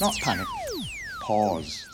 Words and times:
Not 0.00 0.16
panic. 0.22 0.46
Pause. 1.20 1.86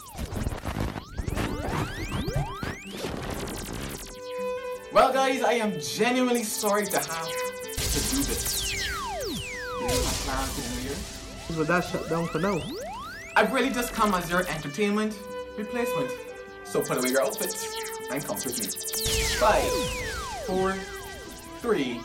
Well, 4.93 5.13
guys, 5.13 5.43
I 5.43 5.55
am 5.55 5.81
genuinely 5.81 6.45
sorry 6.45 6.87
to 6.87 6.99
have 6.99 7.09
to 7.09 7.73
do 7.75 8.23
this. 8.23 8.71
This 8.71 10.27
my 10.27 10.33
plan 10.33 10.47
for 10.47 10.81
Year. 10.83 11.59
With 11.59 11.67
that 11.67 11.85
shut 11.85 12.09
down 12.09 12.29
for 12.29 12.39
now? 12.39 12.61
I've 13.35 13.53
really 13.53 13.71
just 13.71 13.93
come 13.93 14.15
as 14.15 14.31
your 14.31 14.47
entertainment 14.47 15.19
replacement. 15.59 16.11
So 16.65 16.83
put 16.83 16.99
away 16.99 17.11
your 17.11 17.23
outfits 17.23 17.77
and 18.13 18.25
come 18.25 18.37
with 18.37 18.61
me. 18.61 18.67
Five, 19.39 19.69
four, 20.47 20.75
three, 21.61 22.01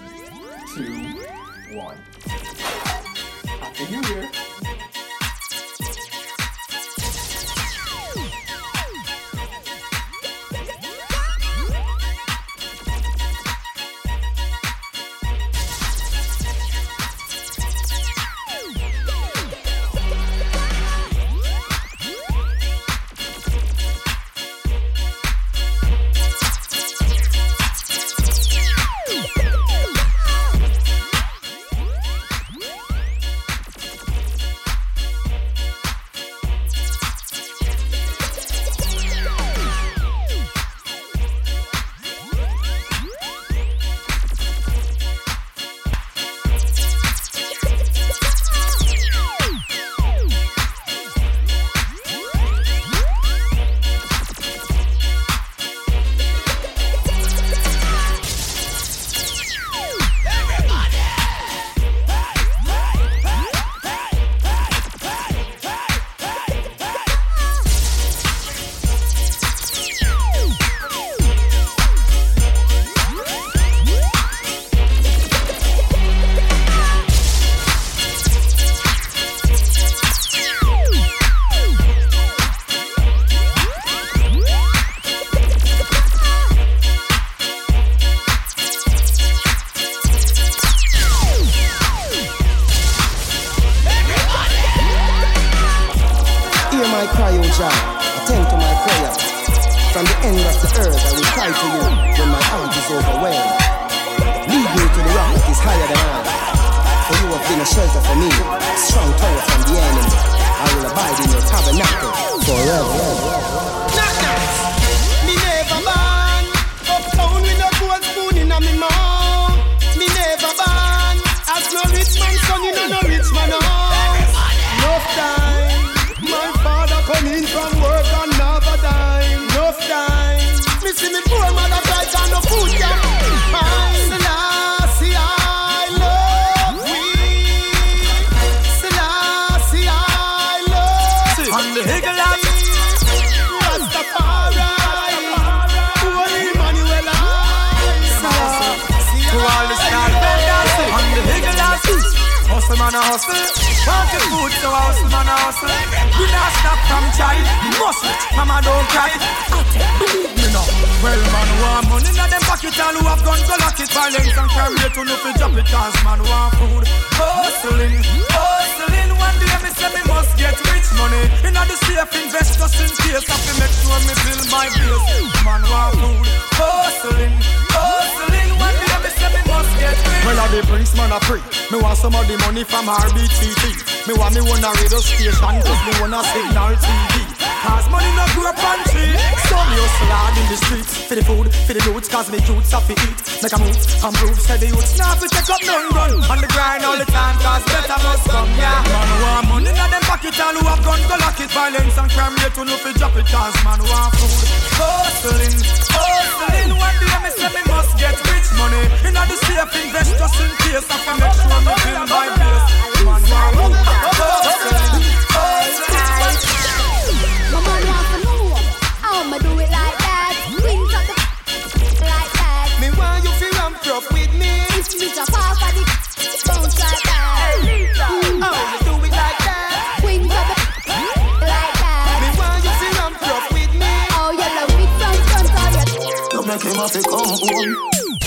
home. 237.70 238.18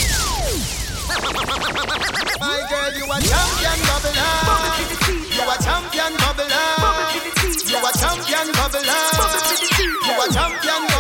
My 2.41 2.61
girl, 2.71 2.93
you 2.95 3.05
a 3.05 3.19
champion 3.21 3.79
bubbler. 3.89 4.15
You 5.35 5.43
a 5.43 5.57
champion 5.63 6.13
bubbler. 6.23 6.51
You 7.69 7.79
a 7.79 7.91
champion 7.99 8.49
bubbler. 8.55 8.85
You 10.07 10.15
a 10.15 10.33
champion. 10.33 10.83
Bubbler. 10.89 10.94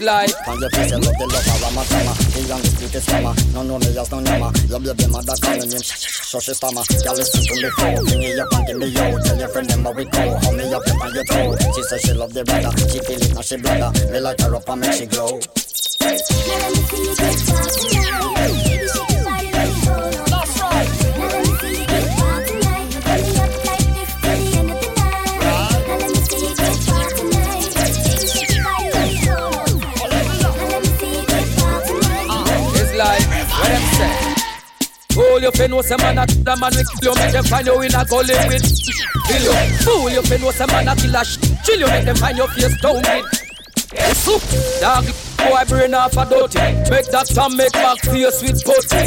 The 0.00 0.06
yama. 0.06 0.24
It's 0.24 0.34
like 0.34 0.48
On 0.48 0.60
your 0.60 0.70
face, 0.70 0.90
you 0.90 0.98
love 0.98 1.16
the 1.18 1.26
love 1.26 1.46
of 1.46 1.62
Rama 1.62 1.82
Tama. 1.84 2.12
The 2.32 2.40
youngest, 2.48 2.78
sweetest 2.78 3.12
mama. 3.12 3.34
No 3.52 3.62
know 3.62 3.78
me 3.78 3.98
as 3.98 4.10
no 4.10 4.20
nama. 4.20 4.52
Your 4.68 4.80
baby 4.80 5.06
mother 5.12 5.36
calling 5.40 5.70
you, 5.70 5.78
shh, 5.78 5.98
shh, 6.00 6.24
shh, 6.24 6.40
shh, 6.40 6.50
stammer. 6.56 6.84
Girl, 7.04 7.14
listen 7.16 7.42
to 7.44 7.54
me 7.60 7.70
flow. 7.70 8.04
Bring 8.04 8.22
it 8.22 8.38
up 8.38 8.52
and 8.52 8.66
give 8.66 8.78
me 8.78 8.86
yo. 8.86 9.18
Tell 9.20 9.38
your 9.38 9.48
friend 9.48 9.68
them 9.68 9.84
how 9.84 9.92
we 9.92 10.04
go. 10.04 10.38
Hold 10.40 10.56
me 10.56 10.64
up, 10.72 10.86
up 10.86 11.04
on 11.04 11.14
your 11.14 11.24
toe. 11.24 11.56
She 11.74 11.82
say 11.82 11.98
she 11.98 12.12
love 12.14 12.32
the 12.32 12.44
brother. 12.44 12.72
She 12.88 12.98
feel 13.00 13.20
it, 13.20 13.34
now 13.34 13.42
she 13.42 13.56
bladder. 13.56 13.90
Me 14.12 14.20
light 14.20 14.40
her 14.40 14.54
up 14.54 14.68
and 14.68 14.80
make 14.80 14.92
she 14.94 15.06
glow. 15.06 15.40
It's 17.20 18.69
you 35.50 35.58
fin 35.58 35.70
know 35.70 35.82
some 35.82 36.00
man 36.00 36.18
a 36.18 36.22
a 36.22 36.56
man 36.56 36.72
we 36.76 36.82
kill 37.00 37.10
you 37.10 37.14
make 37.18 37.32
them 37.32 37.44
find 37.44 37.66
you 37.66 37.80
in 37.82 37.94
a 37.94 38.04
gully 38.04 38.34
with 38.46 38.62
kill 39.26 39.42
you. 39.42 39.54
Fool 39.82 40.10
you 40.10 40.22
fin 40.22 40.40
know 40.40 40.50
some 40.50 40.70
man 40.70 40.88
a 40.88 40.94
kill 40.96 41.14
a 41.16 41.24
sh- 41.24 41.38
chill 41.64 41.80
you 41.80 41.86
make 41.86 42.04
them 42.04 42.16
find 42.16 42.36
your 42.36 42.48
face 42.48 42.80
down 42.80 42.96
with. 42.96 43.26
Soup, 44.14 44.40
dog, 44.80 45.04
boy 45.38 45.64
brain 45.68 45.94
off 45.94 46.16
a 46.16 46.24
dirty. 46.24 46.58
Make 46.90 47.06
that 47.10 47.26
some 47.26 47.56
make 47.56 47.72
back 47.72 47.98
face 47.98 48.40
with 48.42 48.62
putty. 48.62 49.02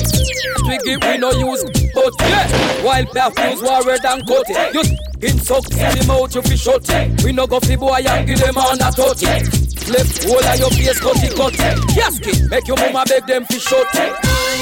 Twiggy 0.60 0.98
we 0.98 1.18
no 1.18 1.32
use 1.32 1.64
but 1.96 2.14
yeah. 2.28 2.84
Wild 2.84 3.08
path 3.12 3.38
use 3.50 3.62
warrior 3.62 3.98
than 4.00 4.20
coaty. 4.28 4.74
You 4.74 4.84
in 5.28 5.40
suck 5.40 5.64
in 5.72 5.98
the 5.98 6.06
mouth 6.08 6.36
you 6.36 6.42
fi 6.42 6.56
shut. 6.56 7.24
We 7.24 7.32
no 7.32 7.48
go 7.48 7.60
fi 7.62 7.76
boy 7.78 8.04
and 8.06 8.28
give 8.28 8.40
them 8.40 8.58
on 8.58 8.82
a 8.82 8.92
totty. 8.92 9.63
Left 9.90 10.24
whole 10.24 10.40
of 10.40 10.60
your 10.60 10.72
face 10.72 11.00
cutty 11.00 11.28
cutty. 11.36 11.60
Casket 11.94 12.50
make 12.50 12.68
your 12.68 12.78
mama 12.78 13.04
beg 13.08 13.26
them 13.28 13.44
fi 13.46 13.58
shut 13.58 13.88
it. 13.96 14.14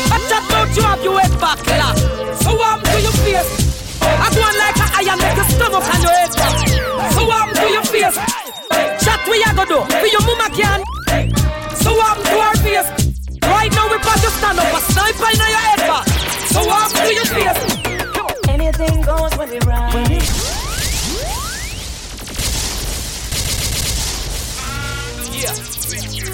I 0.09 0.18
chat 0.27 0.44
about 0.50 0.75
you 0.75 0.83
have 0.83 1.03
your 1.03 1.19
head 1.19 1.33
back 1.39 1.62
la. 1.68 1.94
So 2.41 2.51
I'm 2.57 2.81
to 2.81 3.01
your 3.01 3.15
face. 3.21 4.01
I 4.01 4.27
go 4.33 4.41
on 4.41 4.56
like 4.57 4.77
a 4.81 4.88
iron 4.97 5.19
make 5.21 5.38
your 5.38 5.45
stomach 5.45 5.85
and 5.85 6.03
your 6.03 6.15
head 6.18 6.33
back. 6.35 6.57
So 7.13 7.21
I'm 7.29 7.50
to 7.53 7.65
your 7.69 7.85
face. 7.85 8.18
Chat 9.06 9.21
we 9.29 9.44
a 9.45 9.53
go 9.53 9.65
do 9.65 9.79
for 9.94 10.09
your 10.09 10.23
mama 10.25 10.50
can. 10.57 10.81
So 11.77 11.94
I'm 11.94 12.18
to 12.18 12.38
her 12.41 12.56
face. 12.65 12.89
Right 13.44 13.71
now 13.71 13.90
we 13.90 13.95
about 14.01 14.18
to 14.25 14.30
stand 14.31 14.59
up 14.59 14.73
a 14.73 14.80
sniper 14.90 15.30
in 15.31 15.37
your 15.37 15.61
head 15.69 15.81
back. 15.85 16.06
So 16.49 16.61
I'm 16.66 16.90
to 16.97 17.13
your 17.13 17.25
face. 17.30 17.61
Anything 18.49 19.01
goes 19.01 19.37
when 19.37 19.49
we 19.49 19.59
ride. 19.59 20.60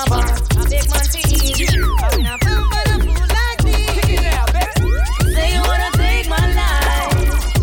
a 0.00 0.10
bar, 0.10 0.24
a 0.24 0.64
big 0.68 0.86
man 0.88 1.04
to 1.12 1.18
eat. 1.28 1.60
I'm 2.00 2.22
not 2.22 2.38
fool 2.44 2.62
for 2.70 2.84
a 2.88 2.96
fool 3.04 3.24
like 3.36 3.60
me. 3.68 3.78
Say 5.34 5.48
you 5.54 5.60
wanna 5.68 5.90
take 6.00 6.28
my 6.28 6.44
life. 6.60 7.12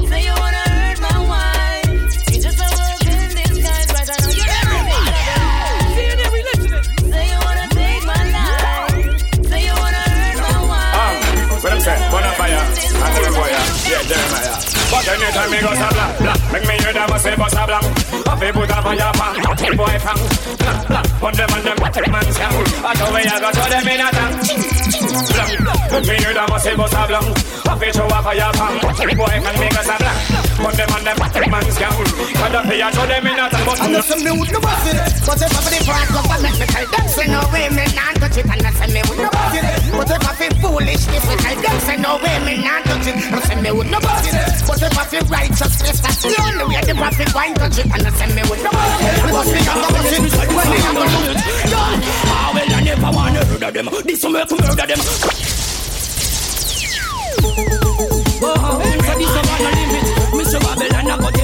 Say 0.10 0.22
you 0.27 0.36
wanna 0.38 0.63
hurt 0.70 1.00
my 1.01 1.17
wife. 1.32 1.89
You 2.32 2.38
just 2.46 2.60
a 2.62 2.67
work 2.77 3.01
in 3.10 3.29
disguise, 3.38 3.89
but 3.96 4.06
I 4.06 4.15
know 4.22 4.32
you're 4.38 4.50
not 4.53 4.65
Say 7.12 7.25
you 7.32 7.39
wanna 7.46 7.65
take 7.74 8.03
my 8.06 8.22
life. 8.38 9.48
Say 9.50 9.62
you 9.65 9.74
wanna 9.82 10.03
hurt 10.17 10.38
my 10.46 10.58
wife. 10.70 11.63
What 11.63 11.72
I'm 11.74 11.79
saying, 11.82 12.03
bonfire, 12.12 12.62
I 12.62 13.08
tell 13.13 13.24
you 13.25 13.34
boy, 13.34 13.50
yeah, 13.50 13.89
yeah, 13.89 14.01
Jeremiah. 14.10 14.53
But 14.91 15.08
anytime 15.10 15.50
me 15.51 15.58
go 15.62 15.72
sa 15.74 15.89
blah, 15.89 16.10
blah, 16.20 16.26
make 16.51 16.65
me 16.67 16.75
hear 16.79 16.93
them 16.93 17.11
a 17.11 17.17
say 17.19 17.35
bust 17.35 17.55
a 17.55 17.63
blah. 17.65 17.81
I 17.81 18.33
feel 18.39 18.53
put 18.53 18.69
a 18.69 18.77
fire 18.81 19.11
pan, 19.17 19.35
boy 19.77 19.97
fang, 19.99 20.21
blah, 20.61 20.77
blah. 20.87 21.03
Put 21.19 21.33
them 21.35 21.49
on 21.51 21.61
them 21.63 21.77
man 21.81 22.27
scam. 22.31 22.53
I 22.83 22.91
show 22.95 23.09
me 23.11 23.21
I 23.25 23.39
go 23.41 23.49
to 23.51 23.63
them 23.67 23.87
in 23.87 24.01
a 24.01 24.09
tank. 24.13 24.33
Blah. 25.33 25.47
Make 25.91 26.07
me 26.07 26.15
hear 26.23 26.33
them 26.33 26.51
a 26.53 26.57
say 26.59 26.75
bust 26.75 26.93
a 26.93 27.03
blah. 27.07 27.21
I 27.67 27.73
feel 27.79 27.91
show 27.91 28.07
a 28.07 28.19
fire 28.23 28.51
pan, 28.53 28.73
boy 29.17 29.37
fang 29.43 29.59
make 29.59 29.77
us 29.77 29.89
a. 29.89 29.97
Put 30.57 30.76
I 32.47 32.49
don't 32.49 32.63
pay 32.63 32.79
I 32.79 32.87
show 32.95 33.03
them 33.03 33.27
in 33.27 33.35
a 33.35 33.51
tank. 33.51 33.67
But 33.67 33.75
I 33.83 33.91
know 33.91 33.99
some 33.99 34.23
me 34.23 34.31
would 34.31 34.47
no 34.55 34.63
boss 34.63 34.87
it, 34.87 34.95
but 35.27 35.35
if 35.35 35.51
I 35.51 35.59
be 35.67 35.83
front 35.83 36.15
up 36.15 36.31
and 36.31 36.39
make 36.47 36.55
me 36.55 36.65
tell 36.71 36.87
them 36.87 37.05
say 37.11 37.27
no 37.27 37.43
way 37.51 37.67
me 37.75 37.83
not 37.91 38.15
touch 38.23 38.39
it, 38.39 38.47
and 38.47 38.63
I 38.63 38.71
say 38.71 38.87
me 38.87 39.03
would 39.03 39.19
no 39.19 39.27
boss 39.35 39.51
it. 39.51 39.67
But 39.91 40.07
if 40.15 40.23
I 40.23 40.31
feel 40.31 40.55
foolish, 40.63 41.03
if 41.11 41.27
I 41.27 41.35
tell 41.43 41.59
them 41.59 41.77
say 41.83 41.97
no 41.99 42.15
way 42.23 42.39
me 42.47 42.63
not 42.63 42.87
touch 42.87 43.03
it, 43.03 43.19
and 43.19 43.43
say 43.43 43.59
me 43.59 43.67
would 43.75 43.91
no 43.91 43.99
boss 43.99 44.23
it. 44.31 44.63
But 44.63 44.79
if 44.79 44.95
I 44.95 45.03
feel 45.11 45.27
righteousness, 45.27 45.99
that's 45.99 46.23
the 46.23 46.39
only 46.39 46.63
way 46.71 46.79
the 46.87 46.95
prophet 46.95 47.35
wine 47.35 47.51
touch 47.59 47.83
it, 47.83 47.91
and 47.91 48.07
I 48.07 48.11
say 48.15 48.31
me 48.31 48.39
would 48.47 48.63
no 48.63 48.71
boss 48.71 48.95
it. 48.95 49.27
Boss 49.27 49.51
it, 49.51 49.67
I'm 49.67 49.83
boss 49.83 50.07
it, 50.07 50.23
when 50.47 50.67
me 50.71 50.77
I'm 50.87 50.95
gonna 50.95 51.19
do 51.19 51.35
it. 51.35 51.43
Well, 51.67 52.63
I 52.63 52.79
never 52.79 53.11
wanna 53.11 53.43
murder 53.43 53.71
them. 53.75 53.91
This 54.07 54.23
will 54.23 54.31
make 54.31 54.47
me 54.47 54.57
murder 54.63 54.87
them. 54.87 55.03
Oh, 58.39 58.79
so 59.03 59.13
this 59.19 59.35
a 59.35 59.41
one 59.51 59.67
limit. 59.67 60.07
Mr. 60.31 60.59
Babylon, 60.63 61.11
I 61.11 61.17
got 61.17 61.37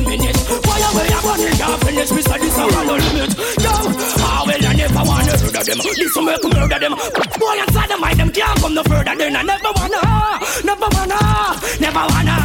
we 0.93 1.03
up 1.13 1.25
on 1.25 1.39
it? 1.41 1.53
Can't 1.57 1.79
finish, 1.83 2.09
Mr. 2.13 2.37
This 2.39 2.57
a 2.57 2.63
one 2.69 2.87
limit. 2.87 3.31
Yo, 3.63 3.73
ah, 4.21 4.43
well, 4.45 4.65
I 4.65 4.73
never 4.73 5.03
wanna 5.03 5.33
murder 5.41 5.63
them. 5.63 5.77
This 5.81 6.15
will 6.15 6.23
make 6.23 6.43
me 6.43 6.49
murder 6.53 6.79
them. 6.79 6.93
Boy, 7.39 7.55
inside 7.61 7.89
the 7.89 7.97
mind, 7.97 8.19
them 8.19 8.29
can't 8.31 8.59
come 8.61 8.73
no 8.73 8.83
further. 8.83 9.15
Then 9.15 9.35
I 9.35 9.41
never 9.43 9.71
wanna, 9.73 10.01
never 10.63 10.87
wanna, 10.93 11.19
never 11.81 12.03
wanna. 12.11 12.35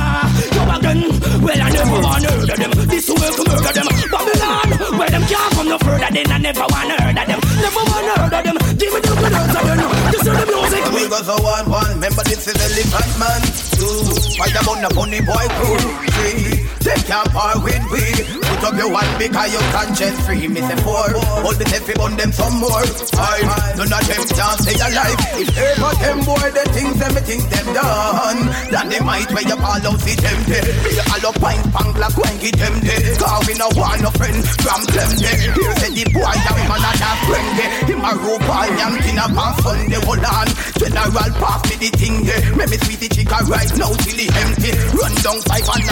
Yo, 0.57 0.63
again, 0.65 1.01
well, 1.45 1.61
I 1.61 1.69
never 1.71 1.99
wanna 2.01 2.29
murder 2.37 2.57
them. 2.57 2.73
This 2.89 3.05
will 3.09 3.19
make 3.21 3.37
me 3.39 3.45
murder 3.49 3.73
them. 3.77 3.87
Babylon, 4.09 4.69
where 4.99 5.11
them 5.11 5.25
can't 5.29 5.51
come 5.55 5.69
no 5.69 5.79
further. 5.79 6.11
Then 6.13 6.31
I 6.33 6.39
never 6.39 6.67
wanna 6.69 6.97
murder 6.99 7.25
them. 7.29 7.41
Never 7.61 7.83
wanna 7.85 8.15
murder 8.19 8.43
them. 8.49 8.57
Give 8.79 8.91
me 8.95 9.01
the 9.05 9.13
good 9.19 9.35
answer, 9.35 9.63
then. 9.69 9.81
This 10.13 10.23
is 10.25 10.33
the 10.33 10.47
music. 10.49 10.83
We 10.95 11.03
go 11.09 11.19
so 11.23 11.37
one 11.43 11.67
one. 11.71 11.93
Remember 12.01 12.25
this 12.25 12.47
is 12.49 12.57
Elephant 12.57 13.13
Man. 13.21 13.43
Two. 13.77 14.09
Fight 14.39 14.53
the 14.57 14.63
funny 14.95 15.21
boy 15.21 15.47
crew. 15.59 15.77
Three. 16.17 16.68
They 16.81 16.99
can't 17.03 17.29
par 17.35 17.59
with 17.63 17.83
we. 17.91 18.03
Put 18.39 18.65
up 18.65 18.75
your 18.79 18.91
one 18.91 19.11
because 19.19 19.51
you 19.53 19.63
conscience 19.75 20.19
free. 20.27 20.47
Me 20.49 20.61
say 20.63 20.79
four. 20.83 21.11
Hold 21.43 21.57
the 21.59 21.67
heavy 21.69 21.95
on 21.99 22.17
them 22.17 22.33
some 22.33 22.59
more. 22.63 22.85
Five. 23.13 23.45
None 23.77 23.93
of 23.93 24.03
them 24.07 24.23
can't 24.31 24.59
stay 24.63 24.79
alive. 24.79 25.19
If 25.37 25.51
ever 25.59 25.93
them 26.01 26.19
boy 26.25 26.49
the 26.55 26.65
things 26.73 26.97
them 26.99 27.15
think 27.27 27.45
them 27.51 27.67
done. 27.75 28.41
Then 28.71 28.87
they 28.89 29.01
might 29.01 29.31
where 29.35 29.47
you 29.47 29.59
call 29.59 29.83
out 29.83 29.99
see 30.01 30.17
them 30.17 30.39
dead. 30.47 30.67
Be 30.87 30.91
a 30.97 31.05
hollow 31.07 31.35
pint 31.37 31.65
pang 31.75 31.91
black 31.93 32.15
when 32.17 32.35
get 32.39 32.57
them 32.57 32.75
dead. 32.81 33.03
Cause 33.19 33.43
we 33.47 33.55
no 33.59 33.69
want 33.75 34.01
no 34.03 34.11
friend 34.15 34.39
from 34.63 34.83
them 34.95 35.11
dead. 35.19 35.39
Here 35.59 35.75
say 35.83 35.91
the 35.93 36.05
boy 36.15 36.35
that 36.35 36.57
man 36.57 36.83
a 36.83 36.91
that 36.95 37.19
friend 37.27 37.49
dead. 37.59 37.71
Him 37.91 38.03
a 38.07 38.13
rope 38.23 38.49
all 38.49 38.71
yam 38.79 38.95
tin 39.03 39.19
up 39.19 39.35
on 39.35 39.53
Sunday. 39.63 40.01
Hold 40.07 40.25
on. 40.25 40.49
General 40.79 41.31
pass 41.43 41.61
me 41.69 41.75
the 41.83 41.91
thing 41.99 42.23
there. 42.25 42.43
Make 42.55 42.71
me 42.71 42.79
sweet 42.87 43.01
the 43.03 43.09
chica 43.11 43.39
right 43.51 43.73
now 43.77 43.91
till 43.99 44.17
the 44.17 44.27
empty. 44.31 44.71
Run 44.95 45.15
down 45.27 45.39
five 45.43 45.67
and 45.69 45.85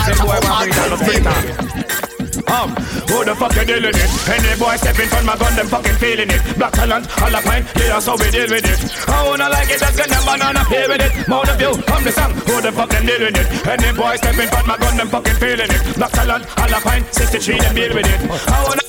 Um, 2.46 2.70
who 3.10 3.24
the 3.26 3.34
fuck 3.34 3.56
you 3.56 3.64
dealing 3.64 3.90
it? 3.90 4.10
Any 4.30 4.54
boy 4.54 4.76
step 4.76 4.98
in 4.98 5.08
front 5.08 5.26
my 5.26 5.36
gun, 5.36 5.56
them 5.56 5.66
fucking 5.66 5.98
feeling 5.98 6.30
it. 6.30 6.42
Black 6.56 6.72
talent, 6.72 7.10
all 7.20 7.30
the 7.30 7.40
pint, 7.42 7.66
yeah, 7.74 7.98
so 7.98 8.14
we 8.14 8.30
deal 8.30 8.46
with 8.46 8.62
it. 8.62 8.78
I 9.08 9.26
wanna 9.26 9.48
like 9.50 9.70
it, 9.70 9.80
that's 9.80 9.98
gonna 9.98 10.20
banana 10.22 10.62
play 10.64 10.86
with 10.86 11.02
it. 11.02 11.28
More 11.28 11.42
of 11.42 11.60
you, 11.60 11.74
come 11.90 12.04
the 12.04 12.12
song, 12.12 12.32
who 12.46 12.60
the 12.60 12.70
fuck 12.70 12.90
them 12.90 13.04
dealing 13.04 13.34
it? 13.34 13.48
Any 13.66 13.90
boy 13.96 14.14
step 14.14 14.38
in 14.38 14.48
front 14.48 14.66
my 14.66 14.78
gun, 14.78 14.96
them 14.96 15.08
fucking 15.08 15.38
feeling 15.42 15.70
it. 15.70 15.82
Black 15.96 16.12
talent, 16.12 16.46
all 16.54 16.68
the 16.68 16.78
pint, 16.86 17.02
63, 17.12 17.58
them 17.58 17.74
deal 17.74 17.94
with 17.94 18.06
it. 18.06 18.20
I 18.30 18.62
wanna. 18.62 18.82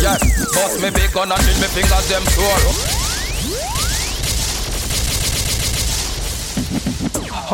Yes, 0.00 0.20
bust 0.54 0.80
me 0.80 0.90
big 0.90 1.12
gun 1.12 1.28
until 1.28 1.56
me 1.60 1.68
fingers 1.76 2.08
them 2.08 2.24
sore. 2.32 3.11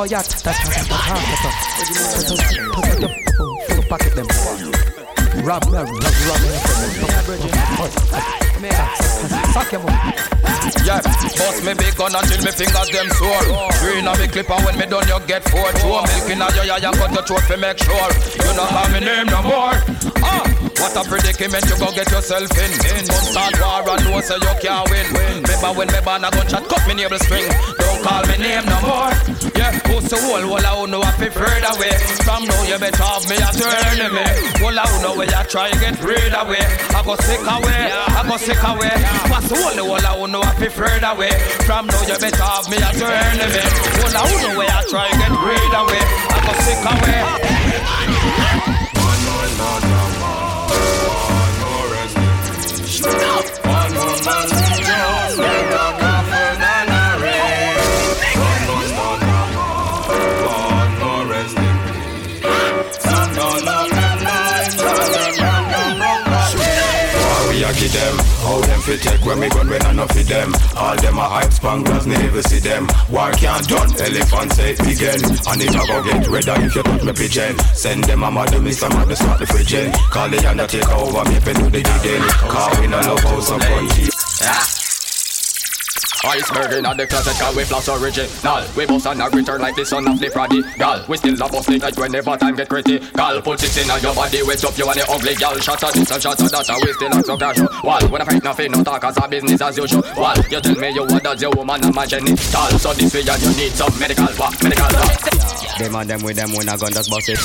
Oh 0.00 0.04
yeah, 0.04 0.22
that's 0.22 0.42
that's 0.42 0.62
that's 0.62 0.86
that's 0.86 1.10
that's 1.42 2.30
that's 2.30 3.02
Full 3.66 3.82
pocket 3.90 4.14
them. 4.14 4.28
Rob, 5.42 5.64
rob, 5.74 5.90
rob, 5.90 5.90
rob, 5.90 6.42
Fuck 9.50 9.72
your 9.72 9.82
mom. 9.82 9.98
Yeah, 10.86 11.02
bust 11.02 11.64
me 11.66 11.74
big 11.74 11.96
gun 11.96 12.14
until 12.14 12.44
me 12.46 12.52
fingers 12.54 12.90
them 12.94 13.10
sore. 13.18 13.42
Green 13.82 14.06
on 14.06 14.14
me 14.22 14.28
clip 14.28 14.48
and 14.50 14.64
when 14.64 14.78
me 14.78 14.86
done 14.86 15.08
you 15.08 15.18
get 15.26 15.42
four. 15.50 15.66
Throw 15.82 16.06
milk 16.06 16.30
in 16.30 16.42
a 16.42 16.46
eye 16.46 16.78
and 16.78 16.94
cut 16.94 17.10
your 17.10 17.24
throat 17.26 17.42
to 17.50 17.56
make 17.56 17.78
sure 17.82 18.08
you 18.38 18.54
don't 18.54 18.70
have 18.70 18.92
me 18.94 19.00
name 19.00 19.26
no 19.26 19.42
more. 19.42 19.74
Ah, 20.22 20.46
what 20.78 20.94
a 20.94 21.02
predicament 21.08 21.66
you 21.66 21.74
go 21.74 21.90
get 21.90 22.06
yourself 22.12 22.46
in. 22.54 22.70
In 22.94 23.02
Don't 23.02 23.26
start 23.34 23.58
war 23.58 23.82
and 23.82 24.04
know 24.06 24.20
say 24.20 24.38
you 24.38 24.54
can't 24.62 24.86
win. 24.94 25.06
Remember 25.42 25.74
when 25.74 25.88
me 25.90 25.98
ban 26.06 26.22
a 26.22 26.30
gunshot 26.30 26.68
cut 26.68 26.86
me 26.86 26.94
navel 26.94 27.18
string. 27.18 27.50
Don't 27.82 27.87
call 28.02 28.24
me 28.26 28.36
name 28.38 28.64
no 28.66 28.78
more. 28.82 29.12
Yeah, 29.58 29.72
who's 29.88 30.08
the 30.10 30.16
whole 30.18 30.42
whole 30.42 30.66
I 30.66 30.86
know 30.86 31.02
I 31.02 31.12
feel 31.18 31.32
further 31.32 31.72
away. 31.74 31.94
From 32.24 32.44
now 32.44 32.62
you 32.68 32.78
better 32.78 33.02
have 33.02 33.24
me 33.28 33.36
a 33.36 33.48
turn 33.54 33.98
me. 34.14 34.24
Whole 34.60 34.78
I 34.78 34.84
know 35.02 35.14
where 35.16 35.28
you 35.28 35.44
try 35.48 35.70
get 35.78 35.98
rid 36.02 36.32
away. 36.34 36.64
I 36.94 37.02
go 37.04 37.14
sick 37.16 37.40
away, 37.42 37.82
I 37.92 38.22
go 38.28 38.36
sick 38.36 38.62
away. 38.62 38.94
What's 39.30 39.48
the 39.48 39.56
whole 39.56 39.78
whole 39.82 40.06
I 40.06 40.26
know 40.30 40.42
I 40.42 40.52
feel 40.56 40.70
further 40.70 41.12
away. 41.12 41.34
From 41.66 41.86
now 41.86 42.02
you 42.06 42.18
better 42.18 42.42
have 42.42 42.68
me 42.70 42.76
a 42.78 42.90
turn 42.98 43.38
me. 43.38 43.62
Whole 43.98 44.16
I 44.16 44.24
know 44.42 44.52
where 44.58 44.68
you 44.68 44.82
try 44.90 45.08
get 45.18 45.32
rid 45.32 45.72
away. 45.74 46.02
I 46.02 46.38
go 46.44 46.52
sick 46.66 46.82
away. 46.84 47.22
One 48.98 49.20
more, 49.26 49.48
no, 49.58 49.70
no 49.78 50.02
more. 50.18 50.68
One 51.38 51.54
more 51.62 51.86
resting. 51.94 52.38
One 53.68 53.90
more 53.94 54.18
man, 54.26 54.46
just 54.48 54.72
make 54.86 54.97
Fit 68.88 69.02
take 69.02 69.22
when 69.26 69.38
me 69.38 69.50
gun 69.50 69.68
when 69.68 69.82
I 69.84 69.92
no 69.92 70.06
fit 70.06 70.28
them 70.28 70.50
All 70.74 70.96
them 70.96 71.18
a 71.18 71.28
hype 71.28 71.50
spanglers, 71.50 72.06
me 72.06 72.16
never 72.16 72.40
see 72.40 72.58
them 72.58 72.88
War 73.10 73.30
can't 73.32 73.68
done, 73.68 73.92
elephant 74.00 74.52
say 74.54 74.72
begin 74.80 75.20
And 75.44 75.60
it 75.60 75.76
a 75.76 75.82
go 75.84 76.02
get 76.02 76.26
redder 76.26 76.64
if 76.64 76.74
you 76.74 76.82
touch 76.82 77.02
me 77.04 77.12
pigeon 77.12 77.58
Send 77.74 78.04
them 78.04 78.22
a 78.22 78.30
mother, 78.30 78.62
me 78.62 78.72
some 78.72 78.94
mother 78.94 79.14
start 79.14 79.40
the 79.40 79.44
fridging 79.44 79.92
Call 80.08 80.30
the 80.30 80.40
undertaker 80.48 80.90
over 80.92 81.22
me, 81.28 81.38
pen 81.38 81.56
do 81.56 81.68
the 81.68 81.82
digging. 81.84 82.22
Cause 82.48 82.80
we 82.80 82.86
no 82.86 82.98
love 83.00 83.20
house 83.20 83.50
and 83.50 83.60
country 83.60 84.77
Iceberg 86.24 86.72
in 86.72 86.96
the 86.96 87.06
closet, 87.06 87.36
cause 87.38 87.54
we 87.54 87.64
floss 87.64 87.88
original. 87.88 88.28
We 88.76 88.86
boss 88.86 89.06
and 89.06 89.22
a 89.22 89.28
return 89.30 89.60
like 89.60 89.76
the 89.76 89.84
son 89.86 90.08
of 90.08 90.18
the 90.18 90.30
prodigal. 90.30 91.04
We 91.06 91.16
still 91.16 91.34
a 91.34 91.48
boss 91.48 91.68
like 91.68 91.96
whenever 91.96 92.36
time 92.36 92.56
get 92.56 92.68
critical. 92.68 93.06
Put 93.42 93.62
it 93.62 93.76
in 93.78 93.86
your 94.02 94.14
body, 94.14 94.42
wet 94.42 94.64
up 94.64 94.76
you 94.76 94.88
and 94.88 94.98
the 94.98 95.06
ugly 95.08 95.34
gal. 95.36 95.56
Shot 95.58 95.82
at 95.82 95.94
this 95.94 96.10
and 96.10 96.22
shot 96.22 96.40
at 96.40 96.50
that, 96.50 96.68
and 96.68 96.82
we 96.82 96.92
still 96.92 97.14
act 97.14 97.26
so 97.26 97.36
casual. 97.36 97.68
Wall, 97.84 98.02
when 98.08 98.22
I 98.22 98.24
fight 98.24 98.42
nothing, 98.42 98.72
no 98.72 98.82
talk 98.82 99.04
as 99.04 99.16
a 99.16 99.28
business 99.28 99.60
as 99.62 99.76
usual. 99.78 100.02
Wall, 100.16 100.34
you 100.50 100.60
tell 100.60 100.74
me 100.74 100.90
you 100.90 101.02
what 101.06 101.22
does 101.22 101.40
your 101.40 101.52
woman 101.52 101.84
and 101.84 101.94
my 101.94 102.06
genital. 102.06 102.68
So 102.78 102.92
this 102.94 103.14
way 103.14 103.22
and 103.22 103.42
you 103.42 103.54
need 103.54 103.72
some 103.72 103.94
medical, 103.98 104.26
what? 104.34 104.62
Medical, 104.62 104.86
what? 104.86 105.78
Them 105.78 105.94
and 105.94 106.10
them 106.10 106.22
with 106.22 106.36
them 106.36 106.50
when 106.52 106.68
I 106.68 106.76
gun 106.76 106.92
just 106.92 107.10
bust 107.10 107.28
it. 107.28 107.38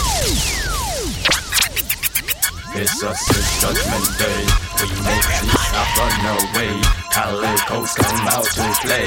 It's 2.75 3.03
a 3.03 3.13
six 3.13 3.61
judgment 3.61 4.17
day. 4.17 4.41
We 4.81 4.89
make 5.05 5.29
you 5.45 5.53
stop 5.61 5.97
run 5.97 6.25
away. 6.41 7.02
Calico's 7.13 7.93
come 7.93 8.27
out 8.27 8.43
to 8.43 8.61
play. 8.81 9.05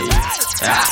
Ah. 0.62 0.86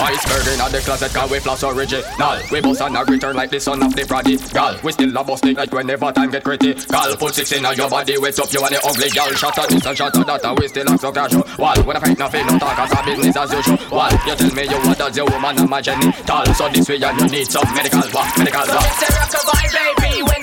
Iceberg 0.00 0.46
in 0.48 0.72
the 0.72 0.80
closet, 0.82 1.12
cause 1.12 1.30
we 1.30 1.38
floss 1.40 1.62
original. 1.64 2.02
We 2.50 2.60
boss 2.62 2.80
and 2.80 2.96
a 2.96 3.04
return 3.04 3.36
like 3.36 3.50
the 3.50 3.60
son 3.60 3.82
of 3.82 3.94
the 3.94 4.06
prodigal. 4.06 4.80
We 4.82 4.92
still 4.92 5.12
a 5.14 5.22
busting 5.22 5.56
like 5.56 5.70
whenever 5.72 6.10
time 6.12 6.30
get 6.30 6.44
critical. 6.44 6.80
Put 7.18 7.34
six 7.34 7.52
in 7.52 7.62
your 7.76 7.90
body, 7.90 8.16
wet 8.16 8.38
up 8.40 8.50
you 8.50 8.64
and 8.64 8.72
the 8.74 8.80
ugly 8.80 9.10
gal. 9.10 9.28
Shot 9.36 9.58
at 9.58 9.68
this 9.68 9.84
and 9.84 9.96
shot 9.98 10.16
at 10.16 10.26
that, 10.26 10.44
and 10.44 10.58
we 10.58 10.68
still 10.68 10.88
act 10.88 11.00
so 11.02 11.12
casual. 11.12 11.44
Wall, 11.58 11.76
when 11.84 11.96
I 11.96 12.00
fight 12.00 12.18
nothing, 12.18 12.46
no 12.46 12.58
talk 12.58 12.78
as 12.78 12.92
a 12.96 13.04
business 13.04 13.36
as 13.36 13.52
usual. 13.52 13.78
Wall, 13.92 14.10
you 14.24 14.34
tell 14.36 14.54
me 14.56 14.62
you 14.64 14.78
what 14.88 14.96
does 14.96 15.16
your 15.16 15.26
woman 15.28 15.58
and 15.60 15.68
my 15.68 15.80
genital. 15.82 16.44
So 16.56 16.68
this 16.72 16.88
way 16.88 17.02
and 17.04 17.20
you 17.20 17.28
need 17.28 17.46
some 17.52 17.68
medical, 17.76 18.00
what? 18.16 18.32
Medical, 18.38 18.64
So 18.64 18.72
what? 18.80 18.88
it's 18.88 19.04
a 19.04 19.12
rockabye 19.12 20.00
baby 20.00 20.22
when 20.24 20.40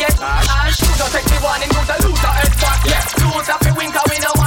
And 0.00 0.74
shoes 0.74 0.96
don't 0.96 1.10
take 1.10 1.24
the 1.24 1.40
warning, 1.42 1.66
use 1.74 1.90
a 1.90 1.96
loser 2.06 2.32
head 2.38 2.54
back. 2.62 2.86
Yeah, 2.86 3.02
lose 3.18 3.48
up 3.48 3.60
the 3.60 3.74
winker, 3.74 4.00
we 4.08 4.18
don't 4.22 4.37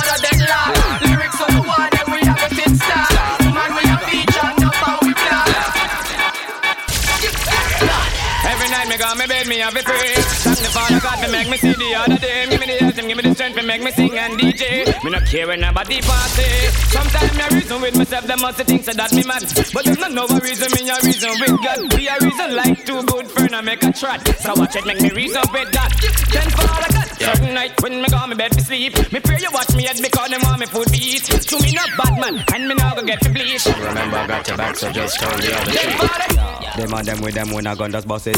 me 8.92 8.98
go 8.98 9.16
me 9.16 9.26
bed, 9.26 9.48
me 9.48 9.58
have 9.60 9.76
a 9.76 9.84
pray. 9.84 10.20
Thank 10.44 10.60
the 10.60 10.70
Father 10.76 11.00
God, 11.00 11.18
me 11.24 11.32
make 11.32 11.50
me 11.50 11.58
see 11.58 11.72
the 11.72 11.96
other 11.96 12.20
day. 12.20 12.44
Give 12.52 12.60
me 12.60 12.68
the 12.68 12.78
health, 12.84 12.96
give 12.96 13.08
me 13.08 13.24
the 13.24 13.34
strength, 13.34 13.56
me 13.56 13.64
make 13.64 13.84
me 13.84 13.92
sing 13.92 14.18
and 14.18 14.36
DJ. 14.36 14.84
Me 15.04 15.10
not 15.12 15.26
care 15.26 15.48
when 15.48 15.62
nobody 15.62 16.04
it. 16.04 16.72
Sometimes 16.92 17.32
me 17.32 17.44
a 17.44 17.48
reason 17.56 17.82
with 17.82 17.96
myself, 17.96 18.28
them 18.28 18.42
must 18.42 18.60
think 18.68 18.84
so 18.84 18.92
that 18.92 19.14
me 19.14 19.24
mad. 19.24 19.48
But 19.72 19.86
there's 19.86 20.00
not 20.00 20.12
no 20.12 20.28
reason, 20.28 20.68
me 20.76 20.92
a 20.92 21.00
reason 21.08 21.32
with 21.40 21.56
God. 21.64 21.80
Be 21.96 22.08
a 22.08 22.16
reason 22.20 22.50
like 22.56 22.84
too 22.84 23.02
good 23.08 23.32
for 23.32 23.48
no 23.48 23.62
make 23.62 23.84
a 23.84 23.94
trot. 23.94 24.28
So 24.44 24.60
watch 24.60 24.76
it, 24.76 24.86
make 24.86 25.00
me 25.00 25.10
reason 25.12 25.44
with 25.56 25.72
that. 25.72 25.92
Then 26.28 26.50
Father 26.52 26.92
God, 26.92 27.08
certain 27.16 27.54
night 27.56 27.80
when 27.82 28.02
me 28.02 28.10
go 28.12 28.28
me 28.28 28.36
bed 28.36 28.52
to 28.52 28.62
sleep, 28.62 28.92
me 29.12 29.20
pray 29.24 29.40
you 29.40 29.52
watch 29.56 29.72
me 29.72 29.88
head 29.88 30.04
because 30.04 30.30
them 30.30 30.42
want 30.44 30.60
me 30.60 30.68
food 30.68 30.92
beat. 30.92 31.24
To 31.24 31.56
me 31.64 31.72
not 31.72 31.90
bad 31.96 32.20
man, 32.20 32.44
and 32.54 32.68
me 32.68 32.76
now 32.76 32.96
go 32.96 33.08
get 33.08 33.22
to 33.24 33.30
bleach. 33.32 33.66
Remember 33.72 34.20
I 34.20 34.28
got 34.28 34.48
your 34.48 34.58
back, 34.58 34.76
so 34.76 34.92
just 34.92 35.16
turn 35.16 35.40
the 35.40 35.56
other 35.56 35.72
cheek. 35.72 36.76
Them 36.76 36.94
and 36.94 37.08
them 37.08 37.22
with 37.22 37.36
them 37.36 37.52
when 37.52 37.68
I 37.68 37.76
gun 37.76 37.92
just 37.92 38.08
bust 38.08 38.28
it. 38.28 38.38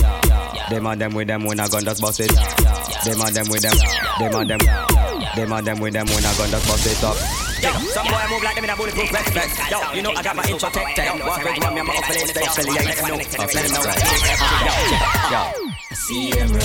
Them 0.70 0.86
and 0.88 1.02
them 1.02 1.14
with 1.14 1.28
them 1.28 1.44
when 1.44 1.60
I 1.60 1.68
gun 1.68 1.84
just 1.84 2.02
bust 2.02 2.20
it. 2.20 2.32
Them 2.32 3.22
and 3.22 3.36
them 3.36 3.48
with 3.50 3.62
them. 3.62 3.78
Them 4.20 4.36
and 4.36 4.50
them. 4.50 4.60
Them 5.36 5.52
and 5.52 5.68
them 5.68 5.80
with 5.80 5.94
them 5.94 6.06
when 6.08 6.26
I 6.26 6.34
gun 6.38 6.50
just 6.50 6.68
bust 6.68 6.88
it 6.88 7.04
up. 7.04 7.18
Yo, 7.64 7.72
some 7.96 8.08
boy 8.08 8.26
move 8.30 8.44
like 8.44 8.56
them 8.56 8.66
in 8.66 8.70
a 8.70 8.76
bulletproof 8.76 9.10
vest 9.10 9.34
vest. 9.34 9.72
Yo, 9.72 9.80
you 9.94 10.02
know 10.02 10.12
I 10.12 10.22
got 10.22 10.36
my 10.36 10.44
intro 10.44 10.70
protected. 10.70 11.26
Walk 11.26 11.44
with 11.44 11.58
one, 11.64 11.74
me, 11.74 11.80
I'm 11.80 11.90
a 11.90 11.92
upper 11.94 12.14
lane 12.14 12.28
stay. 12.28 12.44
Silly, 12.44 12.78
I 12.78 12.84
let 12.84 12.98
them 12.98 13.08
know. 13.08 13.18
Let 13.18 13.26
them 13.28 13.72
know. 13.72 13.84
Yo, 14.68 14.74
yo. 15.32 15.42
See 15.94 16.32
them 16.32 16.52
run, 16.52 16.60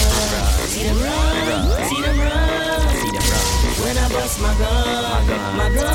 see 0.67 0.83
them 0.83 0.99
run, 0.99 1.87
see 1.89 2.03
them 2.03 2.19
run, 2.19 2.89
see 2.99 3.11
them 3.13 3.27
run. 3.31 3.49
When 3.79 3.97
I 3.97 4.09
bust 4.09 4.41
my 4.41 4.53
gun, 4.59 4.75
my 5.57 5.69
gun, 5.71 5.87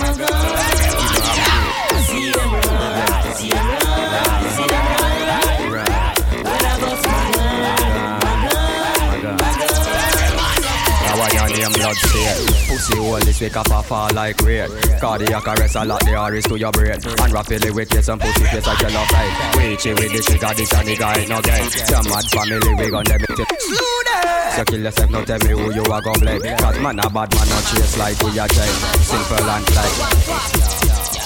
my 0.00 0.10
gun. 0.16 0.38
See 2.04 2.32
them 2.32 2.50
run, 2.54 3.34
see 3.34 3.50
them 3.50 3.66
run, 3.68 4.50
see 4.54 4.66
them 4.66 4.86
run. 4.86 5.03
Name 11.64 11.72
blood 11.80 11.96
stain. 11.96 12.46
Pussy 12.68 12.96
hole 12.98 13.18
this 13.20 13.40
week 13.40 13.56
off 13.56 13.70
a 13.70 13.82
fall 13.82 14.12
like 14.12 14.38
rain 14.42 14.68
Cardiac 15.00 15.46
arrest 15.46 15.76
a 15.76 15.84
lot 15.84 16.04
the 16.04 16.12
iris 16.12 16.44
to 16.44 16.58
your 16.58 16.70
brain. 16.72 16.92
And 16.92 17.32
rapidly 17.32 17.70
with 17.70 17.88
kiss 17.88 18.08
and 18.08 18.20
pussy 18.20 18.44
face 18.44 18.66
like 18.66 18.80
yellow 18.80 19.04
flame 19.06 19.32
Weechy 19.56 19.98
with 19.98 20.12
the 20.12 20.20
trigger 20.20 20.54
this 20.54 20.72
and 20.74 20.88
the 20.88 20.96
guy 20.96 21.24
no 21.24 21.40
game 21.40 21.70
Some 21.88 22.08
mad 22.10 22.24
family 22.28 22.74
we 22.76 22.90
gon' 22.90 23.04
them 23.04 23.24
it. 23.24 24.52
So 24.52 24.64
kill 24.64 24.80
yourself 24.80 25.10
no 25.10 25.24
tell 25.24 25.38
me 25.38 25.50
who 25.50 25.72
you 25.72 25.82
a 25.82 26.02
gon' 26.02 26.20
blame. 26.20 26.42
Cause 26.58 26.78
man 26.80 26.98
a 26.98 27.08
bad 27.08 27.32
man 27.32 27.48
no 27.48 27.58
chase 27.64 27.96
like 27.96 28.20
we 28.20 28.38
a 28.38 28.46
chain 28.46 28.74
Simple 29.00 29.48
and 29.48 29.64
plain 29.64 30.63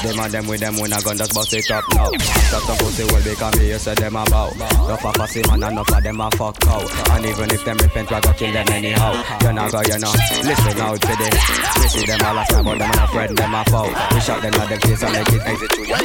Them 0.02 0.20
and 0.20 0.32
them 0.32 0.46
with 0.46 0.60
them 0.60 0.76
when 0.78 0.92
I 0.92 1.00
gun 1.00 1.16
just 1.18 1.34
bust 1.34 1.52
it 1.54 1.70
up 1.70 1.84
now. 1.94 2.10
Shut 2.50 2.62
some 2.62 2.78
pussy 2.78 3.04
well 3.04 3.22
because 3.22 3.58
me 3.58 3.68
you 3.68 3.78
say 3.78 3.94
them 3.94 4.14
about. 4.14 4.54
Enough 4.54 5.04
of 5.04 5.14
pussy 5.14 5.42
man 5.48 5.62
and 5.62 5.72
enough 5.72 5.90
of 5.90 6.02
them 6.02 6.20
a 6.20 6.30
fuck 6.38 6.58
cow. 6.60 6.86
And 7.12 7.26
even 7.26 7.50
if 7.50 7.64
them 7.64 7.76
repent, 7.78 8.10
we 8.10 8.20
go 8.20 8.32
kill 8.32 8.52
them 8.52 8.68
anyhow. 8.70 9.12
You 9.42 9.52
know 9.52 9.68
go, 9.68 9.80
you 9.82 9.98
know. 9.98 10.12
Listen 10.46 10.80
out 10.80 11.00
to 11.02 11.12
this. 11.18 11.34
We 11.82 11.86
see 11.88 12.06
them 12.06 12.20
all 12.22 12.38
a 12.38 12.44
time, 12.46 12.64
but 12.64 12.78
them 12.78 12.90
a 12.94 13.06
friend, 13.08 13.36
them 13.36 13.54
a 13.54 13.64
foe. 13.66 13.90
We 14.14 14.20
shot 14.20 14.42
them 14.42 14.54
at 14.54 14.68
them 14.68 14.80
face 14.80 15.02
and 15.02 15.12
make 15.12 15.32
it 15.34 15.42
exit 15.42 15.70
to 15.70 15.82
you. 15.82 15.96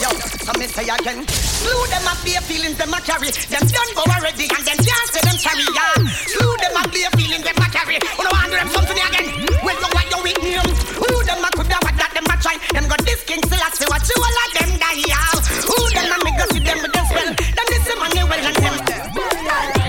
Yo, 0.00 0.08
so 0.18 0.52
me 0.58 0.66
say 0.66 0.82
again 0.82 1.22
Slew 1.28 1.86
them 1.86 2.08
up 2.08 2.18
bare 2.24 2.40
feelings 2.42 2.76
them 2.76 2.90
a 2.90 2.98
carry 3.00 3.30
Them 3.30 3.62
done 3.62 3.92
go 3.94 4.02
already 4.10 4.50
and 4.50 4.64
them 4.66 4.78
can't 4.82 5.08
say 5.14 5.20
them 5.22 5.38
sorry 5.38 5.62
yeah. 5.62 5.94
Slew 6.26 6.56
them 6.58 6.74
up 6.74 6.90
bare 6.90 7.12
feelings 7.14 7.44
them 7.44 7.54
a 7.62 7.68
carry 7.70 8.00
Who 8.16 8.24
no 8.24 8.30
want 8.34 8.50
them 8.50 8.66
something 8.72 8.98
again 8.98 9.46
Well 9.62 9.78
know 9.78 9.92
what 9.94 10.10
you 10.10 10.18
with 10.26 10.42
Who 10.42 11.11
them 11.42 11.50
a 11.50 11.56
coulda 11.58 11.78
what 11.82 11.96
that 11.98 12.10
them 12.14 12.30
a 12.30 12.34
try. 12.38 12.56
Them 12.70 12.86
got 12.86 13.02
this 13.02 13.22
king 13.26 13.42
still 13.42 13.58
say 13.74 13.86
what 13.90 14.02
you 14.06 14.14
all 14.14 14.38
of 14.38 14.50
them 14.54 14.70
die 14.78 15.02
yeah. 15.02 15.34
Who 15.66 15.76
them 15.90 16.14
a 16.14 16.16
me 16.22 16.30
go 16.38 16.44
see 16.54 16.62
them 16.62 16.78
with 16.78 16.94
them 16.94 17.06
spell? 17.10 17.30
Them 17.34 17.66
this 17.66 17.88
money 17.98 18.22
well 18.22 18.46
and 18.46 18.58
them. 18.62 18.76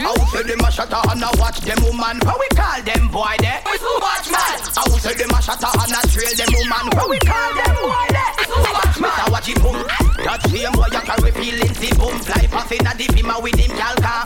How 0.01 0.17
say 0.33 0.43
them 0.50 0.65
a 0.65 0.69
up 0.74 1.12
and 1.13 1.24
a 1.24 1.29
watch 1.38 1.62
them 1.62 1.79
woman? 1.86 2.17
How 2.25 2.38
we 2.41 2.50
call 2.57 2.81
them 2.81 3.05
boy 3.13 3.38
there? 3.38 3.62
We 3.69 3.77
so 3.77 3.91
watch 4.01 4.27
man. 4.33 4.57
How 4.74 4.89
say 4.98 5.13
them 5.13 5.29
a 5.29 5.39
up 5.45 5.77
and 5.77 5.93
a 5.93 6.01
trail 6.10 6.33
them 6.33 6.51
woman? 6.57 6.86
How 6.98 7.05
we 7.05 7.19
call 7.22 7.50
them 7.53 7.75
boy 7.86 8.05
there? 8.10 8.33
We 8.33 8.43
so 8.50 8.57
watch 8.74 8.98
man. 8.98 9.13
Mr. 9.13 9.25
Watch 9.29 9.50
it 9.53 9.57
boom. 9.62 9.77
That 10.25 10.41
same 10.50 10.74
boy 10.74 10.89
you 10.89 11.03
carry 11.05 11.31
feelings 11.38 11.77
the 11.77 11.89
boom. 12.01 12.17
Fly 12.25 12.50
past 12.50 12.72
in 12.74 12.88
a 12.88 12.91
the 12.98 13.05
bima 13.13 13.38
with 13.38 13.62
him 13.62 13.72
calca. 13.77 14.25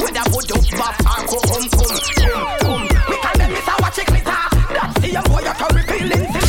With 0.00 0.16
a 0.16 0.24
put 0.32 0.48
up 0.48 0.64
back 0.80 0.96
or 1.04 1.20
go 1.28 1.36
home 1.44 1.68
come 1.68 1.92
Come 2.24 2.48
come. 2.64 2.84
We 3.12 3.16
call 3.20 3.36
them 3.36 3.50
Mr. 3.52 3.76
Watch 3.84 3.98
it 4.00 4.06
glitter 4.08 4.44
That 4.72 4.90
same 5.00 5.22
boy 5.28 5.44
you 5.44 5.54
carry 5.60 5.82
feelings 5.84 6.43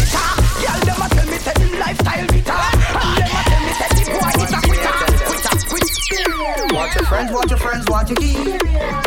Watch 6.76 6.94
your 6.94 7.06
friends, 7.06 7.32
watch 7.32 7.50
your 7.50 7.58
friends, 7.58 7.86
watch 7.88 8.10
your 8.10 8.18
key. 8.18 8.36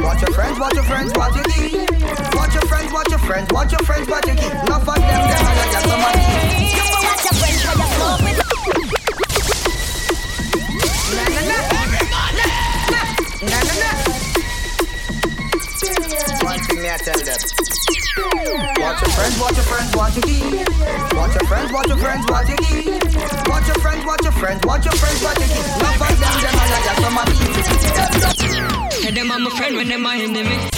Watch 0.00 0.22
your 0.22 0.32
friends, 0.32 0.58
watch 0.58 0.72
your 0.72 0.84
friends, 0.84 1.12
watch 1.14 1.34
your 1.36 1.44
key. 1.44 1.84
Watch 2.32 2.54
your 2.54 2.62
friends, 2.62 2.90
watch 2.90 3.10
your 3.10 3.18
friends, 3.18 3.52
watch 3.52 3.72
your 3.72 3.80
friends, 3.80 4.08
watch 4.08 4.26
your 4.26 4.36
key. 4.36 4.46
Enough 4.46 4.88
of 4.88 4.94
them, 4.94 5.04
them 5.04 5.44
are 5.44 5.54
like 5.54 5.72
somebody. 5.76 6.24
You 6.64 6.80
go 6.80 6.96
watch 7.04 7.24
your 7.28 7.36
friends 7.36 7.60
when 7.68 7.76
you 7.76 7.92
smoke 7.92 8.24
with 8.24 8.40
One 13.42 13.66
thing 13.66 13.77
me 16.88 16.94
I 16.94 16.98
tell 16.98 17.20
them. 17.20 17.36
Watch 18.80 19.00
your 19.02 19.10
friends, 19.12 19.38
watch 19.40 19.56
your 19.56 19.64
friends, 19.64 19.96
watch 19.96 20.14
your 20.16 20.24
key. 20.24 20.64
Watch 21.16 21.34
your 21.34 21.46
friends, 21.46 21.72
watch 21.72 21.88
your 21.88 21.98
friends, 21.98 22.26
watch 22.28 22.48
your 22.48 22.58
key. 22.58 22.98
Watch 23.48 23.66
your 23.68 23.78
friends, 23.78 24.04
watch 24.06 24.22
your 24.24 24.32
friends, 24.32 24.64
watch 24.64 24.84
your 24.84 24.94
friends, 24.94 25.22
watch 25.22 25.38
your 25.38 25.48
key. 25.48 25.60
Enough 25.78 26.00
of 26.00 26.08
them, 26.18 26.34
them 26.42 26.54
are 26.58 26.68
like 26.72 26.86
somebody. 27.04 27.34
Hey, 29.04 29.12
them 29.12 29.30
are 29.30 29.38
my 29.38 29.50
friend 29.50 29.76
when 29.76 29.88
them 29.88 30.06
are 30.06 30.14
enemy. 30.14 30.40
Eh? 30.40 30.68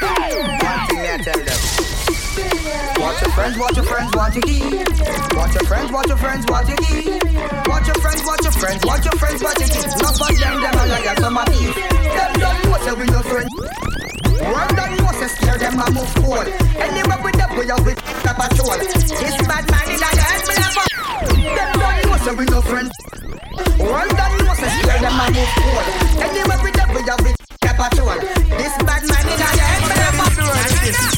One 0.00 0.86
thing 0.88 1.06
I 1.06 1.18
tell 1.22 1.44
them. 1.44 1.87
Watch 2.38 3.22
your 3.22 3.30
friends, 3.32 3.58
watch 3.58 3.76
your 3.76 3.84
friends, 3.84 4.10
watch 4.14 4.34
your 4.34 4.42
key. 4.42 4.62
Watch 5.34 5.54
your 5.54 5.64
friends, 5.66 5.90
watch 5.90 6.08
your 6.08 6.16
friends, 6.18 6.44
watch 6.46 6.68
your 6.68 6.78
key. 6.78 7.18
Watch 7.66 7.86
your 7.86 7.98
friends, 7.98 8.22
watch 8.26 8.42
your 8.42 8.52
friends, 8.52 8.84
watch 8.84 9.04
your 9.04 9.16
friends, 9.18 9.42
watch 9.42 9.58
your 9.58 9.68
key. 9.68 9.84
Enough 9.86 10.20
of 10.22 10.38
them, 10.38 10.54
them 10.62 10.74
are 10.78 10.86
like 10.86 11.18
somebody. 11.18 11.62
Them 11.74 12.32
don't 12.38 12.58
know 12.64 12.78
say 12.78 12.94
we 12.94 13.06
no 13.06 13.20
friend. 13.22 13.48
One 14.38 14.70
don't 14.74 14.94
know 14.98 15.12
say 15.18 15.28
scare 15.34 15.58
them 15.58 15.78
a 15.82 15.86
move 15.90 16.14
cold. 16.22 16.46
Anywhere 16.78 17.20
with 17.22 17.34
them, 17.34 17.50
we 17.58 17.70
are 17.70 17.82
with 17.82 17.98
the 17.98 18.32
patrol. 18.34 18.78
This 18.78 19.36
bad 19.46 19.64
man 19.70 19.86
in 19.90 19.98
the 19.98 20.10
head, 20.14 20.42
me 20.46 20.54
never. 20.62 20.86
Them 21.58 21.70
don't 21.74 21.98
know 22.06 22.16
say 22.22 22.34
we 22.38 22.44
no 22.46 22.60
friend. 22.62 22.90
One 23.82 24.08
don't 24.14 24.38
know 24.46 24.54
say 24.54 24.70
scare 24.78 25.00
them 25.02 25.18
a 25.18 25.26
move 25.34 25.52
cold. 25.58 25.86
Anywhere 26.22 26.60
with 26.62 26.74
them, 26.74 26.88
we 26.94 27.00
are 27.02 27.20
with 27.22 27.38
the 27.62 27.72
patrol. 27.74 28.18
This 28.58 28.74
bad 28.86 29.02
man 29.10 29.24
in 29.26 29.38
the 29.38 29.48
head, 29.58 29.82
me 29.82 29.94
never. 29.96 31.17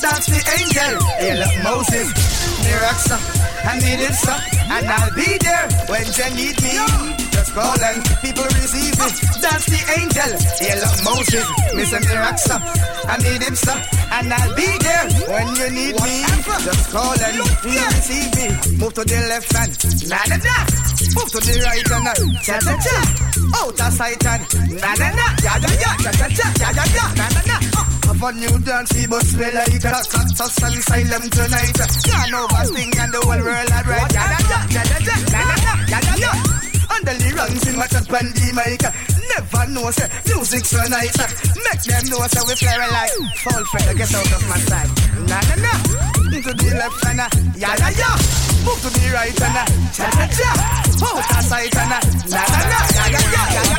that's 0.00 0.26
the 0.26 0.40
angel. 0.58 0.94
Hey, 1.18 1.34
look, 1.38 1.54
Moses, 1.64 2.08
Miraxa, 2.64 3.16
I 3.64 3.78
need 3.78 4.00
him 4.00 4.12
son, 4.14 4.40
and 4.70 4.86
I'll 4.86 5.12
be 5.14 5.38
there 5.38 5.66
when 5.88 6.06
you 6.06 6.28
need 6.34 6.56
me. 6.62 6.74
Just 7.32 7.54
call 7.54 7.78
and 7.78 8.02
people 8.22 8.44
receive 8.58 8.94
it. 8.98 9.14
That's 9.42 9.66
the 9.66 9.80
angel. 9.98 10.30
Hey, 10.58 10.74
look, 10.80 10.96
Moses, 11.04 11.46
Mr. 11.74 11.98
Miraxa, 12.06 12.56
I 13.08 13.16
need 13.18 13.42
him 13.42 13.54
son, 13.56 13.78
and 14.12 14.32
I'll 14.32 14.54
be 14.54 14.68
there 14.78 15.06
when 15.30 15.46
you 15.56 15.68
need 15.70 15.94
me. 16.02 16.14
Just 16.64 16.90
call 16.90 17.14
and 17.18 17.34
you 17.36 17.46
receive 17.66 18.30
me. 18.38 18.48
Move 18.78 18.94
to 18.94 19.04
the 19.04 19.18
left 19.28 19.50
hand, 19.54 19.72
na 20.08 20.18
na 20.28 20.36
na. 20.42 20.56
Move 21.14 21.30
to 21.34 21.40
the 21.42 21.54
right 21.64 21.86
hand, 21.86 22.38
cha 22.42 22.58
cha 22.60 22.74
cha. 22.78 22.96
Out 23.58 23.80
of 23.80 23.92
sight 23.94 24.24
and 24.26 24.42
na 24.80 24.94
na 24.94 25.08
na. 25.14 25.26
Ya 25.42 25.54
ya 25.62 25.70
ya, 25.82 25.90
cha 26.02 26.12
cha 26.12 26.26
cha, 26.28 26.46
ya 26.60 26.68
ya 26.74 26.84
ya, 26.94 27.04
na 27.14 27.26
na 27.34 27.42
na. 27.46 27.58
Uh. 27.78 27.97
Uh, 28.08 28.14
Have 28.14 28.22
a 28.22 28.32
new 28.38 28.58
dance, 28.64 28.92
we 28.94 29.06
must 29.06 29.36
play 29.36 29.52
like 29.52 29.68
a 29.68 29.78
cactus 29.78 30.58
and 30.64 30.74
asylum 30.76 31.24
tonight. 31.28 31.76
Can't 31.76 32.32
overthink 32.32 32.96
and 32.98 33.12
the 33.12 33.20
whole 33.20 33.42
world 33.44 33.70
at 33.70 33.84
right. 33.86 34.12
Ya 34.12 34.24
ya, 34.48 34.82
na 35.28 35.40
na 35.44 35.54
na, 35.60 35.74
ya 35.92 35.98
ya 36.00 36.14
ya. 36.16 36.32
And 36.88 37.04
the 37.04 37.12
lyrics 37.20 37.66
in 37.68 37.76
my 37.76 37.86
chat 37.86 38.08
and 38.08 38.32
the 38.32 38.48
mic. 38.56 38.80
Never 39.28 39.64
know 39.70 39.90
say 39.92 40.08
music 40.24 40.64
so 40.64 40.80
nice. 40.88 41.12
Make 41.60 41.82
them 41.84 42.04
know 42.08 42.24
say 42.32 42.42
we 42.48 42.54
fly 42.56 42.80
like 42.80 43.12
fall 43.44 43.62
feather. 43.76 43.94
Get 43.94 44.14
out 44.16 44.32
of 44.32 44.42
my 44.48 44.56
sight. 44.56 44.88
Na 45.28 45.38
na 45.44 45.54
na. 45.60 45.72
To 46.38 46.52
the 46.54 46.68
left 46.80 47.04
and 47.12 47.20
a 47.20 47.26
ya 47.60 47.70
ya 47.76 47.88
ya. 47.92 48.10
Move 48.64 48.80
to 48.82 48.88
the 48.88 49.04
right 49.12 49.36
and 49.36 49.58
a 49.60 49.64
cha 49.92 50.08
cha 50.16 50.24
cha. 50.32 50.50
Out 51.04 51.28
of 51.28 51.44
sight 51.44 51.76
and 51.76 51.92
a 51.92 51.98
na 52.32 52.40
na 52.40 52.60
na 52.72 52.78
ya 52.88 53.04
ya 53.12 53.20
ya 53.20 53.42
ya 53.52 53.62
ya. 53.68 53.78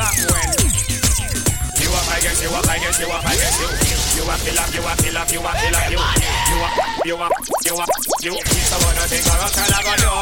You 1.82 1.90
up, 1.90 2.06
I 2.14 2.20
guess 2.22 2.38
you 2.42 2.50
up, 2.54 2.68
I 2.68 2.78
guess 2.78 3.00
you 3.00 3.08
up, 3.10 3.26
I 3.26 3.34
guess 3.34 3.58
you. 3.58 3.89
You 4.20 4.28
up, 4.28 4.38
kill 4.40 4.60
up, 4.60 4.74
you 4.74 4.82
up, 4.82 4.98
kill 4.98 5.16
up, 5.16 5.32
you 5.32 5.40
up, 5.40 5.56
kill 5.56 5.76
up, 5.76 5.88
you. 5.88 5.96
You 5.96 6.60
up, 6.60 6.76
you 7.06 7.16
up, 7.16 7.32
you 7.64 7.72
up, 7.72 7.88
you. 8.20 8.32
So 8.36 8.76
wanna 8.84 9.08
take 9.08 9.24
a 9.24 9.32
rock 9.32 9.56
and 9.56 9.72
I 9.72 9.80
go 9.80 9.96
no. 10.04 10.12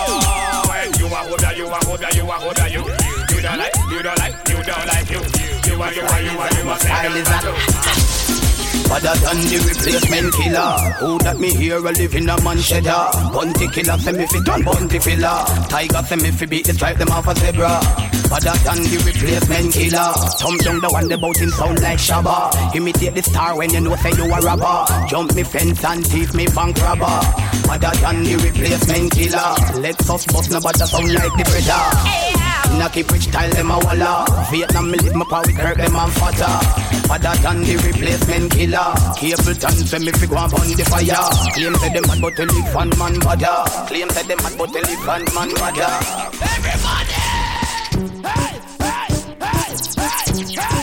When 0.70 0.86
you 1.02 1.10
are 1.10 1.26
who 1.26 1.34
you 1.58 1.66
are 1.66 1.82
who 1.82 1.98
you 2.14 2.30
are 2.30 2.38
who 2.38 2.54
you. 2.70 2.86
You 3.34 3.42
don't 3.42 3.58
like, 3.58 3.74
you 3.90 4.00
don't 4.00 4.18
like, 4.18 4.48
you 4.48 4.62
don't 4.62 4.86
like 4.86 5.10
you. 5.10 5.18
You 5.66 5.82
are, 5.82 5.92
you 5.92 6.02
are, 6.02 6.20
you 6.22 6.38
are, 6.38 6.54
you 6.54 6.70
are. 6.70 6.78
I 6.78 7.08
live 7.08 8.27
Other 8.90 9.14
than 9.20 9.36
the 9.52 9.58
replacement 9.68 10.32
killer. 10.32 10.72
Who 11.00 11.18
that 11.20 11.38
me 11.38 11.52
here 11.52 11.76
a 11.76 11.92
live 11.92 12.14
in 12.14 12.28
a 12.28 12.40
man 12.42 12.58
cheddar 12.58 13.12
Bounty 13.36 13.68
killer 13.68 13.98
say 13.98 14.12
me 14.12 14.26
fit 14.26 14.48
on 14.48 14.62
bunty 14.64 14.98
filler. 14.98 15.44
Tiger 15.68 16.02
say 16.08 16.16
me 16.16 16.30
fi 16.30 16.46
beat 16.46 16.66
the 16.66 16.72
stripe 16.72 16.96
them 16.96 17.08
off 17.12 17.28
a 17.28 17.34
zebra. 17.36 17.76
Other 18.32 18.56
than 18.64 18.80
the 18.88 18.98
replacement 19.04 19.72
killer. 19.76 20.10
Thumb 20.40 20.56
down 20.64 20.80
the 20.80 20.88
one 20.88 21.08
the 21.08 21.18
bout 21.18 21.36
him 21.36 21.50
sound 21.50 21.80
like 21.82 21.98
Shabba. 21.98 22.48
Imitate 22.74 23.14
the 23.14 23.22
star 23.22 23.56
when 23.56 23.70
you 23.70 23.80
know 23.80 23.96
say 23.96 24.12
you 24.16 24.24
a 24.24 24.40
robber 24.40 25.06
Jump 25.08 25.34
me 25.34 25.42
fence 25.44 25.84
and 25.84 26.04
teeth 26.04 26.34
me 26.34 26.46
bank 26.56 26.80
robber. 26.80 27.20
Other 27.68 27.92
than 28.00 28.24
the 28.24 28.40
replacement 28.40 29.12
killer. 29.12 29.52
Let's 29.84 30.08
us 30.08 30.24
bust 30.26 30.50
no 30.50 30.58
nobody 30.58 30.86
sound 30.88 31.12
like 31.12 31.34
the 31.36 31.44
brother 31.44 32.78
Knock 32.78 32.96
it 32.96 33.10
rich 33.12 33.28
style 33.28 33.50
them 33.52 33.70
a 33.70 33.78
walla 33.78 34.24
Vietnam 34.50 34.90
me 34.90 34.98
live 34.98 35.14
my 35.14 35.24
power 35.28 35.44
Kirk 35.44 35.76
them 35.76 35.96
and 35.96 36.12
fatter 36.12 36.97
Other 37.10 37.34
than 37.42 37.62
the 37.62 37.76
replacement 37.76 38.52
killer. 38.52 38.92
Capleton 39.16 39.86
say 39.86 39.98
me 39.98 40.12
fi 40.12 40.26
go 40.26 40.36
and 40.36 40.52
burn 40.52 40.70
the 40.76 40.84
fire. 40.84 41.24
Claim 41.54 41.74
say 41.76 41.88
them 41.92 42.04
mad 42.06 42.20
but 42.20 42.36
they 42.36 42.44
live 42.44 42.76
and 42.76 42.98
man 42.98 43.18
bother. 43.20 43.64
Claim 43.88 44.10
say 44.10 44.22
them 44.28 44.38
mad 44.42 44.54
but 44.58 44.72
they 44.72 44.82
live 44.82 45.08
and 45.08 45.34
man 45.34 45.50
bother. 45.54 45.88
Everybody! 46.42 47.38
Then 50.38 50.54
nothing 50.56 50.77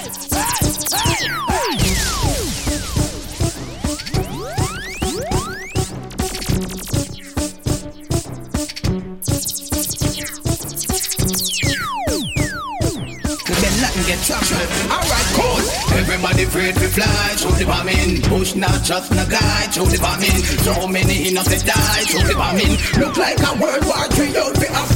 get 14.15 14.23
traction. 14.25 14.57
Alright, 14.87 15.27
cool. 15.35 15.59
Everybody 15.97 16.43
afraid 16.43 16.75
to 16.75 16.87
fly 16.87 17.35
through 17.35 17.57
the 17.59 17.65
bombing. 17.65 18.21
Push 18.23 18.55
not 18.55 18.83
just 18.83 19.11
no 19.11 19.25
guy 19.27 19.67
through 19.71 19.91
the 19.91 19.99
bombing. 19.99 20.39
So 20.63 20.87
many 20.87 21.27
innocent 21.27 21.65
die 21.65 22.03
through 22.07 22.27
the 22.27 22.35
bombing. 22.35 22.77
Look 22.99 23.17
like 23.17 23.39
a 23.39 23.51
World 23.59 23.83
War 23.85 24.05
III 24.15 24.37
out 24.39 24.55
the 24.55 24.69
up. 24.71 24.89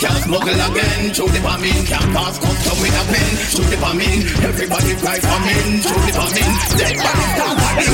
Can't 0.00 0.22
smuggle 0.24 0.60
again 0.68 1.14
through 1.14 1.32
the 1.32 1.40
bombing. 1.40 1.84
Can't 1.86 2.10
pass 2.12 2.38
custom 2.38 2.76
with 2.82 3.00
a 3.00 3.04
pen 3.08 3.32
through 3.52 3.68
the 3.72 3.78
bombing. 3.80 4.20
Everybody 4.44 4.92
cry 5.00 5.18
bombing 5.20 5.80
through 5.80 6.02
the 6.06 6.12
bombing. 6.12 6.52
Dead 6.76 6.96
bodies 7.00 7.32
down 7.38 7.56
body. 7.56 7.86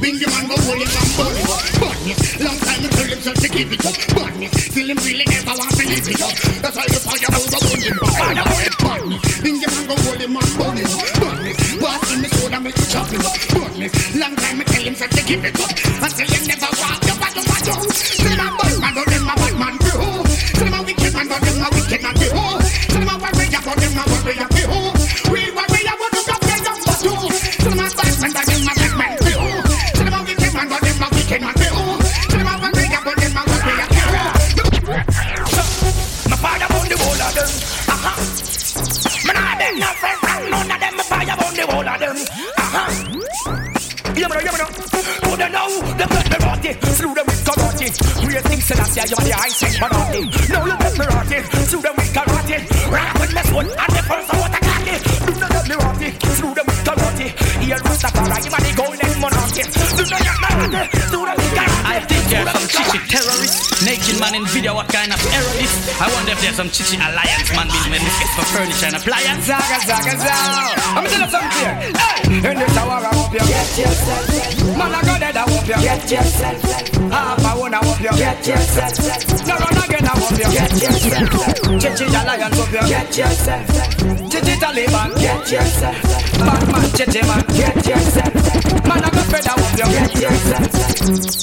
Bing 0.00 0.16
the 0.20 0.26
man 0.28 0.44
go 0.46 0.56
hold 0.62 0.82
it 0.82 0.92
and 0.92 1.95
burn. 2.06 2.16
badness. 2.16 2.40
Long 2.40 2.58
time 2.58 2.84
I 2.84 2.88
tell 2.88 3.06
him 3.06 3.20
to 3.34 3.48
give 3.48 3.72
it 3.72 3.86
up. 3.86 3.96
Badness. 4.14 4.52
Still 4.66 4.90
him 4.90 4.98
really 4.98 5.24
never 5.26 5.54
want 5.58 5.70
to 5.76 5.84
live 5.86 6.08
it 6.08 6.22
up. 6.22 6.34
That's 6.62 6.76
why 6.76 6.86
the 6.86 7.00
fire 7.02 7.30
will 7.34 7.50
go 7.50 7.58
burn 7.66 7.82
him. 7.82 7.98
Fire 8.14 8.44
boy, 8.46 8.66
badness. 8.78 9.22
Think 9.42 9.62
you 9.62 9.70
man 9.74 9.86
go 9.86 9.96
hold 10.02 10.20
him 10.20 10.36
on 10.36 10.48
bonus. 10.58 10.92
Badness. 11.18 11.58
What's 11.82 12.12
in 12.14 12.22
the 12.22 12.28
soda 12.28 12.60
make 12.60 12.78
you 12.78 12.86
chop 12.86 13.08
him 13.10 13.26
up. 13.26 13.36
Badness. 13.50 13.92
Long 14.14 14.36
time 14.36 14.60
I 14.60 14.64
tell 14.64 14.84
him 14.84 14.94
to 14.94 15.22
give 15.26 15.44
it 15.44 15.58
up. 15.58 15.70
Until 16.02 16.28
you 16.30 16.40
never 16.46 16.70
walk 16.78 17.00
down. 17.02 17.16
Say 17.90 18.36
my 18.36 18.50
bad 18.56 18.80
man, 18.80 18.94
but 18.94 19.06
a 19.06 19.10
bad 19.10 19.22
man 19.22 19.24
bro. 19.24 19.25
Yeah, 44.26 44.34
me 44.34 44.42
know, 44.42 44.50
yeah, 44.50 44.58
me. 44.58 44.74
Oh, 45.22 45.36
they 45.38 45.50
know 45.54 45.70
they 45.94 46.06
get 46.06 46.26
me 46.26 46.38
rotty. 46.42 46.72
Slew 46.98 47.14
them 47.14 47.26
with 47.26 47.44
karate. 47.46 47.86
Great 48.26 48.42
things 48.42 48.70
in 48.70 48.80
Asia, 48.82 49.06
you 49.06 49.14
are 49.14 49.22
the 49.22 49.34
set 49.54 49.78
party. 49.78 50.20
Now 50.50 50.66
you 50.66 50.76
get 50.82 50.98
me 50.98 51.06
rotty. 51.06 51.38
Slew 51.70 51.80
them 51.82 51.94
with 51.94 52.10
karate. 52.10 52.56
Rock 52.90 53.14
with 53.20 53.34
me 53.36 53.42
sword 53.46 53.66
and 53.70 53.92
the 53.94 54.02
first 54.02 54.30
of 54.32 54.38
what 54.40 54.50
I 54.50 54.58
got 54.66 54.88
it. 54.90 55.00
Do 55.26 55.32
not 55.38 55.50
get 55.54 55.64
me 55.70 55.74
rotty. 55.78 56.08
Slew 56.34 56.54
them 56.58 56.66
with 56.66 56.82
karate. 56.82 57.26
Here 57.62 57.78
Rastafari, 57.78 58.38
you 58.42 58.50
are 58.50 58.62
the 58.66 58.72
golden 58.74 59.14
monarchy. 59.22 59.62
Do 59.94 60.02
not 60.10 60.20
get 60.26 60.36
me 60.42 60.48
rotty. 60.58 60.82
Slew 61.06 61.22
them 61.22 61.45
there's 62.46 62.58
some 62.58 62.68
chichi 62.70 62.98
terrorists. 63.10 63.82
Naked 63.82 64.18
man 64.20 64.34
in 64.34 64.46
video, 64.46 64.74
what 64.74 64.88
kind 64.88 65.12
of 65.12 65.18
error 65.34 65.54
this? 65.58 65.72
I 66.00 66.06
wonder 66.14 66.32
if 66.32 66.40
there's 66.40 66.56
some 66.56 66.70
chichi 66.70 66.96
alliance 66.96 67.50
man 67.50 67.66
building 67.66 68.02
this 68.06 68.30
for 68.34 68.46
furniture 68.54 68.86
and 68.86 68.96
appliance. 68.96 69.46
Zaga, 69.46 69.78
zaga, 69.82 70.14
zaga. 70.14 70.78
I'm 70.94 71.04
gonna 71.04 71.10
tell 71.10 71.26
you 71.26 71.30
something 71.30 71.58
here. 71.58 71.74
Hey, 71.98 72.50
in 72.50 72.58
the 72.58 72.66
tower, 72.70 73.02
I 73.02 73.10
hope 73.14 73.32
you 73.34 73.42
get 73.42 73.70
yourself. 73.78 74.24
Man, 74.78 74.94
I 74.94 75.00
got 75.02 75.18
that, 75.20 75.36
I 75.36 75.42
hope 75.42 75.66
you 75.66 75.78
get 75.82 76.10
yourself. 76.10 76.62
Half 77.10 77.44
I 77.44 77.54
wanna 77.58 77.80
hope 77.82 78.00
you 78.00 78.14
get 78.14 78.46
yourself. 78.46 78.94
No 79.46 79.54
run 79.58 79.76
again, 79.82 80.06
I 80.06 80.14
hope 80.14 80.38
you 80.38 80.48
get 80.54 80.72
yourself. 80.78 81.26
Chichi 81.82 82.06
alliance, 82.06 82.56
hope 82.56 82.72
you 82.72 82.84
get 82.86 83.10
yourself. 83.16 83.66
Chichi 84.30 84.54
Taliban, 84.62 85.10
get 85.18 85.50
yourself. 85.50 85.98
Batman, 86.38 86.90
chichi 86.94 87.22
man, 87.26 87.44
get 87.58 87.86
yourself. 87.86 88.65
Man, 89.32 89.42
I 89.42 89.46
got 89.46 89.46
fed, 89.46 89.46
I 89.46 89.54
hope 89.56 89.74
you 89.76 89.86
get 89.92 90.14
yourself. 90.22 90.86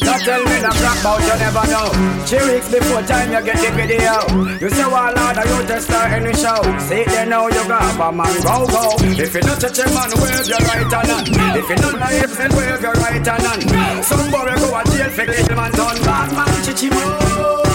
Don't 0.04 0.20
tell 0.24 0.44
me 0.44 0.58
that 0.60 0.76
crap 0.76 1.00
about 1.00 1.20
you 1.24 1.36
never 1.40 1.66
know. 1.72 1.88
Three 2.28 2.44
weeks 2.54 2.70
before 2.72 3.04
time 3.04 3.32
you 3.32 3.42
get 3.44 3.58
the 3.60 3.72
video. 3.72 4.16
You 4.60 4.70
say, 4.70 4.88
well, 4.88 5.12
Lord, 5.16 5.38
you 5.40 5.68
just 5.68 5.88
start 5.88 6.12
any 6.12 6.34
show. 6.36 6.60
See, 6.80 7.04
they 7.04 7.26
know 7.26 7.48
you 7.48 7.64
got 7.68 7.96
a 8.00 8.12
man, 8.12 8.36
go, 8.44 8.68
go. 8.68 8.96
If 9.00 9.34
you 9.34 9.42
not 9.42 9.60
touch 9.60 9.80
a 9.80 9.86
man, 9.92 10.12
wave 10.20 10.48
your 10.48 10.64
right 10.64 10.88
hand 10.92 11.12
on. 11.12 11.24
If 11.56 11.70
you 11.70 11.78
not 11.80 11.96
like 12.00 12.28
then 12.30 12.52
wave 12.56 12.82
your 12.82 12.96
right 13.00 13.26
hand 13.26 13.48
on. 13.48 14.04
Some 14.04 14.32
boy 14.32 14.52
go 14.60 14.76
a 14.76 14.82
jail 14.92 15.10
for 15.12 15.26
little 15.26 15.56
man 15.56 15.72
done. 15.72 16.00
Bad 16.04 16.30
man, 16.36 16.52
chichi 16.64 16.90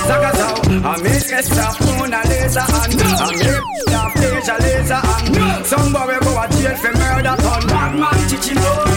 mo. 0.09 0.88
I 0.88 1.03
make 1.03 1.33
a 1.33 1.42
stop, 1.42 1.81
moon 1.81 2.12
a 2.12 2.21
laser 2.29 2.64
on. 2.64 2.88
I 2.88 3.33
make 3.37 3.61
a 3.88 4.11
stage 4.16 4.49
a 4.49 4.57
laser 4.62 5.01
on. 5.01 5.64
Some 5.64 5.92
boy 5.92 6.16
go 6.21 6.33
a 6.40 6.49
jail 6.49 6.77
for 6.77 6.92
murder 6.97 7.37
done. 7.37 7.66
Bad 7.68 7.92
man, 7.99 8.18
chichi. 8.29 8.55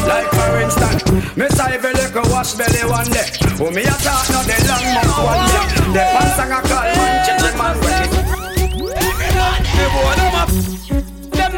Like 0.08 0.30
for 0.32 0.60
instance, 0.62 1.04
me 1.36 1.48
say 1.50 1.76
if 1.76 1.84
wash 2.32 2.54
belly 2.56 2.84
one 2.90 3.10
day. 3.12 3.28
Oh, 3.60 3.72
me 3.72 3.84
a 3.84 3.96
talk 4.00 4.30
no 4.32 4.40
the 4.48 4.56
long 4.68 4.88
month 4.96 5.18
one 5.20 5.44
day. 5.52 5.66
The 5.94 6.04
sang 6.36 6.52
a 6.52 6.62
call 6.62 6.88
man, 6.96 7.26
chichi 7.26 7.52
man 7.58 7.76
when 7.82 8.04
it. 8.04 8.12
Hey 9.72 9.88
boy, 9.92 10.71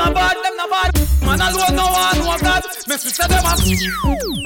them 0.04 0.12
a 0.12 0.16
bad, 0.16 0.36
them 0.44 0.58
not 0.58 0.70
bad 0.70 0.92
Man 1.22 1.42
alone 1.42 1.76
no 1.76 1.86
one 1.86 2.18
know 2.20 2.38
God 2.39 2.63
Me 2.88 2.98
sister 2.98 3.28
them 3.28 3.46
a 3.46 3.56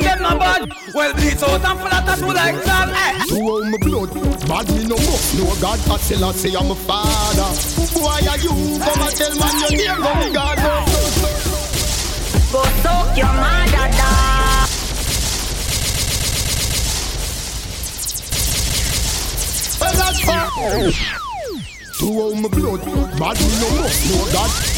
Them 0.03 0.21
not 0.21 0.39
bad 0.39 0.71
Well 0.93 1.13
bleach 1.13 1.41
out 1.43 1.65
and 1.65 1.79
full 1.79 1.87
of 1.87 2.05
tattoo 2.05 2.33
like 2.33 2.63
that 2.63 2.89
hey. 2.93 3.17
To 3.27 3.41
own 3.41 3.71
my 3.71 3.77
blood, 3.77 4.13
bad 4.47 4.67
me 4.71 4.85
no 4.87 4.95
more. 4.97 5.19
No 5.37 5.55
God, 5.61 5.79
I 5.89 5.97
still 5.97 6.25
I 6.25 6.31
say 6.33 6.55
I'm 6.55 6.71
a 6.71 6.75
father. 6.75 7.49
Why 7.99 8.21
are 8.29 8.37
you 8.37 8.49
come 8.79 9.01
and 9.01 9.15
tell 9.15 9.35
man 9.37 9.59
your 9.61 9.71
name? 9.71 10.01
Go 10.01 10.15
me 10.15 10.33
God, 10.33 10.57
go 10.57 10.85
so 10.87 11.01
so. 11.13 11.57
Go 12.53 12.63
soak 12.81 13.17
your 13.17 13.33
mother 13.33 13.87
dog. 13.97 14.69
Well, 19.79 19.93
that's 19.93 20.21
far. 20.21 20.47
To 21.99 22.05
own 22.21 22.41
my 22.41 22.47
blood, 22.49 22.85
bad 23.19 23.37
me 23.39 23.53
no 23.59 23.69
more. 23.75 23.91
No 24.07 24.31
God, 24.31 24.76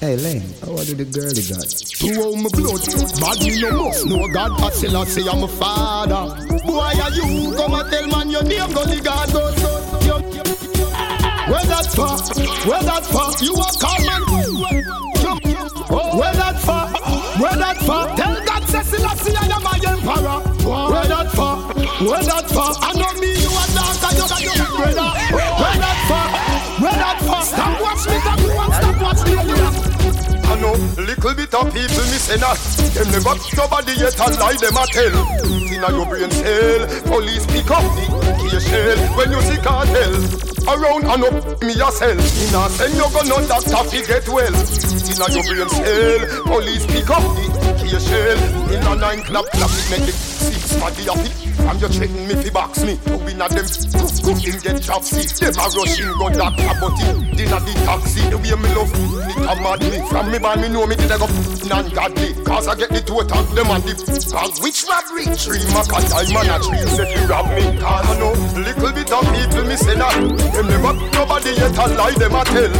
Hey 0.00 0.14
Lane, 0.16 0.42
how 0.60 0.76
do 0.76 0.94
the 0.94 1.08
girlie 1.08 1.40
got? 1.48 1.64
To 1.64 2.06
own 2.28 2.42
my 2.44 2.50
blood, 2.52 2.84
bad 3.16 3.40
me 3.40 3.56
no 3.64 3.70
more. 3.72 3.96
No 4.04 4.28
God, 4.28 4.60
I 4.60 4.68
still 4.70 4.96
I 4.96 5.04
say 5.04 5.24
I'm 5.24 5.42
a 5.42 5.48
father. 5.48 6.36
Why 6.68 6.92
are 7.00 7.10
you 7.16 7.56
come 7.56 7.72
and 7.72 7.88
tell 7.90 8.06
man 8.12 8.28
your 8.28 8.44
name? 8.44 8.68
Go 8.76 8.84
me 8.84 9.00
God, 9.00 9.32
go 9.32 9.50
so 9.56 9.72
so. 10.04 10.20
Where 11.48 11.64
that 11.64 11.86
far? 11.96 12.20
Where 12.68 12.82
that 12.84 13.04
far? 13.08 13.32
You 13.40 13.56
a 13.56 13.64
call 13.80 13.96
man? 14.04 14.20
Where 16.12 16.34
that 16.44 16.60
far? 16.60 16.92
Where 17.40 17.56
that 17.56 17.76
far? 17.78 18.16
Tell 18.16 18.36
God 18.44 18.62
say 18.68 18.82
Selassie 18.84 19.32
I 19.32 19.48
am 19.48 19.62
my 19.64 19.80
emperor. 19.80 20.44
Where 20.92 21.08
that 21.08 21.32
far? 21.32 21.72
Where 22.04 22.22
that 22.22 22.50
far? 22.52 22.76
I 22.84 22.92
know 22.92 23.12
me 23.16 23.32
you 23.32 23.48
a 23.48 23.64
dark 23.72 23.96
and 24.04 24.12
you 24.12 24.28
got 24.28 24.44
your. 24.44 24.60
Where 24.76 24.92
that 24.92 25.98
far? 26.04 26.28
Where 26.84 26.92
that 26.92 27.18
far? 27.24 27.42
Stop 27.42 27.80
little 31.00 31.34
bit 31.34 31.54
of 31.54 31.72
people 31.72 32.04
missing 32.12 32.42
us. 32.42 32.76
Them 32.94 33.10
never 33.10 33.34
nobody 33.56 33.92
yet 33.98 34.18
a 34.18 34.26
lie 34.38 34.56
them 34.60 34.76
a 34.76 34.86
tell. 34.86 35.16
Inna 35.44 35.90
your 35.92 36.06
brain 36.06 36.30
cell, 36.30 36.86
police 37.04 37.46
pick 37.46 37.70
up 37.70 37.84
the 37.96 38.36
key 38.40 38.60
shell 38.60 38.98
when 39.16 39.30
you 39.32 39.40
see 39.42 39.60
cartel. 39.62 40.55
Around 40.66 41.04
and 41.06 41.24
up 41.24 41.62
me 41.62 41.74
yourself. 41.74 42.18
Inna 42.18 42.68
send 42.68 42.94
you 42.94 43.06
go 43.14 43.22
no 43.22 43.38
doctor 43.46 43.86
fi 43.86 44.02
get 44.02 44.28
well. 44.28 44.50
Inna 44.50 45.26
your 45.30 45.44
brain 45.46 45.68
cell, 45.70 46.42
police 46.42 46.86
pick 46.86 47.08
up 47.08 47.22
the 47.22 47.46
key 47.78 47.94
shell. 48.02 48.38
Inna 48.74 48.96
nine 48.96 49.22
clap 49.22 49.46
clap 49.54 49.70
it 49.70 49.86
make 49.90 50.08
it 50.08 50.14
six 50.14 50.74
body 50.80 51.08
of 51.08 51.22
it. 51.22 51.32
From 51.62 51.78
you 51.78 51.88
threaten 51.88 52.26
me 52.26 52.34
fi 52.34 52.50
box 52.50 52.82
me, 52.82 52.98
you 53.06 53.14
inna 53.30 53.46
them 53.48 53.66
cook 54.26 54.38
him 54.42 54.58
get 54.58 54.82
chop 54.82 55.02
see. 55.02 55.22
Them 55.38 55.54
a 55.54 55.66
rushing 55.70 56.10
go 56.18 56.30
doctor 56.30 56.74
but 56.82 56.98
him 56.98 57.22
inna 57.38 57.58
the 57.62 57.72
taxi. 57.86 58.26
The 58.28 58.36
way 58.36 58.58
me 58.58 58.68
love 58.74 58.90
it 58.90 59.46
a 59.46 59.54
mad 59.62 59.80
me. 59.86 60.02
From 60.10 60.30
me 60.30 60.38
born 60.38 60.60
me 60.60 60.68
know 60.68 60.86
me 60.86 60.96
did 60.96 61.10
I 61.10 61.18
go 61.18 61.30
non-godly. 61.70 62.34
Cause 62.42 62.66
I 62.66 62.74
get 62.74 62.90
the 62.90 63.00
two 63.00 63.22
attack 63.22 63.46
them 63.54 63.70
and 63.70 63.82
the 63.86 63.94
Cause 64.34 64.60
which 64.60 64.82
robbery? 64.90 65.30
Three 65.38 65.62
mac 65.70 65.86
a 65.94 66.02
and 66.02 66.50
a 66.50 66.58
three 66.58 66.82
say 66.90 67.06
fi 67.06 67.22
rob 67.30 67.46
me. 67.54 67.62
Cause 67.78 68.06
I 68.10 68.18
know 68.18 68.34
little 68.58 68.92
bit 68.92 69.12
of 69.14 69.22
people 69.30 69.64
me 69.64 69.76
say 69.76 69.94
that. 69.94 70.14
Them 70.56 70.68
never 70.68 70.94
nobody 71.12 71.50
yet 71.52 71.76
a 71.76 71.84
lie 72.00 72.16
them 72.16 72.34
a 72.34 72.42
tell. 72.48 72.72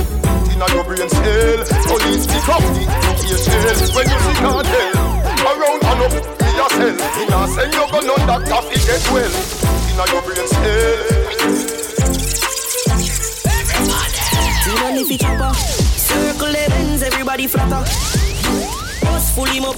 Inna 0.49 0.67
your 0.73 0.85
brain 0.89 1.09
cell, 1.13 1.61
police 1.85 2.25
pick 2.25 2.49
up 2.49 2.65
the 2.65 3.37
shell 3.37 3.77
when 3.93 4.09
you 4.09 4.17
see 4.17 4.37
cartel. 4.41 4.97
Around 5.45 5.85
and 5.85 6.01
up 6.01 6.17
me 6.17 6.51
yourself. 6.57 6.97
Inna 7.21 7.45
say 7.53 7.69
you 7.69 7.85
go 7.93 8.01
none 8.01 8.25
that 8.25 8.49
coffee 8.49 8.81
get 8.81 9.05
well. 9.13 9.29
Inna 9.93 10.05
your 10.09 10.23
brain 10.25 10.49
cell. 10.49 11.27
When 14.83 14.97
if 14.97 15.11
it 15.11 15.21
chopper 15.21 15.55
Circle 15.55 16.49
the 16.49 16.65
bends, 16.69 17.03
everybody 17.03 17.47
flatter 17.47 17.85
Bus 19.03 19.35
full 19.35 19.45
him 19.45 19.65
up 19.65 19.77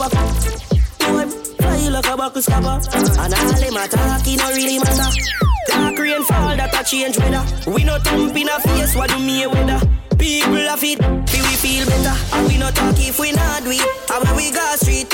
fly 1.58 1.88
like 1.88 2.06
a 2.06 2.16
buckle 2.16 2.42
scupper 2.42 2.80
And 2.94 3.34
all 3.34 3.52
them 3.52 3.76
attack, 3.76 4.26
it 4.26 4.38
no 4.38 4.48
really 4.50 4.78
matter 4.78 5.47
Dark 5.78 5.98
rain 5.98 6.22
fall, 6.24 6.56
that 6.56 6.74
a 6.74 6.82
change 6.84 7.16
weather. 7.18 7.44
We 7.70 7.84
no 7.84 7.98
thump 7.98 8.34
in 8.36 8.48
a 8.48 8.58
face, 8.60 8.96
what 8.96 9.10
do 9.10 9.18
me 9.20 9.46
weather? 9.46 9.78
People 10.18 10.66
have 10.66 10.82
it, 10.82 10.98
feel 11.30 11.44
we 11.46 11.54
feel 11.54 11.86
better. 11.86 12.16
And 12.34 12.48
we 12.48 12.58
no 12.58 12.70
talk 12.70 12.98
if 12.98 13.18
we 13.20 13.30
not 13.30 13.62
do 13.62 13.70
it. 13.70 13.86
And 14.10 14.24
when 14.26 14.34
we 14.36 14.50
go 14.50 14.66
street 14.74 15.08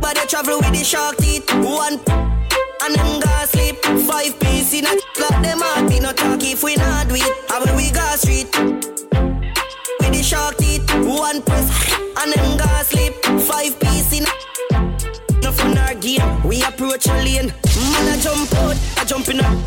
But 0.00 0.16
they 0.16 0.26
travel 0.28 0.58
with 0.58 0.72
the 0.76 0.84
shark 0.84 1.16
teeth. 1.16 1.48
One 1.54 1.96
and 2.84 2.92
them 2.94 3.20
go 3.20 3.32
sleep. 3.48 3.76
Five 4.04 4.38
piece 4.40 4.74
in 4.74 4.84
a 4.84 4.92
like 5.16 5.40
them 5.42 5.60
heart 5.64 5.88
We 5.90 6.00
no 6.00 6.12
talk 6.12 6.42
if 6.44 6.62
we 6.62 6.76
not 6.76 7.08
do 7.08 7.14
it. 7.16 7.24
And 7.50 7.64
when 7.64 7.76
we 7.76 7.90
go 7.90 8.04
street 8.16 8.52
With 8.52 10.12
the 10.12 10.22
shark 10.22 10.58
teeth. 10.58 10.84
One 10.92 11.40
press 11.40 11.68
and 12.20 12.32
them 12.32 12.58
go 12.60 12.68
sleep. 12.84 13.14
Five 13.48 13.80
piece 13.80 14.12
in 14.12 14.24
a 14.28 14.39
No 15.64 15.80
our 15.80 15.94
game 15.94 16.42
We 16.44 16.62
approach 16.62 17.06
a 17.06 17.14
lane. 17.14 17.52
Man 17.92 18.18
a 18.18 18.20
jump 18.20 18.52
out, 18.54 18.76
I 18.96 19.02
a 19.02 19.06
jumping 19.06 19.40
up 19.40 19.58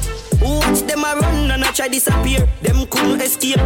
Watch 0.41 0.81
them 0.81 1.03
a 1.03 1.15
run 1.15 1.51
and 1.51 1.63
a 1.63 1.71
try 1.71 1.87
disappear. 1.87 2.45
Them 2.61 2.85
couldn't 2.87 3.21
escape. 3.21 3.61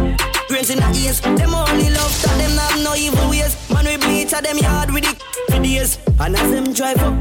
Brains 0.48 0.70
in 0.70 0.78
the 0.78 1.00
ears. 1.04 1.20
Them 1.20 1.54
only 1.54 1.90
love 1.90 2.14
that 2.22 2.36
them 2.38 2.56
have 2.56 2.84
no 2.84 2.94
evil 2.94 3.30
ways. 3.30 3.56
Man 3.70 3.84
we 3.86 3.96
bleach 3.96 4.32
at 4.32 4.44
them 4.44 4.58
yard 4.58 4.90
with 4.92 5.04
the 5.48 5.58
days 5.60 5.98
And 6.20 6.36
as 6.36 6.50
them 6.50 6.72
drive 6.72 6.98
up 6.98 7.14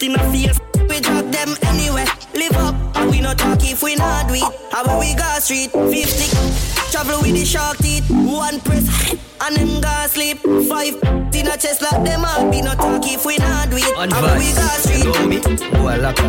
in 0.00 0.14
a 0.14 0.32
face 0.32 0.60
we 0.90 1.00
drop 1.00 1.24
them 1.30 1.54
anywhere. 1.62 2.06
Live 2.34 2.56
up, 2.56 2.74
and 2.96 3.10
we 3.10 3.20
no 3.20 3.32
talk 3.32 3.62
if 3.62 3.82
we 3.82 3.94
not 3.94 4.28
do 4.28 4.34
it. 4.34 4.42
How 4.72 4.98
we 4.98 5.14
go 5.14 5.38
street, 5.38 5.70
50. 5.70 6.79
Travel 6.90 7.22
with 7.22 7.34
the 7.34 7.44
shark 7.44 7.78
teeth, 7.78 8.10
one 8.10 8.60
press, 8.60 9.14
and 9.40 9.56
them 9.56 9.80
go 9.80 10.06
sleep. 10.08 10.38
Five 10.68 10.94
in 11.32 11.46
a 11.46 11.56
chest 11.56 11.82
like 11.82 12.04
them 12.04 12.24
all 12.24 12.50
be 12.50 12.60
no 12.60 12.74
talk 12.74 13.06
if 13.06 13.24
we 13.24 13.36
not 13.38 13.70
do 13.70 13.76
it. 13.76 13.84
How 13.94 14.20
when 14.20 14.38
we 14.38 14.52
go 14.52 14.66
street, 14.82 15.04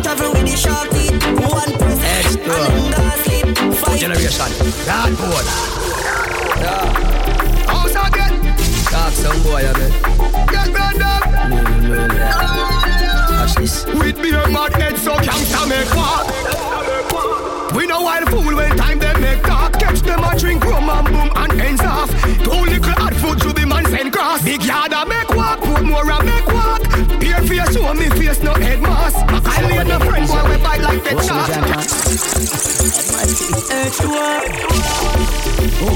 travel 0.02 0.32
with 0.32 0.46
the 0.46 0.56
shark 0.56 0.88
teeth, 0.90 1.12
one 1.42 1.72
press, 1.78 1.98
and 2.36 2.46
them 2.46 2.90
go 2.94 3.10
sleep. 3.22 3.46
Five 3.76 3.98
Generation. 3.98 4.50
That 4.86 5.10
boy. 5.18 5.44
Yeah. 6.62 7.66
How's 7.66 7.92
that 7.94 8.12
get? 8.14 8.32
Talk 8.86 9.12
some 9.12 9.42
boy, 9.42 9.66
I 9.66 9.72
mean. 9.78 9.92
Get 10.46 10.70
brand 10.72 11.02
up. 11.02 11.22
Watch 13.30 13.54
this. 13.56 13.84
With 13.86 14.16
beer 14.22 14.44
bad 14.46 14.72
head 14.74 14.96
so 14.96 15.16
can't 15.16 15.68
make 15.68 15.94
walk. 15.94 16.71
We 17.74 17.86
know 17.86 18.02
why 18.02 18.20
the 18.20 18.30
fool 18.30 18.54
when 18.54 18.76
time 18.76 18.98
they 18.98 19.14
make 19.20 19.42
talk. 19.42 19.72
Catch 19.78 20.00
them 20.00 20.22
a 20.24 20.38
drink 20.38 20.64
rum 20.64 20.90
and 20.90 21.06
boom 21.06 21.30
and 21.36 21.60
ends 21.60 21.80
off. 21.82 22.10
Two 22.44 22.50
little 22.50 22.92
hot 22.92 23.14
food 23.14 23.40
to 23.40 23.52
the 23.52 23.66
man 23.66 23.86
send 23.86 24.12
cross. 24.12 24.42
Big 24.42 24.62
yard 24.62 24.92
a 24.92 25.06
make 25.06 25.30
walk, 25.30 25.60
put 25.60 25.82
more 25.84 26.08
a 26.08 26.22
make 26.22 26.46
walk. 26.46 26.82
Beer 27.18 27.40
face 27.42 27.72
show 27.74 27.94
me 27.94 28.08
face 28.10 28.42
no 28.42 28.54
head 28.54 28.80
mask. 28.82 29.16
I 29.28 29.62
lay 29.68 29.84
no 29.84 29.98
friend 30.00 30.28
boy 30.28 30.44
we 30.50 30.56
bite 30.62 30.82
like 30.82 31.02
the 31.02 31.14
chalk. 31.26 31.48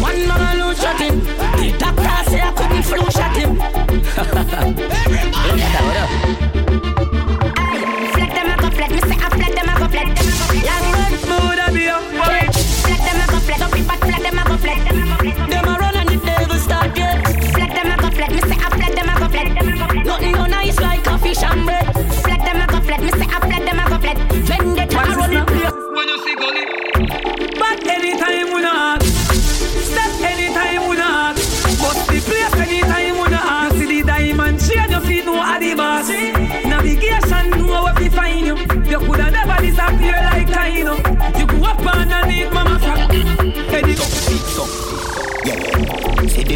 One 0.01 0.29
man 0.29 0.59
lose 0.59 0.81
shot 0.81 1.01
him. 1.01 1.21
The 1.21 1.77
doctor 1.79 2.31
say 2.31 2.41
I 2.41 2.53
couldn't 2.53 2.83
flu 2.85 3.11
shot 3.11 3.37
him. 3.37 3.57
Flat 5.57 6.43
like 40.85 41.03
Kaino 41.03 41.39
You 41.39 41.47
go 41.47 41.67
up 41.67 41.87
underneath 41.95 42.53
mama. 42.53 42.79
Frack 42.79 43.12
Head 43.71 43.89
it 43.89 44.01
up 44.01 44.95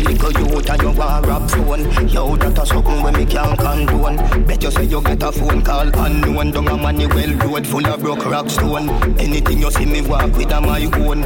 the 0.02 0.10
little 0.10 0.32
youth 0.32 0.70
and 0.70 0.82
you 0.82 0.90
want 0.92 1.26
rap 1.26 1.50
phone 1.50 2.08
Yo, 2.08 2.36
that 2.36 2.58
a 2.58 2.66
something 2.66 3.02
when 3.02 3.14
me 3.14 3.26
can't 3.26 3.58
condone. 3.58 4.16
Bet 4.46 4.62
you 4.62 4.70
say 4.70 4.84
you 4.84 5.02
get 5.02 5.22
a 5.22 5.32
phone 5.32 5.62
call 5.62 5.88
unknown. 5.88 6.50
Down 6.50 6.68
a 6.68 6.76
Manuel 6.76 7.34
road 7.38 7.66
full 7.66 7.86
of 7.86 8.00
broke 8.00 8.24
rock 8.26 8.48
stone. 8.48 8.88
Anything 9.18 9.58
you 9.58 9.70
see 9.70 9.86
me 9.86 10.02
walk 10.02 10.32
with 10.36 10.50
a 10.50 10.60
my 10.60 10.84
own. 10.84 11.22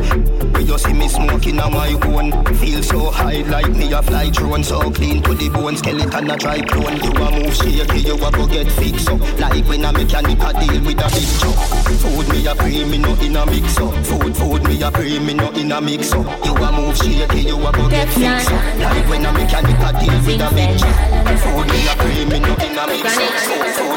When 0.52 0.66
you 0.66 0.78
see 0.78 0.92
me 0.92 1.08
smoking 1.08 1.58
a 1.58 1.70
my 1.70 1.92
own. 2.06 2.32
Feel 2.56 2.82
so 2.82 3.10
high 3.10 3.42
like 3.48 3.70
me 3.70 3.92
a 3.92 4.02
fly 4.02 4.30
drone. 4.30 4.64
So 4.64 4.90
clean 4.90 5.22
to 5.22 5.34
the 5.34 5.48
bone, 5.48 5.76
skeleton 5.76 6.30
a 6.30 6.36
try 6.36 6.60
clone 6.60 6.96
You 7.02 7.12
a 7.12 7.30
move 7.30 7.54
shaky, 7.54 8.00
you 8.00 8.14
a 8.14 8.30
go 8.30 8.46
get 8.46 8.70
fixed 8.72 9.08
up. 9.08 9.20
Like 9.38 9.64
when 9.66 9.84
a 9.84 9.92
mechanic 9.92 10.42
a 10.42 10.52
deal 10.52 10.80
with 10.84 11.00
a 11.00 11.08
big 11.12 11.28
truck 11.38 11.56
Food 12.00 12.28
me 12.28 12.46
a 12.46 12.54
pre, 12.54 12.84
me 12.84 12.98
no 12.98 13.14
in 13.20 13.36
a 13.36 13.46
mix 13.46 13.78
up 13.78 13.94
Food, 14.04 14.36
food 14.36 14.62
me 14.64 14.82
a 14.82 14.90
pre, 14.90 15.18
me 15.18 15.34
no 15.34 15.50
in 15.52 15.72
a 15.72 15.80
mix 15.80 16.12
up 16.12 16.26
You 16.44 16.54
a 16.54 16.72
move 16.72 16.96
shaky, 16.96 17.40
you 17.40 17.56
a 17.56 17.72
go 17.72 17.88
get 17.88 18.08
fixed 18.08 18.50
up 18.50 18.63
Like 18.78 19.08
when 19.08 19.26
a 19.26 19.32
mechanic 19.32 19.80
a 19.80 19.90
deal 19.98 20.18
with 20.26 20.40
a 20.40 20.50
big 20.54 20.78
truck 20.78 20.98
Food 21.42 21.66
me 21.68 21.88
a 21.88 21.94
pre, 21.96 22.24
me 22.24 22.38
no 22.40 22.54
in 22.56 22.78
a 22.78 22.86
mix 22.86 23.94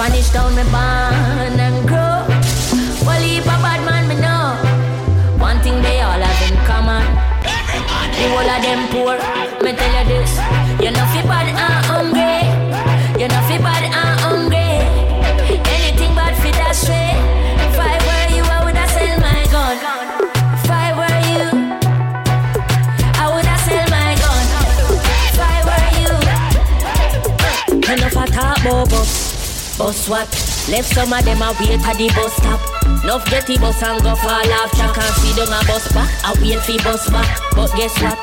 Spanish 0.00 0.30
town 0.30 0.54
me 0.56 0.62
born 0.62 1.60
and 1.60 1.86
grow. 1.86 2.24
Well, 3.04 3.20
heap 3.20 3.42
a 3.42 3.56
bad 3.60 3.84
man 3.84 4.08
me 4.08 4.14
know. 4.14 4.56
One 5.38 5.60
thing 5.60 5.82
they 5.82 6.00
all 6.00 6.18
have 6.18 6.50
in 6.50 6.56
common. 6.64 7.04
The 8.16 8.28
whole 8.32 8.48
of 8.48 8.62
them 8.62 8.88
poor. 8.88 9.16
Me 9.62 9.76
tell 9.76 10.04
you 10.04 10.08
this. 10.08 10.59
A 28.60 28.62
talk 28.62 28.72
about 28.72 28.90
bus, 28.90 29.78
bus 29.78 30.08
what? 30.08 30.28
Left 30.68 30.92
some 30.92 31.12
of 31.12 31.24
them 31.24 31.40
a 31.40 31.56
wait 31.60 31.80
at 31.80 31.96
the 31.96 32.08
bus 32.14 32.36
stop. 32.36 32.60
Nuff 33.04 33.24
get 33.30 33.46
the 33.46 33.56
bus 33.56 33.82
and 33.82 34.02
go 34.02 34.14
fall 34.16 34.52
off 34.52 34.70
track 34.72 34.98
and 34.98 35.14
see 35.16 35.32
down 35.34 35.48
a 35.48 35.64
bus 35.66 35.90
back. 35.92 36.10
I 36.24 36.36
wait 36.42 36.60
for 36.60 36.76
bus 36.84 37.08
back, 37.08 37.40
but 37.56 37.72
guess 37.74 37.96
what? 38.02 38.18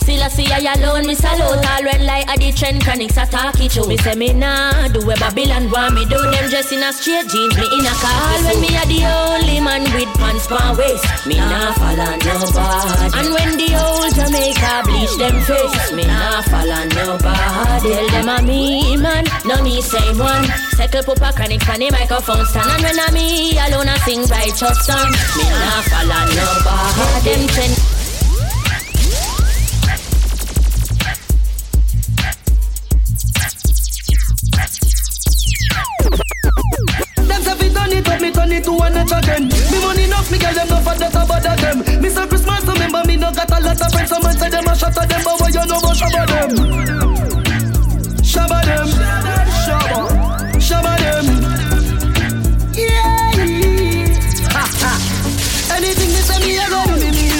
Still 0.00 0.22
I 0.22 0.28
see 0.28 0.50
I 0.50 0.72
alone, 0.74 1.06
me 1.06 1.14
salute 1.14 1.62
all 1.62 1.82
red 1.84 2.00
light 2.00 2.28
at 2.28 2.40
the 2.40 2.50
trend 2.50 2.82
chronics 2.82 3.16
attack 3.16 3.60
it 3.60 3.76
you. 3.76 3.86
Me 3.86 3.96
say 3.98 4.14
me 4.14 4.32
nah 4.32 4.88
do 4.88 5.06
what 5.06 5.20
Babylon 5.20 5.70
want 5.70 5.94
me 5.94 6.04
do. 6.06 6.18
Them 6.18 6.48
dress 6.50 6.72
in 6.72 6.82
a 6.82 6.92
straight 6.92 7.28
jeans, 7.28 7.54
me 7.54 7.62
in 7.62 7.86
a 7.86 7.94
car. 8.00 8.42
When 8.42 8.60
me 8.60 8.74
a 8.74 8.82
the 8.88 9.06
only 9.06 9.60
man 9.60 9.84
with 9.94 10.11
pants 10.22 10.46
pan 10.46 10.76
waist, 10.78 11.26
me 11.26 11.36
nah 11.36 11.72
follow 11.74 12.14
nobody. 12.22 13.06
And 13.18 13.28
when 13.34 13.50
the 13.58 13.68
old 13.74 14.14
Jamaica 14.14 14.72
bleach 14.86 15.14
them 15.18 15.36
face, 15.42 15.92
me 15.92 16.04
nah 16.06 16.42
follow 16.46 16.84
nobody. 16.94 17.90
Tell 17.90 18.08
them 18.14 18.28
a 18.30 18.36
me 18.46 18.96
man, 18.96 19.24
no 19.44 19.62
me 19.62 19.82
same 19.82 20.18
one. 20.18 20.46
Pop 20.92 21.18
a 21.18 21.32
chronic 21.32 21.68
on 21.68 21.80
the 21.80 21.90
microphone 21.90 22.44
stand 22.46 22.70
and 22.70 22.82
when 22.84 23.00
I 23.00 23.10
me 23.10 23.58
alone 23.58 23.88
I 23.88 23.98
sing 24.06 24.22
righteous 24.30 24.86
song. 24.86 25.10
Me 25.36 25.44
nah 25.50 25.82
follow 25.90 26.22
nobody. 26.30 27.24
Them 27.26 27.48
trend. 27.48 28.01
Turn 38.00 38.00
it 38.00 38.08
up, 38.08 38.20
me 38.20 38.30
turn 38.32 38.52
it 38.52 38.64
to 38.64 38.72
a 38.72 38.90
notch 38.90 39.12
again. 39.12 39.48
Me 39.48 39.80
money 39.82 40.04
enough, 40.04 40.30
me 40.30 40.38
girl 40.38 40.54
them 40.54 40.68
no 40.68 40.76
for 40.80 40.94
that 40.96 41.14
about 41.14 41.42
them. 41.42 41.78
Me 42.00 42.08
say 42.08 42.26
Christmas, 42.26 42.64
remember 42.64 43.02
me 43.06 43.16
no 43.16 43.32
got 43.32 43.50
a 43.50 43.60
lot 43.60 43.80
of 43.80 43.92
friends. 43.92 44.10
Some 44.10 44.22
say 44.22 44.48
them 44.50 44.66
a 44.66 44.74
shot 44.74 44.96
at 44.96 45.08
them, 45.08 45.20
but 45.24 45.40
what 45.40 45.52
you 45.52 45.66
know 45.66 45.78
about 45.78 45.96
shabba 45.96 46.26
them? 46.26 46.50
Shabba 48.22 48.64
them, 48.64 48.88
shabba, 49.64 50.00
shabba 50.56 50.96
them. 51.02 51.26
Yeah. 52.74 53.32
Anything 55.76 56.10
me 56.12 56.20
say 56.22 56.38
me 56.40 56.56
a 56.58 56.68
go 56.68 56.84
do 56.86 56.96
me 57.00 57.08
it. 57.10 57.31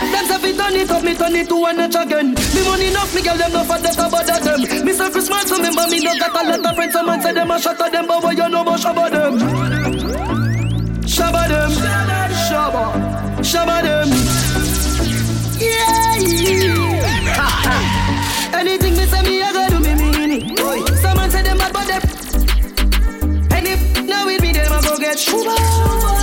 Them 0.00 0.24
say 0.26 0.38
fi 0.38 0.50
turn 0.56 0.76
it 0.76 0.90
up, 0.90 1.02
me 1.02 1.14
turn 1.14 1.36
it 1.36 1.48
to 1.48 1.64
a 1.64 1.72
notch 1.72 1.94
again. 1.94 2.34
Me 2.34 2.60
money 2.64 2.88
enough, 2.88 3.14
me 3.14 3.22
girl 3.22 3.36
them 3.36 3.52
no 3.52 3.64
for 3.64 3.78
that 3.78 3.98
about 3.98 4.26
them. 4.26 4.60
Me 4.84 4.92
say 4.92 5.10
Christmas, 5.10 5.50
remember 5.50 5.86
me 5.88 6.00
no 6.00 6.12
got 6.18 6.34
a 6.34 6.48
lot 6.48 6.66
of 6.66 6.74
friends. 6.74 6.92
Some 6.94 7.06
man 7.06 7.20
say 7.20 7.32
them 7.32 7.50
a 7.50 7.58
shot 7.60 7.80
at 7.80 7.92
them, 7.92 8.06
but 8.06 8.22
what 8.22 8.36
you 8.36 8.48
know 8.48 8.62
about 8.62 8.80
shabba 8.80 9.10
them? 9.10 9.38
Shabba 11.04 11.48
them, 11.48 11.70
shabba, 12.48 12.84
shabba 13.44 13.82
them. 13.82 14.08
Yeah. 15.60 16.16
Anything 18.58 18.96
me 18.96 19.04
say 19.06 19.22
me 19.22 19.42
a 19.42 19.52
go 19.52 19.68
do 19.68 19.80
me 19.80 19.94
mean 19.94 20.30
it. 20.32 20.58
Some 20.98 21.16
man 21.16 21.30
say 21.30 21.42
them 21.42 21.58
bad, 21.58 21.72
but 21.72 21.86
them. 21.86 22.02
If 23.62 24.08
now 24.08 24.26
with 24.26 24.42
me, 24.42 24.52
them 24.52 24.72
a 24.72 24.80
go 24.82 24.98
get 24.98 25.18
shuba. 25.18 26.19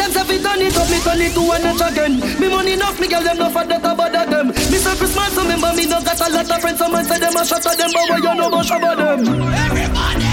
Them 0.00 0.10
say 0.12 0.24
fi 0.24 0.36
turn 0.40 0.62
it 0.64 0.76
up, 0.76 0.88
me 0.88 0.98
turn 1.04 1.20
it 1.20 1.34
to 1.36 1.42
a 1.44 1.58
notch 1.60 1.84
again. 1.92 2.16
Me 2.40 2.48
money 2.48 2.72
enough, 2.72 2.98
me 2.98 3.06
girl 3.06 3.22
them 3.22 3.36
no 3.36 3.50
for 3.50 3.64
that 3.68 3.84
about 3.84 4.12
them. 4.12 4.48
Me 4.48 4.78
say 4.80 4.96
Christmas, 4.96 5.36
remember 5.36 5.72
me 5.76 5.84
no 5.84 6.00
got 6.00 6.20
a 6.20 6.32
lot 6.32 6.48
of 6.50 6.60
friends. 6.60 6.78
Some 6.78 6.92
man 6.92 7.04
say 7.04 7.18
them 7.18 7.36
a 7.36 7.44
shot 7.44 7.66
at 7.66 7.76
them, 7.76 7.90
but 7.92 8.08
what 8.08 8.22
you 8.24 8.34
know 8.34 8.48
about 8.48 8.64
shabba 8.64 8.96
them? 8.96 9.20
Everybody, 9.52 10.24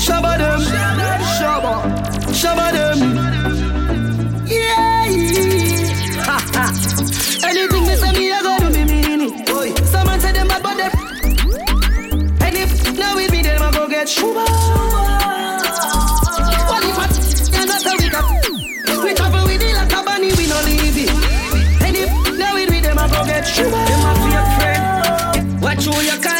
Shabba 0.00 0.32
them, 0.40 0.60
shabba, 1.36 1.74
shabba 2.32 2.66
them. 2.72 2.98
Yeah, 4.46 6.24
ha 6.24 6.38
ha. 6.54 6.66
Anything 7.48 7.84
me 7.86 7.94
say 7.96 8.12
me 8.12 8.30
a 8.32 8.40
go 8.42 8.56
do 8.58 8.70
me 8.70 8.84
mean 8.84 9.20
it. 9.20 9.86
Some 9.86 10.06
man 10.06 10.18
say 10.20 10.32
them 10.32 10.48
bad, 10.48 10.62
but 10.62 10.76
them. 10.76 10.92
And 12.40 12.56
if 12.56 12.98
now 12.98 13.14
with 13.16 13.30
me, 13.32 13.42
them 13.42 13.62
a 13.62 13.70
go 13.70 13.86
get 13.88 14.08
shuba. 14.08 14.44
You 26.02 26.18
call 26.20 26.33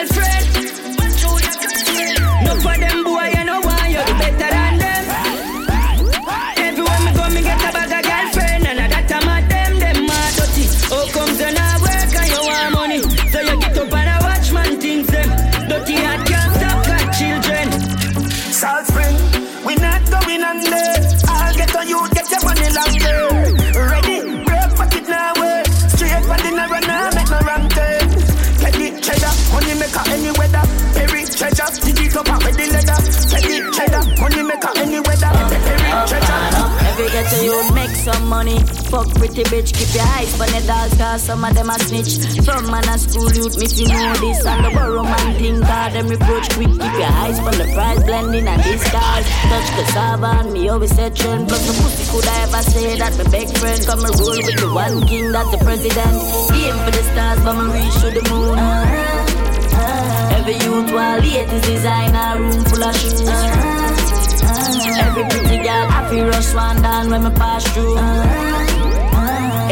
money. 38.35 38.59
Fuck 38.91 39.09
pretty 39.15 39.45
bitch, 39.51 39.71
keep 39.71 39.91
your 39.95 40.09
eyes 40.19 40.35
on 40.43 40.51
the 40.51 40.63
dogs, 40.67 40.95
cause 40.99 41.23
some 41.23 41.45
of 41.45 41.55
them 41.55 41.71
a 41.71 41.79
snitch. 41.79 42.13
From 42.45 42.67
man 42.71 42.89
a 42.91 42.99
school 42.99 43.31
youth, 43.31 43.55
me 43.61 43.67
fi 43.71 43.85
know 43.87 44.15
this. 44.19 44.45
And 44.45 44.65
the 44.65 44.71
borrow 44.75 45.05
man 45.05 45.29
thing, 45.39 45.61
cause 45.63 45.93
them 45.95 46.07
reproach 46.09 46.49
quick. 46.57 46.73
Keep 46.83 46.97
your 47.03 47.15
eyes 47.23 47.39
on 47.39 47.55
the 47.61 47.67
price, 47.75 48.03
blending 48.03 48.47
and 48.49 48.63
disguise. 48.63 49.27
Touch 49.51 49.69
cassava 49.77 50.31
and 50.41 50.53
me 50.53 50.69
always 50.69 50.95
say 50.97 51.11
trend. 51.11 51.49
Plus 51.49 51.63
the 51.69 51.75
pussy 51.81 52.05
could 52.11 52.27
I 52.27 52.37
ever 52.47 52.63
say 52.75 52.99
that 52.99 53.15
my 53.19 53.25
best 53.31 53.53
friend. 53.59 53.81
Come 53.87 54.05
and 54.05 54.15
roll 54.19 54.39
with 54.47 54.59
the 54.61 54.69
one 54.83 55.07
king, 55.07 55.31
that's 55.31 55.51
the 55.55 55.59
president. 55.59 56.17
Aim 56.59 56.77
for 56.85 56.93
the 56.97 57.03
stars, 57.11 57.39
but 57.45 57.55
me 57.55 57.65
reach 57.77 57.97
to 58.03 58.09
the 58.19 58.23
moon. 58.31 58.59
Uh-huh. 58.59 60.37
Every 60.37 60.57
youth 60.65 60.91
while 60.93 61.21
latest 61.21 61.65
designer, 61.71 62.41
room 62.41 62.65
full 62.67 62.83
of 62.83 62.95
shoes. 62.99 63.23
Uh-huh. 63.23 63.83
Every 65.07 65.25
pretty 65.31 65.59
girl, 65.63 65.87
I 66.05 66.11
feel 66.11 66.27
rush 66.27 66.53
one 66.53 66.83
down 66.83 67.09
when 67.09 67.25
me 67.25 67.31
pass 67.31 67.65
through. 67.73 67.97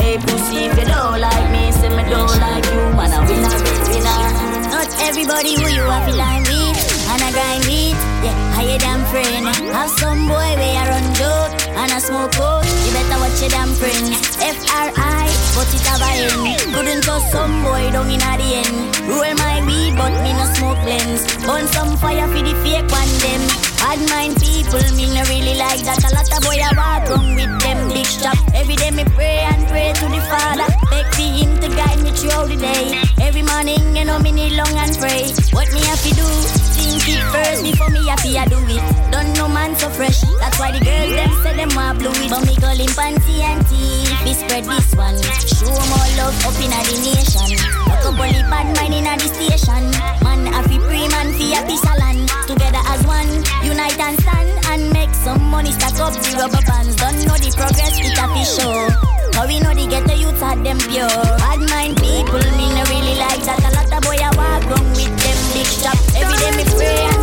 Hey 0.01 0.17
pussy, 0.17 0.65
if 0.65 0.79
you 0.79 0.87
don't 0.87 1.21
like 1.21 1.53
me, 1.53 1.71
say 1.73 1.91
me 1.91 2.09
don't 2.09 2.41
like 2.41 2.65
you, 2.65 2.81
man, 2.97 3.13
I 3.13 3.21
winner, 3.29 3.53
winner. 3.93 4.71
Not 4.71 4.89
everybody 5.03 5.57
who 5.57 5.69
you 5.69 5.83
have 5.83 6.09
to 6.09 6.17
line 6.17 6.43
with 6.45 7.09
and 7.11 7.23
I 7.23 7.33
grind 7.33 7.67
with. 7.67 8.12
Yeah, 8.23 8.39
higher 8.55 8.79
than 8.79 9.03
friend. 9.11 9.47
Have 9.75 9.91
some 9.91 10.29
boy 10.31 10.51
where 10.55 10.79
I 10.79 10.89
run 10.89 11.07
joke 11.19 11.53
and 11.75 11.91
I 11.91 11.99
smoke 11.99 12.39
out. 12.39 12.63
You 12.63 12.91
better 12.95 13.19
watch 13.19 13.41
your 13.43 13.51
damn 13.51 13.75
friend. 13.75 14.15
F-R-I, 14.39 15.27
but 15.59 15.67
it 15.75 15.83
have 15.91 16.03
a 16.07 16.11
N. 16.31 16.73
Couldn't 16.73 17.03
trust 17.03 17.33
some 17.33 17.67
boy 17.67 17.91
down 17.91 18.07
in 18.07 18.23
the 18.23 18.49
end. 18.63 18.79
Roll 19.11 19.35
my 19.43 19.59
weed, 19.67 19.99
but 19.99 20.15
me 20.23 20.31
no 20.39 20.47
smoke 20.55 20.79
lens. 20.87 21.27
Burn 21.43 21.67
some 21.75 21.99
fire 21.99 22.29
for 22.31 22.43
the 22.47 22.55
fake 22.63 22.87
one 22.95 23.13
them. 23.19 23.43
Bad 23.83 23.99
mind 24.07 24.39
people, 24.39 24.87
me 24.95 25.11
no 25.11 25.27
really 25.27 25.59
like 25.59 25.83
that. 25.83 25.99
A 26.07 26.15
lot 26.15 26.31
of 26.31 26.41
boy 26.47 26.63
I 26.63 26.71
walk 26.79 27.11
wrong 27.11 27.35
with 27.35 27.51
them 27.59 27.89
big 27.91 28.07
strap. 28.07 28.39
Every 28.55 28.77
day 28.77 28.93
me 28.93 29.03
pray 29.19 29.43
and 29.51 29.67
pray 29.67 29.93
to 29.99 30.07
the 30.07 30.23
Father. 30.31 30.71
Beg 30.95 31.11
for 31.11 31.27
him 31.27 31.59
to 31.59 31.69
guide 31.75 31.99
me 32.07 32.15
throughout 32.15 32.47
the 32.47 32.57
day. 32.57 33.03
Every 33.19 33.43
morning, 33.43 33.83
you 33.97 34.05
know 34.05 34.21
me 34.21 34.31
need 34.31 34.55
long 34.55 34.71
and 34.79 34.95
pray. 34.97 35.27
What 35.51 35.67
me 35.75 35.83
have 35.91 35.99
to 36.07 36.15
do? 36.15 36.72
Think 37.03 37.19
it 37.19 37.27
first 37.35 37.67
before 37.67 37.91
me 37.91 38.07
happy 38.07 38.39
I 38.39 38.47
do 38.47 38.63
it. 38.63 38.79
Don't 39.11 39.35
know 39.35 39.49
man 39.51 39.75
so 39.75 39.91
fresh. 39.91 40.23
That's 40.39 40.55
why 40.63 40.71
the 40.71 40.79
girls 40.79 41.11
them 41.11 41.35
say 41.43 41.57
them 41.59 41.75
want 41.75 41.99
blue 41.99 42.15
it. 42.15 42.31
But 42.31 42.47
me 42.47 42.55
call 42.55 42.79
him 42.79 42.95
panty 42.95 43.43
and 43.43 43.59
tea. 43.67 44.07
We 44.23 44.39
spread 44.39 44.71
this 44.71 44.95
one. 44.95 45.19
Show 45.43 45.75
more 45.91 46.11
love 46.15 46.39
up 46.47 46.55
in 46.63 46.71
the 46.71 46.95
nation. 47.03 47.59
A 47.91 47.99
couple 48.07 48.23
of 48.23 48.47
bad 48.47 48.71
mind 48.79 48.95
in 48.95 49.03
the 49.03 49.27
station. 49.27 49.91
Man 50.23 50.47
happy 50.47 50.79
pre 50.79 51.11
man 51.11 51.35
fi 51.35 51.59
happy 51.59 51.75
salon. 51.75 52.23
Together 52.47 52.83
as 52.87 53.03
one, 53.03 53.31
unite 53.67 53.99
and 53.99 54.15
stand 54.23 54.55
and 54.71 54.93
make 54.95 55.11
some 55.27 55.43
money. 55.51 55.75
Stack 55.75 55.99
up 55.99 56.15
the 56.15 56.39
rubber 56.39 56.63
bands. 56.71 56.95
Don't 57.03 57.19
know 57.27 57.35
the 57.35 57.51
progress 57.51 57.99
it 57.99 58.15
fi 58.15 58.43
show. 58.47 58.87
But 59.35 59.51
we 59.51 59.59
know 59.59 59.75
the 59.75 59.91
ghetto 59.91 60.15
youths 60.15 60.39
are 60.39 60.55
them 60.55 60.79
pure. 60.87 61.11
Bad 61.11 61.67
mind 61.67 61.99
people, 61.99 62.47
me 62.55 62.71
no 62.79 62.87
really 62.95 63.19
like 63.19 63.43
that. 63.43 63.59
A 63.59 63.75
lot 63.75 63.91
of 63.91 64.07
boy 64.07 64.23
I 64.23 64.31
walk 64.39 64.71
wrong 64.71 64.87
with 64.95 65.22
big. 65.65 66.17
Every 66.17 66.37
day 66.39 66.51
me 66.57 66.65
pray 66.65 67.22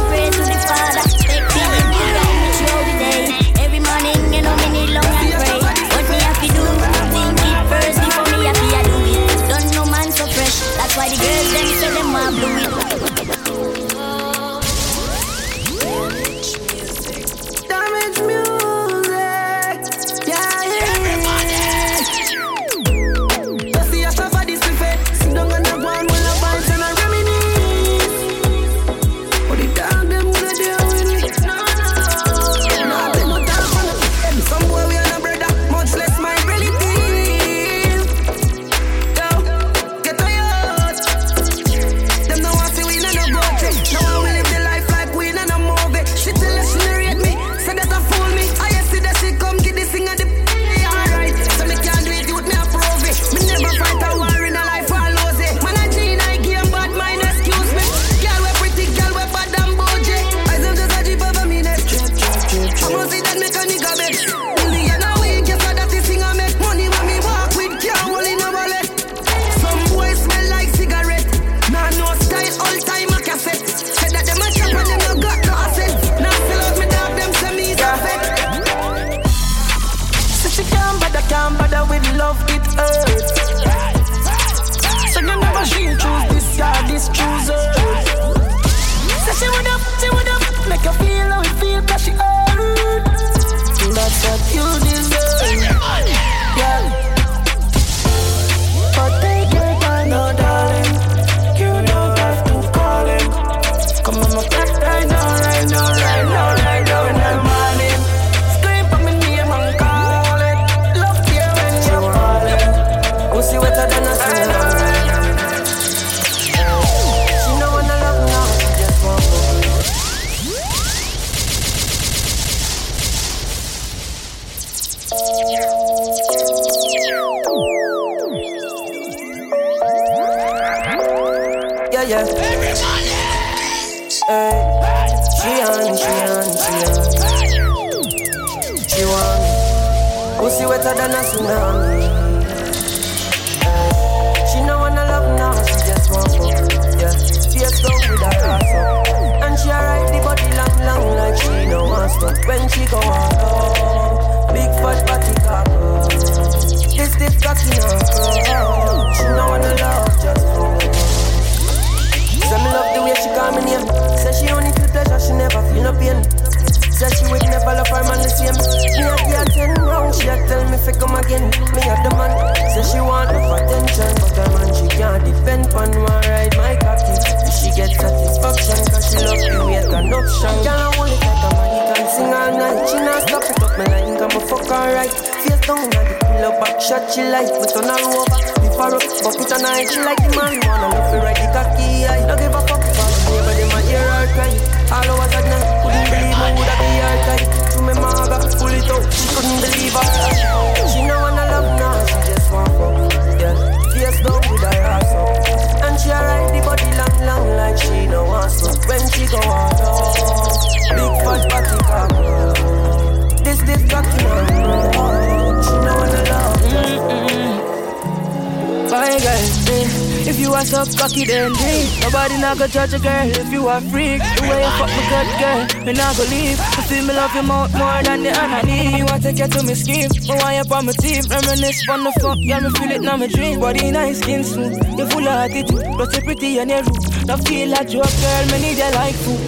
love 227.39 227.47
your 227.47 227.55
mouth 227.55 227.73
more 227.73 228.03
than 228.03 228.23
the 228.23 228.33
honey 228.33 228.97
You 228.97 229.05
want 229.05 229.23
to 229.23 229.33
take 229.33 229.39
you 229.39 229.47
to 229.47 229.63
me 229.63 229.75
scheme, 229.75 230.09
me 230.09 230.35
want 230.35 230.67
you 230.67 230.75
on 230.75 230.85
my 230.85 230.91
team 230.93 231.23
Reminisce 231.29 231.89
on 231.89 232.03
the 232.03 232.11
fuck, 232.21 232.37
yeah 232.39 232.59
me 232.59 232.69
feel 232.71 232.91
it 232.91 233.01
now 233.01 233.17
my 233.17 233.27
dream. 233.27 233.59
Body 233.59 233.91
nice, 233.91 234.19
skin 234.19 234.43
smooth, 234.43 234.77
you 234.97 235.07
full 235.07 235.27
of 235.27 235.51
attitude. 235.51 235.83
Plus 235.95 236.15
you 236.15 236.21
pretty 236.23 236.59
and 236.59 236.71
you 236.71 236.77
rude, 236.77 237.25
don't 237.25 237.47
feel 237.47 237.69
like 237.69 237.89
joke 237.89 238.11
girl, 238.21 238.45
need 238.59 238.77
you 238.77 238.91
like 238.91 239.15
food. 239.15 239.39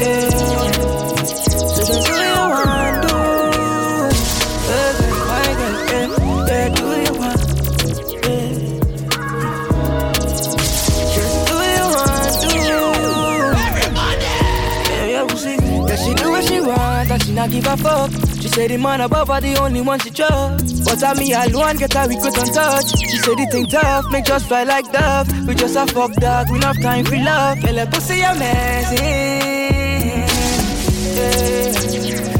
Yeah. 0.00 0.77
Give 17.60 17.72
a 17.72 17.76
fuck. 17.76 18.10
She 18.40 18.48
say 18.48 18.68
the 18.68 18.76
man 18.76 19.00
above 19.00 19.28
her 19.28 19.40
the 19.40 19.56
only 19.60 19.80
one 19.80 19.98
she 20.00 20.10
trust. 20.10 20.84
But 20.84 21.02
I 21.02 21.14
me 21.14 21.32
alone 21.32 21.76
get 21.76 21.92
her 21.94 22.08
we 22.08 22.16
could 22.16 22.34
not 22.36 22.52
touch. 22.54 22.90
She 22.98 23.18
say 23.18 23.34
the 23.34 23.46
thing 23.50 23.66
tough, 23.66 24.04
make 24.10 24.24
just 24.24 24.46
fly 24.46 24.64
like 24.64 24.90
dove. 24.92 25.28
We 25.46 25.54
just 25.54 25.76
a 25.76 25.86
fuck 25.86 26.12
dog, 26.14 26.50
we 26.50 26.58
not 26.58 26.76
time 26.80 27.04
for 27.04 27.16
love. 27.16 27.60
Girl, 27.62 27.74
that 27.74 27.90
pussy 27.92 28.20
amazing. 28.20 28.98
Yeah. 31.16 31.68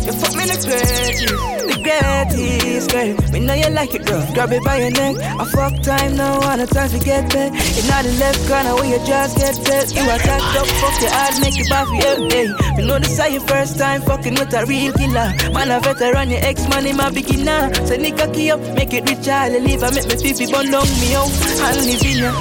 You 0.06 0.12
fuck 0.12 0.34
me 0.36 0.44
the 0.46 0.56
greatest, 0.66 1.26
the 1.66 1.76
greatest 1.82 2.90
girl. 2.90 3.32
We 3.32 3.40
know 3.40 3.54
you 3.54 3.70
like 3.70 3.94
it, 3.94 4.06
bro. 4.06 4.24
Grab 4.34 4.52
it 4.52 4.64
by 4.64 4.78
your 4.78 4.90
neck. 4.90 5.16
I 5.20 5.44
fuck 5.46 5.82
time 5.82 6.16
now, 6.16 6.40
and 6.50 6.60
the 6.60 6.66
time 6.66 6.92
we 6.92 7.00
get 7.00 7.32
back. 7.32 7.52
It's 7.78 7.86
not 7.86 8.02
the 8.02 8.10
left 8.18 8.42
corner 8.50 8.74
where 8.74 8.90
you 8.90 8.98
just 9.06 9.38
get 9.38 9.54
set. 9.54 9.94
You 9.94 10.02
attacked 10.02 10.56
up, 10.58 10.66
fuck 10.66 10.98
your 10.98 11.14
heart, 11.14 11.38
make 11.38 11.54
it 11.62 11.70
back 11.70 11.86
for 11.86 11.94
you. 11.94 12.26
Hey, 12.26 12.50
me 12.74 12.82
know 12.88 12.98
this 12.98 13.14
is 13.22 13.30
your 13.30 13.46
first 13.46 13.78
time 13.78 14.02
fucking 14.02 14.34
with 14.34 14.52
a 14.52 14.66
real 14.66 14.92
killer. 14.98 15.30
Man, 15.54 15.70
a 15.70 15.78
veteran, 15.78 16.28
your 16.28 16.42
ex 16.42 16.68
man, 16.68 16.86
him 16.86 16.98
a 16.98 17.06
beginner. 17.12 17.70
So 17.86 17.94
nigga 17.94 18.34
key 18.34 18.50
up, 18.50 18.58
make 18.74 18.92
it 18.92 19.08
rich, 19.08 19.28
I'll 19.28 19.54
leave. 19.62 19.80
I 19.84 19.94
make 19.94 20.10
me 20.10 20.32
feel 20.34 20.50
bun 20.50 20.66
down 20.74 20.90
me 20.98 21.14
oh, 21.14 21.22
out. 21.22 21.30
I'll 21.70 21.78
live 21.78 22.02
in 22.02 22.18
ya. 22.18 22.34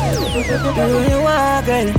Do 0.73 0.81
what 0.89 1.05
you 1.05 1.21
want, 1.21 1.65
girl. 1.69 1.89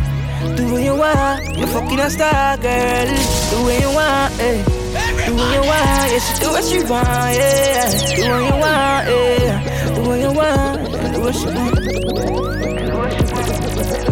Do 0.58 0.62
what 0.74 0.82
you 0.82 0.96
want. 0.98 1.58
You're 1.58 1.68
fucking 1.68 2.00
a 2.00 2.10
star, 2.10 2.56
girl. 2.58 3.06
Do 3.06 3.56
what 3.62 3.78
you 3.78 3.90
want, 3.94 4.34
hey. 4.34 4.66
Do 4.66 5.34
what 5.38 5.54
you 5.54 5.62
want, 5.62 6.10
yeah, 6.10 6.18
she 6.26 6.32
do 6.42 6.48
what 6.50 6.64
she 6.66 6.78
want, 6.90 7.06
yeah. 7.38 7.86
Do 7.86 8.34
what 8.34 8.42
you 8.42 8.56
want, 8.58 9.02
yeah. 9.06 9.94
Do 9.94 10.00
what 10.02 10.18
you 10.26 10.32
want, 10.34 11.14
do 11.14 11.20
what 11.22 11.34
she 11.38 11.46
want. 11.46 12.07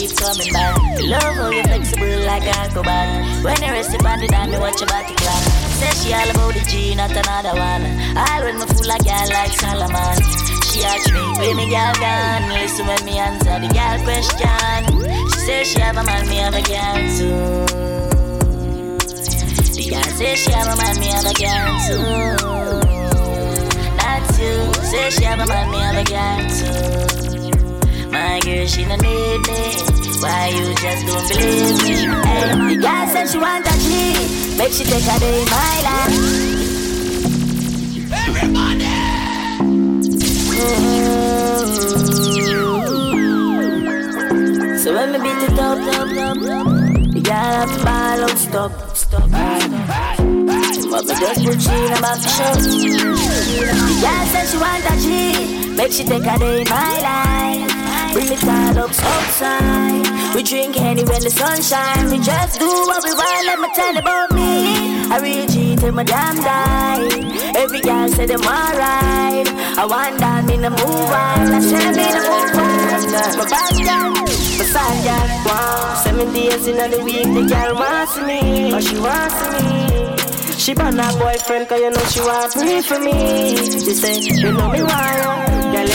keep 0.00 0.16
coming 0.16 0.52
back. 0.52 0.80
Love 1.04 1.34
how 1.36 1.50
you 1.50 1.62
flexible 1.64 2.20
like 2.24 2.44
a 2.44 2.56
acrobat. 2.64 3.44
When 3.44 3.60
you 3.60 3.70
rest 3.70 3.94
upon 3.94 4.20
the 4.20 4.28
dime, 4.28 4.50
me 4.50 4.58
watch 4.58 4.80
your 4.80 4.88
body 4.88 5.14
clap. 5.14 5.42
Say 5.76 5.92
she 6.00 6.14
all 6.16 6.30
about 6.30 6.54
the 6.54 6.64
G, 6.64 6.94
not 6.94 7.12
another 7.12 7.52
one. 7.52 7.84
All 8.16 8.40
when 8.44 8.56
me 8.56 8.64
fool 8.64 8.88
like 8.88 9.04
girl 9.04 9.28
like 9.28 9.52
Solomon. 9.52 10.16
She 10.72 10.80
ask 10.88 11.12
me, 11.12 11.20
where 11.36 11.54
me 11.54 11.68
girl 11.68 11.92
gone? 12.00 12.48
Listen 12.48 12.86
when 12.86 13.04
me 13.04 13.18
answer 13.18 13.60
the 13.60 13.68
girl 13.68 13.98
question. 14.08 14.82
She 15.32 15.38
say 15.44 15.64
she 15.64 15.80
have 15.80 15.96
a 15.96 16.02
man, 16.02 16.26
me 16.28 16.36
have 16.36 16.56
a 16.56 16.62
girl 16.64 17.00
too. 17.16 17.68
The 19.76 19.84
girl 19.90 20.10
say 20.16 20.34
she 20.36 20.50
have 20.52 20.68
a 20.72 20.76
man, 20.80 20.96
me 21.00 21.08
have 21.12 21.28
a 21.28 21.34
girl 21.36 21.76
too. 21.84 22.00
Not 24.00 24.24
you, 24.40 24.72
say 24.80 25.10
she 25.10 25.24
have 25.24 25.40
a 25.40 25.46
man, 25.46 25.70
me 25.70 25.78
have 25.78 25.98
a 26.00 26.04
girl 26.08 26.40
too. 26.48 27.09
My 28.30 28.38
girl, 28.38 28.64
she 28.64 28.84
no 28.84 28.94
need 28.94 29.40
me. 29.48 29.60
Why 30.22 30.54
you 30.54 30.72
just 30.76 31.04
don't 31.04 31.28
believe 31.28 31.82
me? 31.82 31.94
Hey, 32.28 32.46
the 32.70 32.76
girl 32.80 33.06
said 33.08 33.26
she 33.28 33.38
want 33.38 33.66
a 33.66 33.72
G, 33.82 33.86
make 34.56 34.72
she 34.72 34.84
take 34.84 35.02
a 35.02 35.18
day 35.18 35.42
in 35.42 35.48
my 35.50 35.80
life. 35.88 36.14
Everybody! 38.28 38.86
Mm-hmm. 40.46 41.18
So 44.78 44.88
when 44.94 45.10
me 45.10 45.18
beat 45.18 45.42
it 45.48 45.58
up, 45.58 45.78
up, 45.78 45.96
up, 45.98 46.38
up, 46.38 46.68
the 47.12 47.20
girl 47.24 47.34
have 47.34 47.72
to 47.76 47.82
ball 47.84 48.22
out, 48.26 48.38
stop, 48.38 48.72
stop. 48.96 49.28
But 50.88 51.02
me 51.04 51.14
just 51.18 51.40
put 51.44 51.58
she 51.60 51.74
in 51.74 51.92
a 51.92 52.00
back 52.00 52.20
shop. 52.22 52.56
The 52.62 53.98
girl 54.00 54.24
said 54.30 54.46
she 54.46 54.56
want 54.56 54.86
a 54.86 54.94
G, 55.02 55.74
make 55.74 55.90
she 55.90 56.04
take 56.04 56.22
a 56.22 56.38
day 56.38 56.60
in 56.60 56.68
my 56.68 57.00
life. 57.00 57.49
Bring 58.12 58.32
all 58.48 58.78
up 58.78 58.90
outside. 58.90 60.34
We 60.34 60.42
drink 60.42 60.80
any 60.80 61.04
when 61.04 61.22
the 61.22 61.30
sun 61.30 61.62
shine. 61.62 62.10
We 62.10 62.18
just 62.18 62.58
do 62.58 62.66
what 62.66 63.04
we 63.04 63.12
want. 63.14 63.46
Let 63.46 63.58
me 63.60 63.68
tell 63.74 63.96
about 63.96 64.32
me. 64.32 65.06
I 65.10 65.18
real 65.22 65.46
G 65.46 65.76
till 65.76 65.92
my 65.92 66.04
damn 66.04 66.36
die. 66.36 67.06
Every 67.56 67.80
girl 67.80 68.08
say 68.08 68.26
them 68.26 68.40
alright. 68.40 69.46
I 69.78 69.86
want 69.86 70.18
that 70.18 70.44
me 70.44 70.56
the 70.56 70.70
move 70.70 71.10
on. 71.22 71.54
I 71.54 71.60
share 71.60 71.92
me 71.94 72.06
the 72.16 72.22
move 72.30 72.58
on. 72.58 72.90
My 73.38 73.46
bad 73.46 73.74
girl, 73.88 74.10
my 74.58 74.64
side 74.74 75.02
girl. 75.06 75.28
Wow. 75.46 76.00
Seven 76.02 76.32
days 76.32 76.66
in 76.66 76.76
the 76.90 77.00
week, 77.04 77.24
the 77.24 77.44
girl 77.52 77.74
wants 77.74 78.16
me. 78.18 78.72
Oh, 78.74 78.80
she 78.80 78.98
wants 78.98 79.40
me. 79.52 79.90
She 80.60 80.74
brought 80.74 80.94
her 80.94 81.18
boyfriend 81.18 81.68
cause 81.68 81.80
you 81.80 81.90
know 81.90 82.04
she 82.12 82.20
want 82.20 82.52
free 82.52 82.82
for 82.82 82.98
me 83.00 83.56
She 83.56 83.94
say, 83.94 84.18
you 84.18 84.52
know 84.52 84.70
me 84.70 84.82
why 84.82 85.16
you're 85.16 85.49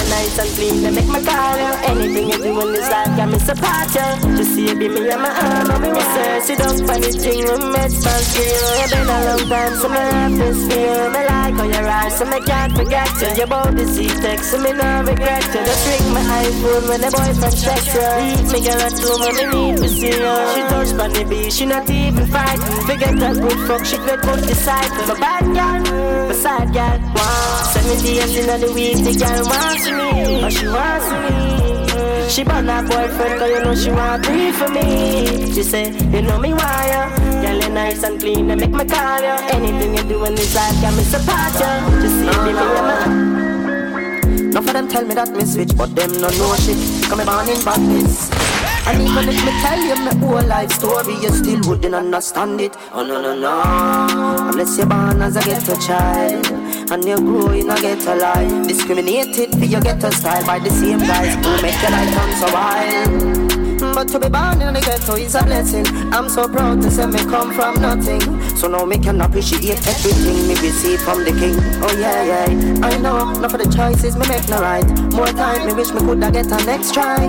nice 0.09 0.37
and 0.39 0.49
clean, 0.55 0.81
they 0.83 0.91
make 0.91 1.07
my 1.07 1.21
call 1.21 1.57
you 1.57 1.71
Anything 1.89 2.29
you 2.29 2.37
do 2.37 2.61
in 2.61 2.73
this 2.73 2.89
life, 2.89 3.11
got 3.17 3.29
me 3.29 3.39
support 3.39 3.89
you 3.95 4.37
Just 4.37 4.51
see 4.55 4.67
you 4.69 4.75
be 4.75 4.87
me 4.89 5.09
and 5.09 5.21
my 5.21 5.29
arm 5.29 5.71
and 5.71 5.93
me 5.93 6.01
say 6.13 6.39
Sit 6.41 6.59
down 6.59 6.77
for 6.77 6.97
the 6.99 7.11
thing, 7.11 7.45
we 7.45 7.55
met 7.71 7.91
span 7.91 8.21
skill 8.21 8.65
You 8.81 8.87
been 8.91 9.09
a 9.09 9.17
long 9.25 9.43
time, 9.49 9.73
so 9.75 9.87
me 9.89 10.01
love 10.01 10.35
this 10.37 10.59
feel 10.67 11.09
Me 11.09 11.21
like 11.25 11.55
how 11.55 11.63
you 11.65 11.81
ride, 11.85 12.11
so 12.11 12.25
me 12.25 12.39
can't 12.41 12.73
forget 12.75 13.09
you 13.21 13.29
You 13.41 13.47
bout 13.47 13.75
the 13.75 13.85
seat 13.87 14.15
text, 14.21 14.51
so 14.51 14.61
me 14.61 14.73
not 14.73 15.07
regret 15.07 15.45
you 15.53 15.61
Just 15.65 15.83
ring 15.87 16.13
my 16.13 16.21
iPhone 16.43 16.87
when 16.89 17.01
the 17.01 17.09
boyfriend 17.11 17.57
text 17.57 17.93
you 17.95 18.35
me 18.51 18.61
girl 18.61 18.81
at 18.81 18.93
home 18.99 19.21
when 19.21 19.35
me 19.35 19.45
need 19.53 19.77
to 19.77 19.89
see 19.89 20.13
you 20.13 20.35
She 20.53 20.61
touch 20.69 20.91
on 20.99 21.11
the 21.11 21.25
beach, 21.27 21.53
she 21.53 21.65
not 21.65 21.89
even 21.89 22.25
frightened. 22.27 22.85
Forget 22.85 23.15
that 23.19 23.35
good 23.41 23.59
fuck, 23.67 23.85
she 23.85 23.97
get 23.97 24.21
good 24.21 24.41
disciple. 24.47 25.07
My 25.07 25.19
bad 25.19 25.43
girl, 25.43 26.04
side 26.35 26.73
girl. 26.73 26.99
Wow. 27.15 27.71
Seven 27.73 27.97
days 28.03 28.35
in 28.37 28.59
the 28.59 28.71
week, 28.73 28.97
the 28.97 29.13
girl 29.15 29.45
wants 29.45 29.85
me, 29.89 30.43
oh 30.43 30.49
she 30.49 30.67
wants 30.67 31.07
me. 31.11 32.29
She 32.29 32.43
bought 32.43 32.65
her 32.65 32.81
boyfriend, 32.81 33.39
cause 33.39 33.49
you 33.49 33.59
know 33.63 33.75
she 33.75 33.91
want 33.91 34.25
free 34.25 34.51
for 34.51 34.69
me. 34.69 35.53
She 35.53 35.63
say, 35.63 35.91
you 35.91 36.21
know 36.21 36.39
me 36.39 36.53
why 36.53 36.85
you 36.91 37.41
Girl, 37.41 37.59
you 37.61 37.69
nice 37.69 38.03
and 38.03 38.19
clean, 38.19 38.49
and 38.51 38.59
make 38.59 38.71
my 38.71 38.83
call 38.83 39.21
you. 39.21 39.35
Anything 39.53 39.95
you 39.95 40.03
do 40.03 40.25
in 40.25 40.35
this 40.35 40.55
life, 40.55 40.81
got 40.81 40.93
me 40.95 41.03
support 41.03 41.53
you. 41.53 42.01
Just 42.01 42.15
see 42.19 42.31
me, 42.43 42.51
me, 42.53 42.65
me. 42.87 44.51
None 44.51 44.57
of 44.57 44.73
them 44.73 44.87
tell 44.87 45.05
me 45.05 45.13
that 45.15 45.31
me 45.31 45.45
switch, 45.45 45.75
but 45.77 45.95
them 45.95 46.11
no 46.13 46.27
know 46.29 46.55
shit. 46.55 46.77
Come 47.09 47.19
me 47.19 47.25
born 47.25 47.47
in 47.47 47.63
badness. 47.63 48.54
And 48.87 49.01
even 49.01 49.29
if 49.29 49.43
me 49.45 49.51
tell 49.61 49.79
you 49.81 49.95
my 49.95 50.13
whole 50.15 50.47
life 50.47 50.71
story, 50.71 51.13
you 51.15 51.29
still 51.29 51.59
wouldn't 51.69 51.95
understand 51.95 52.61
it. 52.61 52.75
Oh 52.93 53.03
no 53.03 53.21
no 53.21 53.33
no, 53.37 54.49
unless 54.49 54.77
you're 54.77 54.85
born 54.85 55.21
as 55.21 55.35
a 55.35 55.41
ghetto 55.41 55.75
child 55.79 56.45
and 56.91 57.03
you 57.03 57.17
grow 57.17 57.49
in 57.51 57.69
a 57.69 57.75
ghetto 57.81 58.15
life, 58.15 58.67
discriminated 58.67 59.51
for 59.57 59.65
your 59.65 59.81
ghetto 59.81 60.11
style 60.11 60.45
by 60.45 60.59
the 60.59 60.69
same 60.69 60.99
guys 60.99 61.33
who 61.35 61.61
make 61.61 61.81
your 61.81 61.91
life 61.91 62.13
turn 62.13 62.35
so 62.37 62.53
wild. 62.53 63.95
but 63.95 64.07
to 64.09 64.19
be 64.19 64.29
born 64.29 64.61
in 64.61 64.73
the 64.73 64.81
ghetto 64.81 65.15
is 65.15 65.33
a 65.35 65.43
blessing. 65.43 65.85
I'm 66.13 66.29
so 66.29 66.47
proud 66.47 66.81
to 66.83 66.91
say 66.91 67.07
me 67.07 67.19
come 67.19 67.53
from 67.53 67.81
nothing. 67.81 68.21
So 68.55 68.67
now 68.67 68.85
me 68.85 68.99
can 68.99 69.19
appreciate 69.21 69.81
everything 69.87 70.47
me 70.47 70.55
receive 70.61 71.01
from 71.01 71.23
the 71.23 71.31
king. 71.31 71.55
Oh 71.81 71.95
yeah, 71.97 72.23
yeah. 72.23 72.85
I 72.85 72.97
know, 72.99 73.33
not 73.33 73.51
for 73.51 73.57
the 73.57 73.69
choices 73.75 74.15
me 74.15 74.27
make 74.27 74.47
no 74.47 74.61
right. 74.61 74.85
More 75.13 75.27
time, 75.27 75.65
me 75.67 75.73
wish 75.73 75.91
me 75.91 75.99
coulda 76.01 76.29
get 76.31 76.45
a 76.47 76.65
next 76.65 76.93
try. 76.93 77.25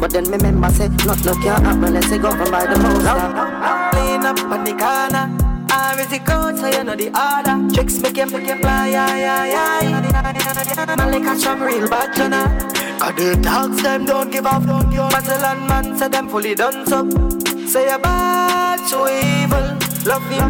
But 0.00 0.12
then 0.12 0.24
me 0.30 0.38
remember 0.38 0.70
say, 0.70 0.88
not 1.04 1.22
look 1.26 1.42
can't 1.42 1.62
happen 1.62 1.84
unless 1.84 2.10
it 2.10 2.22
governed 2.22 2.50
by 2.50 2.64
the 2.64 2.78
most. 2.80 3.04
Laying 3.94 4.24
up 4.24 4.40
on 4.48 4.64
the 4.64 4.72
corner. 4.72 5.28
Or 5.70 6.00
is 6.00 6.10
it 6.10 6.24
code 6.24 6.56
so 6.56 6.66
you 6.68 6.84
know 6.84 6.96
the 6.96 7.08
order. 7.12 7.74
Tricks 7.74 8.00
make 8.00 8.16
you, 8.16 8.24
make 8.26 8.48
you 8.48 8.56
fly, 8.56 8.88
yeah, 8.88 9.14
yeah, 9.14 9.44
yeah. 9.44 10.96
Man 10.96 11.12
like 11.12 11.36
a 11.36 11.38
some 11.38 11.62
real 11.62 11.86
bad, 11.86 12.16
you 12.16 12.28
know. 12.30 12.46
Cause 12.98 13.14
the 13.14 13.36
dogs 13.42 13.82
them 13.82 14.06
don't 14.06 14.30
give 14.30 14.46
up 14.46 14.62
and 14.66 15.68
man 15.68 15.98
say 15.98 16.08
them 16.08 16.28
fully 16.30 16.54
done 16.54 16.86
so. 16.86 17.08
Say 17.66 17.92
a 17.92 17.98
bad 17.98 18.80
so 18.86 19.06
evil. 19.06 19.76
Love 20.06 20.32
you, 20.32 20.40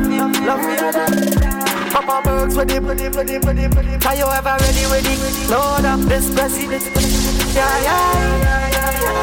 love 0.46 0.62
you 0.62 1.50
Papa 1.90 2.22
birds 2.22 2.56
with 2.56 2.70
it, 2.70 2.80
with 2.80 3.00
it, 3.00 3.16
with 3.16 3.28
it, 3.28 3.44
with 3.44 3.58
it, 3.58 3.74
with 3.74 3.88
it 3.88 4.06
Are 4.06 4.14
you 4.14 4.24
ever 4.24 4.56
ready, 4.60 4.86
ready? 4.86 5.16
Lord 5.50 5.84
of 5.84 6.08
this 6.08 6.30
Yeah, 6.30 7.82
yeah, 7.82 7.82
yeah, 7.82 8.38
yeah, 8.38 8.70
yeah 8.70 8.79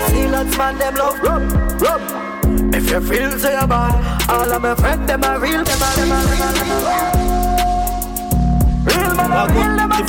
See 0.10 0.28
lots 0.28 0.58
man 0.58 0.78
them 0.78 0.96
love 0.96 1.20
rub, 1.22 1.82
rub 1.82 2.28
if 2.74 2.90
you 2.90 3.02
feel 3.02 3.32
so 3.40 3.50
you're 3.50 3.68
bad, 3.68 4.30
all 4.30 4.52
of 4.52 4.62
my 4.62 4.76
friends, 4.76 5.06
them 5.08 5.24
are 5.24 5.40
real, 5.40 5.64
them 5.64 5.82
are, 5.82 5.96
them 5.96 6.12
are 6.12 6.26
real. 6.32 6.54
Real 8.86 9.16
man, 9.16 9.32
are 9.32 9.50
real, 9.50 9.76
them 9.76 9.92
are 9.92 10.06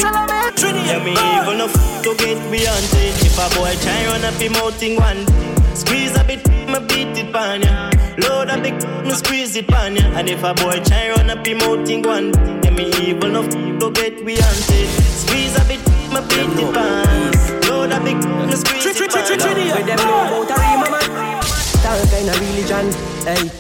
tell 0.53 0.73
me. 0.73 0.87
Yeah, 0.87 1.03
me 1.03 1.13
evil 1.13 1.55
enough 1.55 1.75
to 2.03 2.15
get 2.17 2.39
beyond 2.51 2.89
it. 2.93 3.17
If 3.25 3.39
a 3.39 3.49
boy 3.57 3.75
try 3.83 4.07
run 4.07 4.25
up 4.25 4.35
him 4.35 4.55
out 4.57 4.83
in 4.83 4.97
one, 4.97 5.27
squeeze 5.75 6.17
a 6.17 6.25
bit, 6.25 6.47
me 6.49 6.79
beat 6.87 7.17
it 7.19 7.33
pan 7.33 7.63
ya. 7.63 7.91
Load 8.19 8.51
a 8.51 8.61
big, 8.61 8.75
me 9.05 9.13
squeeze 9.13 9.57
it 9.57 9.67
pan 9.67 9.97
ya. 9.97 10.05
And 10.19 10.29
if 10.29 10.43
a 10.45 10.55
boy 10.55 10.81
try 10.85 11.11
run 11.11 11.31
up 11.31 11.47
him 11.47 11.61
out 11.63 11.89
in 11.89 12.03
one, 12.03 12.33
yeah, 12.63 12.71
me 12.71 12.91
evil 13.03 13.31
enough 13.31 13.49
to 13.51 13.91
get 13.93 14.25
beyond 14.25 14.65
it. 14.71 14.89
Squeeze 15.23 15.57
a 15.57 15.65
bit, 15.65 15.81
me 16.13 16.21
beat 16.29 16.63
it 16.63 16.75
pan. 16.75 17.68
Load 17.89 18.01
a 18.01 18.05
big, 18.05 18.17
me 18.19 18.55
squeeze 18.55 18.85
it 18.85 19.41
pan. 19.41 19.57
With 19.73 19.87
them 19.87 19.97
know 19.97 20.21
about 20.29 20.51
a 20.51 20.61
real 20.61 20.77
mama 20.77 21.01
all 21.89 22.05
kind 22.13 22.29
of 22.29 22.41
religion. 22.41 22.87
Hey, 23.25 23.51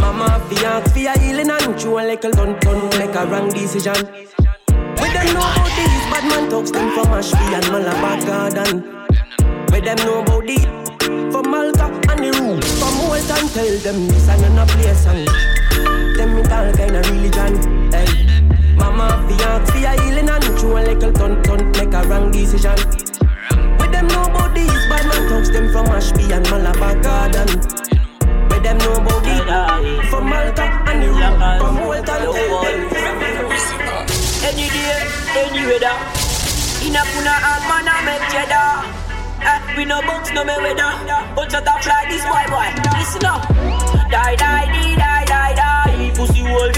mama 0.00 0.40
fi 0.48 0.64
ask 0.64 0.94
fi 0.94 1.06
a 1.06 1.18
healing 1.18 1.50
and 1.50 1.78
chew 1.78 1.98
a 1.98 2.00
little 2.00 2.30
dun 2.30 2.58
dun 2.60 2.88
make 2.98 3.14
a 3.14 3.26
wrong 3.26 3.50
decision. 3.50 4.00
We 4.96 5.08
them 5.12 5.28
know 5.34 5.44
about 5.44 5.72
these 5.76 6.06
bad 6.08 6.24
man 6.24 6.48
talks 6.48 6.70
them 6.70 6.90
from 6.92 7.12
Ashby 7.12 7.52
and 7.52 7.68
Malabar 7.70 8.18
Garden. 8.24 8.82
We 9.70 9.80
them 9.80 9.98
know 10.06 10.20
about 10.22 10.46
the 10.46 10.58
from 11.30 11.50
Malta 11.50 11.86
and 12.08 12.20
the 12.24 12.32
room 12.40 12.62
from 12.80 12.96
Walton 13.08 13.44
tell 13.52 13.76
them 13.84 14.08
this 14.08 14.28
and 14.28 14.58
a 14.58 14.64
place 14.72 15.06
and 15.06 15.28
them 16.16 16.38
it 16.38 16.50
all 16.50 16.72
kind 16.72 16.96
of 16.96 17.10
religion. 17.10 17.92
Hey, 17.92 18.08
mama 18.76 19.22
fi 19.28 19.44
ask 19.44 19.72
fi 19.72 19.84
a 19.84 20.00
healing 20.00 20.30
and 20.30 20.44
chew 20.58 20.78
a 20.78 20.80
little 20.80 21.12
dun 21.12 21.42
dun 21.42 21.72
make 21.72 21.92
a 21.92 22.02
wrong 22.08 22.30
decision. 22.30 23.15
We 23.86 23.92
them 23.92 24.08
know 24.08 24.24
about 24.24 24.50
bad 24.52 25.06
man 25.06 25.28
talks 25.30 25.48
them 25.50 25.70
from 25.70 25.86
Ashby 25.86 26.32
and 26.32 26.42
Malabar 26.50 26.98
Garden. 27.06 27.46
We 28.50 28.58
them 28.58 28.78
know 28.78 28.98
from 30.10 30.26
Malta 30.26 30.66
and 30.90 31.02
the 31.02 31.08
room 31.14 31.38
from 31.62 31.78
Walton. 31.86 32.22
Any 34.42 34.66
day, 34.74 35.06
any 35.38 35.62
weather. 35.70 35.94
In 36.82 36.98
a 36.98 37.02
puna 37.14 37.30
and 37.30 37.64
man 37.70 37.86
I 37.86 38.02
make 38.02 38.26
cheddar. 38.34 38.82
Eh, 39.46 39.76
we 39.76 39.84
no 39.84 40.02
box, 40.02 40.32
no 40.34 40.42
me 40.42 40.56
weather. 40.58 40.90
But 41.36 41.52
shut 41.52 41.68
up 41.68 41.78
fly 41.84 42.06
this 42.10 42.26
boy 42.26 42.42
boy. 42.50 42.66
Listen 42.98 43.24
up. 43.24 43.46
Die, 44.10 44.34
die, 44.34 44.66
die, 44.66 44.96
die, 44.96 45.24
die, 45.26 45.54
die. 45.54 46.10
Pussy 46.16 46.42
will 46.42 46.72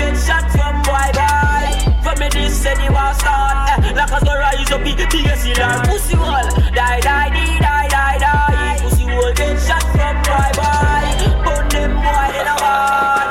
This 2.31 2.63
say 2.63 2.75
the 2.75 2.93
war 2.93 3.13
start. 3.15 3.81
Eh, 3.85 3.93
like 3.97 4.11
a 4.11 4.35
rise 4.39 4.71
up, 4.71 4.85
big, 4.85 4.97
biggest 4.97 5.45
killer. 5.45 5.81
Pussy 5.85 6.17
wall. 6.17 6.49
Die, 6.75 7.01
die, 7.01 7.29
die, 7.31 7.59
die, 7.59 7.89
die, 7.89 8.19
die. 8.19 8.79
Pussy 8.83 9.05
will 9.05 9.33
get 9.35 9.57
shot 9.61 9.85
from 9.97 10.17
boy 10.29 10.51
boy. 10.59 11.05
But 11.45 11.65
them 11.73 11.93
boy 11.97 12.27
they 12.35 12.45
no 12.45 12.55
want. 12.61 13.31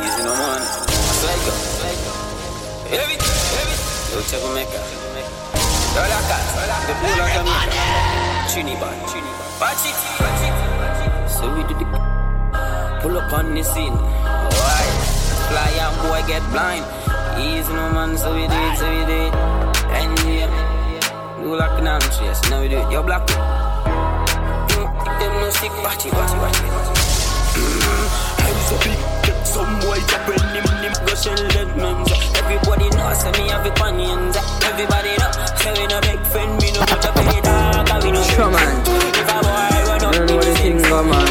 Easy 0.00 0.22
no 0.24 0.32
man. 0.32 0.62
Psycho. 1.20 1.52
Heavy, 2.88 3.16
heavy. 3.20 3.76
Yo, 4.12 4.18
Jamaica. 4.26 4.80
Dollar 5.94 6.22
cat. 6.28 6.44
The 6.88 6.94
pool 7.00 7.20
of 7.20 7.28
Jamaica. 7.32 7.98
Watch 9.60 9.84
it, 9.84 9.94
watch 10.18 10.42
it. 10.46 11.30
So 11.30 11.54
we 11.54 11.62
do 11.64 11.74
the 11.74 11.84
pull 13.02 13.18
up 13.18 13.32
on 13.32 13.54
the 13.54 13.62
scene. 13.62 13.92
Why? 13.92 14.84
Fly 15.48 15.78
out, 15.80 15.94
boy, 16.02 16.26
get 16.26 16.42
blind. 16.50 17.07
Easy 17.38 17.72
no 17.72 17.88
man, 17.94 18.18
so 18.18 18.34
we 18.34 18.48
do 18.48 18.58
it, 18.58 18.76
so 18.78 18.90
we 18.90 19.06
do 19.06 19.14
it. 19.14 19.34
And 19.94 20.18
yeah, 20.26 20.50
do 21.40 21.54
like 21.54 21.78
an 21.78 22.00
chase. 22.10 22.42
Now 22.50 22.60
we 22.60 22.68
do 22.68 22.78
it. 22.78 22.90
Yo, 22.90 23.02
black. 23.02 23.24
Them 25.18 25.32
no 25.38 25.50
sick, 25.50 25.70
batty, 25.78 26.10
batty, 26.10 26.34
batty. 26.42 26.66
Hands 28.42 28.72
up, 28.74 28.82
get 29.22 29.46
some 29.46 29.70
boy 29.80 30.02
up 30.02 30.26
when 30.26 30.42
him, 30.50 30.66
him 30.82 30.94
go 31.06 31.14
shell 31.14 31.38
dead 31.54 31.70
men. 31.76 31.94
Everybody 32.42 32.90
knows 32.90 33.22
so 33.22 33.30
me 33.30 33.48
have 33.54 33.66
it 33.66 33.80
on. 33.80 34.00
Everybody 34.66 35.14
know, 35.22 35.30
say 35.54 35.72
we 35.78 35.86
no 35.86 36.00
big 36.00 36.20
friend, 36.26 36.60
we 36.60 36.72
no 36.72 36.80
put 36.90 37.06
up 37.06 37.16
any 37.18 37.40
dog, 37.40 38.02
we 38.02 38.10
no 38.10 38.22
Sure, 38.34 38.50
man. 38.50 38.82
If 39.14 39.30
a 39.30 39.38
boy 39.46 39.78
run 39.86 40.02
up, 40.02 40.12
Don't 40.12 40.26
know 40.26 40.36
what 40.36 40.44
the 40.44 40.54
thing 40.58 40.82
go, 40.82 41.04
man. 41.04 41.26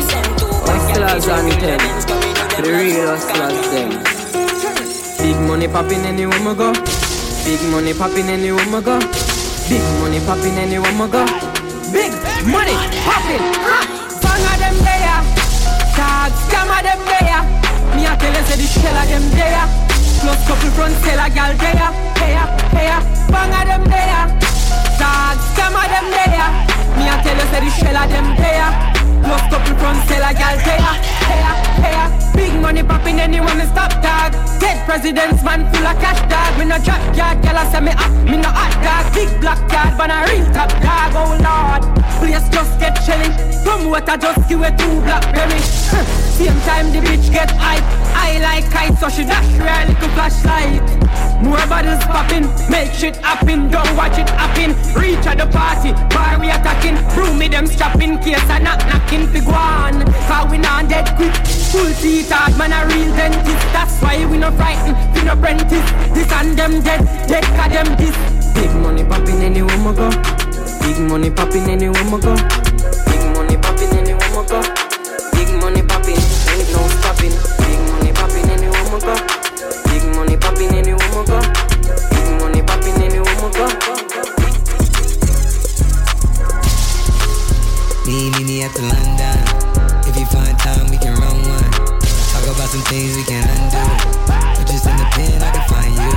Hustlers 0.72 1.28
on 1.28 1.50
10. 1.52 2.64
The 2.64 2.72
real 2.72 3.08
hustlers, 3.08 3.68
them. 3.72 4.17
Big 5.28 5.36
money 5.44 5.68
popping 5.68 6.06
anywhere 6.06 6.40
we 6.40 6.56
go. 6.56 6.72
Big 7.44 7.60
money 7.68 7.94
popping 7.94 8.30
anywhere 8.32 8.64
we 8.72 8.80
go. 8.80 8.96
Big 9.68 9.84
money 10.00 10.24
popping 10.24 10.56
anywhere 10.56 10.96
we 10.96 11.08
go. 11.12 11.20
Big 11.92 12.16
money 12.48 12.72
popping. 13.04 13.44
Bang 14.24 14.44
of 14.48 14.56
them 14.56 14.78
there, 14.88 15.20
tag 16.00 16.32
scam 16.48 16.72
of 16.72 16.80
them 16.80 17.02
there. 17.12 17.44
Me 17.92 18.08
a 18.08 18.16
tell 18.16 18.32
you 18.32 18.44
say 18.48 18.56
the 18.56 18.68
shell 18.72 18.96
of 18.96 19.04
them 19.12 19.28
there. 19.36 19.68
Plus 20.24 20.40
couple 20.48 20.72
front 20.80 20.96
seller 21.04 21.28
gal 21.36 21.52
there. 21.60 21.92
Hey, 22.24 22.40
hey, 22.72 22.96
bang 23.28 23.52
of 23.52 23.68
them 23.68 23.84
there, 23.84 24.24
tag 24.96 25.36
scam 25.52 25.76
of 25.76 25.92
them 25.92 26.08
there. 26.08 26.48
Me 26.96 27.04
a 27.12 27.16
tell 27.20 27.36
you 27.36 27.48
say 27.52 27.60
the 27.68 27.72
shell 27.76 28.00
of 28.00 28.08
them 28.08 28.28
there. 28.40 28.72
Plus 29.28 29.44
couple 29.52 29.76
front 29.76 30.00
seller 30.08 30.32
gal 30.40 30.56
there. 30.64 30.96
Hey, 31.28 31.44
hey, 31.84 32.00
big 32.32 32.62
money 32.62 32.82
popping 32.82 33.20
anyone 33.20 33.60
stop 33.68 33.92
tag. 34.00 34.47
Dead 34.60 34.78
presidents 34.86 35.44
man 35.44 35.66
full 35.74 35.86
of 35.86 35.98
cash 36.02 36.22
dog. 36.30 36.58
Me 36.60 36.66
no 36.66 36.78
drop 36.80 37.02
yard, 37.16 37.42
gal 37.42 37.58
I 37.58 37.72
say 37.72 37.82
me 37.82 37.92
up, 37.92 38.12
me 38.26 38.38
no 38.38 38.50
hot 38.50 38.74
dog. 38.84 39.14
Big 39.14 39.30
black 39.42 39.60
card, 39.70 39.98
but 39.98 40.10
a 40.10 40.18
real 40.28 40.46
top 40.54 40.72
dog. 40.82 41.14
Oh 41.16 41.38
lord, 41.38 41.84
place 42.20 42.48
just 42.50 42.80
get 42.80 42.96
chilly. 43.06 43.30
Promoter 43.64 44.18
just 44.18 44.50
give 44.50 44.62
it 44.62 44.78
two 44.78 45.02
blackberry. 45.02 45.60
Same 46.38 46.60
time 46.66 46.92
the 46.92 47.00
bitch 47.00 47.32
get 47.32 47.52
hype. 47.52 47.84
I 48.16 48.40
like 48.40 48.70
kite, 48.72 48.98
so 48.98 49.10
she 49.10 49.24
dash 49.24 49.48
real 49.58 49.94
little 49.94 50.10
flashlight. 50.16 50.97
More 51.42 51.62
bottles 51.68 52.04
popping, 52.06 52.46
make 52.70 52.92
shit 52.92 53.16
happen. 53.18 53.70
Don't 53.70 53.96
watch 53.96 54.18
it 54.18 54.30
happen. 54.30 54.74
Reach 55.00 55.26
at 55.26 55.38
the 55.38 55.48
party, 55.48 55.94
bar 56.14 56.40
we 56.40 56.50
attacking. 56.50 56.98
Room 57.16 57.38
me 57.38 57.48
them 57.48 57.68
strapping, 57.68 58.20
case 58.20 58.50
I 58.50 58.60
knock 58.60 58.80
knocking. 58.88 59.32
Big 59.32 59.46
one, 59.46 60.06
cause 60.28 60.50
we 60.52 60.58
not 60.58 60.90
dead 60.90 61.08
quick. 61.16 61.34
Full 61.72 61.94
teeth 62.02 62.32
hard, 62.32 62.58
man 62.58 62.74
a 62.74 62.86
real 62.88 63.12
dentist. 63.16 63.66
That's 63.72 64.02
why 64.02 64.26
we 64.26 64.38
no 64.38 64.52
frightened, 64.52 64.98
we 65.14 65.24
no 65.24 65.34
apprentice. 65.34 65.88
This 66.14 66.32
and 66.32 66.58
them 66.58 66.82
dead, 66.82 67.06
dead 67.28 67.44
cause 67.56 67.72
them 67.72 67.96
this. 67.98 68.16
Big 68.54 68.74
money 68.82 69.04
popping 69.04 69.42
anywhere 69.42 69.78
we 69.78 69.94
go. 69.96 70.10
Big 70.82 71.00
money 71.00 71.30
popping 71.30 71.70
anywhere 71.70 72.04
we 72.06 72.20
go. 72.20 72.36
Big 73.06 73.22
money 73.36 73.58
popping 73.58 73.94
anywhere 73.94 74.32
we 74.34 74.48
go. 74.48 74.62
Big 75.34 75.54
money 75.62 75.82
popping, 75.84 76.18
ain't 76.18 76.72
no 76.74 76.88
stopping. 76.98 77.32
Big 77.62 77.80
money 77.92 78.12
popping 78.14 78.50
anywhere 78.50 78.84
we 78.92 79.00
go. 79.02 79.57
Big 80.08 80.16
money 80.16 80.38
popping 80.38 80.74
anywhere 80.74 81.10
we 81.12 81.26
go. 81.28 81.40
Big 82.16 82.40
money 82.40 82.62
popping 82.64 82.96
anywhere 83.04 83.36
we 83.44 83.50
go. 83.52 83.68
Me, 88.08 88.32
me, 88.32 88.44
me 88.48 88.64
the 88.72 88.84
London. 88.88 89.38
If 90.08 90.16
you 90.16 90.26
find 90.28 90.58
time, 90.60 90.88
we 90.90 90.98
can 90.98 91.14
run 91.20 91.36
one. 91.50 91.72
Talk 92.32 92.48
about 92.56 92.70
some 92.70 92.84
things 92.88 93.18
we 93.18 93.24
can 93.24 93.44
undo. 93.44 93.84
You 94.58 94.66
just 94.66 94.88
in 94.88 94.96
the 94.96 95.08
pen, 95.12 95.44
I 95.44 95.52
can 95.52 95.68
find 95.68 95.94
you. 96.00 96.16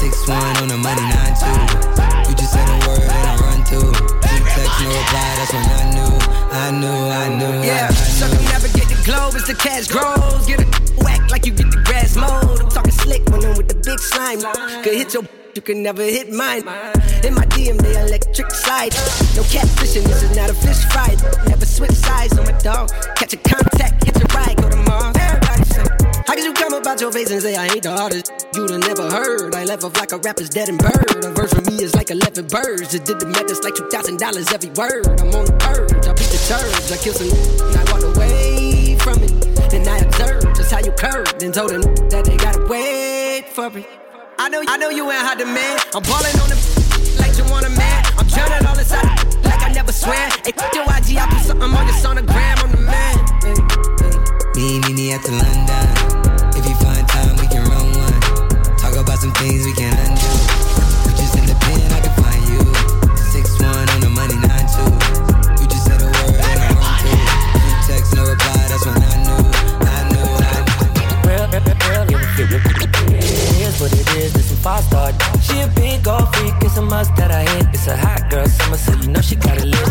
Six 0.00 0.28
one 0.28 0.56
on 0.58 0.68
the 0.68 0.76
money, 0.76 1.00
nine 1.00 1.32
two. 1.40 2.28
You 2.28 2.36
just 2.36 2.52
said 2.52 2.68
a 2.68 2.86
word 2.86 3.00
and 3.00 3.26
I 3.26 3.36
run 3.40 3.64
two. 3.64 4.23
Text, 4.54 4.80
no 4.82 4.88
reply. 4.88 5.34
That's 5.36 5.52
when 5.52 5.66
I 5.66 5.82
knew, 5.94 6.14
I 6.52 6.70
knew, 6.70 6.98
I 7.10 7.28
knew. 7.38 7.66
Yeah, 7.66 7.90
I, 7.90 8.24
I 8.24 8.28
knew. 8.30 8.80
you 8.80 8.86
the 8.86 9.02
globe 9.04 9.34
as 9.34 9.46
the 9.46 9.54
cash 9.54 9.88
grows. 9.88 10.46
Get 10.46 10.60
a 10.60 11.04
whack 11.04 11.28
like 11.30 11.44
you 11.44 11.52
get 11.52 11.70
the 11.70 11.82
grass 11.84 12.16
mowed. 12.16 12.60
I'm 12.60 12.68
talking 12.68 12.92
slick 12.92 13.24
when 13.30 13.44
I'm 13.44 13.56
with 13.56 13.68
the 13.68 13.74
big 13.74 13.98
slime. 13.98 14.40
Could 14.84 14.94
hit 14.94 15.12
your 15.12 15.24
you 15.54 15.62
can 15.62 15.82
never 15.84 16.02
hit 16.02 16.32
mine. 16.32 16.62
In 17.22 17.34
my 17.34 17.46
DM, 17.54 17.80
they 17.80 17.96
electric 18.00 18.50
slide. 18.50 18.92
No 19.36 19.42
catfishing, 19.42 20.02
this 20.02 20.22
is 20.24 20.36
not 20.36 20.50
a 20.50 20.54
fish 20.54 20.84
fry. 20.90 21.14
Never 21.46 21.64
switch 21.64 21.92
sides 21.92 22.36
on 22.36 22.44
my 22.44 22.58
dog. 22.58 22.90
Catch 23.14 23.34
a 23.34 23.36
contact, 23.36 24.04
catch 24.04 24.22
a 24.22 24.26
ride, 24.34 24.56
go 24.56 24.68
to 24.68 24.76
Mars. 24.76 25.13
How 26.34 26.40
can 26.40 26.46
you 26.46 26.52
come 26.52 26.74
about 26.74 27.00
your 27.00 27.12
face 27.12 27.30
and 27.30 27.40
say 27.40 27.54
I 27.54 27.66
ain't 27.66 27.84
the 27.84 27.92
hardest? 27.92 28.26
You'd 28.56 28.68
have 28.68 28.80
never 28.80 29.08
heard. 29.08 29.54
I 29.54 29.62
left 29.62 29.84
off 29.84 29.96
like 29.96 30.10
a 30.10 30.18
rapper's 30.18 30.48
dead 30.48 30.68
and 30.68 30.82
bird. 30.82 31.22
A 31.22 31.30
verse 31.30 31.54
for 31.54 31.62
me 31.62 31.78
is 31.78 31.94
like 31.94 32.10
11 32.10 32.48
birds. 32.48 32.90
Just 32.90 33.04
did 33.04 33.20
the 33.20 33.26
math, 33.26 33.46
it's 33.46 33.62
like 33.62 33.78
$2,000 33.78 34.18
every 34.50 34.70
word. 34.74 35.06
I'm 35.22 35.30
on 35.30 35.46
the 35.46 35.54
purge, 35.62 35.94
I 36.02 36.10
beat 36.10 36.26
the 36.34 36.42
church. 36.42 36.90
I 36.90 36.98
kill 36.98 37.14
some 37.14 37.30
and 37.30 37.78
I 37.78 37.86
walked 37.86 38.02
away 38.02 38.98
from 38.98 39.22
it. 39.22 39.30
Then 39.70 39.86
I 39.86 40.02
observed 40.02 40.58
just 40.58 40.74
how 40.74 40.82
you 40.82 40.90
curved 40.98 41.38
and 41.38 41.54
told 41.54 41.70
them 41.70 41.86
that 42.10 42.26
they 42.26 42.34
gotta 42.34 42.66
wait 42.66 43.46
for 43.54 43.70
it. 43.70 43.86
I 44.34 44.48
know, 44.48 44.64
I 44.66 44.74
know 44.76 44.90
you 44.90 45.06
ain't 45.06 45.22
hot 45.22 45.38
demand. 45.38 45.86
I'm 45.94 46.02
balling 46.02 46.34
on 46.42 46.50
them 46.50 46.58
like 47.22 47.38
you 47.38 47.46
want 47.46 47.62
a 47.62 47.70
man. 47.78 48.02
I'm 48.18 48.26
drowning 48.26 48.66
all 48.66 48.74
inside 48.74 49.06
like 49.46 49.62
I 49.62 49.70
never 49.70 49.94
swear. 49.94 50.26
Hey, 50.42 50.50
put 50.50 50.74
your 50.74 50.82
IG, 50.82 51.14
I 51.14 51.30
put 51.30 51.46
something 51.46 51.70
on 51.70 51.86
your 51.86 51.94
sonogram. 52.02 52.58
I'm 52.58 52.74
the 52.74 52.82
man. 52.82 53.22
Me, 54.58 54.82
me, 54.82 54.90
me 54.98 55.14
at 55.14 55.22
the 55.22 55.30
London. 55.30 56.03
Find 56.84 57.08
time, 57.08 57.36
we 57.40 57.46
can 57.48 57.64
run 57.64 57.86
one. 57.96 58.20
Talk 58.76 58.94
about 59.00 59.18
some 59.18 59.32
things 59.40 59.64
we 59.64 59.72
can 59.72 59.96
undo. 60.04 60.28
Just 61.16 61.32
in 61.40 61.48
the 61.48 61.56
pen, 61.64 61.80
I 61.96 62.00
can 62.04 62.12
find 62.20 62.44
you. 62.52 62.60
Six 63.32 63.56
one 63.56 63.88
on 63.88 64.00
the 64.04 64.12
money, 64.12 64.36
nine 64.36 64.68
two. 64.68 64.92
You 65.56 65.64
just 65.64 65.88
said 65.88 66.04
a 66.04 66.08
word 66.12 66.36
and 66.36 66.60
I 66.60 66.68
wrong 66.76 66.96
too. 67.00 67.16
You 67.64 67.72
text, 67.88 68.12
no 68.12 68.28
reply, 68.28 68.60
that's 68.68 68.84
when 68.84 69.00
I 69.00 69.16
knew. 69.24 69.48
I 69.80 70.00
knew, 70.12 70.28
I 70.28 70.60
knew. 70.60 71.24
Real, 71.24 71.48
real, 71.48 71.64
real, 71.88 72.20
It 72.44 73.64
is 73.64 73.80
what 73.80 73.92
it 73.96 74.08
is, 74.20 74.34
this 74.34 74.52
some 74.52 74.58
fast 74.58 74.88
start. 74.88 75.14
She 75.40 75.60
a 75.60 75.68
big 75.68 76.06
old 76.06 76.28
freak, 76.36 76.52
it's 76.60 76.76
a 76.76 76.82
must 76.82 77.16
that 77.16 77.30
I 77.30 77.48
hit. 77.48 77.66
It's 77.72 77.86
a 77.86 77.96
hot 77.96 78.28
girl 78.28 78.46
summer, 78.46 78.76
so 78.76 78.92
you 78.92 79.08
know 79.08 79.22
she 79.22 79.36
got 79.36 79.56
it 79.56 79.64
lit. 79.64 79.88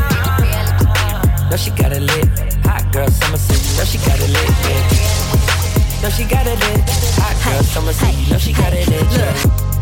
Know 1.50 1.58
she 1.58 1.72
got 1.72 1.92
it 1.92 2.06
lit. 2.06 2.30
Hot 2.70 2.86
girl 2.94 3.10
summer, 3.10 3.38
so 3.38 3.54
you 3.58 3.78
know 3.78 3.86
she 3.86 3.98
got 4.06 4.20
it 4.22 4.30
lit. 4.30 4.50
Yeah. 4.62 5.63
Know 6.04 6.10
she 6.10 6.26
got 6.26 6.46
it 6.46 6.60
lit. 6.60 6.84
Hot 7.16 7.34
girl 7.46 7.64
summer, 7.64 7.94
you 8.20 8.30
know 8.30 8.38
she 8.38 8.52
got 8.52 8.74
it 8.74 8.90
lit. 8.90 9.10
Yeah. 9.14 9.73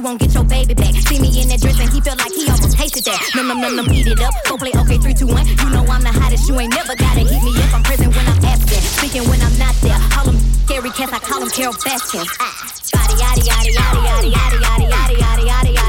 won't 0.02 0.20
get 0.20 0.34
your 0.34 0.44
baby 0.44 0.74
back. 0.74 0.94
See 0.94 1.20
me 1.20 1.28
in 1.40 1.48
that 1.48 1.60
dress 1.60 1.78
and 1.80 1.90
he 1.90 2.00
felt 2.00 2.18
like 2.18 2.32
he 2.32 2.49
tasted 3.02 3.32
that. 3.32 3.36
Num 3.36 3.48
num 3.48 3.60
num 3.60 3.76
num, 3.76 3.86
it 3.90 4.20
up. 4.20 4.34
Go 4.48 4.56
play 4.56 4.72
okay, 4.76 4.98
three, 4.98 5.14
two, 5.14 5.26
one. 5.26 5.46
You 5.46 5.70
know 5.70 5.84
I'm 5.88 6.02
the 6.02 6.12
hottest. 6.12 6.48
You 6.48 6.58
ain't 6.60 6.74
never 6.74 6.94
gotta 6.96 7.20
heat 7.20 7.42
me 7.42 7.52
up. 7.62 7.74
I'm 7.74 7.82
present 7.82 8.14
when 8.14 8.26
I'm 8.26 8.44
absent, 8.44 8.82
speaking 8.82 9.28
when 9.28 9.40
I'm 9.40 9.56
not 9.58 9.74
there. 9.80 9.98
Call 10.10 10.26
them 10.26 10.38
scary 10.66 10.90
cats, 10.90 11.12
I 11.12 11.18
call 11.18 11.40
them 11.40 11.50
Carole 11.50 11.74
Baskin. 11.74 12.26
Ah. 12.40 12.52
Body 12.92 13.14
yaddy 13.22 13.42
yaddy 13.48 13.70
yaddy 13.72 14.00
yaddy 14.04 14.30
yaddy 14.32 14.58
yaddy 14.60 14.86
yaddy 14.90 15.16
yaddy 15.16 15.44
yaddy 15.46 15.79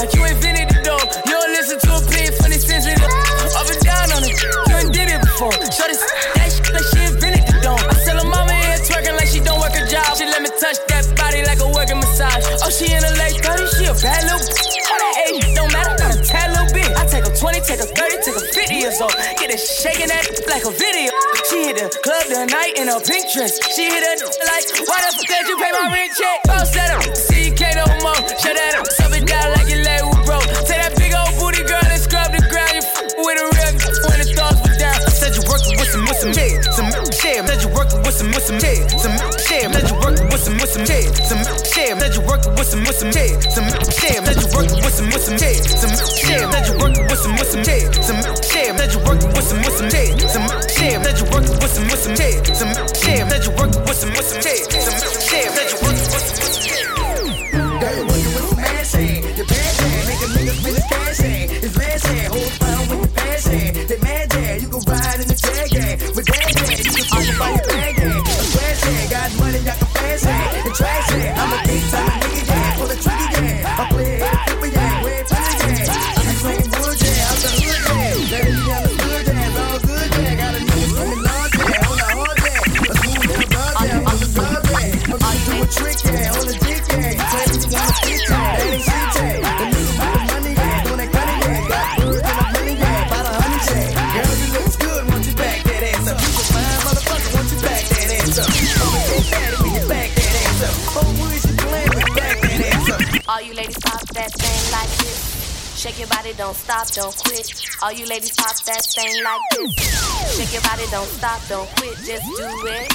like 0.00 0.16
you 0.16 0.24
invented 0.24 0.72
the 0.72 0.80
door. 0.80 1.02
You 1.28 1.36
don't 1.36 1.52
listen 1.52 1.76
to 1.76 1.90
a 1.92 2.00
pig 2.08 2.32
funny 2.40 2.56
sensitive. 2.56 3.04
Up 3.52 3.68
and 3.68 3.80
down 3.84 4.08
on 4.16 4.24
it. 4.24 4.32
You 4.32 4.48
done 4.72 4.88
did 4.88 5.12
it 5.12 5.20
before. 5.20 5.52
Show 5.68 5.92
this 5.92 6.00
that 6.00 6.48
shit 6.48 6.72
like 6.72 6.88
she 6.88 7.04
invented 7.04 7.44
the 7.44 7.60
dome. 7.60 7.76
I 7.84 7.92
tell 8.00 8.16
her 8.16 8.24
mama 8.24 8.56
here 8.64 8.80
twerking 8.80 9.16
like 9.20 9.28
she 9.28 9.44
don't 9.44 9.60
work 9.60 9.76
a 9.76 9.84
job. 9.84 10.16
She 10.16 10.24
let 10.24 10.40
me 10.40 10.48
touch 10.56 10.80
that 10.88 11.04
body 11.20 11.44
like 11.44 11.60
a 11.60 11.68
working 11.68 12.00
massage. 12.00 12.40
Oh, 12.64 12.72
she 12.72 12.88
in 12.88 13.04
her 13.04 13.12
late 13.20 13.36
30s. 13.44 13.76
She 13.76 13.84
a 13.92 13.94
bad 14.00 14.24
little 14.24 14.40
bitch. 14.40 14.72
All 14.88 14.98
that 15.04 15.14
age 15.28 15.46
don't 15.52 15.68
matter. 15.68 15.92
Not 16.00 16.16
a 16.16 16.20
tad 16.24 16.48
little 16.56 16.72
bit. 16.72 16.88
I 16.96 17.04
take 17.04 17.28
a 17.28 17.32
20, 17.36 17.60
take 17.60 17.84
a 17.84 17.88
30, 17.92 18.24
take 18.24 18.38
a 18.40 18.44
50 18.56 18.80
years 18.80 18.96
old. 19.04 19.12
Get 19.36 19.52
it 19.52 19.60
shaking 19.60 20.08
that 20.08 20.24
like 20.48 20.64
a 20.64 20.72
video. 20.72 21.12
She 21.52 21.68
hit 21.68 21.76
the 21.76 21.92
club 22.00 22.24
the 22.32 22.48
night 22.48 22.80
in 22.80 22.88
a 22.88 22.96
pink 23.04 23.28
dress. 23.36 23.60
She 23.76 23.84
hit 23.84 24.00
a 24.00 24.16
like, 24.48 24.64
why 24.80 24.96
the 25.04 25.12
fuck 25.12 25.28
did 25.28 25.44
you 25.44 25.60
pay 25.60 25.72
my 25.76 25.92
rent 25.92 26.16
check? 26.16 26.40
Bounce 26.48 26.72
see 27.12 27.52
you 27.52 27.54
can't 27.54 27.76
no 27.76 27.84
more. 28.00 28.16
Shut 28.40 28.56
that 28.56 28.80
up, 28.80 28.88
leg 29.84 30.02
was 30.04 30.20
broke. 30.26 30.46
Take 30.68 30.80
that 30.82 30.94
big 30.96 31.12
old 31.14 31.32
booty 31.38 31.62
girl 31.64 31.82
and 31.84 32.00
scrub 32.00 32.30
the 32.32 32.40
ground. 32.48 32.72
You 32.76 32.84
f- 32.84 33.14
with 33.20 33.40
a 33.40 33.44
real 33.44 33.72
when 34.08 34.18
the 34.20 34.28
thugs 34.36 34.60
was 34.64 34.76
down. 34.78 34.98
Said 35.10 35.36
you 35.36 35.42
working 35.48 35.74
with 35.76 35.88
some, 35.90 36.04
with 36.04 36.18
some, 36.20 36.32
yeah, 36.32 36.60
some 36.72 36.88
shit. 37.12 37.40
Said 37.46 37.60
you 37.62 37.70
working 37.72 38.00
with 38.02 38.14
some, 38.14 38.28
with 38.32 38.44
some, 38.44 38.58
yeah, 38.60 38.86
some 38.98 39.16
shit. 39.40 39.68
Said 39.70 39.84
you 39.88 39.96
working 40.00 40.26
with 40.28 40.40
some, 40.40 40.56
with 40.56 40.70
some, 40.70 40.84
yeah, 40.84 41.04
some 41.28 41.42
shit. 41.64 41.92
Said 42.00 42.12
you 42.16 42.20
working 42.26 42.52
with 42.52 42.66
some, 42.66 42.80
with 42.80 42.92
some, 42.92 43.08
yeah, 43.08 43.30
some 43.40 43.66
shit. 43.80 44.20
Said 44.24 44.38
you 44.40 44.46
working 44.54 44.76
with 44.80 44.92
some, 44.92 45.06
with 45.06 45.20
some, 45.20 45.36
yeah, 45.36 45.62
some 45.70 45.90
shit. 46.00 46.40
Said 46.48 46.66
you 46.66 46.74
working 46.76 47.04
with 47.06 47.18
some, 47.18 47.32
with 47.36 47.48
some, 47.50 47.62
yeah, 47.64 47.84
some 48.00 48.20
shit. 48.40 48.68
Said 48.76 48.92
you 48.92 49.00
working 49.06 49.28
with 49.30 49.46
some, 49.46 49.62
with 49.62 49.74
some, 49.76 49.90
yeah, 49.90 50.08
some 50.28 50.48
shit. 50.68 50.96
Said 51.00 51.18
you 51.18 51.26
working 51.30 51.56
with 51.60 51.70
some, 51.70 51.86
with 51.88 52.00
some, 52.00 52.14
yeah, 52.18 52.36
some 52.54 52.72
shit. 52.94 53.20
Said 53.30 53.42
you 53.44 53.52
working 53.56 53.82
with 53.84 53.96
some, 53.96 54.10
with 54.10 54.26
some, 54.26 54.40
yeah, 54.42 54.60
some 54.80 54.98
shit. 55.00 55.19
Don't 106.40 106.56
stop, 106.56 106.86
don't 106.92 107.14
quit. 107.18 107.52
All 107.82 107.92
you 107.92 108.06
ladies 108.06 108.34
pop 108.34 108.56
that 108.64 108.80
thing 108.96 109.12
like 109.22 109.40
this. 109.52 110.38
Shake 110.38 110.52
your 110.54 110.62
body, 110.62 110.84
don't 110.90 111.06
stop, 111.06 111.38
don't 111.48 111.68
quit. 111.76 111.96
Just 111.98 112.24
do 112.24 112.48
it, 112.64 112.88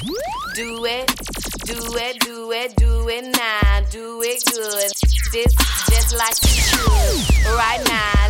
do 0.55 0.85
it, 0.85 1.25
Do 1.65 1.77
it, 1.97 2.19
do 2.21 2.51
it, 2.51 2.75
do 2.75 3.07
it 3.07 3.25
now. 3.37 3.81
Do 3.91 4.21
it 4.23 4.43
good. 4.49 4.91
This 5.31 5.53
just 5.89 6.17
like 6.17 6.37
you 6.41 6.57
should. 6.57 7.53
Right 7.53 7.81
now. 7.85 8.29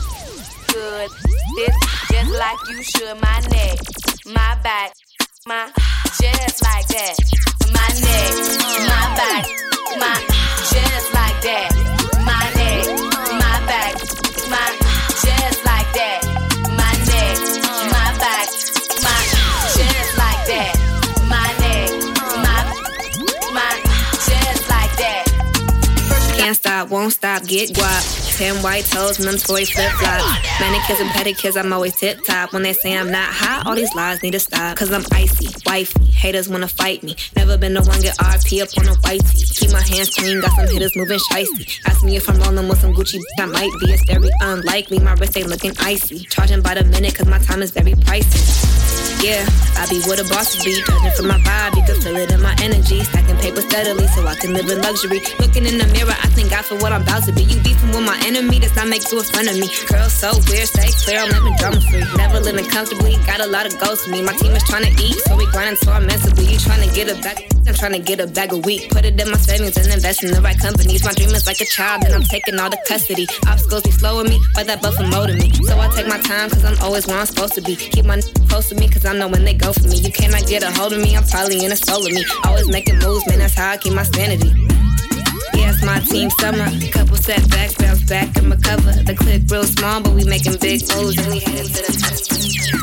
Good. 0.73 1.09
This 1.55 1.75
just 2.11 2.31
like 2.31 2.59
you 2.69 2.83
should. 2.83 3.15
My 3.21 3.39
neck, 3.51 3.79
my 4.25 4.57
back, 4.63 4.91
my 5.47 5.71
just 6.19 6.61
like 6.61 6.87
that. 6.87 7.15
My 7.71 7.87
neck, 8.03 8.35
my 8.83 9.15
back, 9.15 9.45
my 9.97 10.15
just 10.71 11.13
like 11.13 11.41
that. 11.41 12.04
Can't 26.45 26.55
stop, 26.55 26.89
won't 26.89 27.11
stop, 27.11 27.43
get 27.47 27.71
guap. 27.71 28.37
Ten 28.37 28.61
white 28.61 28.85
toes 28.85 29.17
and 29.17 29.27
them 29.27 29.35
toy 29.35 29.65
flip 29.65 29.91
flops. 29.93 30.23
Manicures 30.59 30.99
and 30.99 31.09
pedicures, 31.09 31.59
I'm 31.59 31.73
always 31.73 31.95
tip 31.95 32.23
top. 32.23 32.53
When 32.53 32.61
they 32.61 32.73
say 32.73 32.95
I'm 32.95 33.09
not 33.09 33.33
hot, 33.33 33.65
all 33.65 33.73
these 33.73 33.91
lies 33.95 34.21
need 34.21 34.33
to 34.33 34.39
stop. 34.39 34.77
Cause 34.77 34.91
I'm 34.91 35.03
icy, 35.11 35.47
wifey. 35.65 36.05
Haters 36.05 36.47
wanna 36.47 36.67
fight 36.67 37.01
me. 37.01 37.15
Never 37.35 37.57
been 37.57 37.73
the 37.73 37.81
one 37.81 37.99
get 37.99 38.15
RP 38.19 38.61
up 38.61 38.69
on 38.77 38.93
a 38.93 38.95
whitey. 38.97 39.59
Keep 39.59 39.71
my 39.71 39.81
hands 39.81 40.13
clean, 40.13 40.39
got 40.39 40.51
some 40.51 40.67
hitters 40.67 40.95
moving 40.95 41.17
shicey. 41.31 41.79
Ask 41.87 42.03
me 42.03 42.15
if 42.15 42.29
I'm 42.29 42.39
rolling 42.39 42.67
with 42.67 42.79
some 42.79 42.93
Gucci, 42.93 43.19
I 43.39 43.47
might 43.47 43.71
be. 43.81 43.93
It's 43.93 44.05
very 44.05 44.29
unlikely, 44.41 44.99
my 44.99 45.13
wrist 45.13 45.35
ain't 45.35 45.47
looking 45.47 45.73
icy. 45.79 46.19
Charging 46.25 46.61
by 46.61 46.75
the 46.75 46.83
minute, 46.83 47.15
cause 47.15 47.25
my 47.27 47.39
time 47.39 47.63
is 47.63 47.71
very 47.71 47.93
pricey. 47.93 49.14
Yeah, 49.25 49.41
I 49.73 49.89
be 49.89 50.05
where 50.05 50.21
the 50.21 50.27
bosses 50.29 50.61
be. 50.61 50.77
Judging 50.85 51.09
from 51.17 51.33
my 51.33 51.41
vibe, 51.41 51.73
you 51.73 51.81
can 51.81 51.97
feel 51.97 52.13
it 52.13 52.29
in 52.29 52.45
my 52.45 52.53
energy. 52.61 53.01
Stacking 53.01 53.41
paper 53.41 53.65
steadily 53.65 54.05
so 54.13 54.21
I 54.21 54.35
can 54.37 54.53
live 54.53 54.69
in 54.69 54.77
luxury. 54.85 55.17
Looking 55.41 55.65
in 55.65 55.81
the 55.81 55.89
mirror, 55.97 56.13
I 56.13 56.29
thank 56.37 56.53
God 56.53 56.61
for 56.61 56.77
what 56.77 56.93
I'm 56.93 57.01
about 57.01 57.25
to 57.25 57.33
be. 57.33 57.41
You 57.41 57.57
beefing 57.65 57.89
with 57.89 58.05
my 58.05 58.21
enemy, 58.21 58.59
does 58.59 58.75
not 58.75 58.85
make 58.85 59.01
you 59.09 59.17
a 59.17 59.23
friend 59.25 59.49
of 59.49 59.57
me. 59.57 59.65
Girl, 59.89 60.13
so 60.13 60.29
weird, 60.45 60.69
stay 60.69 60.93
clear, 61.01 61.25
I'm 61.25 61.33
living 61.33 61.57
drama 61.57 61.81
free. 61.89 62.05
Never 62.21 62.37
living 62.39 62.69
comfortably, 62.69 63.17
got 63.25 63.41
a 63.41 63.49
lot 63.49 63.65
of 63.65 63.73
goals 63.81 64.05
for 64.05 64.13
me. 64.13 64.21
My 64.21 64.37
team 64.37 64.53
is 64.53 64.61
trying 64.69 64.85
to 64.85 64.93
eat, 65.01 65.17
so 65.25 65.33
we 65.33 65.49
grinding 65.49 65.81
so 65.81 65.89
immensely. 65.97 66.45
You 66.45 66.61
trying 66.61 66.85
to 66.85 66.93
get 66.93 67.09
a 67.09 67.17
back, 67.25 67.49
I'm 67.67 67.73
trying 67.73 67.93
to 67.93 67.99
get 67.99 68.19
a 68.19 68.27
bag 68.27 68.53
a 68.53 68.57
week. 68.57 68.89
Put 68.91 69.05
it 69.05 69.19
in 69.19 69.29
my 69.29 69.37
savings 69.37 69.77
and 69.77 69.87
invest 69.91 70.23
in 70.23 70.31
the 70.31 70.41
right 70.41 70.57
companies. 70.57 71.03
My 71.03 71.13
dream 71.13 71.29
is 71.29 71.47
like 71.47 71.59
a 71.61 71.65
child, 71.65 72.03
and 72.03 72.13
I'm 72.13 72.23
taking 72.23 72.59
all 72.59 72.69
the 72.69 72.77
custody. 72.87 73.25
Obstacles 73.47 73.83
be 73.83 73.91
slowing 73.91 74.29
me, 74.29 74.39
but 74.53 74.67
that 74.67 74.81
buffer 74.81 75.07
molding 75.07 75.37
me. 75.37 75.51
So 75.65 75.79
I 75.79 75.87
take 75.89 76.07
my 76.07 76.19
time, 76.19 76.49
cause 76.49 76.63
I'm 76.63 76.77
always 76.81 77.07
where 77.07 77.17
I'm 77.17 77.25
supposed 77.25 77.53
to 77.55 77.61
be. 77.61 77.75
Keep 77.75 78.05
my 78.05 78.21
close 78.49 78.69
to 78.69 78.75
me, 78.75 78.87
cause 78.87 79.05
I 79.05 79.13
know 79.17 79.27
when 79.27 79.43
they 79.43 79.53
go 79.53 79.73
for 79.73 79.87
me. 79.87 79.97
You 79.97 80.11
cannot 80.11 80.45
get 80.47 80.63
a 80.63 80.71
hold 80.71 80.93
of 80.93 81.01
me, 81.01 81.15
I'm 81.15 81.23
probably 81.25 81.65
in 81.65 81.71
a 81.71 81.75
soul 81.75 82.05
of 82.05 82.13
me. 82.13 82.23
Always 82.45 82.69
making 82.69 82.99
moves, 82.99 83.25
man, 83.27 83.39
that's 83.39 83.55
how 83.55 83.71
I 83.71 83.77
keep 83.77 83.93
my 83.93 84.03
sanity. 84.03 84.53
It's 85.75 85.83
my 85.83 85.99
team 85.99 86.29
summer. 86.39 86.69
Couple 86.91 87.17
setbacks, 87.17 87.75
bounce 87.75 88.03
back 88.03 88.37
in 88.37 88.47
my 88.47 88.55
cover. 88.55 88.93
The 89.03 89.15
clip 89.15 89.49
real 89.51 89.63
small, 89.65 90.01
but 90.01 90.13
we 90.13 90.23
making 90.23 90.57
big 90.61 90.81
moves 90.95 91.17
and 91.17 91.27
we 91.27 91.39
heading 91.39 91.67
to 91.67 91.81
the 91.81 91.95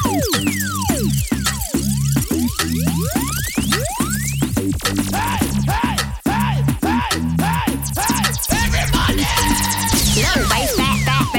Low 0.05 0.82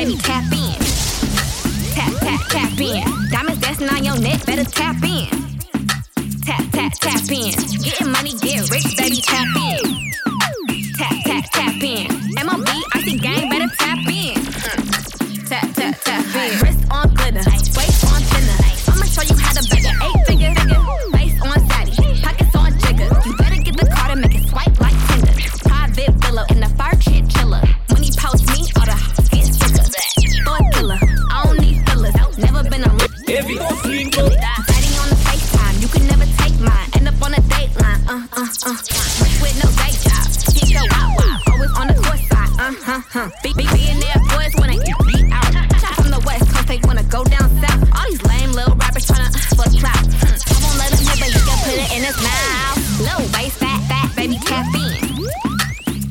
baby, 0.05 0.17
tap 0.17 0.43
in. 0.51 0.75
Tap, 1.93 2.13
tap, 2.19 2.41
tap 2.49 2.79
in. 2.79 3.03
Diamonds 3.31 3.61
dancing 3.61 3.89
on 3.89 4.03
your 4.03 4.19
neck, 4.19 4.45
better 4.45 4.65
tap 4.65 5.01
in. 5.03 5.29
Tap, 6.41 6.63
tap, 6.71 6.91
tap 6.99 7.21
in. 7.31 7.53
Getting 7.81 8.11
money, 8.11 8.33
get 8.39 8.69
rich, 8.69 8.97
baby, 8.97 9.21
tap 9.21 9.47
in. 9.55 9.92
Huh. 43.13 43.29
Be, 43.43 43.53
be, 43.53 43.63
billionaire 43.69 44.21
boys 44.33 44.53
wanna 44.57 44.77
get 44.81 44.97
beat 45.05 45.29
out. 45.29 45.53
From 46.01 46.09
the 46.09 46.21
west 46.25 46.49
coast, 46.49 46.67
they 46.67 46.79
wanna 46.83 47.05
go 47.13 47.23
down 47.23 47.45
south. 47.61 47.81
All 47.93 48.05
these 48.09 48.23
lame 48.25 48.51
little 48.51 48.75
rappers 48.75 49.05
tryna 49.05 49.29
uh, 49.29 49.53
for 49.53 49.69
clout. 49.77 50.01
Hmm. 50.01 50.33
I 50.33 50.57
won't 50.65 50.77
let 50.81 50.89
him 50.89 51.05
hit, 51.05 51.17
but 51.21 51.29
you 51.29 51.41
can 51.45 51.57
put 51.61 51.77
it 51.77 51.89
in 51.93 52.01
his 52.09 52.17
mouth. 52.17 52.77
Low 53.05 53.19
waist, 53.37 53.57
fat, 53.61 53.79
fat, 53.85 54.09
baby, 54.17 54.35
in. 54.35 54.41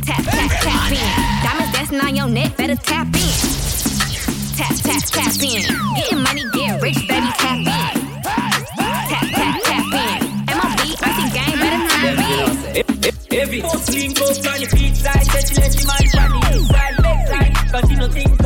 Tap, 0.07 0.22
tap, 0.22 0.50
tap 0.62 0.92
in. 0.94 1.11
Diamonds 1.42 1.72
dancing 1.74 2.00
on 2.00 2.14
your 2.14 2.30
neck, 2.30 2.57
better 2.57 2.76
tap 2.76 3.11
in. 3.11 3.34
Tap, 4.55 4.74
tap, 4.86 5.03
tap 5.11 5.34
in. 5.42 5.62
Getting 5.98 6.22
money, 6.22 6.44
get 6.55 6.80
rich, 6.80 7.03
baby, 7.11 7.30
tap 7.42 7.59
in. 7.59 7.66
Tap, 8.22 9.26
tap, 9.34 9.55
tap 9.66 9.90
in. 9.90 10.18
MLB, 10.46 10.82
icy 11.03 11.26
gang, 11.34 11.55
better 11.59 11.82
tap 11.90 12.18
in. 12.30 12.62
Heavy, 13.32 13.61
sling 13.82 14.12
goes 14.14 14.46
on 14.46 14.61
your 14.61 14.70
feet 14.70 14.94
side, 14.94 15.24
set 15.26 15.50
you 15.50 15.57
let 15.59 15.74
your 15.74 15.86
back 16.14 16.41
side. 17.83 17.89
Continue 17.89 18.09
think 18.09 18.41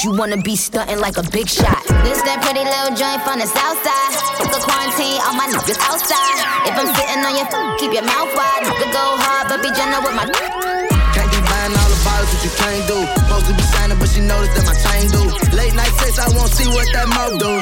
You 0.00 0.16
wanna 0.16 0.40
be 0.40 0.56
stunting 0.56 0.96
like 0.96 1.18
a 1.20 1.26
big 1.28 1.44
shot. 1.44 1.76
This 2.00 2.24
that 2.24 2.40
pretty 2.40 2.64
little 2.64 2.96
joint 2.96 3.20
from 3.20 3.36
the 3.36 3.44
south 3.44 3.76
side. 3.84 4.12
Took 4.40 4.48
the 4.48 4.60
quarantine, 4.64 5.20
all 5.28 5.36
my 5.36 5.44
niggas 5.44 5.76
outside. 5.76 6.40
If 6.64 6.72
I'm 6.72 6.88
sitting 6.96 7.20
on 7.20 7.36
your 7.36 7.44
keep 7.76 7.92
your 7.92 8.08
mouth 8.08 8.32
wide. 8.32 8.64
Nigga 8.64 8.88
go 8.96 9.04
hard, 9.20 9.52
but 9.52 9.60
be 9.60 9.68
gentle 9.76 10.00
with 10.00 10.16
my. 10.16 10.24
Can't 10.24 11.28
keep 11.28 11.44
buying 11.44 11.76
all 11.76 11.90
the 11.92 12.00
bottles 12.00 12.32
that 12.32 12.40
you 12.40 12.52
can't 12.56 12.84
do. 12.88 12.96
Supposed 13.12 13.46
to 13.52 13.52
be 13.52 13.64
signing, 13.76 14.00
but 14.00 14.08
she 14.08 14.24
noticed 14.24 14.56
that 14.56 14.64
my 14.64 14.76
chain 14.80 15.04
do. 15.12 15.20
Late 15.52 15.76
night 15.76 15.92
sex, 16.00 16.16
I 16.16 16.32
won't 16.32 16.48
see 16.48 16.64
what 16.72 16.88
that 16.96 17.04
mouth 17.04 17.36
do. 17.36 17.59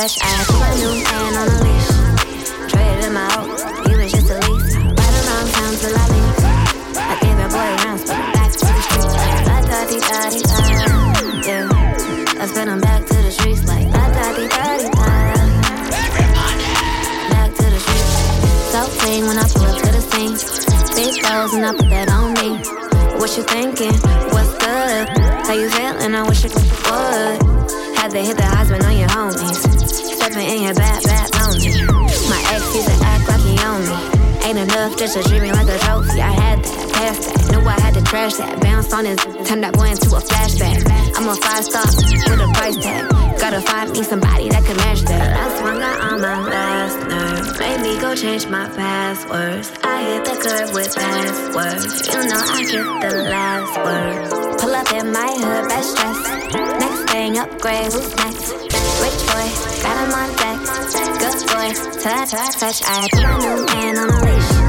fresh 0.00 0.16
air. 0.24 0.39
on 38.92 39.06
is 39.06 39.18
turn 39.46 39.60
that 39.60 39.74
boy 39.74 39.88
into 39.88 40.08
a 40.16 40.20
flashback. 40.20 40.82
I'm 41.16 41.28
a 41.28 41.36
five 41.36 41.64
star 41.64 41.84
with 41.86 42.40
a 42.40 42.50
price 42.54 42.76
tag. 42.76 43.08
Gotta 43.38 43.60
find 43.60 43.90
me 43.92 44.02
somebody 44.02 44.48
that 44.48 44.64
can 44.64 44.76
match 44.76 45.02
that. 45.02 45.36
Last 45.36 45.62
one 45.62 45.78
got 45.78 46.00
on 46.00 46.20
my 46.20 46.38
last 46.48 46.96
nerve. 47.08 47.58
Made 47.58 47.80
me 47.82 48.00
go 48.00 48.14
change 48.14 48.46
my 48.46 48.68
passwords. 48.68 49.70
I 49.82 50.02
hit 50.02 50.24
the 50.24 50.36
curb 50.42 50.74
with 50.74 50.94
passwords. 50.94 52.06
You 52.08 52.20
know 52.28 52.40
I 52.40 52.60
get 52.64 52.86
the 53.00 53.12
last 53.30 53.74
word. 53.84 54.58
Pull 54.60 54.74
up 54.74 54.92
in 54.92 55.12
my 55.12 55.30
hood, 55.38 55.68
best 55.68 55.96
dress. 55.96 56.18
Next 56.80 57.12
thing 57.12 57.38
upgrade, 57.38 57.92
who's 57.92 58.10
next? 58.16 58.52
Rich 59.00 59.20
boy, 59.30 59.46
got 59.82 59.96
him 60.02 60.12
on 60.18 60.30
deck. 60.36 60.58
Good 61.20 61.38
boy, 61.48 61.68
touch, 62.00 62.30
touch, 62.30 62.54
touch. 62.58 62.80
I 62.84 63.08
put 63.12 63.22
my 63.22 63.38
new 63.38 63.66
man 63.66 63.98
on 63.98 64.10
a 64.10 64.18
leash. 64.24 64.59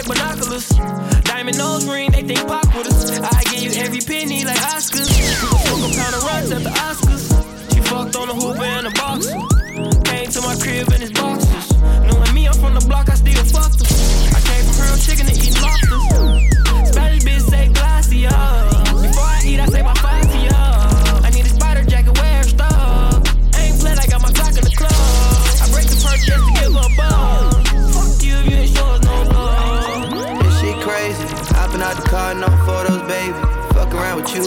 like 0.00 0.18
binoculars. 0.18 0.68
Diamond 1.24 1.58
nose 1.58 1.86
ring, 1.86 2.10
they 2.10 2.22
think 2.22 2.46
pop 2.46 2.66
with 2.74 2.86
us. 2.86 3.18
I 3.18 3.42
give 3.44 3.62
you 3.62 3.82
every 3.82 4.00
penny 4.00 4.44
like 4.44 4.56
Oscars. 4.56 5.08
Took 5.40 5.92
a 5.92 5.96
pound 5.96 6.14
of 6.14 6.22
rocks 6.22 6.50
at 6.52 6.62
the 6.62 6.70
Oscars. 6.70 7.74
She 7.74 7.80
fucked 7.80 8.16
on 8.16 8.28
a 8.28 8.34
hooper 8.34 8.62
and 8.62 8.86
a 8.86 8.90
box. 8.90 9.26
Came 10.08 10.30
to 10.30 10.40
my 10.42 10.56
crib 10.56 10.88
and 10.88 11.02
his 11.02 11.12
box. 11.12 11.49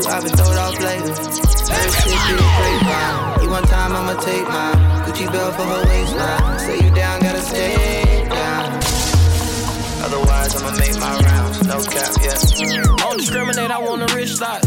I've 0.05 0.23
been 0.23 0.33
told 0.33 0.57
off 0.57 0.79
lately. 0.79 1.11
Every 1.11 1.91
shit 2.01 2.21
you 2.29 2.37
play. 2.37 3.43
You 3.43 3.49
want 3.49 3.67
time, 3.67 3.93
I'ma 3.93 4.19
take 4.19 4.47
mine. 4.47 4.75
Gucci 5.05 5.31
belt 5.31 5.55
for 5.55 5.63
her 5.63 5.83
waistline. 5.87 6.59
Say 6.59 6.85
you 6.85 6.93
down, 6.93 7.21
gotta 7.21 7.41
stay. 7.41 8.02
I'ma 10.63 10.79
make 10.79 10.95
my 10.95 11.19
rounds. 11.19 11.67
No 11.67 11.83
cap, 11.83 12.15
yeah. 12.23 12.39
I 12.87 12.95
Don't 13.03 13.17
discriminate, 13.17 13.69
I 13.69 13.79
want 13.79 13.99
a 13.99 14.15
rich 14.15 14.31
side. 14.31 14.63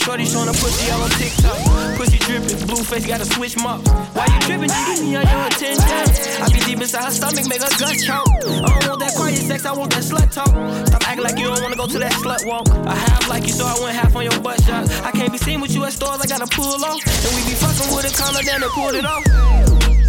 Shorty 0.00 0.26
showing 0.26 0.48
a 0.48 0.52
pussy 0.52 0.90
all 0.90 1.02
on 1.02 1.10
TikTok. 1.10 1.54
Pussy 1.96 2.18
dripping, 2.18 2.66
blue 2.66 2.82
face 2.82 3.06
got 3.06 3.20
to 3.20 3.26
switch 3.26 3.56
mop. 3.56 3.86
Why 4.18 4.26
you 4.26 4.40
dripping? 4.42 4.74
Give 4.74 5.06
me 5.06 5.14
all 5.14 5.22
your 5.22 5.46
attention. 5.46 6.42
I 6.42 6.50
be 6.50 6.58
deep 6.66 6.80
inside 6.82 7.04
her 7.04 7.14
stomach, 7.14 7.46
make 7.46 7.62
her 7.62 7.70
gut 7.78 7.94
choke. 7.94 8.26
I 8.26 8.74
don't 8.74 8.90
want 8.90 9.00
that 9.06 9.14
quiet 9.14 9.38
sex, 9.38 9.64
I 9.64 9.72
want 9.72 9.94
that 9.94 10.02
slut 10.02 10.34
talk. 10.34 10.50
Stop 10.88 11.06
acting 11.06 11.22
like 11.22 11.38
you 11.38 11.46
don't 11.46 11.62
wanna 11.62 11.76
go 11.76 11.86
to 11.86 11.98
that 12.00 12.12
slut 12.18 12.42
walk. 12.44 12.66
I 12.82 12.96
half 12.96 13.28
like 13.28 13.46
you, 13.46 13.54
so 13.54 13.66
I 13.66 13.78
went 13.78 13.94
half 13.94 14.16
on 14.16 14.24
your 14.24 14.40
butt 14.40 14.60
shot. 14.64 14.90
I 15.06 15.12
can't 15.12 15.30
be 15.30 15.38
seen 15.38 15.60
with 15.60 15.70
you 15.70 15.84
at 15.84 15.92
stores, 15.92 16.20
I 16.20 16.26
gotta 16.26 16.50
pull 16.50 16.74
off. 16.82 16.98
And 17.06 17.32
we 17.38 17.46
be 17.46 17.54
fucking 17.54 17.94
with 17.94 18.02
a 18.02 18.12
collar 18.18 18.42
down 18.42 18.62
and 18.66 18.72
pull 18.74 18.94
it 18.98 19.06
off. 19.06 19.22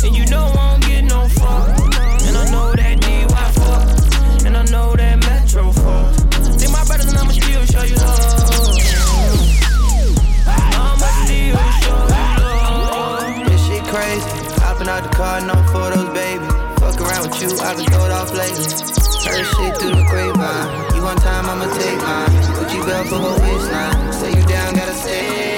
And 0.02 0.18
you 0.18 0.26
know 0.34 0.50
I 0.50 0.80
don't 0.80 0.90
get 0.90 1.04
no 1.06 1.28
fuck. 1.30 1.78
And 2.26 2.38
I 2.38 2.50
know 2.50 2.74
that 2.74 3.02
DY 3.02 3.52
fuck. 3.54 3.97
I 4.58 4.64
know 4.72 4.96
that 4.96 5.20
Metro 5.22 5.72
fall. 5.72 6.10
Think 6.58 6.72
my 6.72 6.84
brothers 6.86 7.14
and 7.14 7.18
I'ma 7.20 7.30
still 7.30 7.64
show 7.70 7.84
you 7.86 7.94
love. 7.94 8.74
I'ma 10.50 11.10
still 11.22 11.54
show 11.78 11.94
you 11.94 12.82
love. 12.90 13.46
This 13.46 13.62
shit 13.68 13.84
crazy. 13.86 14.26
Hopping 14.66 14.90
out 14.90 15.04
the 15.04 15.14
car, 15.14 15.42
no 15.46 15.54
photos, 15.70 16.10
baby. 16.10 16.42
Fuck 16.82 16.98
around 17.06 17.30
with 17.30 17.38
you, 17.38 17.54
I've 17.62 17.78
been 17.78 17.86
throwed 17.86 18.10
off 18.10 18.34
lately. 18.34 18.66
Heard 19.30 19.46
shit 19.46 19.78
through 19.78 19.94
the 19.94 20.06
grapevine. 20.10 20.96
You 20.96 21.06
on 21.06 21.18
time, 21.18 21.46
I'ma 21.46 21.70
take 21.78 22.02
mine. 22.02 22.26
Put 22.58 22.66
Gucci 22.66 22.82
belt 22.82 23.08
for 23.14 23.20
her 23.22 23.38
waistline. 23.38 24.14
Say 24.14 24.30
you 24.34 24.44
down, 24.48 24.74
gotta 24.74 24.94
stay. 24.96 25.57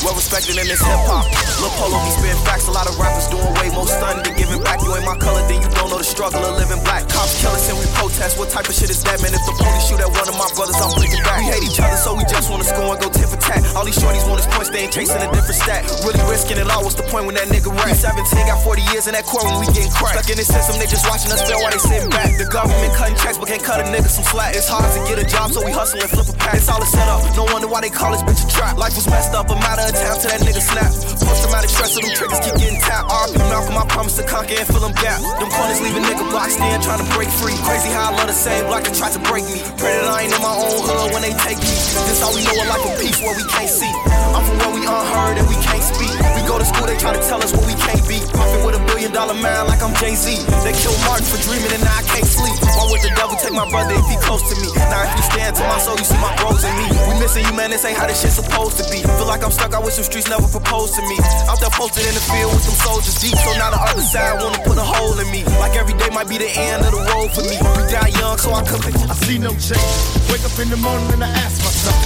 Well 0.00 0.16
respected 0.16 0.56
in 0.56 0.64
this 0.64 0.80
hip 0.80 0.96
hop. 1.04 1.28
Lil 1.60 1.68
Polo 1.76 2.00
be 2.00 2.10
spitting 2.16 2.40
facts. 2.48 2.64
A 2.68 2.72
lot 2.72 2.88
of 2.88 2.96
rappers 2.96 3.28
doing 3.28 3.44
way 3.60 3.68
more 3.68 3.84
stunning 3.84 4.24
than 4.24 4.32
giving 4.32 4.56
back. 4.64 4.80
You 4.80 4.96
ain't 4.96 5.04
my 5.04 5.12
color, 5.20 5.44
then 5.44 5.60
you 5.60 5.68
don't 5.76 5.92
know 5.92 6.00
the 6.00 6.08
struggle 6.08 6.40
of 6.40 6.56
living 6.56 6.80
black. 6.88 7.04
Cops 7.12 7.36
kill 7.36 7.52
us 7.52 7.68
and 7.68 7.76
we 7.76 7.84
protest. 8.00 8.40
What 8.40 8.48
type 8.48 8.64
of 8.64 8.72
shit 8.72 8.88
is 8.88 9.04
that, 9.04 9.20
man? 9.20 9.36
If 9.36 9.44
the 9.44 9.52
police 9.60 9.84
shoot 9.92 10.00
at 10.00 10.08
one 10.08 10.24
of 10.24 10.36
my 10.40 10.48
brothers, 10.56 10.80
I'm 10.80 10.88
flicking 10.96 11.20
back. 11.20 11.44
We 11.44 11.52
hate 11.52 11.68
each 11.68 11.76
other, 11.84 12.00
so 12.00 12.16
we 12.16 12.24
just 12.24 12.48
wanna 12.48 12.64
score 12.64 12.96
and 12.96 13.00
go 13.00 13.12
tit 13.12 13.28
for 13.28 13.36
tat. 13.36 13.60
All 13.76 13.84
these 13.84 14.00
shorties 14.00 14.24
want 14.24 14.40
is 14.40 14.48
points, 14.48 14.72
they 14.72 14.88
ain't 14.88 14.94
chasing 14.96 15.20
a 15.20 15.28
different 15.36 15.60
stat. 15.60 15.84
Really 16.00 16.24
risking 16.32 16.56
it 16.56 16.64
all. 16.72 16.80
What's 16.80 16.96
the 16.96 17.04
point 17.04 17.28
when 17.28 17.36
that 17.36 17.52
nigga 17.52 17.68
rap? 17.68 17.92
17 17.92 18.24
got 18.48 18.64
40 18.64 18.80
years 18.96 19.04
in 19.04 19.12
that 19.12 19.28
court 19.28 19.44
when 19.44 19.60
we 19.60 19.68
getting 19.76 19.92
cracked. 19.92 20.16
Stuck 20.16 20.32
in 20.32 20.40
this 20.40 20.48
system, 20.48 20.80
they 20.80 20.88
just 20.88 21.04
watching 21.04 21.28
us 21.28 21.44
fail 21.44 21.60
while 21.60 21.76
they 21.76 21.82
sitting 21.82 22.08
back. 22.08 22.32
The 22.40 22.48
government 22.48 22.96
cutting 22.96 23.20
checks, 23.20 23.36
but 23.36 23.52
can't 23.52 23.60
cut 23.60 23.84
a 23.84 23.86
nigga 23.92 24.08
some 24.08 24.24
slack. 24.24 24.56
It's 24.56 24.64
hard 24.64 24.88
to 24.96 25.00
get 25.04 25.20
a 25.20 25.28
job, 25.28 25.52
so 25.52 25.60
we 25.60 25.76
hustle 25.76 26.00
and 26.00 26.08
flip 26.08 26.24
a 26.24 26.32
pack. 26.40 26.56
It's 26.56 26.72
all 26.72 26.80
a 26.80 26.88
setup. 26.88 27.20
No 27.36 27.44
wonder 27.52 27.68
why 27.68 27.84
they 27.84 27.92
call 27.92 28.16
this 28.16 28.24
bitch 28.24 28.40
a 28.40 28.48
trap. 28.48 28.80
Life 28.80 28.96
was 28.96 29.04
messed 29.04 29.36
up, 29.36 29.52
I'm 29.52 29.60
out 29.90 29.98
of 29.98 30.06
town 30.06 30.18
to 30.22 30.26
that 30.30 30.40
nigga 30.46 30.62
snap. 30.62 30.90
Post 31.26 31.42
traumatic 31.42 31.70
stress, 31.70 31.94
so 31.94 32.00
them 32.00 32.14
triggers 32.14 32.40
keep 32.40 32.54
getting 32.54 32.78
tapped. 32.78 33.10
RP 33.10 33.38
Malcolm, 33.50 33.76
I 33.76 33.84
promise 33.86 34.16
to 34.16 34.24
conquer 34.24 34.54
and 34.54 34.66
fill 34.66 34.80
them 34.80 34.94
gap. 34.94 35.18
Them 35.38 35.50
corners 35.50 35.80
leaving 35.82 36.02
nigga 36.06 36.26
block 36.30 36.50
stand 36.50 36.82
trying 36.82 37.02
to 37.02 37.08
break 37.14 37.28
free. 37.28 37.58
Crazy 37.66 37.90
how 37.90 38.12
I 38.12 38.16
love 38.16 38.28
the 38.30 38.36
same 38.36 38.66
block 38.66 38.84
that 38.84 38.94
tries 38.94 39.14
to 39.18 39.22
break 39.26 39.44
me. 39.50 39.58
Pray 39.78 39.98
that 39.98 40.06
I 40.06 40.26
ain't 40.26 40.34
in 40.34 40.42
my 40.42 40.54
own 40.54 40.78
hood 40.86 41.10
when 41.10 41.22
they 41.22 41.34
take 41.42 41.58
me. 41.58 41.74
This 42.06 42.22
all 42.22 42.34
we 42.34 42.46
know 42.46 42.54
a 42.54 42.66
life 42.70 42.86
of 42.86 42.94
peace 43.02 43.18
where 43.18 43.34
we 43.34 43.44
can't 43.50 43.70
see. 43.70 43.90
I'm 44.34 44.42
from 44.46 44.56
where 44.62 44.72
we 44.78 44.82
unheard 44.86 45.38
and 45.38 45.46
we 45.50 45.58
can't 45.58 45.82
speak. 45.82 46.09
We 46.36 46.42
go 46.46 46.58
to 46.58 46.66
school, 46.66 46.86
they 46.86 46.96
try 46.96 47.12
to 47.12 47.22
tell 47.28 47.40
us 47.42 47.52
what 47.52 47.64
we 47.66 47.74
can't 47.78 48.02
be. 48.08 48.20
Puffin' 48.36 48.62
with 48.64 48.76
a 48.76 48.82
billion 48.90 49.12
dollar 49.12 49.34
man 49.34 49.66
like 49.66 49.82
I'm 49.82 49.94
Jay 49.96 50.14
Z. 50.14 50.40
They 50.64 50.74
killed 50.76 50.98
Martin 51.08 51.26
for 51.26 51.40
dreaming 51.44 51.72
and 51.72 51.82
now 51.84 51.96
I 51.96 52.04
can't 52.04 52.26
sleep. 52.26 52.56
Why 52.76 52.84
would 52.90 53.02
the 53.02 53.12
devil 53.16 53.36
take 53.36 53.54
my 53.54 53.68
brother 53.68 53.94
if 53.96 54.06
he 54.08 54.16
close 54.20 54.44
to 54.52 54.54
me? 54.60 54.68
Now 54.90 55.06
if 55.06 55.12
you 55.16 55.24
stand 55.32 55.56
to 55.56 55.64
my 55.66 55.78
soul, 55.80 55.96
you 55.96 56.06
see 56.06 56.20
my 56.20 56.32
bros 56.40 56.62
in 56.64 56.72
me. 56.76 56.86
We 57.08 57.12
missing 57.20 57.44
you, 57.46 57.54
man. 57.54 57.70
This 57.70 57.84
ain't 57.84 57.96
how 57.96 58.06
this 58.06 58.20
shit 58.20 58.32
supposed 58.32 58.76
to 58.82 58.84
be. 58.90 59.02
Feel 59.02 59.28
like 59.30 59.42
I'm 59.44 59.52
stuck 59.52 59.72
out 59.72 59.84
with 59.84 59.94
some 59.94 60.04
streets 60.04 60.28
never 60.28 60.48
proposed 60.48 60.94
to 60.98 61.02
me. 61.08 61.16
Out 61.48 61.60
there 61.60 61.72
posted 61.72 62.04
in 62.06 62.14
the 62.14 62.24
field 62.28 62.52
with 62.52 62.64
some 62.64 62.78
soldiers 62.78 63.16
deep, 63.20 63.36
so 63.36 63.50
now 63.56 63.70
the 63.70 63.80
other 63.80 64.02
side 64.02 64.40
wanna 64.42 64.60
put 64.64 64.76
a 64.76 64.84
hole 64.84 65.16
in 65.18 65.28
me. 65.30 65.44
Like 65.62 65.76
every 65.76 65.94
day 65.94 66.10
might 66.10 66.28
be 66.28 66.38
the 66.38 66.50
end 66.50 66.84
of 66.84 66.92
the 66.92 67.02
road 67.14 67.30
for 67.32 67.42
me. 67.46 67.56
We 67.78 67.82
die 67.90 68.12
young, 68.18 68.36
so 68.38 68.52
I 68.52 68.62
could 68.66 68.82
I 68.84 69.14
see 69.24 69.38
no 69.38 69.50
change. 69.56 69.94
Wake 70.30 70.44
up 70.44 70.56
in 70.58 70.68
the 70.70 70.76
morning 70.76 71.10
and 71.14 71.22
I 71.24 71.30
ask 71.42 71.58
myself, 71.62 71.98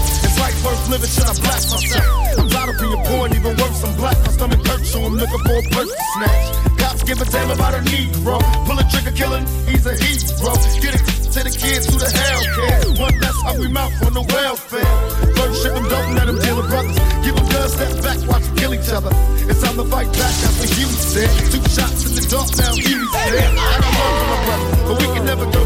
life 0.45 0.64
worth 0.64 0.88
living? 0.92 1.09
Should 1.09 1.24
I 1.24 1.34
blast 1.40 1.72
myself? 1.72 2.05
I'm 2.36 2.49
tired 2.53 2.70
of 2.72 2.76
being 2.80 3.01
poor 3.09 3.24
even 3.32 3.53
worse, 3.57 3.80
I'm 3.84 3.95
black. 3.97 4.18
My 4.24 4.32
stomach 4.36 4.61
hurts, 4.66 4.90
so 4.92 4.99
I'm 5.01 5.16
looking 5.16 5.42
for 5.49 5.57
a 5.57 5.64
person 5.72 5.97
to 5.97 6.07
snatch. 6.14 6.47
Cops 6.80 7.03
give 7.09 7.20
a 7.20 7.26
damn 7.32 7.51
about 7.51 7.72
a 7.72 7.80
Negro. 7.88 8.36
Pull 8.68 8.78
a 8.78 8.84
trigger, 8.92 9.14
killing, 9.16 9.47
he's 9.68 9.86
a 9.88 9.95
hero. 9.97 10.53
Get 10.84 10.92
it 11.01 11.05
to 11.32 11.40
the 11.49 11.55
kids 11.62 11.88
who 11.88 11.97
the 11.97 12.11
hell 12.12 12.42
care. 12.57 12.80
One 13.01 13.16
less 13.24 13.38
hungry 13.49 13.70
mouth 13.72 13.97
on 14.05 14.12
the 14.12 14.24
welfare. 14.36 14.92
First 15.36 15.62
ship 15.62 15.72
them, 15.72 15.88
don't 15.88 16.14
let 16.14 16.26
them 16.28 16.38
deal 16.38 16.57
with 16.61 16.68
brothers. 16.68 16.99
Give 17.24 17.34
them 17.34 17.49
guns, 17.49 17.72
step 17.72 17.92
back, 18.05 18.18
watch 18.28 18.45
them 18.45 18.57
kill 18.61 18.74
each 18.76 18.90
other. 18.92 19.12
It's 19.49 19.62
time 19.64 19.76
to 19.80 19.86
fight 19.88 20.11
back, 20.20 20.34
that's 20.45 20.57
what 20.61 20.68
Huey 20.76 20.92
said. 20.92 21.32
Two 21.53 21.64
shots 21.72 22.05
in 22.05 22.12
the 22.20 22.24
dark, 22.28 22.53
now 22.61 22.76
Huey's 22.76 23.12
dead. 23.32 23.49
I 23.49 23.80
got 23.80 23.92
love 23.97 24.14
for 24.20 24.28
my 24.28 24.38
brother, 24.45 24.68
but 24.88 24.97
we 25.01 25.07
can 25.16 25.24
never 25.24 25.47
go 25.49 25.63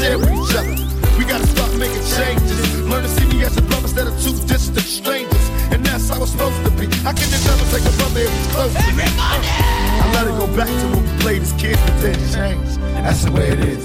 share 0.00 0.18
with 0.18 0.32
each 0.32 0.56
other. 0.56 0.76
We 1.18 1.24
gotta 1.24 1.46
start 1.46 1.76
making 1.76 2.04
changes. 2.16 2.80
Learn 2.88 3.02
to 3.02 3.08
see 3.08 3.26
me 3.26 3.44
as 3.44 3.56
a 3.56 3.62
brother 3.62 3.84
instead 3.84 4.06
of 4.06 4.14
two 4.24 4.32
distant 4.48 4.86
strangers. 4.86 5.46
And 5.72 5.84
that's 5.84 6.08
how 6.08 6.22
it's 6.22 6.32
supposed 6.32 6.56
to 6.64 6.70
be. 6.80 6.86
I 7.04 7.12
can 7.12 7.28
never 7.28 7.64
take 7.68 7.84
a 7.84 7.94
brother 8.00 8.20
if 8.24 8.32
he's 8.32 8.48
close 8.54 8.72
to 8.72 8.92
me. 8.96 9.04
Uh, 9.20 10.02
I 10.02 10.04
let 10.16 10.26
it 10.26 10.36
go 10.40 10.46
back 10.56 10.68
to 10.68 10.86
when 10.92 11.02
we 11.04 11.12
played 11.20 11.42
as 11.42 11.52
kids, 11.52 11.80
but 11.84 11.96
then 12.00 12.18
changed. 12.32 12.80
That's 13.04 13.24
the 13.24 13.32
way 13.32 13.48
it 13.48 13.60
is. 13.60 13.84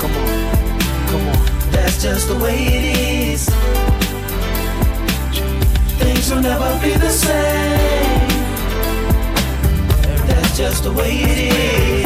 Come 0.00 0.12
on, 0.22 0.80
come 1.10 1.24
on. 1.32 1.40
That's 1.72 2.02
just 2.02 2.28
the 2.28 2.36
way 2.36 2.58
it 2.76 2.84
is. 3.32 3.48
Things 5.98 6.30
will 6.30 6.42
never 6.42 6.70
be 6.84 6.92
the 7.06 7.10
same. 7.10 8.28
That's 10.28 10.56
just 10.58 10.84
the 10.84 10.92
way 10.92 11.10
it 11.10 11.38
is. 11.38 12.01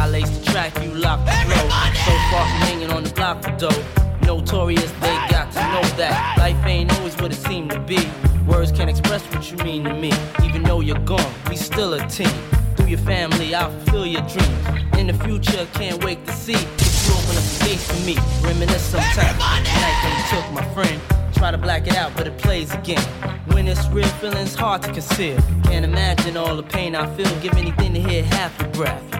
I 0.00 0.08
lace 0.08 0.30
the 0.30 0.50
track, 0.50 0.72
you 0.82 0.94
lock 0.94 1.26
the 1.26 1.30
flow. 1.30 1.68
So 2.06 2.12
far 2.30 2.48
from 2.48 2.60
hanging 2.62 2.90
on 2.90 3.04
the 3.04 3.10
block 3.10 3.42
for 3.44 3.50
dough. 3.58 3.84
Notorious, 4.22 4.90
they 4.92 5.14
got 5.28 5.52
to 5.52 5.60
know 5.72 5.82
that 5.98 6.38
life 6.38 6.56
ain't 6.64 6.90
always 6.96 7.14
what 7.18 7.32
it 7.32 7.36
seemed 7.36 7.70
to 7.72 7.80
be. 7.80 8.08
Words 8.46 8.72
can't 8.72 8.88
express 8.88 9.22
what 9.24 9.50
you 9.50 9.58
mean 9.58 9.84
to 9.84 9.92
me. 9.92 10.10
Even 10.42 10.62
though 10.62 10.80
you're 10.80 11.04
gone, 11.04 11.30
we 11.50 11.56
still 11.56 11.92
a 11.92 12.08
team. 12.08 12.32
Through 12.76 12.86
your 12.86 12.98
family, 13.00 13.54
I'll 13.54 13.70
fulfill 13.70 14.06
your 14.06 14.22
dreams. 14.22 14.64
In 14.96 15.08
the 15.08 15.12
future, 15.22 15.68
can't 15.74 16.02
wait 16.02 16.24
to 16.26 16.32
see 16.32 16.54
if 16.54 17.06
you 17.06 17.12
open 17.12 17.36
up 17.36 17.44
the 17.44 17.64
gates 17.66 17.84
for 17.84 18.00
me. 18.06 18.16
Reminisce 18.40 18.80
sometime. 18.80 19.36
Night 19.36 19.98
when 20.02 20.16
you 20.16 20.24
took 20.30 20.50
my 20.52 20.64
friend. 20.72 20.98
Try 21.34 21.50
to 21.50 21.58
black 21.58 21.86
it 21.86 21.96
out, 21.96 22.12
but 22.16 22.26
it 22.26 22.38
plays 22.38 22.72
again. 22.72 23.02
When 23.52 23.68
it's 23.68 23.86
real, 23.88 24.08
feelings 24.20 24.54
hard 24.54 24.80
to 24.80 24.92
conceal. 24.92 25.36
Can't 25.64 25.84
imagine 25.84 26.38
all 26.38 26.56
the 26.56 26.62
pain 26.62 26.94
I 26.94 27.04
feel. 27.16 27.30
Give 27.40 27.52
anything 27.52 27.92
to 27.92 28.00
hear 28.00 28.24
half 28.24 28.58
your 28.62 28.70
breath. 28.70 29.19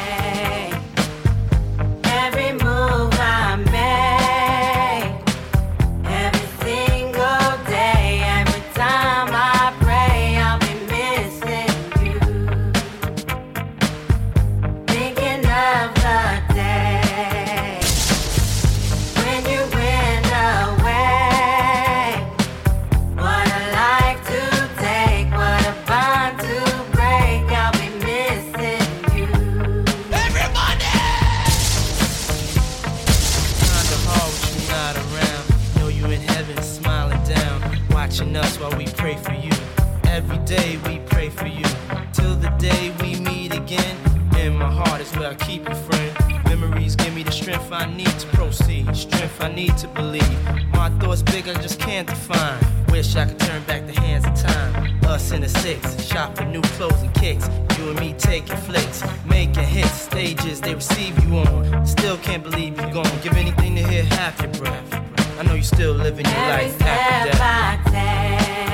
Strength 47.71 47.89
I 47.89 47.95
need 47.95 48.19
to 48.19 48.27
proceed, 48.27 48.95
strength 48.95 49.41
I 49.41 49.53
need 49.53 49.77
to 49.77 49.87
believe. 49.87 50.43
My 50.73 50.89
thoughts 50.99 51.21
big, 51.21 51.47
I 51.47 51.53
just 51.61 51.79
can't 51.79 52.07
define. 52.07 52.59
Wish 52.89 53.15
I 53.15 53.25
could 53.25 53.39
turn 53.39 53.63
back 53.63 53.85
the 53.85 53.99
hands 53.99 54.25
of 54.25 54.51
time. 54.51 54.99
Us 55.05 55.31
in 55.31 55.41
the 55.41 55.49
six, 55.49 56.03
shop 56.03 56.35
for 56.35 56.45
new 56.45 56.61
clothes 56.75 57.01
and 57.01 57.13
kicks. 57.13 57.47
You 57.77 57.89
and 57.89 57.99
me 57.99 58.13
taking 58.17 58.57
flicks, 58.57 59.03
making 59.25 59.63
hits, 59.63 59.91
stages 59.91 60.59
they 60.59 60.75
receive 60.75 61.17
you 61.23 61.37
on. 61.37 61.85
Still 61.85 62.17
can't 62.17 62.43
believe 62.43 62.77
you're 62.77 62.91
gone. 62.91 63.19
Give 63.21 63.33
anything 63.33 63.75
to 63.75 63.83
hear 63.87 64.03
half 64.03 64.41
your 64.41 64.51
breath. 64.53 64.93
I 65.39 65.43
know 65.43 65.53
you're 65.53 65.63
still 65.63 65.93
living 65.93 66.25
your 66.25 66.35
Every 66.35 66.67
life 66.67 66.81
after 66.81 67.37
death. 67.37 68.70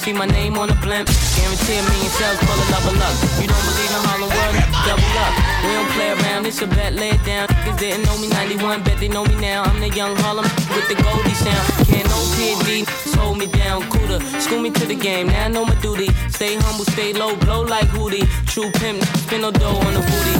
see 0.00 0.12
my 0.14 0.24
name 0.24 0.56
on 0.56 0.68
the 0.68 0.78
blimp. 0.80 1.08
Guarantee 1.36 1.76
me 1.76 1.92
million 1.92 2.12
sales, 2.16 2.38
pull 2.40 2.56
a 2.56 2.66
level 2.72 2.96
luck. 2.96 3.14
You 3.36 3.48
don't 3.52 3.64
believe 3.68 3.92
in 3.92 4.02
Harlem 4.08 4.30
World? 4.32 4.56
Double 4.88 5.16
up. 5.20 5.32
We 5.60 5.70
don't 5.76 5.90
play 5.92 6.10
around, 6.16 6.46
it's 6.46 6.62
a 6.62 6.66
bet, 6.66 6.94
lay 6.94 7.10
it 7.10 7.22
down. 7.24 7.46
Cause 7.64 7.76
they 7.76 7.92
didn't 7.92 8.06
know 8.06 8.16
me 8.16 8.28
91, 8.28 8.82
bet 8.82 8.98
they 8.98 9.08
know 9.08 9.24
me 9.24 9.36
now. 9.36 9.62
I'm 9.62 9.78
the 9.78 9.90
young 9.90 10.16
Harlem 10.24 10.48
with 10.72 10.88
the 10.88 10.96
Goldie 11.04 11.36
sound. 11.36 11.64
Can't 11.84 12.08
no 12.08 12.18
PD, 12.36 12.88
hold 13.16 13.38
me 13.38 13.46
down, 13.46 13.82
cooler. 13.90 14.20
School 14.40 14.60
me 14.60 14.70
to 14.70 14.86
the 14.86 14.96
game, 14.96 15.26
now 15.28 15.44
I 15.44 15.48
know 15.48 15.64
my 15.64 15.76
duty. 15.84 16.08
Stay 16.30 16.56
humble, 16.56 16.86
stay 16.96 17.12
low, 17.12 17.36
blow 17.36 17.60
like 17.62 17.88
Hootie. 17.88 18.24
True 18.46 18.70
pimp, 18.80 19.04
spin 19.28 19.42
no 19.42 19.50
dough 19.50 19.76
on 19.86 19.92
the 19.92 20.00
booty. 20.00 20.34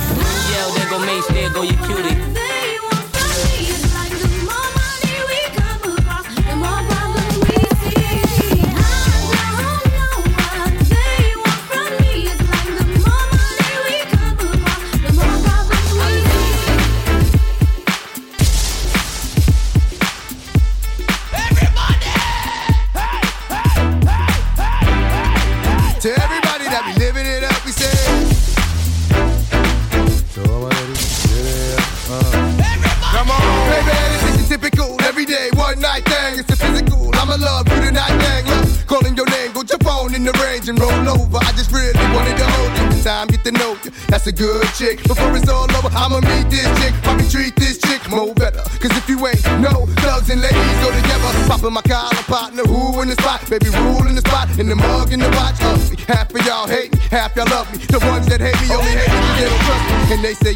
Yell, 0.52 0.68
there 0.74 0.88
go 0.88 0.98
Mase, 1.04 1.28
there 1.28 1.50
go 1.52 1.62
your 1.62 1.80
cutie. 1.84 2.19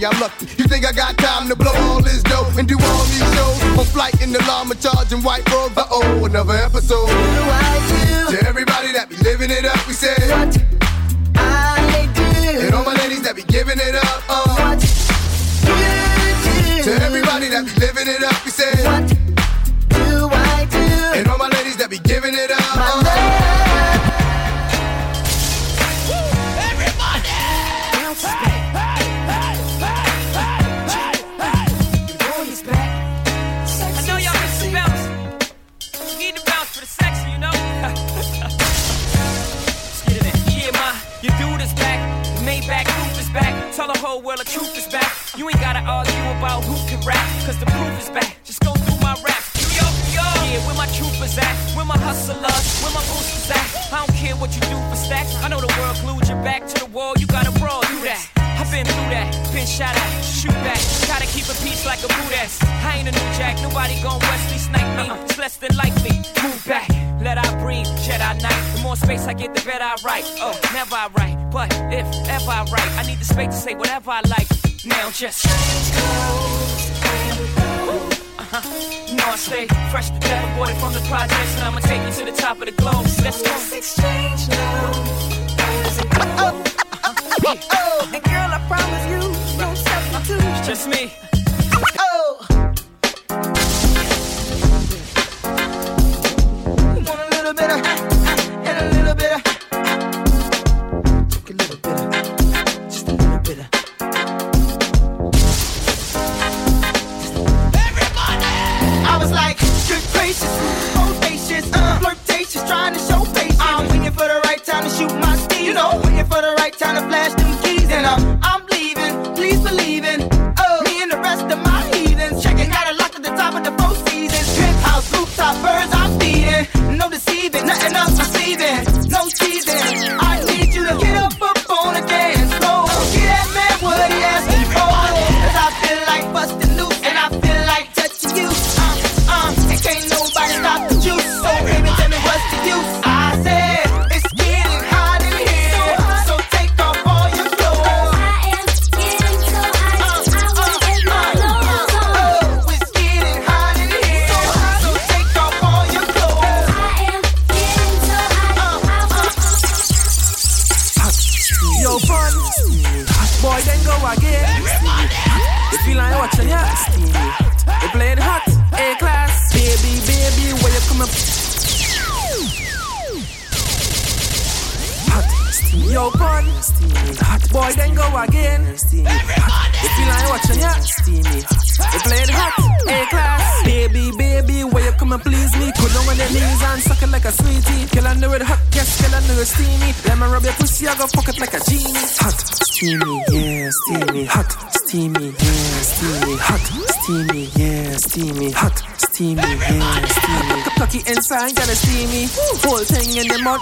I'm 0.05 0.21
lucky. 0.21 0.44
do 54.75 54.91
for 54.91 54.97
stacks. 54.97 55.35
I 55.43 55.49
know 55.49 55.61
the 55.61 55.73
world 55.79 55.97
glued 56.03 56.29
your 56.29 56.43
back 56.43 56.67
to 56.67 56.77
the 56.85 56.91
wall. 56.91 57.15
You 57.19 57.27
gotta 57.27 57.53
brawl 57.59 57.83
through 57.83 58.05
that. 58.11 58.21
I've 58.59 58.71
been 58.71 58.87
through 58.87 59.11
that, 59.11 59.29
been 59.53 59.67
shot 59.67 59.95
at, 59.95 60.23
shoot 60.23 60.55
back. 60.63 60.79
Try 61.07 61.19
to 61.19 61.27
keep 61.27 61.47
a 61.47 61.57
peace 61.63 61.85
like 61.85 61.99
a 62.05 62.09
boot 62.09 62.33
ass. 62.39 62.63
I 62.63 62.99
ain't 62.99 63.09
a 63.09 63.13
new 63.13 63.29
jack, 63.39 63.61
nobody 63.63 64.01
gon' 64.01 64.21
Wesley 64.21 64.59
snipe 64.59 64.91
me. 64.97 65.11
Uh-uh. 65.11 65.25
It's 65.25 65.39
less 65.39 65.57
than 65.57 65.75
likely. 65.77 66.17
Move 66.43 66.65
back, 66.67 66.89
let 67.21 67.37
I 67.37 67.47
breathe, 67.61 67.87
Jedi 68.07 68.43
Knight. 68.43 68.63
The 68.75 68.81
more 68.83 68.97
space 68.97 69.27
I 69.27 69.35
get, 69.35 69.55
the 69.55 69.63
better 69.63 69.85
I 69.85 69.97
write. 70.05 70.25
Oh, 70.41 70.59
never 70.73 70.95
I 70.95 71.09
write, 71.19 71.37
but 71.51 71.73
if 71.93 72.07
ever 72.29 72.51
I 72.51 72.63
write, 72.73 72.91
I 72.99 73.03
need 73.07 73.19
the 73.19 73.25
space 73.25 73.55
to 73.55 73.61
say 73.61 73.75
whatever 73.75 74.11
I 74.11 74.23
like. 74.29 74.49
Now 74.85 75.11
just 75.11 75.45
go. 75.45 76.74
Uh-huh. 78.55 78.71
You 79.09 79.19
I 79.19 79.35
stay 79.35 79.67
fresh, 79.91 80.11
never 80.13 80.53
aborted 80.53 80.77
from 80.77 80.93
the 80.93 81.01
projects, 81.09 81.57
and 81.57 81.65
I'ma 81.65 81.81
take 81.81 82.01
you 82.07 82.25
to 82.25 82.31
the 82.31 82.37
top 82.41 82.61
of 82.61 82.67
the 82.67 82.71
globe. 82.71 83.05
Let's 83.25 83.43
go. 83.43 83.51
Let's 83.51 83.73
exchange 83.73 84.49
now. 84.49 84.93
Oh, 85.75 86.05
uh-huh. 86.13 86.63
Uh-huh. 87.03 87.51
Uh-huh. 87.51 88.15
And 88.15 88.23
girl, 88.23 88.51
I 88.55 88.61
promise 88.69 89.05
you, 89.11 89.59
no 89.59 89.75
substitute. 89.75 90.65
Just 90.65 90.87
me. 90.87 91.34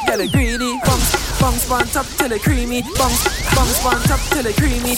get 0.06 0.20
it 0.20 0.32
greedy. 0.32 0.78
Bounce, 0.84 1.40
bounce 1.40 1.68
one 1.68 1.86
top 1.88 2.06
till 2.18 2.32
it 2.32 2.42
creamy. 2.42 2.82
Bounce, 2.96 3.22
bounce 3.54 3.84
one 3.84 4.02
top 4.04 4.20
till 4.30 4.46
it 4.46 4.56
creamy. 4.56 4.96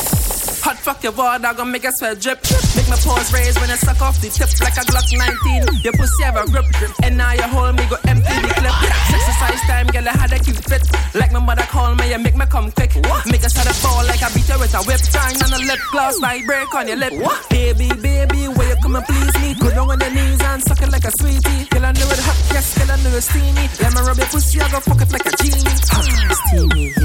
Hot 0.65 0.79
fuck 0.79 1.03
your 1.03 1.13
water, 1.13 1.53
gonna 1.53 1.71
make 1.71 1.85
a 1.85 1.93
sweat 1.93 2.21
drip. 2.21 2.41
Make 2.77 2.89
my 2.89 2.97
paws 2.97 3.33
raise 3.33 3.55
when 3.61 3.69
I 3.69 3.77
suck 3.77 4.01
off 4.01 4.21
the 4.21 4.33
tip 4.33 4.49
like 4.65 4.73
a 4.81 4.85
Glock 4.89 5.05
19. 5.13 5.85
Your 5.85 5.93
pussy 5.93 6.23
have 6.25 6.37
a 6.37 6.49
grip, 6.51 6.65
drip. 6.81 6.91
And 7.03 7.19
now 7.19 7.33
you 7.33 7.43
hold 7.43 7.77
me, 7.77 7.85
go 7.85 7.97
empty 8.09 8.33
the 8.33 8.49
clip. 8.49 8.73
Exercise 9.13 9.61
time, 9.69 9.87
girl, 9.93 10.09
I 10.09 10.17
had 10.17 10.33
a 10.33 10.39
cute 10.39 10.65
fit. 10.65 10.81
Like 11.15 11.33
my 11.33 11.41
mother 11.41 11.69
call 11.69 11.95
me, 11.95 12.11
you 12.11 12.19
make 12.19 12.37
me 12.37 12.47
come 12.47 12.73
quick. 12.73 12.97
What? 13.05 13.27
Make 13.29 13.45
a 13.45 13.51
set 13.51 13.69
of 13.69 13.77
fall 13.77 14.05
like 14.09 14.23
I 14.23 14.33
beat 14.33 14.49
her 14.49 14.59
with 14.59 14.73
a 14.73 14.81
whip. 14.89 15.01
time. 15.13 15.37
on 15.45 15.51
the 15.53 15.61
lip 15.69 15.81
gloss, 15.93 16.19
like 16.21 16.47
break 16.47 16.75
on 16.75 16.89
your 16.89 16.97
lip. 16.97 17.13
What? 17.13 17.45
Baby, 17.51 17.93
baby, 18.01 18.49
where 18.49 18.73
you 18.73 18.81
coming, 18.81 19.05
and 19.05 19.07
please? 19.07 19.34
Go 19.65 19.71
down 19.71 19.91
on 19.91 19.99
your 19.99 20.11
knees 20.11 20.43
and 20.43 20.63
suck 20.63 20.83
it 20.83 20.93
like 20.93 21.05
a 21.05 21.11
sweetie. 21.19 21.65
Girl, 21.71 21.87
I 21.87 21.93
know 21.93 22.07
it 22.13 22.19
hot, 22.21 22.37
yes, 22.53 22.77
girl, 22.77 22.91
I 22.91 23.03
know 23.03 23.17
it 23.17 23.23
steamy. 23.23 23.67
Let 23.81 23.95
me 23.95 24.01
rub 24.03 24.19
your 24.19 24.27
pussy, 24.27 24.61
I 24.61 24.71
go 24.71 24.81
fuck 24.81 25.01
it 25.01 25.11
like 25.11 25.25
a 25.25 25.35
genie. 25.43 25.65
Hot, 25.89 26.05
steamy. 26.49 27.04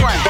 One. 0.00 0.20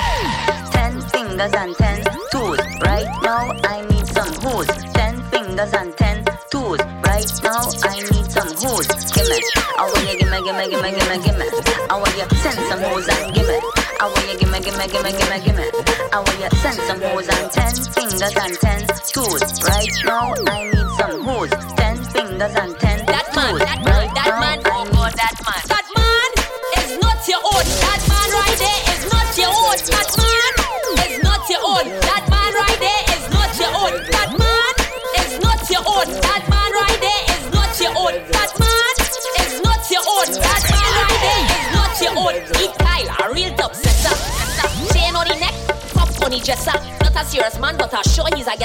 Ten 0.73 1.01
fingers 1.13 1.53
and 1.53 1.75
ten 1.77 2.05
toes. 2.33 2.59
Right 2.83 3.09
now 3.23 3.51
I 3.65 3.81
need 3.89 4.07
some 4.07 4.33
hoes. 4.43 4.67
Ten 4.93 5.23
fingers 5.31 5.73
and 5.73 5.97
ten 5.97 6.25
toes. 6.51 6.81
Right 7.05 7.31
now 7.43 7.65
I 7.85 7.97
need 8.11 8.27
some 8.31 8.51
hoes. 8.61 8.87
Gimme, 9.15 9.39
I 9.79 9.85
want 9.87 10.05
you 10.11 10.19
gimme, 10.19 10.39
gimme, 10.45 10.65
gimme, 10.71 10.91
gimme, 10.93 11.17
gimme. 11.25 11.47
I 11.91 11.97
want 11.97 12.17
you 12.17 12.27
send 12.39 12.59
some 12.69 12.83
hoes 12.83 13.09
and 13.09 13.35
gimme. 13.35 13.59
I 14.01 14.07
want 14.09 14.27
you 14.33 14.39
gimme, 14.39 14.61
gimme, 14.61 14.87
gimme, 14.89 15.11
gimme, 15.13 15.39
gimme. 15.45 15.67
I 16.13 16.19
want 16.19 16.39
you 16.41 16.51
send 16.59 16.79
some 16.89 17.01
hoes 17.01 17.29
and 17.29 17.51
ten 17.51 17.75
fingers 17.95 18.37
and 18.37 18.55
ten 18.61 18.81
toes. 19.13 19.63
Right 19.65 19.93
now 20.05 20.35
I 20.47 20.64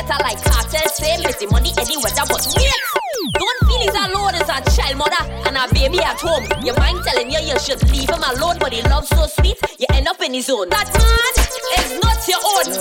getter 0.09 0.23
like 0.23 0.43
cartel. 0.43 0.79
With 1.23 1.39
the 1.39 1.47
money, 1.51 1.71
any 1.77 1.97
weather, 1.97 2.25
but 2.27 2.45
wait. 2.55 2.73
Don't 3.33 3.59
feel 3.67 3.81
he's 3.81 3.93
alone 3.93 4.35
as 4.35 4.49
a 4.49 4.57
child 4.75 4.97
mother 4.97 5.23
and 5.45 5.57
a 5.57 5.73
baby 5.73 5.99
at 5.99 6.19
home. 6.19 6.45
Your 6.63 6.75
mind 6.77 7.03
telling 7.05 7.31
you 7.31 7.39
you 7.39 7.59
should 7.59 7.81
leave 7.91 8.09
him 8.09 8.23
alone, 8.23 8.57
but 8.59 8.73
he 8.73 8.81
loves 8.83 9.09
so 9.09 9.27
sweet, 9.27 9.57
you 9.77 9.85
end 9.93 10.07
up 10.07 10.21
in 10.21 10.33
his 10.33 10.49
own. 10.49 10.69
That 10.69 10.89
man 10.93 11.33
is 11.83 11.99
not 12.01 12.27
your 12.27 12.39
own. 12.43 12.78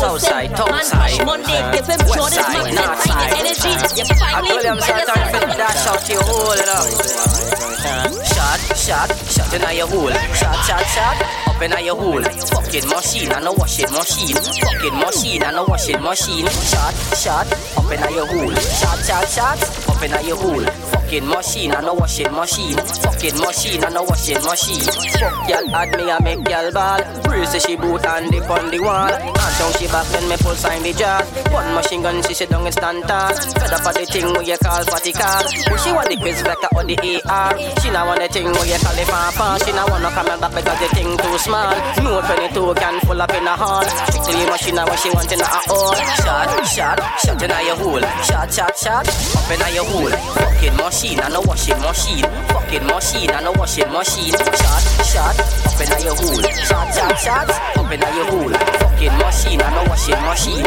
Southside, 0.00 0.50
Man, 0.50 0.58
topside, 0.58 1.10
push 1.12 1.26
Monday, 1.26 1.60
give 1.76 1.86
him 1.86 2.00
Jordan's 2.08 2.34
side, 2.40 2.56
magnet, 2.56 2.80
find 2.80 3.00
side. 3.04 3.32
energy. 3.36 3.72
You 4.00 4.04
I 4.08 4.40
finally 4.40 4.80
find 4.80 5.04
yourself. 5.04 5.40
to 5.40 5.56
dash 5.60 5.86
out 5.86 6.08
your 6.08 6.22
hole, 6.24 6.56
you 6.56 6.64
know. 6.64 7.50
Shot, 7.80 8.60
shot, 8.76 9.08
shot 9.28 9.52
in 9.54 9.76
your 9.76 9.86
hole. 9.88 10.10
Shot, 10.34 10.56
shot, 10.64 10.84
shot, 10.94 11.16
up 11.48 11.60
in 11.62 11.84
your 11.84 11.96
hole. 11.96 12.22
Fucking 12.22 12.88
machine 12.88 13.30
and 13.32 13.46
a 13.46 13.52
washing 13.52 13.90
machine. 13.92 14.36
Fucking 14.36 14.96
machine 14.98 15.42
and 15.42 15.56
a 15.56 15.64
washing 15.64 16.00
machine. 16.02 16.46
Shot, 16.48 16.94
shot, 17.16 17.46
up 17.76 17.90
in 17.92 18.14
your 18.14 18.26
hole. 18.26 18.54
Shot, 18.56 18.98
shot, 19.04 19.28
shot, 19.28 19.60
up 19.88 20.02
in 20.02 20.26
your 20.26 20.36
hole. 20.36 20.64
Fucking 20.92 21.26
machine 21.28 21.72
and 21.72 21.86
a 21.88 21.94
washing 21.94 22.32
machine. 22.32 22.76
Fucking 22.76 23.36
machine 23.38 23.84
and 23.84 23.96
a 23.96 24.02
washing 24.02 24.42
machine. 24.44 24.80
Fuck 24.80 25.48
y'all 25.48 25.74
add 25.74 25.96
me 25.96 26.10
a 26.10 26.22
make 26.22 26.48
y'all 26.48 26.70
ball. 26.72 27.00
Brace 27.24 27.64
she 27.66 27.76
boot 27.76 28.04
and 28.06 28.30
dip 28.30 28.48
on 28.48 28.70
the 28.70 28.80
wall. 28.80 29.10
And 29.12 29.34
down 29.58 29.72
she 29.78 29.86
back 29.90 30.06
then 30.14 30.28
me 30.28 30.36
pull 30.38 30.54
sign 30.54 30.82
the 30.82 30.92
jar. 30.92 31.22
One 31.50 31.74
machine 31.74 32.02
gun 32.02 32.22
she 32.22 32.34
sit 32.34 32.50
down 32.50 32.64
and 32.64 32.74
stand 32.74 33.02
tall. 33.04 33.34
Fed 33.58 33.74
up 33.74 33.86
of 33.86 33.94
the 33.94 34.06
thing 34.06 34.26
where 34.32 34.42
you 34.42 34.56
call 34.58 34.82
fatty 34.86 35.12
car. 35.12 35.42
But 35.66 35.78
she 35.82 35.92
want 35.92 36.08
the 36.08 36.16
quiz 36.16 36.42
vector 36.42 36.70
or 36.74 36.84
the 36.84 36.96
AR. 36.96 37.58
She 37.82 37.90
not 37.90 38.06
want 38.06 38.20
the 38.22 38.28
thing 38.28 38.46
where 38.46 38.66
you 38.66 38.78
call 38.78 38.94
the 38.94 39.04
papa. 39.04 39.58
She 39.64 39.72
not 39.72 39.90
wanna 39.90 40.10
come 40.10 40.30
back 40.40 40.54
because 40.54 40.78
the 40.78 40.88
thing 40.94 41.10
too 41.18 41.36
small. 41.38 41.74
No 42.02 42.22
22 42.22 42.74
can 42.78 43.00
full 43.04 43.20
up 43.20 43.34
in 43.34 43.46
a 43.46 43.54
hall. 43.54 43.84
Strictly 44.08 44.46
machine 44.46 44.76
what 44.76 44.98
she 44.98 45.10
want 45.10 45.30
in 45.32 45.40
a 45.40 45.44
hole. 45.44 45.94
Shot, 46.22 46.48
shot, 46.66 46.98
shot 47.18 47.42
in 47.42 47.50
a 47.50 47.58
your 47.66 47.76
hole. 47.76 48.00
Shot, 48.24 48.48
shot, 48.52 48.76
shot, 48.78 49.06
up 49.06 49.50
in 49.50 49.60
a 49.60 49.68
your 49.74 49.84
hole. 49.84 50.10
Fucking 50.38 50.76
machine 50.76 51.20
and 51.20 51.34
a 51.34 51.40
washing 51.42 51.80
machine. 51.80 52.26
Fucking 52.54 52.86
machine 52.86 53.30
and 53.30 53.46
a 53.46 53.52
washing 53.52 53.90
machine. 53.90 54.34
Shot, 54.34 54.82
shot, 55.04 55.36
up 55.66 55.80
in 55.80 55.90
a 55.92 55.98
your 56.04 56.14
hole. 56.14 56.42
Shot, 56.64 56.88
shot, 56.94 57.18
shot, 57.18 57.50
up 57.50 57.90
in 57.90 58.02
a 58.02 58.08
your 58.14 58.26
hole. 58.30 58.54
Fucking 58.80 59.16
machine 59.18 59.60
and 59.60 59.76
a 59.76 59.79
washing 59.88 60.14
machine. 60.22 60.66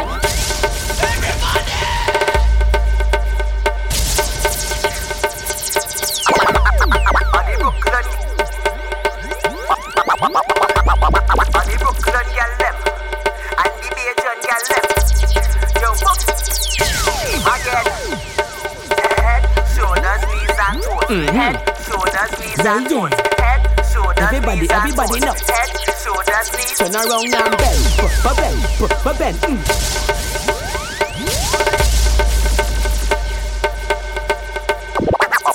Mm-hmm. 21.13 21.35
Head, 21.35 21.55
shoulders, 21.85 22.39
knees, 22.39 22.65
and 22.65 22.89
toes. 22.89 23.11
Head, 23.37 23.85
shoulders, 23.93 24.17
Everybody, 24.17 24.61
knees, 24.61 24.69
and 24.71 24.79
everybody 24.79 25.19
toes. 25.19 25.21
now. 25.21 25.33
Head, 25.53 25.92
shoulders, 26.03 26.47
knees. 26.57 26.77
Turn 26.77 26.95
around 26.95 27.33
and 27.33 27.57
bend, 27.57 27.81
b- 27.97 28.33
bend, 28.35 28.59
b- 28.79 29.17
bend. 29.19 29.37
Mm. 29.43 30.73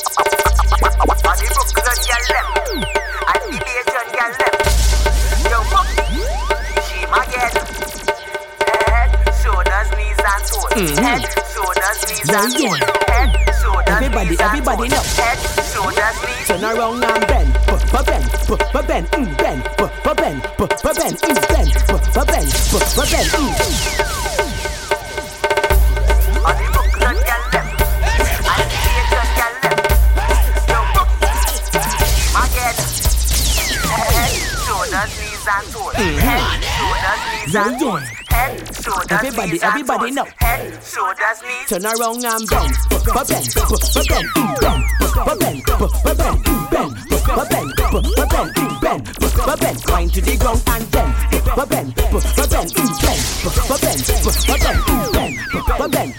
On 0.09 1.37
the 1.37 1.49
Brooklyn 1.55 1.99
girl 2.09 2.25
left, 2.33 2.53
and 3.29 3.43
the 3.45 3.59
Bajan 3.69 4.07
girl 4.15 4.33
left. 4.39 4.57
Yo, 5.51 5.59
fuck, 5.69 5.89
she 6.87 6.99
my 7.12 7.23
girl. 7.29 7.55
Head, 8.89 9.11
shoulders, 9.43 9.89
knees, 9.99 10.20
and 10.25 10.43
toes. 10.49 10.99
Head, 10.99 11.23
shoulders, 11.53 11.99
knees, 12.09 12.29
Yeah, 12.29 12.45
and 12.45 12.53
yeah. 12.53 12.69
toes. 12.69 12.81
Head, 13.09 13.31
shoulders, 13.61 13.95
Everybody, 13.97 14.29
knees, 14.31 14.41
and 14.41 14.49
everybody 14.49 14.89
toes. 14.89 14.97
now. 14.97 15.23
Head, 15.23 15.39
shoulders, 15.73 16.16
knees. 16.25 16.47
Turn 16.49 16.65
around 16.65 17.05
and 17.05 17.27
bend, 17.27 17.53
b- 17.53 18.03
bend, 18.07 18.25
bend, 18.89 19.07
mm, 19.12 19.38
bend, 20.29 20.43
b- 20.59 20.67
bend, 20.83 21.17
b- 21.21 21.35
bend, 21.49 21.73
mm, 21.73 22.27
bend, 22.27 22.49
b- 22.69 22.85
b- 22.97 23.29
mm. 23.33 24.59
Mhm. 35.99 36.59
And 37.59 37.81
toes. 37.81 38.03
yeah. 38.03 38.37
Head, 38.37 38.53
shoulders, 38.85 39.11
Everybody, 39.11 39.63
everybody 39.63 40.07
toes. 40.09 40.15
now. 40.15 40.25
Head, 40.37 40.79
shoulders, 40.85 41.39
knees. 41.43 41.69
Turn 41.69 41.87
around 41.87 42.25
and 42.25 42.49
bend, 42.49 42.75
b- 42.91 42.97
bend, 43.15 43.47
b- 43.55 43.79
bend, 44.09 44.29
mm, 44.37 44.61
bend, 44.61 44.85
b- 44.99 45.09
bend, 45.39 45.65
b- 45.65 45.89
bend, 46.19 46.39
mm, 46.45 46.71
bend, 46.71 46.93
b- 47.09 47.23
bend, 47.49 47.69
b- 47.75 48.11
bend, 48.29 49.05
mm, 49.09 49.18
bend, 49.57 49.83
Wind 49.89 50.12
to 50.15 50.20
the 50.20 50.37
ground 50.37 50.62
and 50.69 50.91
bend, 50.91 51.15
bend, 51.31 51.69
bend, 51.69 51.95
mm, 51.95 52.12
bend, 52.51 52.51
bend, 52.51 52.75
bend, 53.81 54.81
mm, 54.85 55.12
bend, 55.19 55.93
bend, 55.93 56.16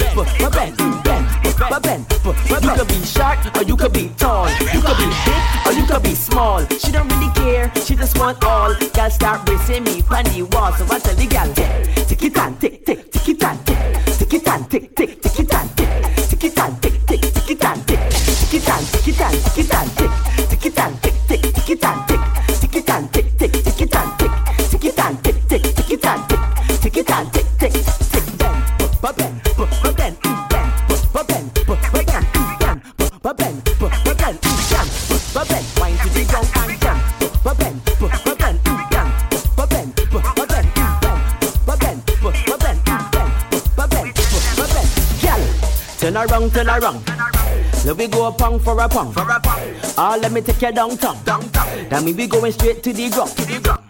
bend, 0.51 0.77
mm, 0.77 1.03
bend, 1.03 1.83
bend, 1.83 2.07
b- 2.09 2.33
You 2.49 2.59
bend. 2.59 2.79
could 2.79 2.87
be 2.87 2.99
short 3.05 3.39
or 3.57 3.63
you 3.63 3.75
could 3.77 3.93
be 3.93 4.09
tall. 4.17 4.49
You 4.49 4.81
could 4.81 4.97
be 4.97 5.07
big 5.25 5.43
or 5.67 5.73
you 5.73 5.85
could 5.85 6.03
be 6.03 6.15
small. 6.15 6.65
She 6.67 6.91
don't 6.91 7.07
really 7.13 7.31
care, 7.33 7.71
she 7.85 7.95
just 7.95 8.17
want 8.17 8.43
all. 8.43 8.73
Girl 8.93 9.09
start 9.09 9.45
bracing 9.45 9.83
me 9.83 10.01
on 10.09 10.23
the 10.25 10.43
wall, 10.51 10.71
so 10.73 10.85
I 10.89 10.99
tell 10.99 11.15
the 11.15 11.27
girl, 11.27 11.53
tick 12.07 12.23
it 12.23 12.37
and 12.37 12.59
tick, 12.59 12.85
tick, 12.85 13.11
tick 13.11 13.29
it 13.29 13.43
and 13.43 13.65
tick, 13.65 14.05
tick 14.17 14.33
it 14.33 14.47
and 14.47 14.69
tick, 14.71 14.95
tick, 14.95 15.21
tick 15.21 15.39
it 15.39 15.53
and 15.53 15.77
tick, 15.77 15.89
tick 16.29 16.43
it 16.43 16.57
and 16.59 16.81
tick, 16.81 17.05
tick, 17.05 17.21
tick 17.21 17.49
it 17.51 17.63
and 17.65 17.87
tick, 17.87 17.99
tick 18.09 18.53
it 18.53 18.69
and 18.69 18.85
tick 18.87 19.07
it 19.07 19.21
and 19.21 19.43
tick 19.43 19.65
it 19.65 19.73
and 19.73 19.98
Turn 46.09 46.17
around, 46.17 46.51
turn 46.51 46.67
around. 46.67 47.07
Let 47.85 47.95
me 47.95 48.07
go 48.07 48.25
a 48.25 48.31
pong 48.31 48.59
for 48.59 48.81
a 48.81 48.89
pong. 48.89 49.13
For 49.13 49.29
a 49.29 49.39
pong. 49.39 49.61
Ah, 49.95 50.17
let 50.19 50.31
me 50.31 50.41
take 50.41 50.59
you 50.59 50.71
downtown. 50.71 51.23
Downtown. 51.23 51.87
Then 51.87 52.03
we 52.03 52.13
be 52.13 52.25
going 52.25 52.51
straight 52.51 52.81
to 52.81 52.91
the 52.91 53.11
ground. 53.11 53.29
To 53.37 53.45
the 53.45 53.59
ground. 53.61 53.83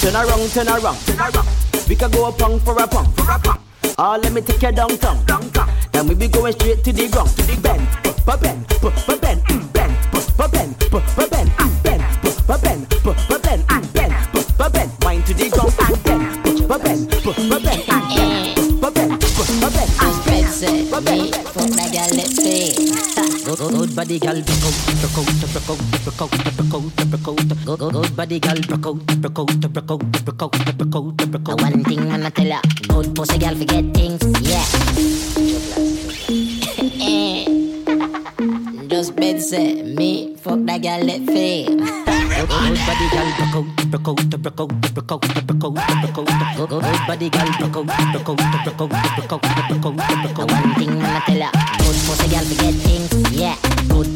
Turn 0.00 0.16
around, 0.16 0.48
turn 0.48 0.66
around. 0.66 0.96
Turn 1.04 1.20
around. 1.20 1.46
We 1.86 1.94
can 1.94 2.10
go 2.10 2.26
a 2.26 2.32
pong 2.32 2.58
for 2.60 2.72
a 2.82 2.86
pong. 2.86 3.12
For 3.12 3.30
a 3.30 3.38
pong. 3.38 3.60
Ah, 3.98 4.16
let 4.16 4.32
me 4.32 4.40
take 4.40 4.62
you 4.62 4.72
downtown. 4.72 5.22
Downtown. 5.26 5.68
Then 5.92 6.08
we 6.08 6.14
be 6.14 6.28
going 6.28 6.54
straight 6.54 6.82
to 6.84 6.90
the 6.90 7.06
ground. 7.08 7.28
To 7.36 7.42
the 7.42 7.60
bend, 7.60 7.86
bend, 8.40 8.40
bend, 8.40 8.66
mm, 8.66 9.20
bend, 9.20 9.44
bend, 9.74 10.50
bend, 10.50 10.78
mm, 10.78 11.30
bend, 11.30 11.57
body 24.08 24.20
girl, 24.20 24.40
broke 24.40 24.64
out, 24.64 24.72
broke 25.02 25.18
out, 25.18 25.28
broke 25.38 25.68
out, 25.68 25.78
broke 26.04 26.22
out, 26.22 26.30
broke 26.56 26.74
out, 26.74 27.08
broke 27.10 27.28
out. 27.28 27.36
Good, 27.66 27.78
good, 27.78 27.92
good 27.92 28.16
body 28.16 28.40
girl, 28.40 28.60
broke 28.66 28.86
out, 28.86 28.96
broke 29.20 29.38
out, 29.38 29.60
broke 29.60 29.90
out, 29.90 30.00
broke 30.24 30.42
out, 30.42 30.52
broke 30.78 30.96
out, 30.96 31.30
broke 31.30 31.48
out. 31.50 31.60
One 31.60 31.84
thing 31.84 32.10
I'ma 32.10 32.30
tell 32.30 32.46
ya, 32.46 32.60
good 32.88 33.14
pussy 33.14 33.38
girl 33.38 33.54
forget 33.54 33.84
things, 33.92 34.24
yeah. 34.48 34.64
Just 38.88 39.14
bed 39.14 39.42
set 39.42 39.84
me 39.84 40.34
fuck 40.36 40.58
that 40.64 40.80
girl 40.80 41.04
let 41.04 41.26
feel. 41.26 41.76
Good, 41.76 42.78
body 42.88 43.06
girl, 43.12 43.28
broke 43.36 43.56
out, 43.60 43.66
broke 43.90 44.08
out, 44.08 44.16
broke 44.40 44.60
out, 44.60 44.68
broke 44.94 45.12
out, 45.12 45.20
broke 45.44 45.64
out, 45.64 45.74
broke 46.00 46.18
out. 46.18 46.28
Good, 46.56 46.98
body 47.06 47.28
girl, 47.28 47.50
broke 47.60 47.76
out, 47.76 47.84
broke 48.12 48.28
out, 48.30 48.36
broke 48.64 48.80
out, 48.80 48.88
broke 48.88 49.32
out, 49.32 49.42
broke 49.68 49.84
out, 49.84 49.96
broke 50.24 50.38
out. 50.38 50.48
One 50.50 50.72
thing 50.76 50.96
I'ma 50.96 51.20
tell 51.26 51.36
ya, 51.36 51.50
good 51.52 51.96
pussy 52.08 52.26
girl 52.32 52.44
forget 52.48 52.72
things, 52.72 52.86
yeah. 52.86 52.86
Good 52.86 52.87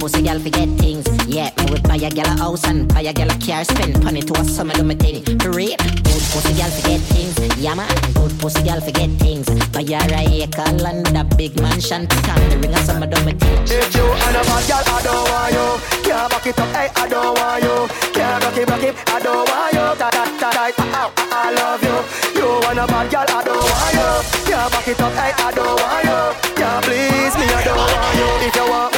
pussy 0.03 0.23
girl 0.23 0.41
forget 0.41 0.69
things, 0.83 1.07
yeah. 1.29 1.51
Me 1.59 1.71
would 1.71 1.85
buy 1.85 1.95
a 1.95 2.11
girl 2.11 2.27
a 2.27 2.35
house 2.37 2.65
and 2.67 2.93
buy 2.93 3.03
a 3.03 3.13
girl 3.13 3.31
a 3.31 3.39
car, 3.39 3.63
spend 3.63 4.03
money 4.03 4.21
to 4.21 4.35
a 4.35 4.45
summer 4.45 4.75
do 4.75 4.83
me 4.83 4.97
thing. 4.97 5.23
For 5.39 5.51
real, 5.51 5.77
good 5.79 6.23
pussy 6.35 6.55
girl 6.59 6.71
forget 6.75 7.01
things, 7.15 7.39
yeah 7.63 7.75
man. 7.75 7.87
Good 8.13 8.35
pussy 8.41 8.67
girl 8.67 8.81
forget 8.81 9.11
things. 9.23 9.47
Buy 9.71 9.87
her 9.87 10.11
a 10.11 10.43
acre 10.43 10.73
land, 10.83 11.07
a 11.15 11.23
big 11.37 11.55
mansion, 11.63 12.09
put 12.09 12.29
on 12.29 12.43
the 12.51 12.59
ring 12.59 12.75
a 12.75 12.79
summer 12.83 13.07
do 13.07 13.15
me 13.23 13.33
thing. 13.39 13.63
If 13.63 13.95
you 13.95 14.03
and 14.03 14.37
a 14.37 14.43
bad 14.43 14.63
girl, 14.67 14.83
I 14.91 15.03
don't 15.07 15.23
want 15.31 15.55
you. 15.55 15.69
Can't 16.03 16.31
back 16.33 16.47
it 16.51 16.59
up, 16.59 16.69
hey, 16.75 16.89
I 16.97 17.07
don't 17.07 17.39
want 17.39 17.63
you. 17.63 17.77
Can't 18.11 18.43
rock 18.43 18.59
it, 18.59 18.71
rock 18.71 18.83
it, 18.83 18.95
I 19.07 19.21
don't 19.23 19.47
want 19.47 19.73
you. 19.73 19.87
Ta 20.03 20.11
ta 20.11 20.25
ta, 20.43 20.51
ow, 20.99 21.11
I 21.31 21.55
love 21.55 21.83
you. 21.87 21.97
You 22.43 22.49
and 22.75 22.79
a 22.83 22.87
bad 22.91 23.07
girl, 23.07 23.39
I 23.39 23.45
don't 23.47 23.63
want 23.71 23.95
you. 23.95 24.11
Can't 24.51 24.67
back 24.67 24.89
it 24.89 25.01
up, 25.01 25.13
hey, 25.15 25.31
I 25.31 25.51
don't 25.55 25.79
want 25.79 26.03
you. 26.11 26.21
Can't 26.59 26.85
please 26.85 27.35
me, 27.39 27.47
I 27.55 27.63
don't 27.63 27.79
want 27.79 28.19
you. 28.19 28.51
If 28.51 28.57
you 28.57 28.67
want 28.67 28.92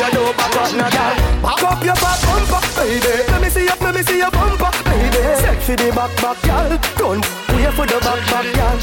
you 0.00 0.10
do. 0.12 0.22
Back 0.32 0.56
up, 0.56 0.72
now, 0.72 0.90
girl. 0.90 1.14
Back 1.44 1.62
up 1.62 1.84
your 1.84 1.94
back 2.00 2.18
bumper, 2.24 2.60
baby. 2.76 3.12
Let 3.28 3.40
me 3.42 3.48
see 3.50 3.64
your, 3.68 3.76
let 3.80 3.94
me 3.94 4.02
see 4.02 4.18
your 4.18 4.30
bumper, 4.30 4.72
baby. 4.88 5.20
For 5.60 5.76
the 5.76 5.92
back, 5.92 6.12
back, 6.16 6.38
girl. 6.42 6.72
Don't 6.96 7.24
wait 7.52 7.72
for 7.76 7.86
the 7.86 7.98
back, 8.00 8.20
back, 8.32 8.46
girl. 8.56 8.78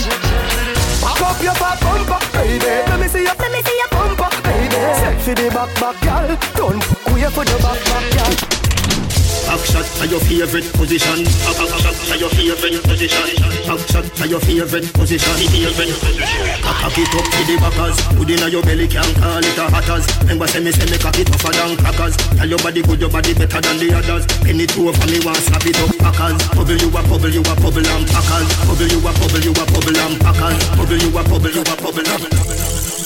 Back 1.02 1.22
up 1.22 1.42
your 1.42 1.58
back 1.58 1.80
bumper, 1.82 2.20
baby. 2.34 2.74
Let 2.90 3.00
me 3.00 3.08
see 3.08 3.24
your, 3.24 3.36
let 3.36 3.52
me 3.52 3.62
see 3.66 3.78
your 3.82 3.90
bumper, 3.90 4.30
baby. 4.46 4.78
For 5.26 5.34
the 5.34 5.50
back, 5.50 5.72
back, 5.82 5.98
girl. 6.06 6.30
Don't 6.56 6.84
wait 7.14 7.32
for 7.34 7.46
the 7.46 7.58
back, 7.66 7.80
back, 7.86 8.06
girl. 8.14 8.57
Back 9.58 9.66
shot 9.66 9.90
to 9.98 10.06
your 10.06 10.22
favorite 10.22 10.70
position. 10.78 11.26
Back 11.26 11.58
shot 11.66 12.30
to 12.30 12.44
your 12.46 12.56
favorite 12.62 12.86
position. 12.86 13.26
Back 13.66 13.82
shot 13.90 14.06
to 14.06 14.28
your 14.30 14.40
favorite 14.40 14.86
position. 14.94 15.34
Favorite 15.34 15.98
position. 15.98 16.62
Cock 16.62 16.94
it 16.94 17.10
up 17.18 17.26
to 17.26 17.42
the 17.42 17.58
backers. 17.58 17.98
Put 18.14 18.30
in 18.30 18.52
your 18.54 18.62
belly 18.62 18.88
can't 18.88 19.10
call 19.18 19.42
it 19.42 19.58
a 19.58 19.66
hatters. 19.74 20.06
Remember 20.22 20.46
say 20.46 20.62
me 20.62 20.70
say 20.70 20.86
me 20.86 21.02
cock 21.02 21.18
it 21.18 21.26
tougher 21.26 21.50
than 21.58 21.74
crackers. 21.74 22.16
Tell 22.38 22.48
your 22.48 22.62
body 22.62 22.84
good, 22.84 23.02
your 23.02 23.10
body 23.10 23.34
better 23.34 23.62
than 23.62 23.82
the 23.82 23.98
others. 23.98 24.30
Penny 24.46 24.68
two 24.70 24.94
over 24.94 25.08
me 25.10 25.18
want 25.26 25.42
slap 25.42 25.66
it 25.66 25.82
up 25.82 25.90
packers. 25.98 26.38
Bubble 26.54 26.78
you 26.78 26.94
a 26.94 27.02
bubble, 27.10 27.34
you 27.34 27.42
a 27.42 27.54
bubble 27.58 27.82
and 27.82 28.06
packers. 28.06 28.50
Bubble 28.62 28.86
you 28.86 29.02
a 29.02 29.10
bubble, 29.10 29.42
you 29.42 29.58
a 29.58 29.64
bubble 29.74 29.98
and 29.98 30.22
packers. 30.22 30.62
Bubble 30.78 31.02
you 31.02 31.10
a 31.18 31.22
bubble, 31.26 31.50
you 31.50 31.66
a 31.66 31.76
bubble 31.82 32.06
and 32.06 32.97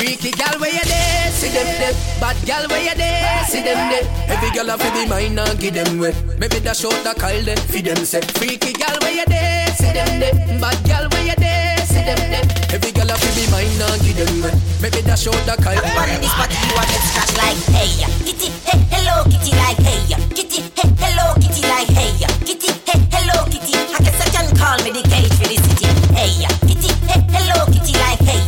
Freaky 0.00 0.30
gal 0.32 0.56
where 0.58 0.72
you 0.72 0.80
there, 0.88 1.28
see 1.28 1.52
them 1.52 1.68
there. 1.76 1.92
Bad 2.16 2.32
gal 2.48 2.64
where 2.72 2.80
you 2.80 2.96
there, 2.96 3.44
see 3.44 3.60
them 3.60 3.76
there. 3.92 4.08
Every 4.32 4.48
gal 4.48 4.64
have 4.72 4.80
to 4.80 4.88
be 4.96 5.04
mine 5.04 5.36
and 5.36 5.60
give 5.60 5.74
them 5.74 6.00
way. 6.00 6.16
Maybe 6.40 6.56
that 6.64 6.80
short 6.80 6.96
that 7.04 7.20
call 7.20 7.36
them, 7.44 7.60
feed 7.68 7.84
them 7.84 8.00
say. 8.08 8.24
Freaky 8.40 8.72
gal 8.72 8.96
where 9.04 9.12
you 9.12 9.28
there, 9.28 9.68
see 9.76 9.92
them 9.92 10.08
there. 10.16 10.32
Bad 10.56 10.80
gal 10.88 11.04
where 11.12 11.28
you 11.28 11.36
there, 11.36 11.76
see 11.84 12.00
them 12.00 12.16
there. 12.16 12.48
Every 12.72 12.96
gal 12.96 13.12
have 13.12 13.20
to 13.20 13.28
be 13.36 13.44
mine 13.52 13.68
and 13.76 14.00
give 14.00 14.16
them 14.16 14.40
way. 14.40 14.56
Maybe 14.80 15.04
that 15.04 15.20
short 15.20 15.36
that 15.44 15.60
call 15.60 15.76
them. 15.76 15.84
On 15.84 16.08
this 16.16 16.32
party 16.32 16.56
you 16.56 16.72
want 16.72 16.88
to 16.88 17.00
scratch 17.12 17.36
like 17.36 17.60
hey, 17.68 18.00
kitty, 18.24 18.48
hey, 18.64 18.80
hello, 18.88 19.28
kitty 19.28 19.52
like 19.52 19.84
hey, 19.84 20.00
kitty, 20.32 20.64
hey, 20.80 20.88
hello, 20.96 21.36
kitty 21.44 21.60
like 21.68 21.92
hey, 21.92 22.16
kitty, 22.48 22.72
hey, 22.88 23.04
hello, 23.12 23.44
kitty. 23.52 23.76
I 23.76 24.00
guess 24.00 24.16
I 24.16 24.32
can 24.32 24.48
call 24.56 24.80
me 24.80 24.96
the 24.96 25.04
cage 25.04 25.36
for 25.36 25.44
the 25.44 25.60
city. 25.60 25.92
Hey, 26.16 26.48
kitty, 26.64 26.88
hey, 27.04 27.20
hello, 27.36 27.68
kitty 27.68 27.92
like 28.00 28.24
hey, 28.24 28.40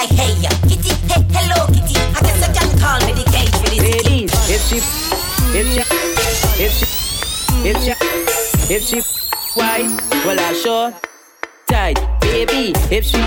like 0.00 0.10
hey, 0.16 0.34
kitty, 0.68 0.94
hey, 1.12 1.22
hello, 1.30 1.66
kitty. 1.66 1.96
I 2.16 2.20
guess 2.24 2.40
I 2.42 2.52
can 2.56 2.70
call 2.80 2.98
me 3.06 3.12
the 3.12 3.24
cage 3.30 3.52
for 3.60 3.68
city. 3.68 3.80
Ladies, 3.80 4.32
if 4.48 4.62
she, 4.68 4.78
if 5.58 5.66
she, 5.72 5.82
if 6.64 6.72
she, 6.72 6.86
if 7.68 7.76
she, 7.84 8.74
if 8.74 8.82
she 8.82 9.00
white, 9.58 9.90
well 10.24 10.40
I 10.40 10.52
sure 10.54 10.94
tight, 11.66 11.98
baby. 12.20 12.72
If 12.90 13.04
she 13.04 13.20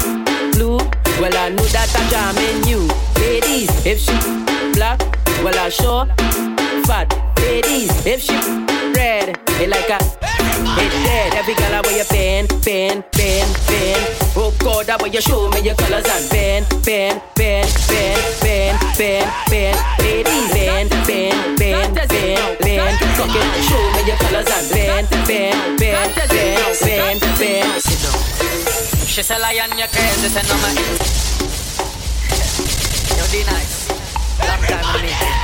blue, 0.58 0.78
well 1.22 1.36
I 1.38 1.50
know 1.50 1.66
that 1.76 1.94
I'm 1.94 2.10
jamming 2.10 2.68
you. 2.68 2.90
Ladies, 3.22 3.70
if 3.86 4.00
she 4.00 4.18
black, 4.74 5.00
well 5.44 5.58
I 5.58 5.70
sure 5.70 6.08
fat. 6.86 7.33
Ladies, 7.44 7.92
if 8.06 8.24
she 8.24 8.36
red, 8.96 9.38
it 9.60 9.70
like 9.70 9.90
a 9.90 10.00
it's 10.80 10.96
dead. 11.04 11.34
Every 11.36 11.54
girl 11.56 11.82
where 11.84 11.98
you 11.98 12.06
bend, 12.10 12.48
bend, 12.64 13.04
bend, 13.12 13.52
bend. 13.68 14.02
Oh 14.36 14.56
God, 14.60 14.86
that 14.88 15.02
way 15.02 15.10
you 15.10 15.22
show 15.22 15.50
me 15.50 15.60
your 15.60 15.76
colors 15.76 16.08
and 16.08 16.24
bend, 16.32 16.66
bend, 16.88 17.22
bend, 17.36 17.68
bend, 17.92 18.22
bend, 18.40 18.80
bend, 18.98 19.28
bend. 19.52 19.78
Ladies, 20.00 20.50
bend, 20.56 20.90
bend, 21.04 21.60
bend, 21.60 21.94
bend, 22.08 22.60
bend. 22.64 23.00
Cock 23.20 23.36
it, 23.36 23.64
show 23.68 23.84
me 23.92 24.02
your 24.08 24.18
colors 24.24 24.48
and 24.48 24.66
bend, 24.72 25.10
bend, 25.28 25.80
bend, 25.80 26.16
bend, 26.16 26.80
bend, 26.80 27.20
bend. 27.38 27.84
She 29.06 29.22
say 29.22 29.40
lion, 29.40 29.70
you 29.78 29.88
crazy, 29.92 30.30
say 30.32 30.44
no 30.48 30.56
man. 30.64 30.76
Yo, 33.20 33.26
D 33.30 33.44
nice. 33.46 33.92
Long 34.40 34.64
time 34.64 34.86
I 34.88 35.02
meet. 35.04 35.43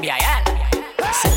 BIL. 0.00 0.12
Sit. 1.12 1.36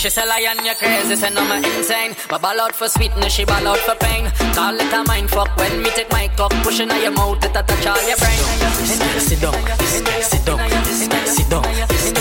She 0.00 0.08
say 0.08 0.26
lion, 0.26 0.64
you 0.64 0.74
crazy, 0.76 1.14
say 1.14 1.28
no, 1.28 1.42
I'm 1.42 1.62
insane. 1.62 2.16
But 2.30 2.40
ball 2.40 2.58
out 2.58 2.74
for 2.74 2.88
sweetness, 2.88 3.34
she 3.34 3.44
ball 3.44 3.66
out 3.68 3.76
for 3.80 3.94
pain. 3.96 4.32
Call 4.54 4.74
it 4.74 4.90
a 4.90 5.04
mind 5.04 5.28
fuck 5.28 5.54
when 5.58 5.82
me 5.82 5.90
take 5.90 6.10
my 6.10 6.26
cock 6.38 6.52
pushing 6.62 6.90
out 6.90 7.02
your 7.02 7.10
mouth, 7.12 7.44
it 7.44 7.52
touch 7.52 7.86
all 7.86 8.00
your 8.08 8.16
brain. 8.16 8.38
Sit 8.80 8.98
down, 8.98 9.20
sit 9.20 9.40
down, 9.40 9.52
sit 9.84 10.04
down, 10.06 10.22
sit 10.24 10.44
down, 10.46 10.58
sit 10.64 10.90
down, 11.10 11.26
sit 11.26 11.50
down, 11.50 11.68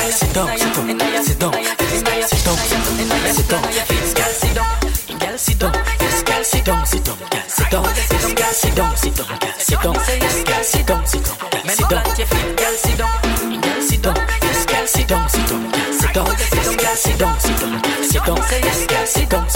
sit 0.10 0.34
down, 0.34 0.58
sit 1.24 1.40
down, 1.40 1.70
Girl, 5.20 5.38
sit 5.38 5.60
down, 5.60 5.74
yes, 6.02 6.24
girl, 6.24 6.44
sit 6.44 6.66
down, 6.66 6.86
sit 6.86 7.06
down, 7.06 7.18
girl, 7.18 7.48
sit 7.48 7.70
down, 7.70 7.84
yes, 7.86 8.34
girl, 8.34 8.52
sit 8.52 8.76
down, 8.76 8.98
sit 8.98 9.16
down, 9.16 9.40
girl, 9.40 9.54
sit 9.58 9.82
down, 9.82 9.96
yes, 9.96 10.44
girl, 10.44 10.64
sit 10.64 10.86
down, 10.86 11.08
sit 11.08 11.24
down 11.24 11.49
sit 11.70 11.90
down. 11.90 12.04
Girl, 12.04 12.76
sit 12.76 12.98
down, 12.98 13.22
girl, 13.22 13.82
sit 13.82 14.02
down. 14.02 14.16
Yes, 14.42 14.66
girl, 14.66 14.88
sit 14.88 15.08
down, 15.08 15.30
sit 15.30 15.48
down, 15.50 15.72
girl, 15.72 15.94
sit 16.10 16.26
down. 16.26 16.38
Sit 16.50 16.80
down, 16.80 16.96
sit 16.98 17.20
down, 17.20 17.40
sit 17.40 17.60
down. 17.60 19.00
Sit 19.06 19.30
down, 19.30 19.50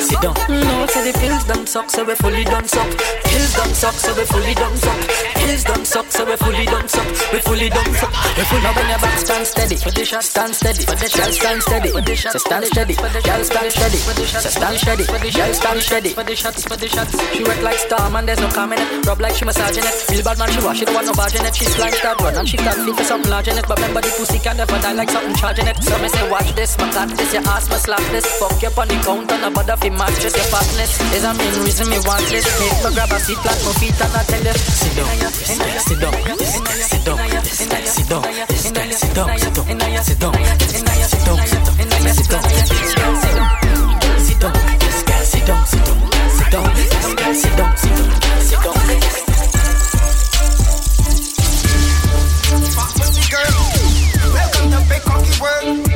sit 0.00 0.20
down. 0.20 0.34
No, 0.48 0.86
say 0.86 1.10
the 1.10 1.18
pills 1.18 1.44
done 1.44 1.66
suck, 1.66 1.90
so 1.90 2.04
we 2.04 2.14
fully 2.14 2.44
done 2.44 2.66
suck. 2.68 2.88
Pills 3.24 3.54
done 3.54 3.74
suck, 3.74 3.94
so 3.94 4.14
we 4.14 4.24
fully 4.24 4.54
done 4.54 4.76
suck. 4.76 4.98
Pills 5.34 5.64
done 5.64 5.84
suck, 5.84 6.06
so 6.10 6.24
we 6.24 6.36
fully 6.36 6.64
done 6.66 6.88
suck. 6.88 7.06
We 7.32 7.40
fully 7.40 7.68
done 7.68 7.92
suck. 7.94 8.12
We 8.36 8.44
fully 8.44 8.62
now 8.62 8.74
when 8.74 8.88
your 8.88 8.98
back 8.98 9.18
stand 9.18 9.46
steady, 9.46 9.76
for 9.76 9.90
the 9.90 10.04
shot 10.04 10.24
stand 10.24 10.54
steady, 10.54 10.84
for 10.84 10.94
the 10.94 11.08
shot 11.08 11.32
stand 11.32 11.62
steady, 11.62 11.90
for 11.90 12.00
the 12.00 12.14
shot 12.14 12.40
stand 12.40 12.64
steady, 12.66 12.94
for 12.94 13.08
the 13.08 13.20
shot 13.20 13.44
stand 13.44 13.72
steady, 13.72 13.98
for 13.98 14.14
the 14.14 14.26
shot 14.26 14.42
stand 14.42 14.78
steady, 14.78 15.04
for 15.04 15.18
the 15.18 15.30
shot 15.30 15.54
stand 15.54 15.80
steady, 15.82 16.10
for 16.10 16.24
the 16.24 16.36
shots, 16.36 16.64
for 16.64 16.76
the 16.76 16.88
shots. 16.88 17.12
She 17.34 17.42
work 17.44 17.62
like 17.62 17.78
star 17.78 18.10
man, 18.10 18.26
there's 18.26 18.40
no 18.40 18.48
comment 18.48 18.80
it. 18.80 19.06
Rub 19.06 19.20
like 19.20 19.34
she 19.34 19.44
massaging 19.44 19.84
it. 19.84 19.94
Real 20.10 20.22
bad 20.22 20.38
man, 20.38 20.50
she 20.50 20.60
wash, 20.62 20.80
don't 20.80 20.94
want 20.94 21.06
no 21.06 21.14
barging 21.14 21.44
it. 21.44 21.54
She's 21.54 21.78
like 21.78 21.94
start 21.94 22.20
run 22.20 22.36
and 22.36 22.48
she 22.48 22.56
can't 22.56 22.78
fit 22.78 22.96
for 22.96 23.04
something 23.04 23.30
large 23.30 23.48
in 23.48 23.58
it. 23.58 23.66
But 23.66 23.78
remember 23.78 24.00
the 24.00 24.14
pussy 24.16 24.38
can 24.38 24.56
never 24.56 24.78
die 24.78 24.92
like 24.92 25.10
something 25.10 25.34
charging 25.34 25.66
it. 25.66 25.76
So 25.88 25.96
me 26.04 26.08
say 26.08 26.28
watch 26.28 26.52
this, 26.52 26.76
my 26.76 26.84
got 26.92 27.08
this, 27.16 27.32
your 27.32 27.42
ass 27.48 27.64
must 27.70 27.84
slap 27.84 28.04
this. 28.12 28.26
Fuck 28.36 28.60
you 28.60 28.68
on 28.76 28.88
the 28.88 28.96
counter, 29.00 29.38
no 29.40 29.50
bother 29.50 29.76
fi 29.80 29.88
match 29.88 30.20
just 30.20 30.36
your 30.36 30.44
fatness. 30.52 31.00
Is 31.16 31.24
a 31.24 31.32
main 31.32 31.64
reason 31.64 31.88
me 31.88 31.96
want 32.04 32.28
this. 32.28 32.44
Make 32.60 32.76
me 32.84 32.92
grab 32.92 33.08
a 33.08 33.18
seat, 33.18 33.40
plant 33.40 33.56
my 33.64 33.72
feet 33.80 33.96
and 33.96 34.12
I 34.12 34.22
tell 34.28 34.44
you. 34.44 34.52
Sit 34.52 34.92
down, 34.92 35.08
sit 35.08 35.56
down, 35.56 35.80
sit 35.80 35.96
down, 35.96 36.12
sit 36.20 37.08
down, 37.08 37.16
sit 37.16 37.40
down, 37.48 37.64
sit 37.72 38.04
down, 38.04 38.28
sit 38.52 38.76
down, 38.78 39.24
sit 39.24 39.24
down, 39.24 39.32
sit 39.32 39.56
down, 39.88 40.04
sit 40.04 40.20
down, 40.20 40.20
sit 40.20 40.20
down, 40.20 40.28
sit 40.28 40.44
down, 41.18 42.12
sit 42.12 42.28
down, 42.28 42.28
sit 42.28 42.28
down, 42.28 42.44
sit 42.68 43.32
down, 43.32 43.56
sit 44.20 44.36
down, 44.38 44.52
yes, 44.84 45.00
girl, 45.08 45.24
sit 45.24 45.46
down, 45.46 45.64
sit 45.64 45.84
down, 45.84 46.04
sit 46.36 46.52
down, 46.52 46.68
yes, 46.76 47.04
girl, 47.16 47.34
sit 47.34 47.56
down, 47.56 47.76
sit 47.76 47.98
cocky 55.00 55.40
work. 55.40 55.87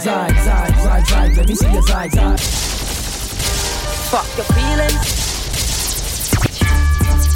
zide, 0.00 0.34
zide, 0.34 0.34
zide, 0.44 0.74
zide, 0.82 1.06
zide. 1.06 1.36
Let 1.36 1.48
me 1.48 1.54
see 1.54 1.72
your 1.72 1.82
zide, 1.82 2.10
zide. 2.10 2.40
Fuck 4.10 4.36
your 4.36 4.46
feelings. 4.54 5.24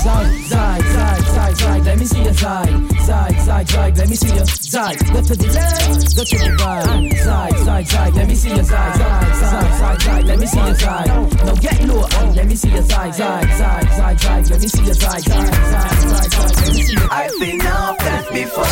Zag, 0.03 0.27
zag, 0.47 0.81
zag, 0.81 1.19
zag, 1.33 1.55
zag, 1.57 1.83
let 1.83 1.97
me 1.99 2.05
see 2.05 2.23
your 2.23 2.33
zag, 2.33 2.69
zag, 3.05 3.41
zag, 3.41 3.69
zag, 3.69 3.97
let 3.97 4.09
me 4.09 4.15
see 4.15 4.33
your 4.33 4.58
side. 4.69 4.99
Go 5.11 5.21
to 5.21 5.35
the 5.35 5.47
left, 5.47 6.15
go 6.15 6.23
to 6.23 6.37
the 6.37 6.51
right. 6.61 7.17
Side, 7.17 7.57
side, 7.57 7.87
side, 7.87 8.13
let 8.13 8.27
me 8.27 8.35
see 8.35 8.49
your 8.49 8.63
side. 8.63 8.95
Side, 8.95 9.35
side, 9.35 9.73
side, 9.79 10.01
side, 10.01 10.23
let 10.25 10.39
me 10.39 10.45
see 10.45 10.59
your 10.59 10.75
side. 10.75 11.07
Now 11.07 11.55
get 11.55 11.83
low, 11.87 12.05
and 12.19 12.35
let 12.35 12.47
me 12.47 12.55
see 12.55 12.69
your 12.69 12.83
side. 12.83 13.15
Side, 13.15 13.49
side, 13.57 13.89
side, 13.89 14.19
side, 14.19 14.49
let 14.49 14.61
me 14.61 14.67
see 14.67 14.83
your 14.85 14.93
side. 14.93 15.21
Side, 15.21 15.47
side, 15.47 15.91
side, 16.01 16.31
side, 16.31 16.57
let 16.57 16.73
me 16.75 16.83
see 16.83 16.93
your 16.93 17.11
I've 17.11 17.39
been 17.39 17.61
off 17.61 17.97
that 17.97 18.29
before, 18.31 18.63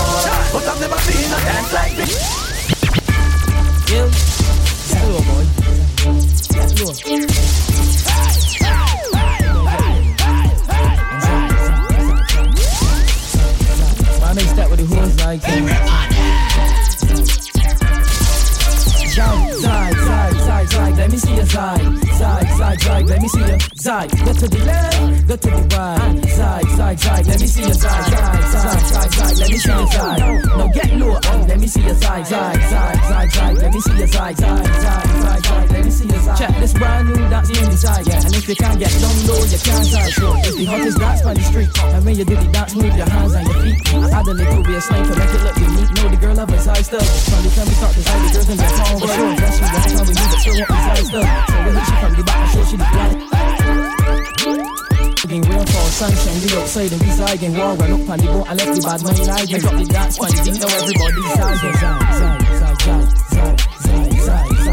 but 0.54 0.68
I've 0.70 0.80
never 0.82 1.00
seen 1.08 1.34
a 1.34 1.40
dance 1.48 1.74
like 1.74 1.96
this. 1.98 2.14
You. 3.90 4.12
Slow, 4.88 5.22
boy. 5.28 5.46
Slow. 6.78 6.94
Man, 14.22 14.36
they 14.36 14.44
start 14.44 14.70
with 14.70 14.80
the 14.80 14.86
whole 14.94 15.08
night 15.26 15.87
let 23.08 23.22
me 23.22 23.28
see 23.28 23.40
you. 23.40 23.58
side. 23.76 24.10
go 24.26 24.34
to 24.34 24.48
the 24.48 24.60
left, 24.66 25.28
go 25.28 25.36
to 25.36 25.50
the 25.50 25.76
right. 25.76 26.30
Side, 26.30 26.66
side, 26.78 27.00
side, 27.00 27.28
let 27.28 27.40
me 27.40 27.48
see 27.48 27.64
you. 27.64 27.74
side, 27.74 28.04
side, 28.04 28.82
side. 28.82 28.97
Let 29.38 29.52
me 29.52 29.58
see 29.58 29.70
your 29.70 29.88
side. 29.88 30.20
Now 30.20 30.68
get 30.68 30.94
low, 30.98 31.14
let 31.48 31.60
me 31.60 31.68
see 31.68 31.82
your 31.82 31.96
side, 31.96 32.26
side, 32.26 32.62
side, 32.64 33.04
side, 33.04 33.32
side. 33.32 33.58
Let 33.58 33.74
me 33.74 33.80
see 33.80 33.98
your 33.98 34.08
side, 34.08 34.38
side, 34.38 34.66
side, 34.66 35.08
side, 35.08 35.46
side. 35.46 35.70
Let 35.72 35.86
me 35.86 35.92
see 35.92 36.08
your 36.08 36.20
side. 36.20 36.38
Check 36.38 36.60
this 36.60 36.74
brand 36.74 37.08
new 37.08 37.16
dance 37.30 37.50
in 37.50 37.70
the 37.70 37.78
side. 37.78 38.08
And 38.08 38.36
if 38.36 38.50
you 38.50 38.56
can't 38.56 38.80
get 38.80 38.92
down 38.98 39.28
low, 39.28 39.44
you 39.46 39.60
can't 39.62 39.86
side. 39.86 40.12
So 40.14 40.34
it's 40.38 40.56
the 40.56 40.66
hottest 40.66 40.98
dance 40.98 41.22
on 41.22 41.36
the 41.36 41.42
street. 41.42 41.70
And 41.78 42.06
when 42.06 42.16
you 42.18 42.26
do 42.26 42.36
the 42.36 42.48
dance, 42.52 42.74
move 42.76 42.96
your 42.98 43.10
hands 43.10 43.34
and 43.34 43.48
your 43.48 43.62
feet. 43.62 43.94
I 43.94 44.10
add 44.10 44.28
a 44.28 44.34
little 44.34 44.64
bit 44.64 44.76
of 44.76 44.84
slang 44.84 45.04
to 45.06 45.16
make 45.16 45.30
it 45.30 45.44
look 45.46 45.58
unique. 45.58 45.94
Know 45.94 46.10
the 46.10 46.18
girl 46.18 46.36
love 46.36 46.50
her 46.50 46.60
side 46.60 46.86
stuff. 46.86 47.06
The 47.06 47.50
time 47.54 47.68
we 47.68 47.74
start 47.78 47.94
to 47.94 48.02
side, 48.02 48.22
the 48.26 48.34
girls 48.34 48.50
in 48.50 48.58
their 48.58 48.70
phone 48.74 49.00
for 49.00 49.08
sure. 49.08 49.36
That's 49.38 49.62
what 49.62 49.70
that's 49.70 49.94
how 49.94 50.02
we 50.02 50.14
move 50.18 50.34
it. 50.34 50.42
Still 50.42 50.58
want 50.58 50.70
the 50.70 50.82
side 50.82 51.06
stuff. 51.06 51.30
So 51.46 51.54
hit 51.62 51.86
she 51.86 51.94
from 52.02 52.14
the 52.18 52.24
back 52.26 52.42
and 52.42 52.50
show 52.50 52.64
she 52.66 52.78
the 52.78 52.88
black. 52.90 54.87
Getting 55.18 55.42
real 55.42 55.66
for 55.66 55.90
sunshine, 55.98 56.42
we 56.44 56.56
outside 56.58 56.92
and 56.92 57.02
we 57.02 57.10
zagging. 57.10 57.58
War 57.58 57.74
run 57.74 57.92
up 57.92 58.10
on 58.10 58.20
the 58.20 58.26
boat, 58.28 58.48
I 58.48 58.54
left 58.54 58.76
the 58.76 58.82
bad 58.86 59.02
money 59.02 59.26
lying. 59.26 59.48
Drop 59.48 59.74
the 59.74 59.86
dance 59.86 60.18
the 60.18 60.28
beat, 60.46 60.60
now 60.62 60.70
everybody's 60.78 61.34
Zag, 61.34 61.58
zag, 61.58 61.76
zag, 61.78 62.42
zag, 62.58 62.82
zag, 62.82 63.10
zag, 63.34 63.58
zag, 63.82 64.12
zag, 64.22 64.67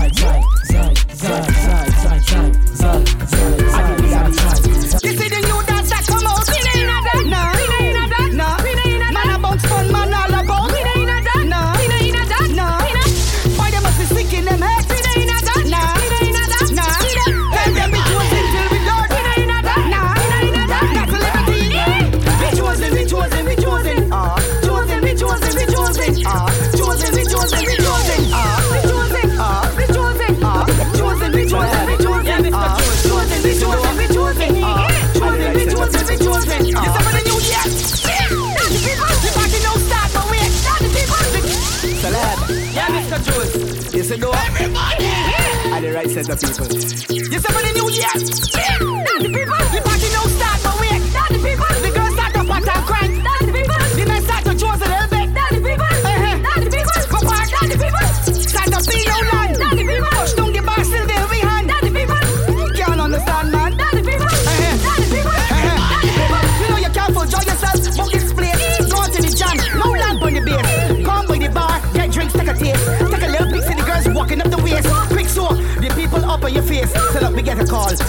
said 46.14 46.26
the 46.26 46.36
people. 46.36 46.68
You 47.12 47.40
said 47.40 47.52
for 47.52 47.60
the 47.60 47.72
new 47.74 47.90
year. 47.90 48.73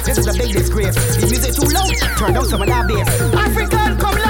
This 0.06 0.20
is 0.20 0.28
a 0.28 0.34
big 0.34 0.54
disgrace. 0.54 0.94
The 0.94 1.26
music 1.26 1.56
too 1.56 1.66
loud. 1.74 2.18
Turn 2.18 2.34
down 2.34 2.46
some 2.46 2.62
of 2.62 2.68
that 2.68 2.88
bass. 2.88 3.10
African, 3.34 3.98
come 3.98 4.25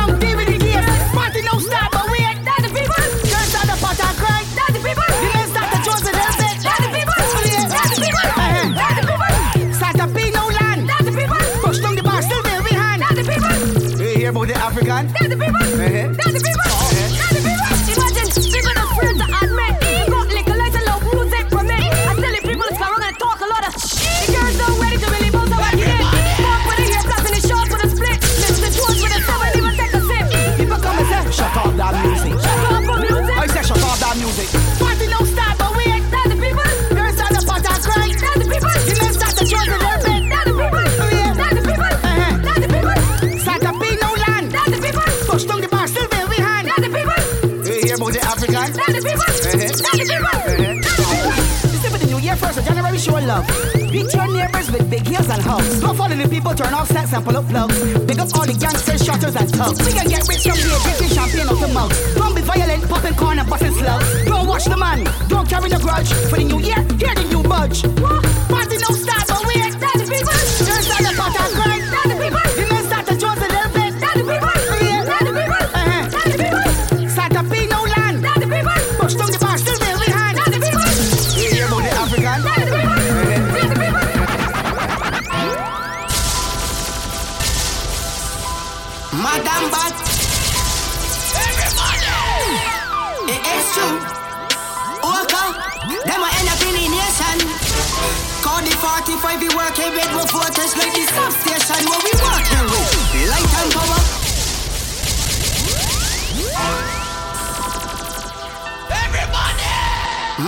love. 53.25 53.45
Beat 53.73 54.13
your 54.13 54.27
neighbors 54.27 54.71
with 54.71 54.89
big 54.89 55.05
heels 55.07 55.29
and 55.29 55.41
hugs. 55.41 55.81
Go 55.81 55.93
follow 55.93 56.15
the 56.15 56.27
people, 56.29 56.53
turn 56.53 56.73
off 56.73 56.87
sets 56.87 57.13
and 57.13 57.23
pull 57.25 57.37
up 57.37 57.47
plugs. 57.47 57.77
Big 58.05 58.19
up 58.19 58.33
all 58.35 58.45
the 58.45 58.53
gangsters, 58.53 59.03
shotters 59.03 59.35
and 59.35 59.49
thugs. 59.49 59.79
We 59.85 59.91
can 59.93 60.07
get 60.07 60.27
rich 60.27 60.43
from 60.43 60.57
here, 60.57 60.79
drinking 60.83 61.15
champagne 61.15 61.47
out 61.49 61.59
the 61.59 61.67
mugs. 61.73 62.15
Don't 62.15 62.35
be 62.35 62.41
violent, 62.41 62.87
popping 62.87 63.15
corn 63.15 63.39
and 63.39 63.49
busting 63.49 63.73
slugs. 63.73 64.25
Don't 64.25 64.47
watch 64.47 64.65
the 64.65 64.77
man, 64.77 65.03
don't 65.27 65.47
carry 65.49 65.69
the 65.69 65.79
grudge. 65.79 66.11
For 66.29 66.37
the 66.37 66.43
new 66.43 66.59
year, 66.59 66.81
hear 66.99 67.15
the 67.15 67.25
new 67.29 67.43
budge. 67.43 67.83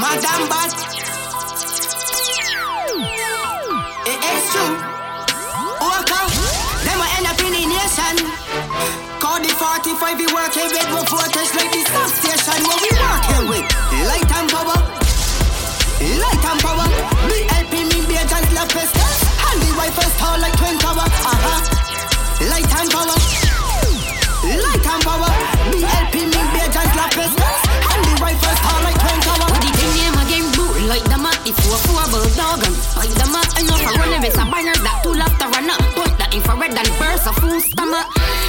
Madam 0.07 0.47
Bat. 0.47 0.71
It 4.07 4.19
is 4.23 4.43
true. 4.55 4.75
Waka. 5.83 6.19
Them 6.87 6.99
a 7.03 7.07
end 7.19 7.27
up 7.27 7.39
in 7.43 7.51
the 7.51 7.63
nation. 7.67 8.15
Call 9.19 9.43
the 9.43 9.51
45 9.51 10.15
we 10.15 10.27
working 10.31 10.71
with 10.71 10.87
we 10.95 11.03
voters 11.11 11.51
like 11.59 11.71
the 11.75 11.83
substation 11.91 12.59
where 12.63 12.79
we 12.79 12.91
working 13.03 13.43
with. 13.51 13.67
Light 14.07 14.31
and 14.31 14.47
power. 14.47 14.79
Light 16.23 16.45
and 16.55 16.59
power. 16.63 16.87
BLP 17.27 17.73
mean 17.91 18.07
be 18.07 18.15
a 18.15 18.23
chance 18.31 18.47
love 18.55 18.71
pistols. 18.71 19.19
And 19.43 19.59
the 19.59 19.75
rifles 19.75 20.15
tall 20.23 20.39
like 20.39 20.55
twin 20.55 20.79
tower. 20.79 21.03
Uh-huh. 21.03 21.59
Light 22.47 22.71
and 22.79 22.89
power. 22.95 23.17
Light 24.55 24.87
and 24.87 25.03
power. 25.03 25.31
BLP 25.67 26.15
mean 26.15 26.16
mat 31.77 31.85
if 31.85 31.89
you 31.89 31.97
a 31.97 32.05
four 32.05 32.05
bulldog 32.09 32.63
and 32.65 32.75
like 32.97 33.13
the 33.13 33.27
mat 33.31 33.49
and 33.57 33.67
you 33.69 33.77
for 33.77 33.93
run 33.97 34.13
if 34.13 34.23
it's 34.25 34.37
a 34.37 34.45
banger 34.45 34.77
that 34.81 34.97
two 35.03 35.13
love 35.13 35.35
to 35.37 35.45
run 35.47 35.69
up. 35.69 35.81
Put 35.93 36.11
the 36.17 36.25
infrared 36.33 36.73
and 36.73 36.91
burst 36.97 37.27
a 37.27 37.33
full 37.33 37.59
stomach. 37.61 38.07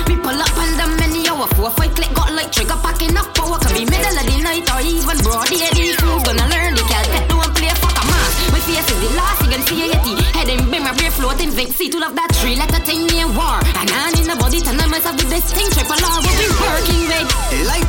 We 0.09 0.17
pull 0.17 0.39
up 0.39 0.57
on 0.57 0.71
them 0.77 0.97
many 0.97 1.29
hour 1.29 1.47
four 1.57 1.71
five 1.77 1.95
click 1.95 2.13
got 2.15 2.33
like 2.33 2.53
trigger 2.53 2.79
packing 2.81 3.17
up 3.17 3.29
power 3.35 3.59
can 3.59 3.73
be 3.75 3.85
middle 3.85 4.17
of 4.17 4.25
the 4.25 4.37
night 4.41 4.67
or 4.73 4.81
even 4.81 5.19
broad 5.21 5.49
day. 5.49 5.69
These 5.75 5.97
fools 6.01 6.23
gonna 6.25 6.47
learn 6.49 6.75
the 6.75 6.85
cal 6.89 7.05
that 7.13 7.25
don't 7.29 7.53
play 7.53 7.73
fuck 7.77 7.97
a 7.97 8.05
man. 8.09 8.29
My 8.53 8.61
face 8.65 8.89
is 8.89 8.99
the 9.01 9.11
last 9.17 9.45
you 9.45 9.49
can 9.53 9.63
see 9.69 9.79
a 9.85 9.87
yeti. 9.93 10.15
Head 10.33 10.49
and 10.49 10.65
bring 10.69 10.85
my 10.85 10.93
brain 10.97 11.13
floating 11.13 11.51
Vic 11.53 11.73
see 11.73 11.89
to 11.91 11.99
love 11.99 12.15
that 12.17 12.33
tree 12.41 12.57
like 12.57 12.73
a 12.73 12.81
ten 12.81 13.09
year 13.13 13.29
war. 13.29 13.61
And 13.77 13.89
I 13.91 14.13
in 14.17 14.27
the 14.29 14.37
body 14.39 14.61
turn 14.65 14.81
myself 14.89 15.17
with 15.21 15.29
this 15.29 15.45
thing 15.53 15.69
triple 15.75 16.01
R 16.01 16.19
what 16.25 16.37
we 16.39 16.49
working 16.57 17.05
with. 17.11 17.29
Light 17.69 17.88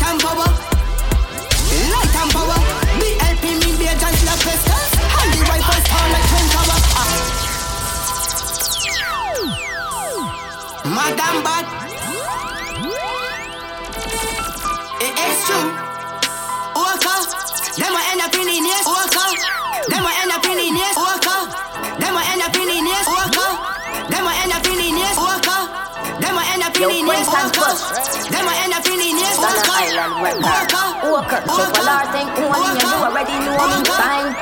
Them 27.39 28.47
a 28.47 28.53
end 28.67 28.75
up 28.75 28.83
in 28.83 28.99
the 28.99 29.15
Ghana 29.15 29.63
Island 29.71 30.19
record. 30.19 30.75
Walker, 31.07 31.39
triple 31.39 31.87
R 31.87 32.03
thing, 32.11 32.27
only 32.35 32.83
you 32.83 32.99
already 32.99 33.31
know 33.47 33.55
me 33.63 33.79
fine. 33.87 34.35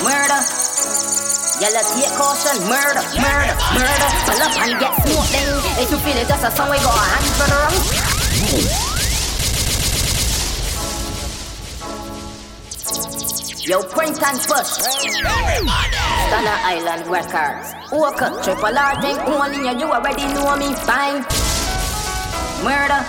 Murder. 0.00 0.40
Yellow 1.60 1.84
take 1.92 2.08
caution, 2.16 2.56
murder, 2.72 3.04
murder, 3.20 3.52
murder. 3.76 4.08
Pull 4.24 4.40
up 4.40 4.56
and 4.64 4.80
get 4.80 4.96
smoked 4.96 5.28
then. 5.32 5.44
If 5.76 5.90
you 5.90 5.98
feel 5.98 6.16
it, 6.16 6.26
just 6.26 6.44
a 6.44 6.50
song 6.56 6.70
we 6.70 6.78
go 6.78 6.88
a 6.88 7.04
hand 7.04 7.28
for 7.36 7.46
the 7.50 7.56
wrong. 7.60 7.76
Yo, 13.68 13.82
print 13.82 14.22
and 14.22 14.40
push. 14.40 14.80
Ghana 16.30 16.54
Island 16.64 17.06
Records. 17.08 17.74
Walker, 17.92 18.30
triple 18.42 18.78
R 18.78 19.02
thing, 19.02 19.18
only 19.18 19.58
you, 19.58 19.78
you 19.78 19.92
already 19.92 20.26
know 20.32 20.56
me 20.56 20.72
fine. 20.74 21.47
Murder. 22.64 23.00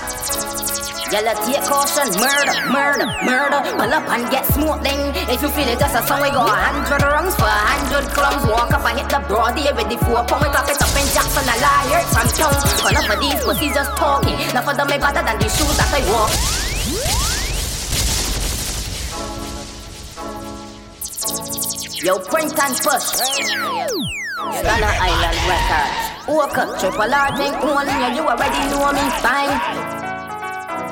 Yellow 1.10 1.34
take 1.42 1.66
caution, 1.66 2.06
murder, 2.22 2.54
murder, 2.70 3.10
murder. 3.26 3.60
Pull 3.74 3.90
up 3.90 4.06
and 4.14 4.30
get 4.30 4.46
smoked 4.46 4.84
then. 4.84 5.10
If 5.26 5.42
you 5.42 5.50
feel 5.50 5.68
it, 5.68 5.80
just 5.80 5.96
a 5.96 6.06
song 6.06 6.22
we 6.22 6.30
go 6.30 6.46
a 6.46 6.54
hundred 6.54 7.02
rungs 7.02 7.34
for 7.34 7.50
a 7.50 7.62
hundred 7.66 8.06
clumps. 8.14 8.46
Walk 8.46 8.70
up 8.70 8.86
and 8.86 9.00
hit 9.00 9.10
the 9.10 9.18
broad 9.26 9.58
here 9.58 9.74
with 9.74 9.90
the 9.90 9.98
four 10.06 10.22
pound. 10.30 10.46
We 10.46 10.54
clap 10.54 10.70
it 10.70 10.78
up 10.78 10.94
in 10.94 11.08
Jackson, 11.10 11.50
a 11.50 11.56
liar 11.58 12.06
from 12.14 12.30
town. 12.38 12.54
But 12.84 12.94
enough 12.94 13.10
of 13.10 13.20
these 13.26 13.42
pussies 13.42 13.74
just 13.74 13.90
talking. 13.98 14.38
Enough 14.38 14.70
of 14.70 14.78
them 14.78 14.86
are 14.86 15.02
better 15.02 15.26
than 15.26 15.40
the 15.42 15.50
shoes 15.50 15.78
that 15.82 15.90
I 15.90 16.06
walk. 16.14 16.30
Yo, 22.06 22.20
print 22.20 22.54
and 22.54 22.76
push. 22.86 23.18
Island 24.46 25.38
Records. 25.50 26.09
Walker, 26.30 26.78
triple 26.80 27.12
R 27.12 27.36
thing, 27.38 27.56
only 27.56 28.16
you 28.16 28.22
already 28.22 28.70
know 28.70 28.94
me 28.94 29.02
fine. 29.18 29.50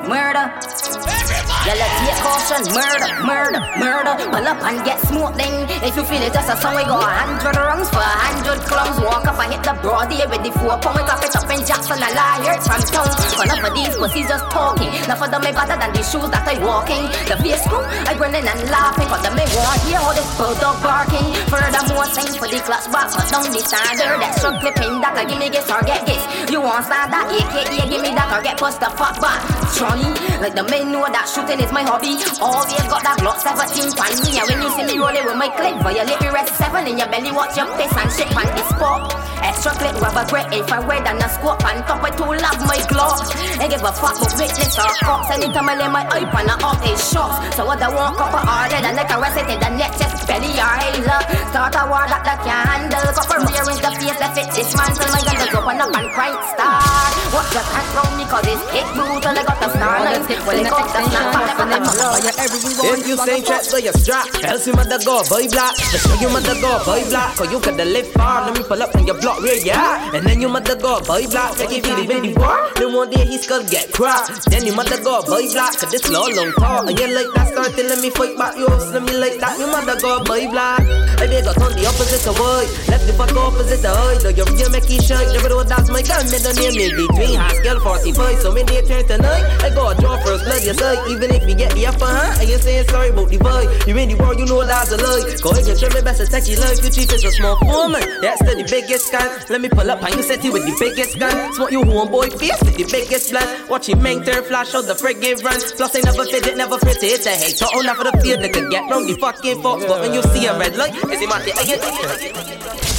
Murder. 0.08 1.27
Yellow 1.68 1.84
take 2.00 2.16
caution, 2.24 2.64
murder, 2.72 3.12
murder, 3.28 3.60
murder. 3.76 4.14
Pull 4.32 4.48
up 4.48 4.56
and 4.64 4.80
get 4.88 4.96
smoked 5.04 5.36
then. 5.36 5.68
If 5.84 6.00
you 6.00 6.04
feel 6.08 6.24
it, 6.24 6.32
just 6.32 6.48
a 6.48 6.56
song 6.56 6.80
we 6.80 6.84
go 6.88 6.96
a 6.96 7.04
hundred 7.04 7.60
rungs 7.60 7.92
for 7.92 8.00
a 8.00 8.14
hundred 8.24 8.64
clumps. 8.64 8.96
Walk 9.04 9.28
up 9.28 9.36
and 9.36 9.52
hit 9.52 9.60
the 9.60 9.76
broad 9.84 10.08
here 10.08 10.24
with 10.32 10.40
the 10.40 10.48
four 10.56 10.80
pound. 10.80 10.96
We 10.96 11.04
clap 11.04 11.20
it 11.20 11.36
up 11.36 11.44
in 11.52 11.60
Jackson, 11.68 12.00
a 12.00 12.08
liar 12.16 12.56
from 12.64 12.80
town. 12.88 13.12
But 13.36 13.52
enough 13.52 13.68
of 13.68 13.76
these 13.76 13.92
pussies 14.00 14.32
just 14.32 14.48
talking. 14.48 14.88
Enough 14.88 15.20
of 15.20 15.28
them 15.28 15.44
are 15.44 15.52
better 15.52 15.76
than 15.76 15.92
the 15.92 16.00
shoes 16.00 16.24
that 16.32 16.48
I 16.48 16.56
walking. 16.56 17.04
The 17.28 17.36
face 17.36 17.60
crew, 17.68 17.84
I 17.84 18.16
grinning 18.16 18.48
and 18.48 18.64
laughing. 18.72 19.12
But 19.12 19.20
them 19.20 19.36
may 19.36 19.44
want 19.52 19.76
hear 19.84 20.00
all 20.00 20.16
this 20.16 20.24
bulldog 20.40 20.80
barking. 20.80 21.28
Furthermore, 21.52 22.08
sing 22.08 22.32
for 22.32 22.48
the 22.48 22.64
clutch 22.64 22.88
box, 22.88 23.12
but 23.12 23.28
down 23.28 23.44
the 23.44 23.60
standard. 23.60 24.24
Extra 24.24 24.56
clipping 24.56 25.04
that 25.04 25.20
I 25.20 25.28
give 25.28 25.36
me 25.36 25.52
gifts 25.52 25.68
or 25.68 25.84
get 25.84 26.08
gifts. 26.08 26.24
You 26.48 26.64
want 26.64 26.88
stand 26.88 27.12
that 27.12 27.28
AKA, 27.28 27.92
give 27.92 28.00
me 28.00 28.16
that 28.16 28.32
or 28.32 28.40
get 28.40 28.56
pushed 28.56 28.80
the 28.80 28.88
fuck 28.96 29.20
back. 29.20 29.44
Johnny, 29.76 30.08
like 30.40 30.56
the 30.56 30.64
men 30.64 30.88
know 30.96 31.04
that 31.04 31.28
shooting 31.28 31.57
is 31.60 31.72
my 31.72 31.82
hobby. 31.82 32.14
Always 32.40 32.86
got 32.86 33.02
that 33.02 33.18
Glock 33.18 33.38
17 33.42 33.94
pan 33.98 34.12
me. 34.22 34.38
And 34.38 34.46
when 34.48 34.58
you 34.62 34.70
see 34.74 34.84
me 34.86 34.94
rolling 34.98 35.26
with 35.26 35.38
my 35.38 35.50
clip, 35.50 35.74
violate 35.82 36.18
the 36.20 36.30
rest 36.30 36.54
seven 36.54 36.86
in 36.86 36.98
your 36.98 37.08
belly. 37.10 37.30
Watch 37.30 37.56
your 37.56 37.66
face 37.74 37.94
and 37.94 38.10
shit 38.12 38.30
on 38.34 38.46
the 38.46 38.64
spot. 38.70 39.14
Extra 39.42 39.72
clip, 39.78 39.96
rubber 39.98 40.26
grip, 40.28 40.48
infrared 40.52 41.06
and 41.06 41.22
a 41.22 41.28
scope 41.28 41.62
on 41.64 41.78
top. 41.86 42.02
I 42.04 42.10
too 42.14 42.30
love 42.30 42.60
my 42.66 42.78
Glock. 42.90 43.22
Ain't 43.58 43.70
give 43.70 43.82
a 43.82 43.92
fuck 43.92 44.18
about 44.18 44.34
witness 44.38 44.78
or 44.78 44.92
cops. 45.02 45.30
Anytime 45.30 45.68
I 45.68 45.74
lay 45.78 45.90
my 45.90 46.04
eye 46.06 46.26
on 46.26 46.50
a 46.50 46.54
off 46.62 46.80
his 46.84 47.00
shots. 47.10 47.56
So 47.56 47.66
what 47.66 47.82
I 47.82 47.88
want, 47.90 48.18
copper 48.18 48.42
harder 48.42 48.80
than 48.82 48.94
like 48.94 49.10
a 49.10 49.16
rest 49.18 49.38
in 49.38 49.58
the 49.58 49.70
neck, 49.78 49.94
chest, 49.98 50.26
belly 50.26 50.52
or 50.58 50.74
hailer. 50.78 51.20
Start 51.50 51.74
a 51.74 51.82
war 51.90 52.06
that 52.06 52.22
that 52.22 52.38
can 52.44 52.60
handle. 52.66 53.08
Copper 53.14 53.38
in 53.40 53.78
the 53.82 53.90
face, 53.98 54.18
left 54.20 54.38
it 54.38 54.48
dismantle. 54.54 55.10
My 55.10 55.20
gun 55.26 55.36
just 55.38 55.54
open 55.54 55.80
up 55.80 55.96
and 55.96 56.08
crank 56.14 56.38
start. 56.54 57.12
Watch 57.34 57.52
your 57.54 57.66
hands 57.66 57.90
round 57.94 58.14
me 58.16 58.24
cause 58.28 58.46
it's 58.46 58.62
hit 58.70 58.88
brutal. 58.94 59.32
I 59.32 59.42
got 59.42 59.58
the 59.58 59.68
star. 59.74 60.00
Well, 60.46 60.58
it 60.58 60.70
got 60.70 60.86
the 60.92 61.00
snap 61.08 61.47
the 61.47 61.47
If 61.48 63.06
you 63.06 63.16
say 63.16 63.40
threat, 63.40 63.64
so 63.64 63.76
you 63.76 63.92
strap. 63.92 64.26
Else 64.44 64.66
you 64.66 64.74
mother 64.74 64.98
go 65.04 65.22
boy 65.28 65.48
black. 65.48 65.76
Let's 65.92 66.04
show 66.04 66.14
you 66.20 66.28
mother 66.28 66.54
go 66.60 66.78
boy 66.84 67.04
black. 67.08 67.36
Cause 67.36 67.50
you 67.50 67.60
coulda 67.60 67.84
live 67.84 68.06
far. 68.12 68.46
Let 68.46 68.56
me 68.56 68.62
pull 68.64 68.82
up 68.82 68.94
on 68.94 69.06
your 69.06 69.18
block 69.20 69.40
where 69.40 69.56
you 69.56 69.72
at. 69.72 70.14
And 70.14 70.26
then 70.26 70.40
you 70.40 70.48
mother 70.48 70.76
go 70.76 71.00
boy 71.00 71.26
black. 71.28 71.56
Take 71.56 71.72
it 71.72 71.86
really 71.86 72.06
really 72.06 72.34
war. 72.34 72.70
Then 72.76 72.92
one 72.92 73.10
day 73.10 73.24
his 73.24 73.42
skull 73.42 73.64
get 73.64 73.92
cracked. 73.92 74.50
Then 74.50 74.66
you 74.66 74.74
mother 74.74 75.00
go 75.02 75.22
boy 75.22 75.48
black. 75.52 75.76
Cause 75.78 75.90
this 75.90 76.08
long 76.10 76.34
long 76.36 76.52
talk. 76.52 76.88
And 76.88 76.98
you 76.98 77.08
like 77.14 77.32
that 77.34 77.48
start 77.48 77.76
let 77.76 78.00
me 78.00 78.10
fight 78.10 78.36
back 78.36 78.56
you. 78.56 78.68
So 78.92 79.00
me 79.00 79.16
like 79.16 79.40
that. 79.40 79.58
You 79.58 79.66
mother 79.66 79.98
go 80.00 80.22
boy 80.24 80.48
black. 80.50 80.84
I 81.18 81.26
they 81.26 81.42
got 81.42 81.58
on 81.60 81.72
the 81.72 81.86
opposite 81.88 82.28
of 82.28 82.36
boy. 82.36 82.64
Left 82.88 83.06
the 83.06 83.12
fuck 83.16 83.32
opposite 83.34 83.82
the 83.82 83.90
hood. 83.90 84.20
Though 84.20 84.36
your 84.36 84.46
real 84.52 84.70
make 84.70 84.88
it 84.90 85.02
shine. 85.02 85.26
Never 85.32 85.48
know 85.48 85.64
that's 85.64 85.88
my 85.88 86.02
gun. 86.02 86.28
Don't 86.28 86.56
name 86.60 86.76
me 86.76 86.92
between 86.92 87.34
high 87.40 87.56
scale 87.58 87.80
45. 87.80 88.38
So 88.38 88.52
many 88.52 88.82
turn 88.86 89.06
tonight. 89.06 89.44
I 89.64 89.70
go 89.70 89.94
draw 89.96 90.20
first 90.22 90.44
blood. 90.44 90.62
You 90.62 90.74
say 90.74 90.94
even 91.08 91.37
if 91.38 91.48
you 91.48 91.54
get 91.54 91.72
the 91.74 91.86
upper 91.86 92.06
hand. 92.06 92.40
And 92.40 92.48
you 92.48 92.58
saying 92.58 92.88
sorry 92.88 93.08
about 93.10 93.30
the 93.30 93.38
boy. 93.38 93.64
You 93.86 93.96
in 93.96 94.08
the 94.10 94.16
world, 94.16 94.38
you 94.38 94.46
know 94.46 94.64
that's 94.64 94.92
a 94.92 94.98
lie. 94.98 95.24
Go 95.42 95.50
ahead, 95.50 95.66
you 95.66 95.76
try 95.76 95.88
my 95.94 96.02
best 96.02 96.20
to 96.20 96.26
take 96.26 96.48
your 96.48 96.60
life. 96.60 96.82
You 96.82 96.90
treat 96.90 97.12
as 97.12 97.24
a 97.24 97.30
small 97.30 97.56
woman. 97.62 98.02
That's 98.20 98.42
the 98.42 98.66
biggest 98.66 99.12
gun. 99.12 99.28
Let 99.48 99.60
me 99.60 99.68
pull 99.68 99.90
up 99.90 100.02
and 100.02 100.14
you 100.14 100.22
set 100.22 100.42
you 100.44 100.52
with 100.52 100.66
the 100.66 100.74
biggest 100.78 101.18
gun. 101.18 101.52
Smoke 101.54 101.72
you 101.72 101.82
homeboy 101.82 102.38
face 102.38 102.60
with 102.62 102.76
the 102.76 102.84
biggest 102.84 103.30
plan. 103.30 103.46
Watch 103.68 103.88
him 103.88 104.02
main 104.02 104.22
turn 104.24 104.44
flash 104.44 104.74
out 104.74 104.86
the 104.86 104.94
friggin' 104.94 105.42
run. 105.44 105.60
Plus 105.76 105.96
I 105.96 106.00
never 106.00 106.24
fit 106.24 106.46
it, 106.46 106.56
never 106.56 106.78
fit 106.78 107.02
it. 107.02 107.18
It's 107.18 107.26
a 107.26 107.30
hate. 107.30 107.56
So 107.56 107.66
on 107.66 107.86
for 107.96 108.04
the 108.04 108.12
fear 108.22 108.36
that 108.36 108.52
can 108.52 108.68
get 108.70 108.90
round 108.90 109.08
the 109.08 109.14
fucking 109.14 109.62
fox. 109.62 109.84
But 109.84 110.00
when 110.00 110.14
you 110.14 110.22
see 110.34 110.46
a 110.46 110.58
red 110.58 110.76
light, 110.76 110.94
is 110.94 111.20
it 111.20 111.28
my 111.28 112.97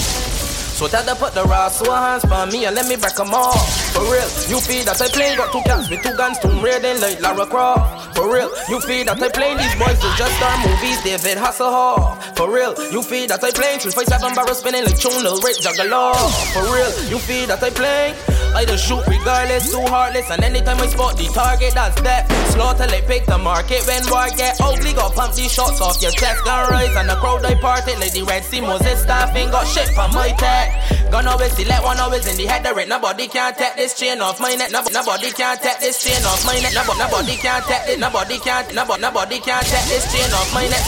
So 0.80 0.88
tell 0.88 1.03
them 1.03 1.18
put 1.18 1.34
the 1.34 1.43
raw 1.43 1.68
hands 1.68 2.23
for 2.23 2.45
me 2.56 2.64
and 2.64 2.73
let 2.73 2.88
me 2.88 2.95
break 2.95 3.19
'em 3.19 3.34
off. 3.34 3.68
For 3.91 3.99
real, 3.99 4.30
you 4.47 4.61
feel 4.64 4.85
that 4.85 5.01
I 5.01 5.10
play 5.10 5.35
got 5.35 5.51
two 5.51 5.61
cats 5.68 5.89
with 5.89 6.01
two 6.01 6.15
guns, 6.15 6.39
Tomb 6.39 6.61
Raider 6.64 6.93
like 7.03 7.19
Lara 7.19 7.45
Croft. 7.45 8.15
For 8.15 8.31
real, 8.31 8.49
you 8.69 8.80
feel 8.80 9.03
that 9.03 9.22
I 9.22 9.27
play 9.27 9.57
these 9.60 9.76
boys 9.76 9.99
is 9.99 10.15
just 10.15 10.34
star 10.38 10.56
movies, 10.64 11.03
David 11.03 11.38
Hasselhoff. 11.38 12.23
For 12.38 12.49
real, 12.49 12.72
you 12.95 13.03
feel 13.03 13.27
that 13.27 13.43
I 13.43 13.51
play 13.51 13.76
357 13.76 14.34
barrel 14.34 14.56
spinning 14.56 14.85
like 14.85 14.97
Chunel, 14.97 15.43
Rick 15.43 15.57
Juggalo. 15.60 16.15
For 16.56 16.64
real, 16.72 16.91
you 17.11 17.19
feel 17.19 17.47
that 17.47 17.61
I 17.61 17.72
play. 17.72 18.15
I 18.56 18.64
just 18.64 18.88
shoot 18.88 19.06
regardless, 19.06 19.72
too 19.72 19.85
heartless, 19.85 20.31
and 20.31 20.43
anytime 20.43 20.80
I 20.80 20.88
spot 20.88 21.18
the 21.18 21.27
target, 21.27 21.73
that's 21.76 21.99
that. 22.01 22.31
Slaughter 22.51 22.88
like 22.88 23.06
pick 23.06 23.26
the 23.26 23.38
market 23.38 23.85
when 23.85 24.01
war 24.10 24.27
get 24.35 24.60
ugly, 24.61 24.93
got 24.93 25.14
pump 25.14 25.35
these 25.35 25.51
shots 25.51 25.81
off 25.81 26.01
your 26.01 26.11
chest, 26.11 26.43
gun 26.45 26.69
rise, 26.69 26.95
and 26.95 27.10
the 27.10 27.15
crowd 27.15 27.45
I 27.45 27.56
parted 27.56 27.99
like 27.99 28.14
the 28.14 28.23
Red 28.23 28.43
Sea 28.43 28.61
Moses 28.61 29.01
staffing, 29.01 29.51
got 29.51 29.68
shit 29.68 29.89
from 29.89 30.11
my 30.14 30.30
tech. 30.31 30.69
Gun 31.12 31.28
always 31.28 31.52
select 31.56 31.84
one 31.84 32.00
always 32.00 32.28
in 32.28 32.38
the 32.38 32.46
head, 32.46 32.64
the 32.64 32.74
red, 32.74 32.88
nobody 32.88 33.28
can 33.28 33.54
take 33.56 33.76
this 33.76 33.98
chain 34.00 34.22
off 34.22 34.40
my 34.40 34.54
neck, 34.56 34.72
nobody, 34.72 34.94
nobody 34.94 35.32
can 35.32 35.58
take 35.58 35.80
this 35.80 36.04
chain 36.04 36.24
off 36.24 36.46
my 36.46 36.60
neck, 36.60 36.74
nobody, 36.74 37.00
nobody 37.00 37.36
can 37.38 37.62
take 37.64 37.86
this, 37.88 37.98
nobody 37.98 38.38
can, 38.40 38.76
nobody, 38.76 39.02
nobody 39.02 39.40
can 39.40 39.64
take 39.64 39.86
this 39.90 40.06
chain 40.14 40.30
off 40.34 40.54
my 40.54 40.68
neck. 40.68 40.86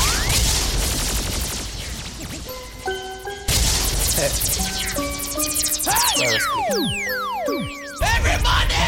Everybody! 8.04 8.82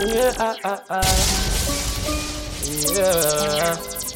Yeah, 0.00 0.32
uh, 0.38 0.56
uh, 0.64 0.78
uh. 0.88 1.02
yeah. 2.94 4.09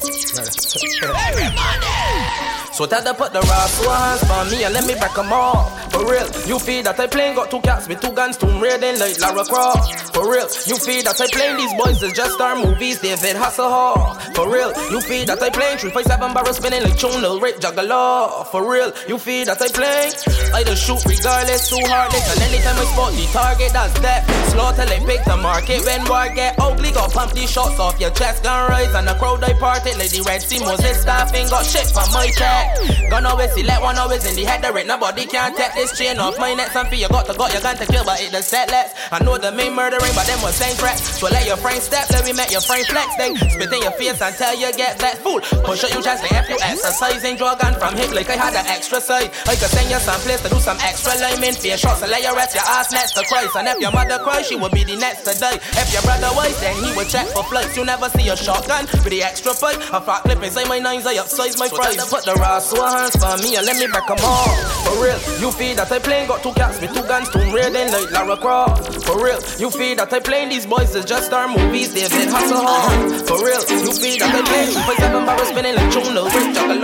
So 2.75 2.85
tell 2.85 3.01
them 3.01 3.15
put 3.15 3.31
the 3.31 3.39
raw 3.39 3.67
hands 3.95 4.21
for 4.27 4.43
me 4.51 4.65
and 4.65 4.73
let 4.73 4.85
me 4.85 4.95
back 4.95 5.17
'em 5.17 5.31
off. 5.31 5.71
For 5.93 6.03
real, 6.11 6.27
you 6.45 6.59
feel 6.59 6.83
that 6.83 6.99
I 6.99 7.07
playing 7.07 7.35
got 7.35 7.49
two 7.49 7.61
cats 7.61 7.87
with 7.87 8.01
two 8.01 8.11
guns, 8.11 8.35
Tomb 8.35 8.59
Raider 8.59 8.91
like 8.99 9.17
Lara 9.21 9.45
Croft. 9.45 10.13
For 10.13 10.29
real, 10.29 10.47
you 10.67 10.75
feel 10.75 11.01
that 11.03 11.15
I 11.21 11.27
playing 11.31 11.55
these 11.55 11.73
boys 11.75 12.03
is 12.03 12.11
just 12.11 12.33
star 12.33 12.53
movies, 12.57 12.99
David 12.99 13.37
Hasselhoff. 13.37 14.19
For 14.35 14.51
real, 14.51 14.73
you 14.91 14.99
feel 14.99 15.25
that 15.27 15.41
I 15.41 15.49
playing 15.51 15.77
357 15.77 16.33
barrel 16.33 16.53
spinning 16.53 16.83
like 16.83 16.97
Chunel, 16.97 17.39
Rick 17.39 17.61
Juggalo. 17.61 18.45
For 18.51 18.69
real, 18.69 18.91
you 19.07 19.17
feel 19.17 19.45
that 19.45 19.61
I 19.61 19.69
playing. 19.69 20.11
I 20.53 20.63
just 20.67 20.83
shoot 20.83 20.99
regardless, 21.05 21.69
too 21.69 21.79
heartless, 21.87 22.27
and 22.27 22.41
anytime 22.43 22.75
I 22.75 22.83
spot 22.91 23.13
the 23.13 23.25
target, 23.31 23.71
that's 23.71 23.97
that. 24.01 24.27
Slaughter 24.51 24.85
like 24.85 25.05
pick 25.07 25.23
the 25.23 25.37
market 25.37 25.79
when 25.85 26.03
war 26.11 26.27
get 26.35 26.59
ugly, 26.59 26.91
got 26.91 27.13
pump 27.13 27.31
these 27.31 27.49
shots 27.49 27.79
off 27.79 27.97
your 28.01 28.11
chest, 28.11 28.43
gun 28.43 28.69
rise, 28.69 28.93
and 28.93 29.07
the 29.07 29.13
crowd 29.15 29.41
I 29.45 29.53
parted 29.53 29.94
the 29.99 30.23
Red 30.23 30.41
Sea 30.41 30.59
Moses 30.59 31.01
staffing, 31.01 31.47
got 31.49 31.65
shit 31.65 31.87
for 31.91 32.07
my 32.15 32.31
tech. 32.31 32.79
Gun 33.09 33.25
always 33.25 33.51
select 33.53 33.81
one 33.81 33.97
always 33.97 34.25
in 34.25 34.35
the 34.35 34.45
head, 34.45 34.63
the 34.63 34.71
red, 34.71 34.87
nobody 34.87 35.25
can 35.25 35.53
take 35.55 35.73
this 35.75 35.97
chain 35.97 36.19
off 36.19 36.39
my 36.39 36.53
neck. 36.53 36.71
Some 36.71 36.87
for 36.87 36.95
you 36.95 37.09
got 37.09 37.25
to 37.27 37.33
got 37.33 37.51
your 37.51 37.61
gun 37.61 37.75
to 37.77 37.85
kill, 37.85 38.05
but 38.05 38.21
it 38.21 38.31
does 38.31 38.47
set 38.47 38.71
less. 38.71 38.95
I 39.11 39.23
know 39.23 39.37
the 39.37 39.51
main 39.51 39.75
murderer 39.75 40.05
spring, 40.05 40.15
but 40.15 40.27
them 40.27 40.41
was 40.41 40.55
same 40.55 40.77
crack. 40.77 40.97
So 40.97 41.27
let 41.27 41.45
your 41.45 41.57
frame 41.57 41.81
step, 41.81 42.09
let 42.11 42.25
me 42.25 42.33
make 42.33 42.51
your 42.51 42.61
frame 42.61 42.85
flex. 42.85 43.15
Then 43.17 43.35
spit 43.49 43.73
in 43.73 43.81
your 43.81 43.91
face 43.97 44.21
until 44.21 44.53
you 44.53 44.71
get 44.73 44.97
that 44.99 45.17
fool. 45.17 45.41
Push 45.65 45.83
up 45.83 45.91
you 45.93 46.01
just 46.01 46.23
if 46.23 46.49
you 46.49 46.57
exercising, 46.61 47.37
draw 47.37 47.55
gun 47.55 47.73
from 47.79 47.95
hip 47.95 48.13
like 48.13 48.29
I 48.29 48.37
had 48.37 48.53
an 48.53 48.65
extra 48.67 49.01
side. 49.01 49.31
I 49.45 49.55
could 49.55 49.71
send 49.73 49.89
you 49.89 49.99
some 49.99 50.19
place 50.21 50.41
to 50.41 50.49
do 50.49 50.59
some 50.59 50.77
extra 50.81 51.17
liming. 51.21 51.53
Fear 51.53 51.77
shots 51.77 52.01
and 52.01 52.11
lay 52.11 52.21
your 52.21 52.35
rest 52.35 52.55
your 52.55 52.65
ass 52.67 52.91
next 52.91 53.13
to 53.13 53.23
Christ. 53.25 53.55
And 53.55 53.67
if 53.67 53.79
your 53.79 53.91
mother 53.91 54.19
cries, 54.19 54.47
she 54.47 54.55
will 54.55 54.69
be 54.69 54.83
the 54.83 54.95
next 54.97 55.23
to 55.25 55.33
die. 55.39 55.57
If 55.57 55.93
your 55.93 56.01
brother 56.03 56.29
was, 56.35 56.53
then 56.61 56.75
he 56.83 56.93
will 56.95 57.07
check 57.07 57.27
for 57.33 57.43
flights. 57.45 57.77
You 57.77 57.85
never 57.85 58.09
see 58.09 58.29
a 58.29 58.35
shotgun 58.35 58.85
with 59.03 59.13
the 59.13 59.23
extra 59.23 59.53
fight. 59.53 59.79
A 59.93 60.01
fat 60.01 60.23
clip 60.23 60.41
inside 60.41 60.67
my 60.67 60.79
nines, 60.79 61.05
I 61.05 61.15
upsize 61.15 61.59
my 61.59 61.69
fries. 61.69 62.01
Put 62.09 62.25
the 62.25 62.33
raw 62.41 62.59
hands 62.59 63.15
for 63.21 63.37
me 63.43 63.55
and 63.55 63.65
let 63.65 63.77
me 63.77 63.85
break 63.85 64.07
them 64.07 64.17
all. 64.25 64.49
For 64.81 64.97
real, 64.97 65.19
you 65.39 65.51
feel 65.51 65.75
that 65.77 65.91
I 65.91 65.99
playing 65.99 66.27
got 66.27 66.41
two 66.41 66.53
cats 66.53 66.81
with 66.81 66.93
two 66.93 67.05
guns, 67.05 67.29
Tomb 67.29 67.53
Raider 67.53 67.85
like 67.93 68.11
Lara 68.11 68.35
Croft. 68.35 69.05
For 69.05 69.21
real, 69.23 69.39
you 69.61 69.69
feel 69.69 69.95
that 69.97 70.11
I 70.11 70.19
playing 70.19 70.49
these 70.49 70.65
boys 70.65 70.95
is 70.95 71.05
just 71.05 71.31
our 71.33 71.47
movies, 71.47 71.93
David 71.93 72.33
Hasselhoff. 72.33 73.29
For 73.29 73.37
real, 73.45 73.61
you 73.61 73.93
feel 73.93 74.17
that 74.25 74.33
I 74.33 74.41
playing 74.41 74.73
two 74.73 74.81
for 74.81 74.95
seven 74.97 75.25
barrels 75.25 75.49
spinning 75.53 75.75
like 75.77 75.91
Juno, 75.93 76.25
rich 76.33 76.49
chocolate. 76.57 76.81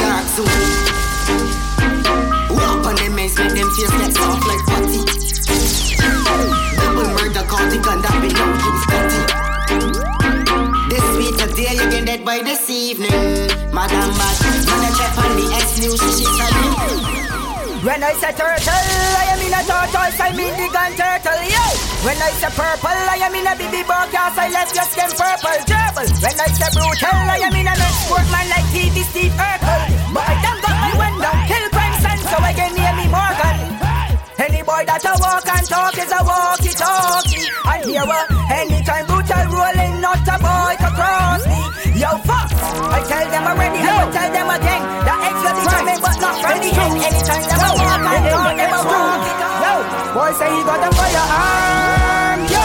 Dark 0.00 0.26
zone. 0.32 0.48
Walk 2.56 2.86
on 2.88 2.96
them 2.96 3.14
maze, 3.14 3.36
make 3.36 3.52
them 3.52 3.68
face 3.76 3.92
get 4.00 4.12
soft 4.16 4.48
like 4.48 4.64
putty. 4.64 5.04
Double 6.80 7.08
murder, 7.20 7.44
caught 7.44 7.68
the 7.68 7.78
gun 7.84 8.00
that 8.00 8.16
be 8.24 8.32
no 8.32 8.48
use 8.48 8.91
today, 11.72 11.84
you 11.84 11.90
get 11.90 12.06
dead 12.06 12.24
by 12.24 12.42
this 12.42 12.68
evening. 12.70 13.10
Madam 13.72 14.10
Bad, 14.16 14.36
man, 14.66 14.82
I 14.84 14.90
check 14.96 15.18
on 15.18 15.32
the 15.36 15.46
X 15.56 15.80
news, 15.80 16.00
she 16.00 16.24
shit 16.24 17.22
when 17.82 17.98
I 17.98 18.14
say 18.14 18.30
turtle, 18.30 18.70
I 18.70 19.34
am 19.34 19.42
in 19.42 19.50
a 19.50 19.58
tortoise, 19.66 20.14
I 20.22 20.30
mean 20.38 20.54
the 20.54 20.70
gun 20.70 20.94
turtle, 20.94 21.42
yo. 21.42 21.66
When 22.06 22.14
I 22.14 22.30
say 22.38 22.46
purple, 22.54 22.94
I 22.94 23.18
am 23.26 23.34
in 23.34 23.42
a 23.42 23.58
baby 23.58 23.82
bug, 23.82 24.06
yes, 24.14 24.38
I 24.38 24.54
left 24.54 24.70
your 24.70 24.86
skin 24.86 25.10
purple, 25.10 25.58
gerbil. 25.66 26.06
When 26.22 26.36
I 26.38 26.46
say 26.46 26.70
brutal, 26.70 27.10
I 27.10 27.42
am 27.42 27.50
in 27.58 27.66
a 27.66 27.74
next 27.74 28.06
man 28.06 28.46
like 28.54 28.70
TV 28.70 29.02
Steve 29.02 29.34
Urkel. 29.34 29.82
But 30.14 30.22
I 30.30 30.34
done 30.46 30.62
got 30.62 30.76
my 30.78 30.92
window, 30.94 31.34
kill 31.50 31.66
grandson, 31.74 32.18
so 32.30 32.36
I 32.38 32.54
can 32.54 32.70
hear 32.70 32.94
me 32.94 33.06
Morgan. 33.10 33.58
Any 34.38 34.62
boy 34.62 34.86
that 34.86 35.02
a 35.02 35.18
walk 35.18 35.50
and 35.50 35.66
talk 35.66 35.98
is 35.98 36.12
a 36.14 36.22
walkie-talkie. 36.22 37.50
I 37.66 37.82
hear 37.82 38.06
uh, 38.06 38.62
anytime 38.62 39.10
brutal 39.10 39.42
rolling, 39.50 39.98
not 39.98 40.22
a 40.22 40.38
me. 40.38 40.61
Yo, 42.02 42.18
fuck, 42.26 42.50
I 42.90 42.98
tell 43.06 43.30
them 43.30 43.46
already, 43.46 43.78
I 43.78 44.02
will 44.02 44.10
tell 44.10 44.26
them 44.26 44.50
again. 44.50 44.82
That 45.06 45.22
ex 45.22 45.38
will 45.38 45.54
be 45.54 45.62
coming, 45.70 46.02
but 46.02 46.18
not 46.18 46.34
from 46.42 46.58
the 46.58 46.70
end. 46.74 46.98
Anytime 46.98 47.46
them 47.46 47.62
Yo, 49.62 49.74
boy 50.10 50.34
say 50.34 50.50
he 50.50 50.66
got 50.66 50.82
a 50.82 50.90
firearm. 50.98 52.42
Yo, 52.50 52.64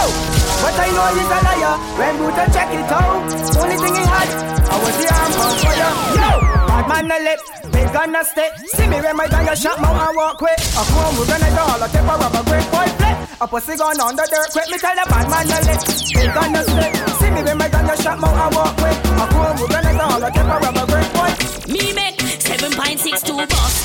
but 0.58 0.74
I 0.82 0.90
know 0.90 1.14
he's 1.14 1.30
a 1.30 1.40
liar. 1.46 1.78
When 2.02 2.18
Buddha 2.18 2.50
check 2.50 2.74
it 2.74 2.90
out, 2.90 3.30
only 3.62 3.78
thing 3.78 3.94
he 3.94 4.02
had, 4.10 4.30
I 4.74 4.76
was 4.82 4.98
the 4.98 5.06
arm 5.06 5.30
on 5.38 5.54
fire. 5.62 5.94
Yo, 6.18 6.57
bad 6.84 6.88
man 6.88 7.08
the 7.08 7.18
lip, 7.24 7.40
big 7.72 7.90
gonna 7.94 8.24
stay. 8.24 8.50
See 8.76 8.88
me 8.88 9.02
when 9.02 9.16
my 9.16 9.28
gun 9.28 9.46
you 9.46 9.56
shot 9.56 9.80
mouth 9.82 9.98
and 9.98 10.16
walk 10.16 10.38
quick. 10.38 10.60
I 10.78 10.84
come 10.86 11.16
we 11.18 11.24
gonna 11.26 11.50
do 11.50 11.64
all 11.64 11.84
I 11.84 11.88
take 11.88 12.02
a 12.02 12.16
rubber 12.18 12.44
great 12.46 12.68
boy 12.72 12.88
flip. 12.98 13.18
A 13.42 13.48
pussy 13.48 13.76
gun 13.78 14.00
on 14.02 14.16
the 14.16 14.26
dirt 14.30 14.50
quick. 14.52 14.70
Me 14.70 14.78
tell 14.78 14.96
the 14.96 15.06
bad 15.10 15.26
man 15.30 15.46
the 15.48 15.60
lip, 15.66 15.82
big 16.14 16.30
gonna 16.34 16.62
stay. 16.64 16.92
See 17.20 17.32
me 17.32 17.42
when 17.44 17.58
my 17.58 17.70
gun 17.70 17.88
you 17.88 17.98
shot 17.98 18.20
mouth 18.20 18.38
and 18.38 18.56
walk 18.56 18.74
quick. 18.78 18.98
I 19.18 19.26
come 19.32 19.56
we 19.58 19.66
gonna 19.68 19.92
do 19.94 20.04
all 20.06 20.24
I 20.24 20.30
take 20.30 20.46
a 20.46 20.58
rubber 20.62 20.86
great 20.92 21.10
boy. 21.16 21.32
Me 21.72 21.94
make 21.94 22.18
7.62 22.42 23.50
boss. 23.50 23.76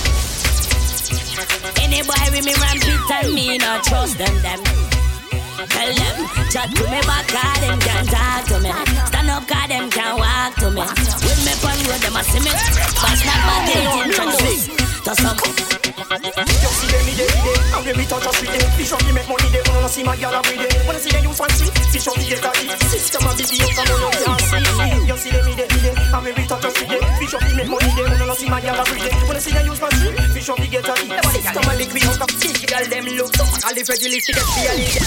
Any 1.83 2.03
boy 2.03 2.25
with 2.31 2.45
me 2.45 2.55
rampant 2.61 3.11
and 3.11 3.35
me 3.35 3.59
not 3.59 3.85
trust 3.85 4.19
them 4.19 4.35
them. 4.43 5.02
Tell 5.69 5.95
them, 5.95 6.29
chat 6.51 6.75
to 6.75 6.83
me 6.85 7.01
back, 7.07 7.27
cause 7.29 7.61
them 7.61 7.79
can't 7.79 8.09
talk 8.09 8.45
to 8.47 8.61
me. 8.61 8.71
Stand 9.07 9.31
up, 9.31 9.47
cause 9.47 9.69
them 9.69 9.91
can't 9.91 10.19
walk 10.19 10.55
to 10.57 10.71
me. 10.71 10.83
With 11.23 11.41
me 11.45 11.53
on 11.69 11.79
road, 11.87 12.01
them 12.01 12.17
a 12.17 12.23
see 12.25 12.41
me. 12.41 12.51
But 13.01 13.19
not 13.25 13.41
back, 13.47 13.63
they 13.71 13.85
introduce 14.05 14.92
to 15.05 15.15
some. 15.19 15.35
You 15.35 16.71
see 16.79 16.89
them 16.93 17.03
me 17.07 17.13
day 17.19 17.27
day, 17.27 17.59
when 17.83 17.95
we 17.99 18.05
touch 18.07 18.27
us 18.27 18.39
with 18.39 18.53
them, 18.55 18.71
fish 18.79 18.93
up 18.93 19.03
make 19.11 19.27
money 19.27 19.49
they 19.51 19.63
wanna 19.67 19.89
see 19.89 20.05
my 20.05 20.17
girl 20.17 20.35
every 20.35 20.57
day. 20.57 20.71
Wanna 20.87 20.99
see 20.99 21.11
them 21.11 21.25
use 21.25 21.39
fancy, 21.39 21.67
fish 21.91 22.07
up 22.07 22.15
get 22.15 22.45
eat. 22.63 22.71
System 22.87 23.27
a 23.27 23.35
busy 23.35 23.59
up 23.63 23.75
and 23.83 23.89
no 23.91 24.11
can't 24.15 24.41
see. 24.47 24.63
You 25.09 25.17
see 25.17 25.31
them 25.35 25.45
me 25.47 25.55
day 25.59 25.67
day, 25.67 25.91
when 25.91 26.35
we 26.35 26.45
touch 26.47 26.65
us 26.65 26.75
with 26.79 26.89
them, 26.89 27.03
fish 27.19 27.35
up 27.35 27.43
make 27.57 27.69
money 27.69 27.91
they 27.97 28.05
wanna 28.07 28.35
see 28.37 28.49
my 28.49 28.61
girl 28.61 28.79
every 28.79 29.01
day. 29.03 29.13
Wanna 29.27 29.41
see 29.41 29.53
them 29.53 29.67
use 29.67 29.81
fancy, 29.83 30.09
fish 30.35 30.49
up 30.49 30.59
get 30.59 30.87
eat. 30.87 31.25
System 31.35 31.65
a 31.67 31.73
liquid 31.75 32.05
up, 32.23 32.31
fish 32.39 32.63
girl 32.63 32.85
them 32.87 33.07
look 33.19 33.33
all 33.43 33.75
the 33.75 33.83
prejudice 33.83 34.27
get 34.27 34.39
feeling. 34.55 35.03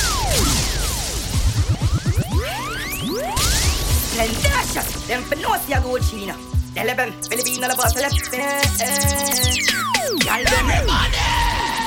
Plendacious, 4.15 5.07
them 5.07 5.21
for 5.23 5.35
no 5.39 5.55
see 5.59 5.73
a 5.73 5.79
China. 5.99 6.54
Tell 6.75 6.95
them, 6.95 7.13
Filipino 7.23 7.67
la 7.67 7.75
boss, 7.75 7.93
tell 7.93 8.03
them. 8.03 8.11
Girl 10.25 10.43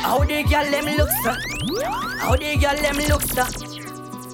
How 0.02 0.24
the 0.24 0.42
girl 0.44 0.70
them 0.70 0.86
look 0.96 1.10
so 1.22 1.32
How 2.18 2.36
the 2.36 2.56
girl 2.56 2.76
them 2.76 2.96
look 3.08 3.22
so 3.22 3.44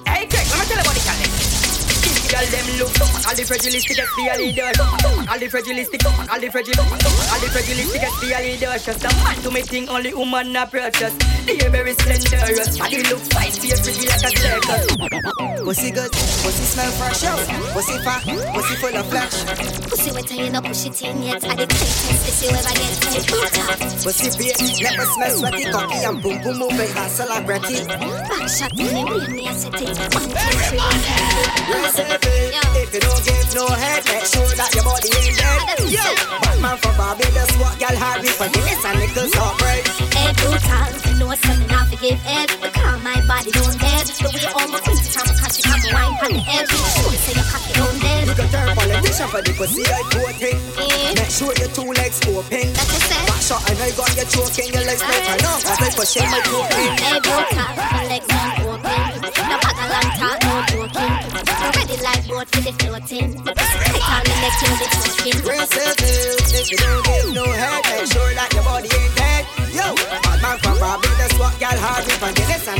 Hey 0.07 0.25
Greg, 0.25 0.47
let 0.47 0.59
me 0.59 0.65
tell 0.65 0.77
you 0.77 0.81
about 0.81 0.95
the 0.95 1.03
girl 1.03 1.45
girl 2.35 2.47
them 2.51 2.67
look 2.79 2.95
All 3.27 3.35
the 3.35 3.43
fragilistic 3.43 3.97
get 3.97 4.07
the 4.15 4.43
leaders 4.43 4.79
All 4.79 5.39
the 5.39 5.47
fragilistic 5.47 6.05
All 6.05 6.39
the 6.39 6.49
fragilistic 6.49 7.03
All 7.31 7.39
the 7.39 7.47
fragilistic 7.51 8.01
get 8.01 8.13
the 8.21 8.27
leaders 8.43 8.85
Just 8.85 9.03
a 9.03 9.09
man 9.23 9.35
to 9.43 9.51
me 9.51 9.61
think 9.61 9.89
only 9.89 10.13
woman 10.13 10.55
approaches 10.55 11.13
They 11.45 11.59
are 11.59 11.69
very 11.69 11.93
slenderous 11.93 12.77
Body 12.77 13.03
look 13.03 13.19
fine 13.31 13.51
Feel 13.51 13.77
pretty 13.83 14.07
like 14.07 14.23
a 14.23 14.31
circus 14.31 15.54
Pussy 15.65 15.89
good 15.89 16.11
Pussy 16.11 16.63
smell 16.63 16.91
fresh 16.91 17.23
out 17.23 17.39
Pussy 17.73 17.97
fat 18.03 18.21
Pussy 18.53 18.75
full 18.75 18.95
of 18.95 19.05
flesh 19.09 19.33
Pussy 19.89 20.11
wet 20.11 20.29
and 20.29 20.39
you 20.39 20.49
know 20.51 20.61
push 20.61 20.85
it 20.85 21.01
in 21.01 21.23
yet 21.23 21.43
I 21.43 21.55
the 21.55 21.65
tightest 21.65 22.21
pussy 22.21 22.47
where 22.53 22.61
I 22.61 22.73
get 22.77 24.05
Pussy 24.05 24.29
bait 24.37 24.61
Never 24.83 25.05
smell 25.05 25.31
sweaty 25.31 25.65
Cocky 25.71 26.05
and 26.05 26.21
boom 26.21 26.37
boom 26.43 26.59
moving 26.59 26.91
Hot 26.93 27.09
celebrity 27.09 27.83
Back 27.83 28.47
shot 28.47 28.77
in 28.77 28.93
the 28.93 29.01
rain 29.09 29.35
Me 29.35 29.47
I 29.47 29.53
set 29.53 29.81
it 29.81 29.97
One, 30.13 30.29
two, 30.29 30.53
three, 30.69 30.77
two, 31.97 32.35
if 32.85 32.93
you 32.93 32.99
don't 32.99 33.23
give 33.25 33.55
no 33.55 33.65
head, 33.65 34.05
make 34.05 34.25
sure 34.29 34.45
that 34.45 34.69
your 34.77 34.85
body 34.85 35.09
ain't 35.09 35.33
dead. 35.41 35.89
Yo, 35.89 36.05
Batman 36.45 36.77
for 36.77 36.93
Barbados, 36.93 37.49
what 37.57 37.81
y'all 37.81 37.97
Harvey 37.97 38.29
for 38.29 38.45
Guinness 38.53 38.85
and 38.85 38.99
Nichols 39.01 39.33
heartbreak. 39.33 39.83
Hey, 40.13 40.29
brutal, 40.37 40.91
you 41.09 41.13
know 41.17 41.33
something 41.33 41.71
I 41.73 41.81
forgive 41.89 42.21
Ed. 42.29 42.49
Because 42.61 42.99
my 43.01 43.17
body 43.25 43.51
don't 43.51 43.77
dead. 43.81 44.05
The 44.05 44.29
way 44.29 44.45
all 44.53 44.67
my 44.69 44.79
quincy 44.85 45.09
time, 45.09 45.25
I 45.25 45.33
catch 45.33 45.54
it, 45.59 45.67
I'm 45.67 45.81
wine 45.93 46.17
on 46.19 46.31
the 46.35 46.43
edge. 46.45 46.69
Say 46.69 47.33
your 47.33 47.45
cocky. 47.47 47.73
You 48.25 48.33
can 48.33 48.47
turn 48.49 48.75
politician 48.75 49.27
for 49.29 49.41
the 49.41 49.53
pussy 49.53 49.83
like 49.87 50.07
voting. 50.11 50.59
Make 51.15 51.31
sure 51.31 51.53
your 51.55 51.69
two 51.71 51.87
legs 51.95 52.19
open. 52.27 52.73
That's 52.73 52.91
what 52.91 53.03
say. 53.05 53.21
Back 53.25 53.41
shot, 53.41 53.61
I 53.63 53.89
got 53.95 54.09
your 54.15 54.25
choking, 54.27 54.73
your 54.73 54.83
legs 54.83 55.01
not 55.01 55.21
turn 55.23 55.45
off. 55.45 55.61
I 55.65 55.89
for 55.95 56.05
shame 56.05 56.29
my 56.31 56.39
choking. 56.43 56.93
Hey, 56.99 57.19
brutal, 57.23 57.69
my 57.93 58.03
legs 58.09 58.27
not 58.27 58.59
open. 58.65 58.99
The 59.21 59.57
bag 59.61 59.79
a 59.79 59.85
long 59.91 60.09
talk, 60.19 60.37
no. 60.43 60.55
Ready 61.75 61.97
like 62.03 62.23
boat 62.27 62.47
for 62.51 62.61
the 62.61 62.71
floating. 62.75 63.29
Tight 63.45 64.03
on 64.09 64.23
the 64.25 64.35
neck 64.41 64.55
till 64.59 64.75
the 64.75 64.87
talking. 64.91 65.37
Princess 65.45 66.45
if 66.55 66.71
you 66.71 66.77
don't 66.77 67.05
give 67.05 67.33
no 67.33 67.45
head, 67.45 67.83
make 67.83 68.07
that 68.35 68.49
your 68.53 68.63
body 68.63 68.89
ain't 68.89 69.15
dead. 69.15 69.45
Yo, 69.75 69.93
bad 69.93 70.41
man 70.41 70.57
from 70.59 70.79
Barbados, 70.79 71.37
what 71.37 71.59
y'all 71.59 71.77
hard 71.77 72.05
with, 72.05 72.23
and 72.23 72.35
Guinness 72.35 72.67
and 72.67 72.79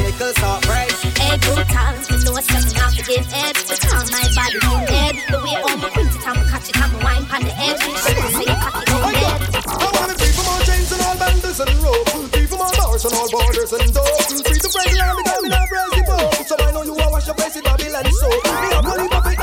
Nichols 1.26 1.26
heartbreak. 1.26 1.26
Hey, 1.26 1.38
brutal, 1.42 1.94
you 2.06 2.18
know 2.26 2.38
something 2.42 2.78
I 2.78 2.88
forgive 2.94 3.26
Ed. 3.34 3.56
Because 3.66 4.08
my 4.12 4.26
body 4.36 4.60
don't 4.62 4.86
dead. 4.86 5.14
The 5.30 5.38
way 5.42 5.56
all 5.58 5.78
my 5.78 5.90
quinty 5.90 6.18
time, 6.22 6.38
I 6.38 6.46
catch 6.50 6.70
it, 6.70 6.78
I'm 6.78 6.94
wine 7.02 7.26
on 7.34 7.42
the 7.42 7.54
edge. 7.58 7.82
Cocky 7.82 8.86
don't 8.86 9.14
dead. 9.14 9.40
I 9.66 9.90
wanna 9.96 10.16
free 10.16 10.34
from 10.38 10.48
all 10.48 10.62
chains 10.62 10.92
and 10.92 11.02
all 11.02 11.18
bandits 11.18 11.60
and 11.60 11.74
rope. 11.82 12.10
Free 12.32 12.46
from 12.46 12.62
all 12.62 12.74
bars 12.78 13.06
and 13.06 13.14
all 13.16 13.30
borders 13.30 13.74
and 13.74 13.94
doors. 13.94 14.42
Free 14.46 14.60
to 14.60 14.70
break 14.70 14.90
the 14.94 15.02
army, 15.02 15.24
time 15.26 15.46
in 15.46 15.54
a 15.54 15.60
praise 15.66 15.94
the 15.98 16.04
Pope. 16.06 16.46
So 16.46 16.56
I 16.60 16.72
know 16.72 16.84
you 16.84 16.96
are 16.96 17.12
wash 17.12 17.26
your 17.28 17.36
face 17.36 17.56
in 17.58 17.64
Babylon. 17.64 18.06
Me 18.06 18.70
have 18.76 18.86
no 18.86 18.94
leave 18.96 19.35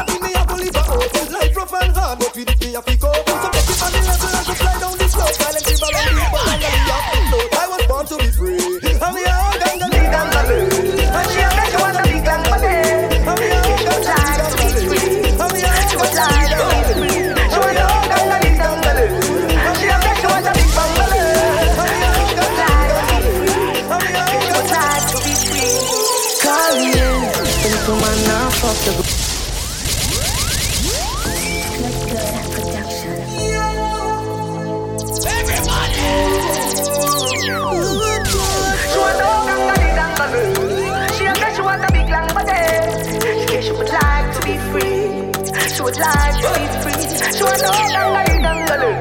She 45.75 45.83
would 45.83 45.97
like 45.99 46.35
to 46.43 46.49
be 46.59 46.65
free. 46.83 47.03
She 47.37 47.43
want 47.43 47.63
no 47.63 47.71
dangle 47.73 48.43
dangle. 48.43 48.93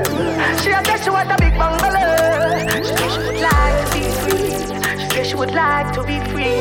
She 0.61 0.69
a 0.71 0.79
say 0.85 0.97
she 1.03 1.09
want 1.09 1.31
a 1.31 1.35
big 1.41 1.53
bungalow. 1.57 2.07
She 2.85 2.93
say 2.97 3.09
she 3.13 3.19
would 3.27 3.39
like 3.41 3.77
to 3.81 3.91
be 3.95 4.03
free. 4.21 4.49
She 4.99 5.07
say 5.09 5.23
she 5.29 5.35
would 5.35 5.53
like 5.53 5.89
to 5.95 6.01
be 6.03 6.17
free. 6.31 6.59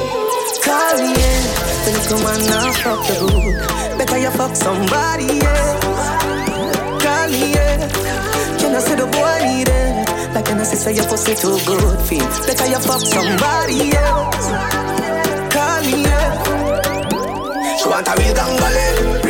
Call 0.65 0.95
me, 0.99 1.09
yeah. 1.21 1.41
When 1.85 1.95
you 1.97 2.03
come 2.09 2.27
and 2.31 2.43
now 2.51 2.73
fuck 2.73 3.01
the 3.07 3.15
good. 3.21 3.99
Better 3.99 4.19
you 4.19 4.31
fuck 4.31 4.55
somebody, 4.57 5.25
yeah. 5.25 5.81
Call 7.05 7.29
me, 7.31 7.53
yeah. 7.53 7.89
Can 8.59 8.75
I 8.75 8.81
say 8.81 8.95
the 8.97 9.07
boy 9.07 9.39
need 9.47 9.69
it? 9.69 10.35
Like 10.35 10.45
can 10.47 10.59
I 10.61 10.65
say 10.65 10.93
your 10.95 11.07
pussy 11.07 11.35
too 11.35 11.59
good 11.67 12.01
feel? 12.07 12.27
Better 12.47 12.67
you 12.67 12.81
fuck 12.81 13.01
somebody, 13.01 13.75
yeah. 13.95 14.31
Call 15.55 15.81
me, 15.85 16.03
yeah. 16.03 16.31
She 17.79 17.89
want 17.89 18.09
a 18.09 18.15
real 18.19 18.35
gangale, 18.35 18.85
eh? 19.25 19.30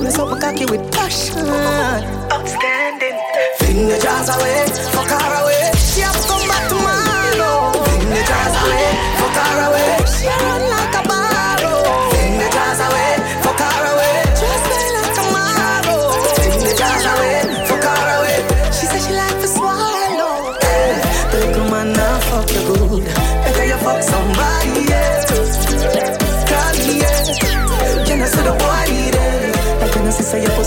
girl 0.00 0.08
is 0.08 0.14
so 0.14 0.36
cocky 0.36 0.64
with 0.66 0.92
passion. 0.92 1.36
Outstanding. 2.32 3.18
Fling 3.58 3.88
the 3.88 3.98
jars 4.02 4.28
away, 4.28 4.66
fuck 4.92 5.08
her 5.08 5.42
away. 5.42 5.72
She 5.76 6.00
have 6.00 6.16
to 6.20 6.28
come 6.28 6.48
back 6.48 6.68
tomorrow. 6.68 7.72
Fling 7.72 8.08
the 8.08 8.22
jars 8.28 8.56
away, 8.62 8.88
fuck 9.20 9.36
her 9.36 9.60
away. 9.68 9.98
She 10.18 10.26
run 10.28 10.62
like 10.70 11.04
a 11.04 11.08
barrow. 11.08 11.29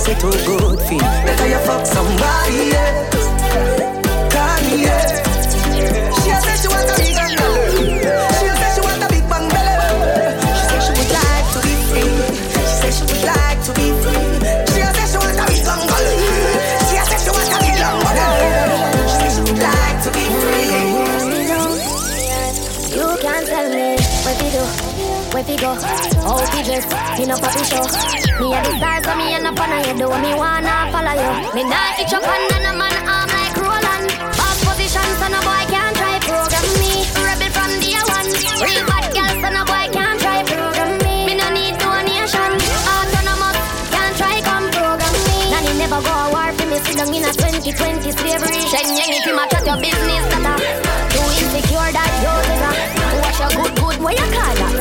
Pussy 0.04 0.16
too 0.20 0.32
good 0.46 0.80
feel? 0.82 1.00
Better 1.00 1.48
you 1.48 1.60
fuck 1.60 1.86
somebody. 1.86 2.72
Call. 4.34 4.60
She 6.20 6.32
she 6.60 6.68
a 6.68 6.82
big. 6.98 7.16
She 8.38 8.48
she 8.74 8.82
a 8.84 9.08
big 9.10 9.26
bang 9.30 9.48
belly. 9.50 9.76
She 10.60 10.76
she 10.84 10.92
would 10.98 11.12
like 11.18 11.48
to 11.54 11.60
be 11.64 11.74
free. 11.88 12.14
She 12.80 12.88
she 12.92 13.04
would 13.08 13.24
like 13.24 13.60
to 13.64 13.72
be 13.74 13.88
free. 14.02 14.28
She 14.72 14.84
she 14.84 15.18
a 15.18 15.34
big 15.48 15.64
bang. 15.68 15.88
She 19.08 19.26
she 19.26 19.40
a 19.40 19.40
big 19.40 19.40
she 19.40 19.42
would 19.42 19.60
like 19.60 20.00
to 20.04 20.10
be 20.12 20.24
free. 20.42 20.72
You 22.94 23.08
can't 23.22 23.46
tell 23.48 23.70
me 23.70 23.88
where 24.24 24.36
we 24.40 24.48
do, 24.52 24.64
where 25.34 25.44
we 25.44 25.56
go, 25.58 25.72
how 26.34 26.58
we 26.58 26.64
dress, 26.66 26.86
me 27.18 27.26
no 27.26 27.36
papi 27.38 27.64
show. 27.70 27.86
Me 28.42 28.48
a 28.50 28.60
the 28.66 28.72
star, 28.78 28.98
so 29.04 29.12
me 29.18 29.34
end 29.34 29.46
up 29.46 29.60
on 29.60 29.74
you 29.86 29.94
do 30.02 30.08
me 30.24 30.32
wanna 30.34 30.74
follow 30.90 31.14
you. 31.14 31.32
Me 31.54 31.64
not 31.70 32.00
itch 32.02 32.14
up 32.14 32.26
under 32.26 32.60
a 32.70 32.74
man 32.74 32.96
arm 33.06 33.30
like 33.30 33.56
Roland. 33.62 34.10
Boss 34.38 34.58
position, 34.66 35.08
so 35.22 35.28
no 35.30 35.40
boy 35.46 35.64
can't 35.70 35.96
try 35.98 36.18
program 36.26 36.68
me. 36.82 37.06
Rebel 37.22 37.52
from 37.54 37.72
day 37.82 38.02
one, 38.18 38.30
real 38.66 38.84
bad 38.90 39.06
girl, 39.14 39.34
so 39.42 39.50
no 39.54 39.64
boy 39.70 39.86
can't 39.94 40.18
try 40.24 40.40
program 40.50 40.92
me. 41.06 41.16
Me 41.30 41.34
no 41.38 41.48
need 41.54 41.76
donation, 41.78 42.52
autonomous, 42.90 43.60
can't 43.94 44.16
try 44.18 44.38
come 44.42 44.68
program 44.74 45.16
me. 45.30 45.38
Nanny 45.54 45.74
never 45.78 46.02
go 46.02 46.14
a 46.14 46.28
war 46.34 46.50
for 46.58 46.66
me, 46.66 46.78
sit 46.82 46.98
down 46.98 47.14
in 47.14 47.24
a 47.30 47.32
2020 47.32 48.10
slavery. 48.10 48.62
Shen 48.74 48.88
yang 48.98 49.12
if 49.14 49.26
you 49.28 49.36
match 49.38 49.54
your 49.54 49.78
business, 49.78 50.26
that 50.34 50.58
too 51.14 51.26
insecure 51.46 51.90
that 51.94 52.12
you're 52.26 52.42
Wash 53.22 53.40
your 53.40 53.52
good, 53.54 53.74
good, 53.78 53.98
what 54.02 54.14
you 54.18 54.28
call 54.34 54.56
that? 54.58 54.73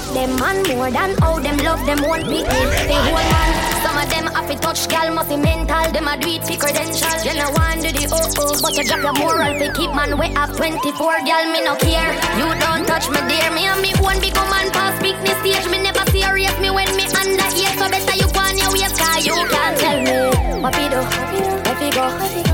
Love 0.00 0.14
them 0.14 0.36
man 0.36 0.56
more 0.76 0.90
than 0.90 1.12
how 1.20 1.38
them 1.38 1.56
love 1.58 1.84
them. 1.86 2.00
Won't 2.02 2.26
me 2.28 2.42
They 2.42 3.00
hold 3.06 3.26
man. 3.32 3.50
Some 3.84 3.96
of 4.00 4.08
them 4.08 4.26
have 4.34 4.48
to 4.48 4.56
touch 4.58 4.88
girl 4.88 5.14
must 5.14 5.28
be 5.28 5.36
mental. 5.36 5.92
Them 5.92 6.08
a 6.08 6.16
do 6.16 6.28
it 6.28 6.42
for 6.44 6.56
credentials 6.56 7.24
You 7.24 7.34
know 7.36 7.50
one 7.52 7.78
do 7.84 7.90
the 7.92 8.08
oh 8.12 8.40
oh. 8.40 8.58
But 8.62 8.76
you 8.76 8.84
drop 8.84 9.02
your 9.02 9.16
moral 9.20 9.52
to 9.58 9.66
keep 9.76 9.92
man. 9.92 10.16
Way 10.16 10.32
up 10.34 10.56
24 10.56 10.96
girl 11.28 11.44
me 11.52 11.60
no 11.64 11.74
care. 11.76 12.12
You 12.40 12.48
don't 12.60 12.84
touch 12.88 13.08
me 13.12 13.20
dear. 13.28 13.50
Me 13.52 13.68
and 13.68 13.80
me 13.82 13.92
one 14.00 14.20
big 14.20 14.36
woman 14.36 14.68
pass 14.72 14.96
big 15.02 15.16
stage. 15.20 15.68
Me 15.68 15.78
never 15.82 16.04
serious 16.10 16.56
me 16.60 16.70
when 16.70 16.90
me 16.96 17.04
under 17.20 17.48
here 17.52 17.72
So 17.76 17.84
better 17.92 18.16
you 18.16 18.28
go 18.32 18.40
on 18.40 18.56
your 18.56 18.72
ways 18.72 18.94
Cause 18.96 19.26
you 19.26 19.36
can't 19.36 19.76
tell 19.76 19.98
me. 20.00 20.16
What 20.60 20.76
we 20.76 20.84
do, 20.92 21.00
where 21.00 21.92
go? 21.92 22.06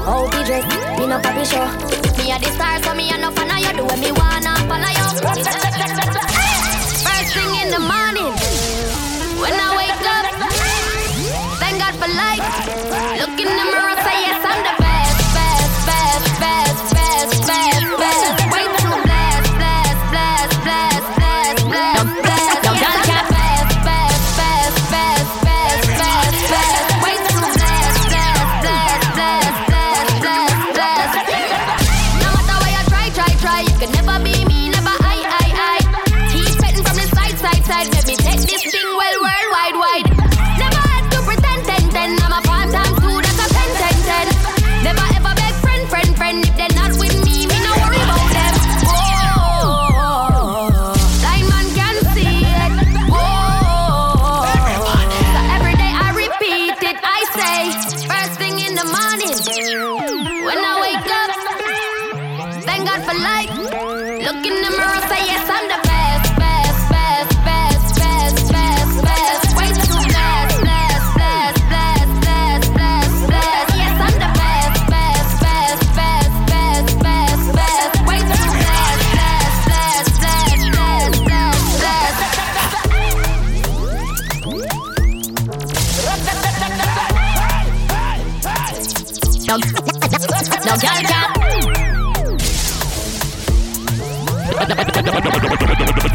How 0.07 0.23
we 0.31 0.41
dress, 0.47 0.67
me 0.99 1.05
no 1.07 1.19
papi 1.19 1.45
show. 1.47 1.67
Me 2.19 2.31
a 2.31 2.39
the 2.39 2.51
star 2.55 2.83
so 2.83 2.95
me 2.95 3.11
a 3.11 3.19
no 3.19 3.31
fan 3.31 3.51
of 3.51 3.59
you. 3.63 3.73
Do 3.79 3.83
what 3.87 3.99
me 3.99 4.11
wanna 4.15 4.53
follow 4.67 4.91
you 4.99 6.36
thing 7.37 7.53
in 7.63 7.71
the 7.71 7.83
morning. 7.93 8.33
When 9.43 9.53
I 9.53 9.69
wake 9.81 10.03
up 10.17 10.27
Thank 11.61 11.79
God 11.79 11.95
for 12.01 12.09
life 12.09 12.66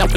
No 0.02 0.08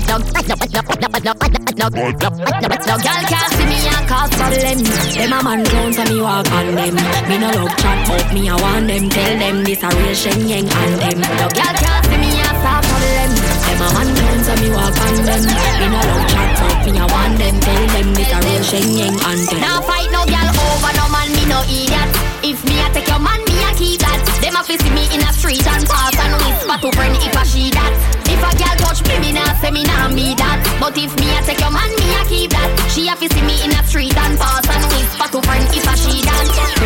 girl 2.96 3.20
can't 3.28 3.52
see 3.52 3.66
me 3.68 3.76
and 3.84 4.08
cause 4.08 4.32
problem. 4.32 4.80
Them 5.12 5.32
a 5.32 5.42
man 5.44 5.60
clown 5.64 5.92
so 5.92 6.04
me 6.08 6.20
walk 6.22 6.48
on 6.52 6.74
them. 6.74 6.94
Me 7.28 7.36
no 7.36 7.50
love 7.52 7.76
chat 7.76 8.00
but 8.08 8.32
me 8.32 8.48
a 8.48 8.56
want 8.56 8.88
them. 8.88 9.10
Tell 9.10 9.38
them 9.38 9.64
this 9.64 9.82
a 9.82 9.88
real 9.92 10.16
Shenyeng 10.16 10.72
anthem. 10.72 11.20
No 11.20 11.48
girl 11.52 11.74
can't 11.76 12.04
see 12.08 12.16
me 12.16 12.32
and 12.32 12.56
start 12.64 12.80
problem. 12.88 13.30
Them 13.60 13.82
a 13.84 13.88
man 13.92 14.08
clown 14.16 14.40
so 14.40 14.54
me 14.56 14.68
walk 14.72 14.96
on 15.04 15.14
them. 15.20 15.42
Me 15.44 15.86
no 15.92 16.00
love 16.00 16.26
chat 16.32 16.48
but 16.56 16.80
me 16.88 16.96
a 16.96 17.04
want 17.04 17.36
them. 17.36 17.60
Tell 17.60 17.84
them 17.92 18.08
this 18.16 18.32
a 18.32 18.38
real 18.40 18.64
Shenyeng 18.64 19.20
anthem. 19.20 19.60
Now 19.60 19.84
fight 19.84 20.08
no 20.08 20.24
girl 20.24 20.48
over 20.48 20.92
no 20.96 21.04
man, 21.12 21.28
me 21.36 21.44
no 21.44 21.60
idiot. 21.68 22.08
If 22.40 22.64
me 22.64 22.80
I 22.80 22.88
take 22.96 23.08
your 23.08 23.20
man, 23.20 23.40
me 23.44 23.56
I 23.60 23.76
keep 23.76 24.00
that. 24.00 24.16
Them 24.40 24.56
a 24.56 24.64
fi 24.64 24.80
see 24.80 24.92
me 24.96 25.04
in 25.12 25.20
a 25.20 25.32
street 25.32 25.66
and 25.66 25.84
pass 25.84 26.16
and 26.16 26.40
whisper 26.40 26.76
to 26.80 26.88
friend 26.96 27.16
if 27.20 27.36
I 27.36 27.44
she 27.44 27.68
that. 27.68 27.92
If 28.32 28.40
a 28.40 28.50
girl 28.56 28.73
me, 29.20 29.32
nah 29.32 29.54
say 29.60 29.70
me 29.70 29.82
nah 29.84 30.08
me 30.08 30.34
that. 30.34 30.58
But 30.80 30.96
if 30.98 31.14
me 31.18 31.30
I 31.30 31.42
take 31.42 31.60
your 31.60 31.70
man, 31.70 31.90
me 31.98 32.06
I 32.14 32.24
keep 32.28 32.50
that. 32.50 32.70
She 32.90 33.08
a 33.08 33.16
fi 33.16 33.28
see 33.28 33.42
me 33.42 33.62
in 33.64 33.70
a 33.72 33.82
street 33.86 34.16
and 34.16 34.38
pass 34.38 34.66
and 34.68 34.84
whisper 34.92 35.28
to 35.32 35.40
friend 35.42 35.66
if 35.74 35.86
I 35.86 35.94
she 35.94 36.22
that. 36.22 36.83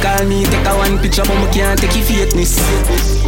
Call, 0.00 0.24
me 0.26 0.44
take 0.44 0.66
a 0.66 0.72
one 0.76 0.98
picture, 0.98 1.22
but 1.22 1.36
me 1.36 1.46
can't 1.52 1.78
take 1.78 1.94
your 1.94 2.04
fakeness. 2.04 2.56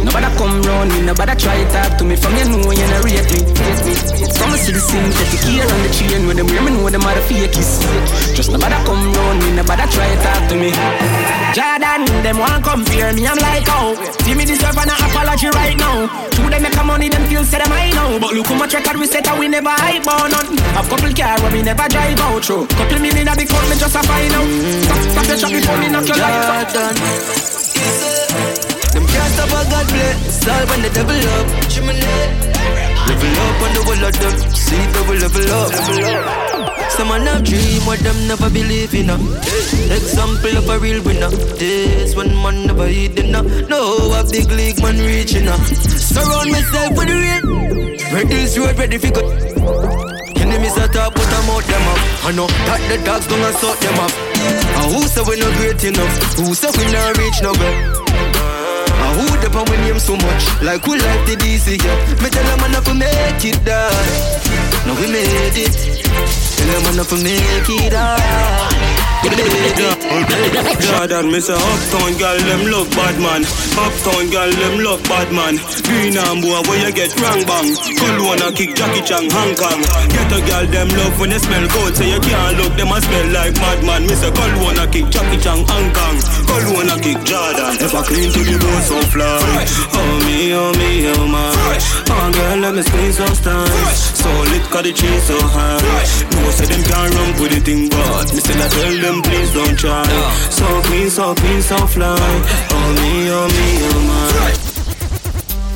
Nobody 0.03 0.29
come 0.37 0.61
round 0.61 0.89
me, 0.91 1.01
nobody 1.01 1.35
try 1.37 1.57
to 1.63 1.65
talk 1.71 1.97
to 1.97 2.03
me. 2.03 2.15
From 2.15 2.33
you 2.35 2.45
know 2.49 2.71
you 2.71 2.87
not 2.89 3.03
rate 3.05 3.29
me. 3.31 3.39
A 4.43 4.57
see 4.57 4.71
the 4.71 4.79
synthetic 4.79 5.39
here 5.49 5.63
on 5.63 5.81
the 5.81 5.89
chain 5.89 6.27
with 6.27 6.37
them, 6.37 6.47
wear 6.47 6.61
me 6.61 6.71
know 6.71 6.89
them 6.89 7.01
are 7.01 7.15
the 7.15 7.21
fakies. 7.21 7.81
Just 8.35 8.51
nobody 8.51 8.75
come 8.85 9.13
round 9.13 9.39
me, 9.43 9.55
nobody 9.55 9.85
try 9.93 10.09
to 10.09 10.17
talk 10.21 10.49
to 10.49 10.55
me. 10.55 10.69
Jordan, 11.53 12.05
them 12.25 12.37
want 12.37 12.63
compare 12.63 13.13
me, 13.13 13.27
I'm 13.27 13.37
like, 13.37 13.69
oh 13.69 13.93
See 14.25 14.33
me 14.33 14.45
deserve 14.45 14.73
an 14.73 14.89
apology 14.89 15.49
right 15.53 15.77
now 15.77 16.09
True, 16.31 16.49
they 16.49 16.57
make 16.57 16.75
a 16.75 16.83
money, 16.83 17.09
them 17.09 17.27
feel 17.29 17.43
say 17.43 17.59
them 17.61 17.69
I 17.69 17.91
know 17.91 18.17
But 18.17 18.33
look 18.33 18.47
how 18.47 18.57
much 18.57 18.73
record 18.73 18.97
we 18.97 19.05
set 19.05 19.27
and 19.27 19.37
we 19.37 19.47
never 19.47 19.69
hype 19.69 20.07
on 20.07 20.31
none 20.31 20.57
Have 20.73 20.89
couple 20.89 21.13
car 21.13 21.37
where 21.43 21.51
we 21.51 21.61
never 21.61 21.85
drive 21.91 22.19
out 22.25 22.41
through 22.41 22.65
Couple 22.73 22.97
million 22.97 23.29
the 23.29 23.45
count, 23.45 23.69
me 23.69 23.75
just 23.77 23.93
a 23.93 24.01
find 24.01 24.33
out 24.33 24.49
Stop, 24.49 24.97
stop 25.13 25.27
your 25.27 25.37
shop 25.37 25.51
before 25.53 25.77
me 25.77 25.87
knock 25.93 26.07
your 26.07 26.17
lights 26.17 26.49
out 26.49 26.62
Them 26.63 26.95
can't 29.05 29.31
stop 29.35 29.51
a 29.51 29.67
God 29.67 29.87
bless. 29.91 30.47
All 30.47 30.65
when 30.67 30.81
the 30.81 30.89
devil 30.95 31.11
up. 31.11 31.47
Level 33.03 33.35
up 33.43 33.61
on 33.63 33.71
the 33.75 33.81
wall 33.83 34.03
of 34.07 34.15
them 34.15 34.35
See 34.55 34.83
double 34.93 35.19
level 35.19 35.43
up. 35.51 35.71
Some 36.91 37.09
man 37.09 37.25
have 37.27 37.43
dream 37.43 37.85
what 37.85 37.99
them 37.99 38.15
never 38.27 38.49
believe 38.49 38.93
in 38.93 39.09
uh. 39.09 39.17
Example 39.91 40.57
of 40.57 40.69
a 40.69 40.79
real 40.79 41.03
winner. 41.03 41.29
This 41.59 42.15
one 42.15 42.33
man 42.41 42.65
never 42.67 42.87
eat 42.87 43.15
dinner. 43.15 43.43
No 43.67 44.13
a 44.13 44.23
big 44.23 44.49
league 44.51 44.81
man 44.81 44.97
reaching 44.99 45.49
uh. 45.49 45.57
Surround 45.57 46.49
myself 46.49 46.97
with 46.97 47.07
the 47.07 47.15
rain. 47.15 47.43
Ready 48.13 48.35
this 48.35 48.57
road 48.57 48.77
ready 48.77 48.97
for 48.99 49.09
good 49.11 49.25
Enemies 50.37 50.77
attack 50.77 51.12
but 51.12 51.12
Out 51.49 51.63
them 51.65 51.85
up. 51.87 51.99
I 52.25 52.31
know 52.31 52.47
that 52.47 52.81
the 52.89 52.97
dogs 53.03 53.27
gonna 53.27 53.51
sort 53.53 53.79
them 53.79 53.99
up. 53.99 54.11
And 54.11 54.93
who 54.93 55.01
say 55.07 55.23
we 55.27 55.39
not 55.39 55.53
great 55.57 55.83
enough? 55.83 56.13
Who 56.39 56.53
say 56.55 56.71
we 56.77 56.91
not 56.91 57.17
reach 57.17 57.41
nowhere 57.41 58.03
who 59.13 59.25
the 59.37 59.49
pan 59.49 59.65
we 59.69 59.77
name 59.77 59.99
so 59.99 60.15
much? 60.15 60.43
Like 60.61 60.83
who 60.85 60.97
like 60.97 61.25
the 61.25 61.35
DC, 61.35 61.77
yeah. 61.77 62.23
Me 62.23 62.29
tell 62.29 62.45
them 62.49 62.73
if 62.73 62.87
we 62.87 62.93
make 62.97 63.45
it 63.45 63.65
die. 63.65 64.43
No 64.85 64.93
we 64.95 65.07
made 65.11 65.57
it. 65.57 65.73
Tell 66.57 66.81
them 66.81 66.99
if 66.99 67.11
we 67.11 67.23
make 67.23 67.69
it 67.69 67.91
die 67.91 68.92
Jordan, 70.83 71.31
me 71.31 71.39
say 71.39 71.55
uptown 71.55 72.11
girl 72.19 72.37
them 72.43 72.67
look 72.67 72.89
bad 72.91 73.15
man. 73.23 73.47
Uptown 73.79 74.27
girl 74.27 74.51
them 74.51 74.83
look 74.83 74.99
bad 75.07 75.31
man. 75.31 75.55
Green 75.87 76.17
and 76.19 76.43
boy 76.43 76.59
where 76.67 76.83
you 76.83 76.91
get 76.91 77.15
wrong 77.23 77.39
bang. 77.47 77.71
Cologne 77.95 78.51
kick 78.51 78.75
Jackie 78.75 78.99
Chan 79.07 79.31
Hong 79.31 79.55
Kong. 79.55 79.79
Get 80.11 80.27
a 80.27 80.39
girl 80.43 80.65
them 80.67 80.89
love 80.99 81.15
when 81.19 81.29
they 81.31 81.39
smell 81.39 81.63
good, 81.71 81.95
so 81.95 82.03
you 82.03 82.19
can't 82.19 82.57
look 82.59 82.75
them 82.75 82.91
a 82.91 82.99
smell 82.99 83.27
like 83.31 83.55
madman. 83.63 84.03
Me 84.03 84.15
say 84.15 84.31
Cologne 84.31 84.91
kick 84.91 85.07
Jackie 85.07 85.39
Chan 85.39 85.63
Hong 85.71 85.89
Kong. 85.95 86.17
Cologne 86.43 86.99
kick 86.99 87.23
Jordan. 87.23 87.79
If 87.79 87.95
I 87.95 88.03
clean 88.03 88.27
to 88.27 88.41
the 88.43 88.59
bone 88.59 88.83
so 88.83 88.99
fly. 89.07 89.39
Oh 89.95 90.19
me, 90.27 90.51
oh 90.51 90.71
me, 90.75 91.07
oh 91.15 91.23
my. 91.31 91.47
Oh 92.11 92.27
girl, 92.27 92.57
let 92.59 92.75
me 92.75 92.83
squeeze 92.83 93.17
so 93.17 93.25
style. 93.31 93.71
So 93.95 94.29
lit, 94.51 94.67
cause 94.67 94.83
the 94.83 94.91
cheese 94.91 95.23
so 95.23 95.39
high. 95.39 95.79
No 96.35 96.51
say 96.51 96.67
them 96.67 96.83
can't 96.83 97.13
run 97.15 97.31
with 97.39 97.51
the 97.55 97.59
thing, 97.63 97.87
but 97.87 98.27
me 98.35 98.39
still 98.43 98.59
I 98.59 98.67
tell 98.67 98.95
them 98.99 99.12
please 99.21 99.53
don't 99.53 99.77
try. 99.77 100.03
So 100.49 100.65
clean, 100.83 101.09
so 101.09 101.35
clean, 101.35 101.61
so 101.61 101.77
fly. 101.87 102.15
Oh 102.71 102.89
me, 102.97 103.29
oh 103.29 103.47
me, 103.47 103.67
oh 103.89 104.01
my. 104.07 104.53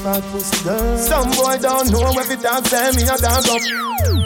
Fat 0.03 0.23
pussy 0.31 0.63
girl. 0.63 0.97
Some 0.97 1.29
boy 1.31 1.57
don't 1.57 1.91
know 1.91 2.09
if 2.19 2.31
it 2.31 2.41
dance, 2.41 2.69
say 2.69 2.91
me 2.95 3.03
a 3.03 3.17
dance 3.17 3.49
up. 3.49 3.61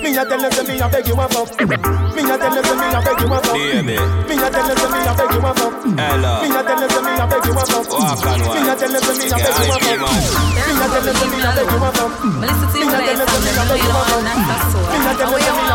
Me 0.03 0.17
a 0.17 0.25
tell 0.25 0.37
them 0.37 0.51
say 0.51 0.63
me 0.67 0.79
a 0.79 0.87
beg 0.89 1.07
you 1.07 1.15
a 1.15 1.27
fuck. 1.29 1.49
Me 1.57 2.21
a 2.21 2.37
tell 2.37 2.53
them 2.53 2.63
say 2.63 2.75
me 2.75 2.85
a 2.91 2.99
beg 3.01 3.19
you 3.21 3.33
a 3.33 3.37
fuck. 3.39 3.55
Baby. 3.55 3.95
Me 4.27 4.35
a 4.35 4.47
tell 4.51 4.67
them 4.67 4.77
say 4.77 4.89
me 4.91 4.99
a 5.01 5.13
beg 5.15 5.31
you 5.31 5.41
a 5.41 5.51
fuck. 5.55 5.73
Hello. 5.81 6.33
Me 6.41 6.47
a 6.51 6.61
tell 6.61 6.79
them 6.79 6.89
say 6.91 7.01
me 7.01 7.11
a 7.15 7.25
beg 7.31 7.45
you 7.45 7.53
a 7.55 7.63
fuck. 7.65 7.87
Walk 7.91 8.25
on 8.27 8.39
one. 8.45 8.61
Me 8.61 8.69
a 8.69 8.75
tell 8.75 8.91
them 8.91 9.01
say 9.01 9.15
me 9.15 9.25
a 9.31 9.37
beg 9.41 9.55
you 9.57 9.71
a 9.71 9.77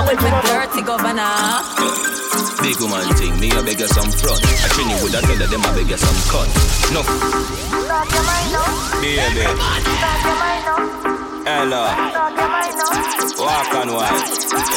with 0.07 0.23
me 0.23 0.31
dirty 0.47 0.83
governor? 0.83 1.35
Big 2.63 2.81
woman 2.81 3.09
thing, 3.17 3.39
me 3.41 3.51
a 3.51 3.63
beg 3.63 3.81
you 3.81 3.89
some 3.89 4.11
front. 4.11 4.41
I 4.43 4.69
train 4.73 4.89
you 4.91 4.97
with 5.03 5.15
a 5.15 5.21
tell 5.21 5.49
them 5.51 5.67
I 5.67 5.75
beg 5.75 5.91
you 5.91 5.97
some 5.97 6.21
cut. 6.31 6.49
No. 6.93 7.03
Baby. 9.03 9.45
Hello. 11.47 11.83
Walk. 13.39 13.75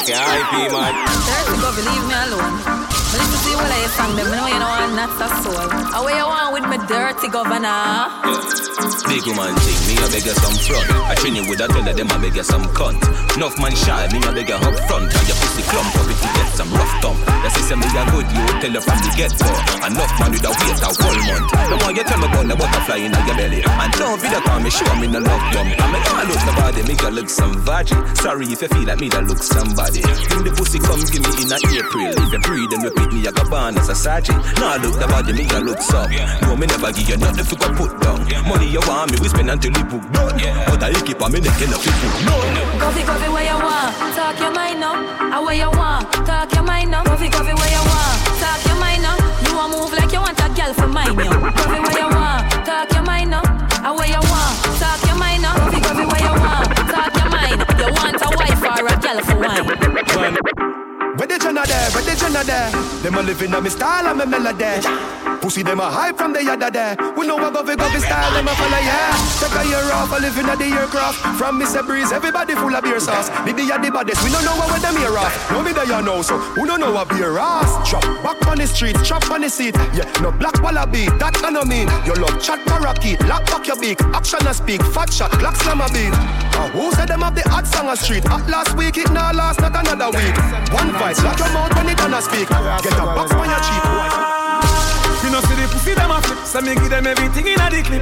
Okay, 0.01 0.17
IP 0.17 0.71
man. 0.71 0.93
Dirty 1.25 1.55
governor, 1.61 1.91
leave 1.91 2.05
me 2.07 2.13
alone. 2.13 2.88
Me 3.09 3.17
listen 3.17 3.41
to 3.41 3.49
you 3.49 3.57
while 3.57 3.73
I 3.73 3.89
song 3.89 4.15
them. 4.15 4.29
Me 4.29 4.37
know 4.37 4.45
you 4.45 4.59
know 4.61 4.69
I'm 4.69 4.93
not 4.93 5.17
a 5.17 5.27
soul. 5.41 5.65
What 6.05 6.13
you 6.13 6.25
want 6.29 6.53
with 6.53 6.65
me 6.69 6.77
dirty 6.85 7.27
governor? 7.27 8.05
Big 9.09 9.25
woman 9.25 9.57
thing, 9.65 9.81
me 9.89 9.97
a 9.97 10.05
beg 10.13 10.29
you 10.29 10.37
some 10.37 10.53
front. 10.61 10.85
I 11.09 11.15
train 11.17 11.33
you 11.33 11.43
with 11.49 11.57
a 11.57 11.67
tell 11.67 11.81
them 11.81 12.05
I 12.13 12.17
beg 12.21 12.37
you 12.37 12.45
some 12.45 12.69
cunt. 12.77 13.01
Enough 13.33 13.57
man 13.57 13.73
shy, 13.73 14.05
me 14.13 14.21
a 14.21 14.29
beg 14.29 14.49
you 14.49 14.61
up 14.61 14.77
front. 14.85 15.09
And 15.09 15.25
your 15.25 15.37
pussy 15.41 15.65
clump 15.65 15.89
up 15.97 16.05
if 16.05 16.21
you 16.21 16.31
get 16.37 16.49
some 16.53 16.69
rough 16.69 16.93
thump. 17.01 17.17
The 17.25 17.49
system 17.49 17.81
me 17.81 17.89
a 17.89 18.03
good, 18.13 18.29
you 18.29 18.45
tell 18.61 18.73
her 18.77 18.83
from 18.85 18.99
the 19.01 19.09
get 19.17 19.33
go. 19.41 19.49
Enough 19.89 20.13
man 20.21 20.29
with 20.29 20.45
a 20.45 20.51
wait 20.53 20.77
a 20.77 20.89
whole 20.93 21.19
month. 21.25 21.49
The 21.49 21.75
more 21.81 21.93
you 21.97 22.05
tell 22.05 22.19
me 22.21 22.27
about 22.29 22.45
the 22.45 22.55
butterfly 22.61 23.01
in 23.01 23.09
your 23.09 23.33
belly. 23.33 23.59
And 23.65 23.91
don't 23.97 24.21
be 24.21 24.29
the 24.29 24.39
call 24.45 24.61
me, 24.61 24.69
show 24.69 24.93
me 25.01 25.09
no 25.09 25.17
love 25.17 25.45
dump. 25.49 25.73
I 25.81 25.85
make 25.89 26.05
I 26.13 26.23
look 26.29 26.41
the 26.45 26.53
body, 26.61 26.81
make 26.85 27.01
you 27.01 27.09
look 27.09 27.29
some 27.33 27.57
virgin. 27.65 27.97
Sorry 28.21 28.45
if 28.53 28.61
you 28.61 28.69
feel 28.69 28.85
like 28.85 29.01
me 29.01 29.09
that 29.09 29.25
look 29.25 29.41
somebody. 29.41 30.05
Bring 30.29 30.45
the 30.45 30.53
pussy 30.53 30.77
come 30.77 31.01
give 31.09 31.25
me 31.25 31.33
in 31.41 31.49
a 31.49 31.57
April. 31.57 32.13
If 32.13 32.29
you 32.37 32.41
breathe 32.45 32.73
and 32.77 32.85
repeat 32.99 33.13
me, 33.13 33.27
I 33.27 33.31
go 33.31 33.43
born 33.49 33.77
as 33.77 33.89
a 33.89 33.95
sergeant. 33.95 34.43
Now 34.59 34.77
look 34.77 34.99
the 34.99 35.07
body, 35.07 35.33
me 35.33 35.43
you 35.47 35.59
look 35.63 35.79
up. 35.93 36.09
No, 36.43 36.55
me 36.55 36.67
never 36.67 36.91
give 36.91 37.07
you 37.09 37.17
nothing 37.17 37.45
to 37.45 37.55
go 37.55 37.67
put 37.75 37.99
down. 38.01 38.27
Money 38.47 38.67
you 38.67 38.81
want 38.87 39.11
me, 39.11 39.17
we 39.21 39.29
spend 39.29 39.49
until 39.49 39.71
you 39.71 39.83
book 39.85 40.03
done. 40.11 40.35
But 40.67 40.83
I 40.83 40.93
keep 41.05 41.21
on 41.21 41.31
me 41.31 41.39
neck 41.39 41.59
in 41.61 41.71
a 41.71 41.77
people. 41.79 42.11
No. 42.27 42.35
Coffee, 42.79 43.03
coffee, 43.03 43.29
where 43.31 43.45
you 43.45 43.57
want? 43.59 43.95
Talk 44.15 44.39
your 44.39 44.51
mind 44.51 44.79
now. 44.79 44.95
I 44.95 45.39
where 45.39 45.55
you 45.55 45.69
want? 45.71 46.11
Talk 46.25 46.51
your 46.53 46.63
mind 46.63 46.91
now. 46.91 47.03
Coffee, 47.03 47.29
coffee, 47.29 47.55
where 47.55 47.71
you 47.71 47.83
want? 47.87 48.17
Talk 48.39 48.59
your 48.67 48.79
mind 48.79 49.01
now. 49.03 49.15
You 49.45 49.55
want 49.55 49.71
move 49.75 49.91
like 49.93 50.11
you 50.11 50.21
want 50.21 50.39
a 50.39 50.47
girl 50.51 50.73
for 50.73 50.87
mine, 50.87 51.15
yo. 51.15 51.29
Coffee, 51.55 51.79
where 51.79 51.97
you 51.99 52.09
want? 52.11 52.43
Talk 52.65 52.91
your 52.91 53.03
mind 53.03 53.31
now. 53.31 53.43
I 53.79 53.91
where 53.95 54.07
you 54.07 54.21
want? 54.27 54.55
Talk 54.79 54.99
your 55.07 55.17
mind 55.17 55.41
now. 55.43 55.55
Coffee, 55.55 55.81
coffee, 55.81 56.07
where 56.07 56.23
you 56.23 56.33
want? 56.35 56.67
Talk 56.91 57.13
your 57.15 57.29
mind. 57.31 57.59
You 57.79 57.87
want 57.95 58.19
a 58.19 58.29
wife 58.35 58.63
or 58.63 58.87
a 58.87 58.95
girl 58.99 59.19
for 59.23 59.37
wine? 59.39 59.88
Where 61.29 61.37
the 61.37 61.45
Jenna 61.45 61.63
there, 61.63 61.91
where 61.91 62.03
the 62.03 62.15
Jenna 62.15 62.43
there. 62.43 62.71
Them 63.03 63.13
a 63.13 63.21
living 63.21 63.53
on 63.53 63.63
me 63.63 63.69
style 63.69 64.07
and 64.07 64.17
me 64.17 64.25
melody. 64.25 64.81
Pussy 65.41 65.63
them 65.63 65.79
a 65.79 65.89
hype 65.89 66.17
from 66.17 66.33
the 66.33 66.43
yada 66.43 66.69
there 66.69 66.97
We 67.15 67.25
know 67.25 67.35
what 67.35 67.51
about 67.51 67.65
the 67.65 67.75
govy 67.75 68.01
style, 68.01 68.33
them 68.33 68.47
a 68.47 68.51
follow 68.55 68.81
yeah. 68.83 69.15
Take 69.39 69.55
a 69.55 69.63
year 69.69 69.87
off, 69.93 70.11
a 70.11 70.19
living 70.19 70.49
at 70.49 70.57
the 70.57 70.65
aircraft. 70.65 71.21
From 71.37 71.61
Mr. 71.61 71.85
Breeze, 71.85 72.11
everybody 72.11 72.55
full 72.55 72.75
of 72.75 72.83
beer 72.83 72.99
sauce. 72.99 73.29
The 73.45 73.53
day 73.53 73.69
the 73.69 73.91
baddest, 73.91 74.23
we 74.23 74.31
don't 74.31 74.43
know 74.43 74.57
what 74.57 74.81
them 74.81 74.97
here 74.97 75.15
off. 75.17 75.31
No 75.51 75.61
me 75.61 75.71
there 75.71 75.85
you 75.85 76.01
know, 76.01 76.21
so 76.21 76.37
who 76.37 76.65
don't 76.65 76.79
know 76.79 76.91
what 76.91 77.09
beer 77.09 77.37
ass? 77.37 77.69
Chop 77.89 78.03
back 78.23 78.45
on 78.47 78.57
the 78.57 78.67
street, 78.67 78.97
chop 79.05 79.29
on 79.31 79.41
the 79.41 79.49
seat. 79.49 79.75
Yeah, 79.93 80.09
no 80.21 80.31
black 80.31 80.61
wallaby, 80.61 81.05
that 81.19 81.39
I 81.43 81.49
no 81.51 81.63
mean. 81.63 81.87
You 82.05 82.13
love 82.15 82.41
chat 82.41 82.59
parakeet, 82.65 83.21
lock 83.27 83.45
back 83.45 83.67
your 83.67 83.79
beak. 83.79 84.01
Action 84.17 84.45
and 84.45 84.55
speak, 84.55 84.83
fat 84.91 85.13
shot, 85.13 85.31
black 85.39 85.55
slam 85.57 85.79
a 85.79 85.87
beat. 85.93 86.11
Uh, 86.59 86.67
Who 86.75 86.91
said 86.91 87.07
them 87.07 87.21
have 87.21 87.35
the 87.35 87.47
hot 87.47 87.65
song 87.65 87.87
a 87.87 87.95
street? 87.95 88.25
At 88.25 88.49
last 88.49 88.75
week, 88.75 88.97
it 88.97 89.09
now 89.11 89.31
last, 89.31 89.61
not 89.61 89.71
another 89.71 90.11
week. 90.11 90.35
One 90.75 90.91
vice, 90.99 91.18
lock 91.23 91.39
your 91.39 91.51
mouth 91.53 91.75
when 91.75 91.89
it 91.89 91.97
gonna 91.97 92.21
speak 92.21 92.49
Get 92.49 92.97
a 92.97 93.05
box 93.05 93.31
on 93.33 93.47
your 93.49 93.61
cheek 93.65 93.83
Me 95.23 95.29
no 95.35 95.41
see 95.41 95.55
the 95.55 95.67
pussy 95.67 95.93
them 95.93 96.11
a 96.11 96.21
flip, 96.21 96.39
so 96.45 96.61
me 96.61 96.73
give 96.75 96.89
them 96.89 97.05
everything 97.05 97.45
in 97.45 97.59
a 97.59 97.69
the 97.69 97.83
clip. 97.83 98.01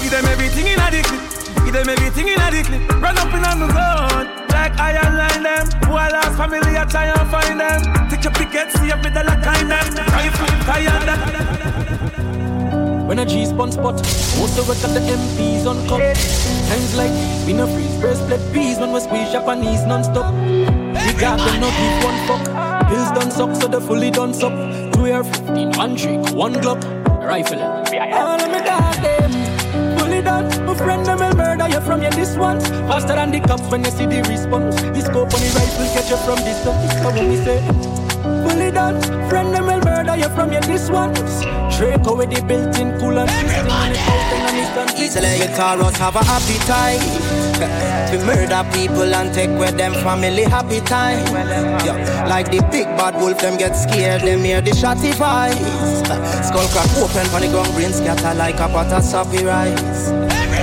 Give 0.00 0.10
them 0.10 0.24
everything 0.24 0.66
in 0.66 0.80
a 0.80 0.88
the 0.88 1.02
clip. 1.02 1.20
Give 1.64 1.74
them 1.74 1.88
everything 1.88 2.28
in 2.28 2.40
a 2.40 2.46
the 2.48 2.62
clip. 2.62 3.02
Run 3.02 3.18
up 3.18 3.34
in 3.34 3.44
on 3.44 3.58
the 3.60 3.66
gun, 3.68 4.26
like 4.48 4.72
iron 4.78 5.18
line 5.18 5.42
them. 5.42 5.66
Who 5.84 5.92
I 5.92 6.08
lost 6.08 6.38
family, 6.38 6.78
I 6.78 6.84
try 6.86 7.12
and 7.12 7.28
find 7.28 7.60
them. 7.60 8.08
Take 8.08 8.24
your 8.24 8.32
picket, 8.32 8.72
see 8.72 8.88
if 8.88 9.02
me 9.04 9.10
the 9.10 9.24
lock 9.24 9.42
kind 9.42 9.68
them. 9.68 9.86
Rifle, 10.08 10.56
tired 10.64 11.04
them. 11.04 11.20
When 13.06 13.18
a 13.18 13.26
G 13.26 13.44
spun 13.44 13.70
spot, 13.70 14.00
most 14.40 14.56
of 14.56 14.70
us 14.70 14.80
got 14.80 14.94
the 14.94 15.00
MPs 15.00 15.66
on 15.66 15.86
cut. 15.86 16.16
Times 16.70 16.96
like 16.96 17.12
we 17.46 17.52
no 17.52 17.66
freeze, 17.66 17.94
breast 18.00 18.22
split 18.22 18.40
peas 18.54 18.78
when 18.78 18.92
we 18.92 19.00
squeeze 19.00 19.30
Japanese 19.32 19.84
non-stop. 19.84 20.32
We 21.04 21.12
got 21.12 21.36
them 21.38 21.60
not 21.60 21.74
give 21.76 22.04
one 22.04 22.18
fuck. 22.26 22.88
Pills 22.88 23.10
done 23.12 23.30
suck, 23.30 23.54
so 23.60 23.68
the 23.68 23.80
fully 23.80 24.10
done 24.10 24.32
suck. 24.32 24.52
Two 24.94 25.06
air 25.06 25.22
15, 25.22 25.72
one 25.72 25.96
trick, 25.96 26.34
one 26.34 26.54
Glock, 26.54 26.82
rifle. 27.26 27.60
All 27.60 28.40
of 28.40 28.50
me 28.50 28.60
dog 28.64 28.94
them, 29.04 29.98
fully 29.98 30.22
done. 30.22 30.48
My 30.64 30.74
friend 30.74 31.04
them 31.04 31.18
will 31.18 31.36
murder 31.36 31.68
you 31.68 31.80
from 31.82 32.00
your 32.00 32.10
this 32.12 32.36
ones. 32.36 32.66
Faster 32.88 33.14
than 33.14 33.32
the 33.32 33.40
cops 33.40 33.70
when 33.70 33.84
you 33.84 33.90
see 33.90 34.06
the 34.06 34.22
response. 34.30 34.80
The 34.80 35.00
scope 35.02 35.34
on 35.34 35.40
the 35.40 35.52
rifle 35.54 35.84
catch 35.92 36.08
you 36.08 36.16
from 36.24 36.38
distance. 36.38 36.92
So 37.02 37.10
when 37.12 37.28
we 37.28 37.36
say, 37.36 37.60
fully 38.48 38.70
done, 38.70 39.00
friend 39.28 39.52
them 39.54 39.66
will 39.66 39.83
murder 40.04 40.16
murder 40.16 40.28
you 40.28 40.34
from 40.34 40.52
your 40.52 40.60
this 40.62 40.90
ones. 40.90 41.40
Draco 41.76 42.16
with 42.16 42.30
the 42.30 42.42
built-in 42.42 42.92
coolant 43.00 43.28
system 43.28 43.66
and 43.70 43.96
it 43.96 44.02
out 44.06 44.32
and 44.32 44.56
instant. 44.56 45.00
Easily 45.00 45.38
you 45.38 45.56
Taurus 45.56 45.96
have 45.96 46.16
a 46.16 46.22
appetite 46.22 47.00
To 48.10 48.18
murder 48.24 48.62
people 48.72 49.12
and 49.14 49.34
take 49.34 49.50
with 49.58 49.76
them 49.76 49.92
family 50.04 50.44
happy 50.44 50.80
time 50.80 51.26
yeah. 51.84 52.26
Like 52.28 52.50
the 52.50 52.60
big 52.70 52.86
bad 52.96 53.16
wolf, 53.20 53.38
them 53.38 53.58
get 53.58 53.74
scared, 53.74 54.22
them 54.22 54.44
hear 54.44 54.60
the 54.60 54.70
shotty 54.70 55.12
voice 55.14 55.58
Skull 56.46 56.68
crack 56.68 56.90
open 56.98 57.26
for 57.26 57.40
the 57.40 57.48
ground, 57.50 57.74
brain 57.74 57.92
scatter 57.92 58.34
like 58.38 58.56
a 58.56 58.68
pot 58.68 58.92
of 58.92 59.02
soppy 59.02 59.44
rice 59.44 60.10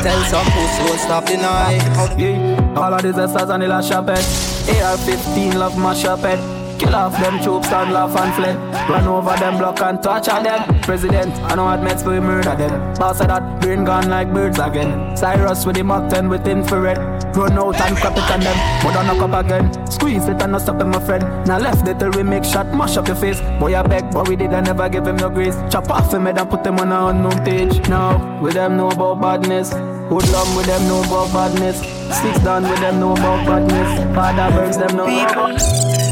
Tell 0.03 0.23
some 0.26 0.45
pussy 0.45 0.84
will 0.84 0.97
stop 0.97 1.26
the 1.26 1.38
night 1.38 1.81
yeah. 2.18 2.73
All 2.77 2.93
of 2.93 3.01
these 3.01 3.13
stars 3.13 3.49
and 3.49 3.63
the 3.63 3.68
last 3.68 3.89
chapet 3.89 4.23
AR-15 4.69 5.55
love 5.55 5.77
my 5.77 5.93
chapet 5.93 6.61
Kill 6.82 6.95
off 6.95 7.14
them 7.22 7.40
troops 7.44 7.72
and 7.72 7.94
laugh 7.94 8.16
and 8.18 8.34
fled. 8.34 8.56
Run 8.90 9.08
over 9.08 9.36
them, 9.38 9.60
block 9.60 9.80
and 9.82 10.02
torture 10.02 10.41
them. 10.41 10.82
President, 10.82 11.32
I 11.44 11.53
know 11.53 11.70
admits 11.70 12.03
we 12.03 12.20
murder 12.20 12.56
them. 12.56 12.95
Boss 12.95 13.22
of 13.22 13.28
that, 13.28 13.62
brain 13.62 13.86
gone 13.86 14.10
like 14.10 14.34
birds 14.34 14.58
again. 14.58 15.16
Cyrus 15.16 15.64
with 15.64 15.76
the 15.76 15.84
MAC-10 15.84 16.28
with 16.28 16.48
infrared. 16.48 16.98
Run 17.38 17.52
out 17.60 17.80
and 17.80 17.95
crap 17.95 18.18
it 18.18 18.32
on 18.32 18.40
them, 18.40 18.58
but 18.82 18.94
don't 18.94 19.06
knock 19.06 19.22
up 19.30 19.45
again. 19.45 19.91
Squeeze 19.91 20.28
it 20.28 20.41
and 20.41 20.53
not 20.53 20.62
stop 20.62 20.82
it, 20.82 20.86
my 20.86 20.99
friend. 21.06 21.24
Now 21.45 21.60
left 21.60 21.88
it 21.88 21.99
till 21.99 22.10
we 22.10 22.24
make 22.24 22.44
shot, 22.44 22.66
mash 22.74 22.98
up 22.98 23.06
your 23.06 23.16
face. 23.16 23.40
Boy, 23.60 23.78
I 23.78 23.84
beg, 23.84 24.12
but 24.12 24.28
we 24.28 24.36
did, 24.36 24.52
I 24.52 24.62
never 24.62 24.90
give 24.90 25.06
him 25.06 25.18
no 25.18 25.30
grace. 25.30 25.56
Chop 25.70 25.88
off 25.91 26.12
him 26.12 26.26
head 26.26 26.40
and 26.40 26.49
put 26.49 26.66
him 26.66 26.80
on 26.80 26.91
a 26.91 27.06
unknown 27.10 27.45
page. 27.45 27.88
Now, 27.90 28.41
with 28.41 28.56
them 28.56 28.78
know 28.78 28.90
about 28.90 29.22
badness. 29.22 29.70
Hoodlum 30.10 30.56
with 30.58 30.66
them 30.66 30.88
know 30.88 31.03
about 31.03 31.32
badness. 31.32 31.78
Sticks 32.18 32.40
down 32.40 32.64
with 32.64 32.80
them 32.80 32.99
know 32.99 33.14
about 33.14 33.45
badness. 33.45 34.16
Father 34.16 34.56
birds 34.56 34.78
them 34.80 34.98
know 34.98 35.06
about 35.06 36.11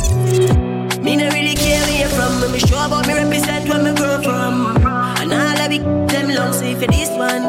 me 1.02 1.16
no 1.16 1.30
really 1.30 1.56
care 1.56 1.82
where 1.82 2.00
you're 2.00 2.10
from. 2.10 2.42
When 2.42 2.52
me 2.52 2.60
sure 2.60 2.86
about 2.86 3.08
me 3.08 3.14
represent 3.14 3.68
where 3.70 3.82
me 3.82 3.94
grow 3.96 4.22
from. 4.22 4.78
And 5.22 5.34
all 5.34 5.70
be 5.70 5.80
them 5.80 6.30
long 6.36 6.54
so 6.54 6.66
for 6.76 6.88
this 6.88 7.10
one. 7.10 7.44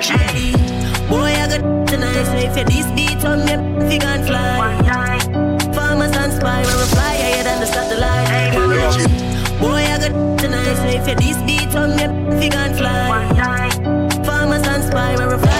Shady. 0.00 0.52
Boy, 1.08 1.32
I 1.34 1.46
got 1.50 1.88
tonight. 1.88 2.24
So 2.24 2.36
if 2.36 2.56
you 2.56 2.64
this 2.64 2.86
beat 2.96 3.24
on 3.24 3.44
me, 3.46 3.54
figure 3.88 4.08
and 4.08 4.24
fly. 4.26 5.18
Farmers 5.74 6.16
and 6.16 6.32
spy, 6.32 6.62
when 6.62 6.76
we 6.76 6.86
fly 6.94 7.14
higher 7.22 7.44
than 7.44 7.60
the 7.60 7.66
satellite. 7.66 8.54
Boy, 9.60 9.82
I 9.84 9.98
got 9.98 10.38
tonight. 10.38 10.76
So 10.76 10.86
if 10.98 11.08
you 11.08 11.16
this 11.16 11.38
beat 11.46 11.74
on 11.74 11.90
me, 11.96 12.06
figure 12.40 12.58
and 12.58 12.76
fly. 12.76 13.70
Farmers 14.24 14.66
and 14.66 14.84
spy, 14.84 15.16
when 15.16 15.28
we 15.28 15.38
fly 15.38 15.51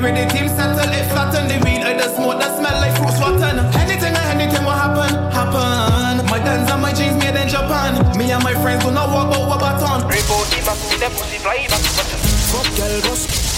Anyway, 0.00 0.24
the 0.24 0.30
team 0.32 0.48
settle 0.48 0.80
it 0.80 1.04
flatten 1.12 1.46
the 1.46 1.62
weed. 1.62 1.84
I 1.84 1.92
the 1.92 2.08
smoke 2.08 2.40
that 2.40 2.56
smell 2.56 2.72
like 2.80 2.96
fruits 2.96 3.20
rotten. 3.20 3.60
Anything 3.76 4.16
or 4.16 4.26
anything 4.32 4.64
will 4.64 4.72
happen, 4.72 5.12
happen. 5.30 6.24
My 6.24 6.38
guns 6.38 6.70
and 6.70 6.80
my 6.80 6.90
jeans 6.90 7.18
made 7.18 7.36
in 7.36 7.46
Japan. 7.46 8.16
Me 8.16 8.32
and 8.32 8.42
my 8.42 8.54
friends 8.54 8.82
will 8.82 8.92
not 8.92 9.10
walk 9.10 9.36
out 9.36 9.50
with 9.50 9.60
baton. 9.60 10.08
Rainbow 10.08 10.40
team 10.48 10.64
back 10.64 10.78
to 10.88 10.96
the 10.96 11.10
pussy 11.12 11.36
fly 11.36 11.66
back 11.68 11.82
to 11.84 11.92
button. 11.92 12.18
Fuck 12.48 12.76
girl, 12.78 13.00
boss. 13.02 13.49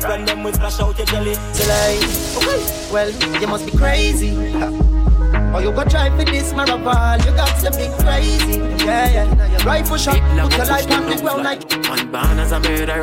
Done 0.00 0.10
some 0.10 0.26
them 0.26 0.44
with 0.44 0.54
splash 0.54 0.80
out 0.80 0.96
your 0.96 1.06
jelly. 1.06 1.34
Delay. 1.54 1.98
Okay. 2.36 2.92
Well, 2.92 3.10
you 3.40 3.46
must 3.46 3.66
be 3.66 3.76
crazy. 3.76 4.30
Or 5.54 5.62
you 5.62 5.72
go 5.72 5.84
try 5.84 6.10
for 6.16 6.24
this 6.24 6.52
marathon, 6.52 7.20
you 7.20 7.32
got 7.32 7.58
to 7.60 7.70
be 7.70 7.88
crazy. 8.02 8.58
Yeah, 8.84 9.24
yeah. 9.24 9.64
Rifle 9.64 9.96
shot, 9.96 10.20
put 10.42 10.56
your 10.56 10.66
life 10.66 10.90
on 10.90 11.06
the 11.08 11.16
ground 11.16 11.44
like. 11.44 11.68
Man 11.88 12.10
born 12.10 12.38
as 12.38 12.52
a 12.52 12.60
murderer, 12.60 13.02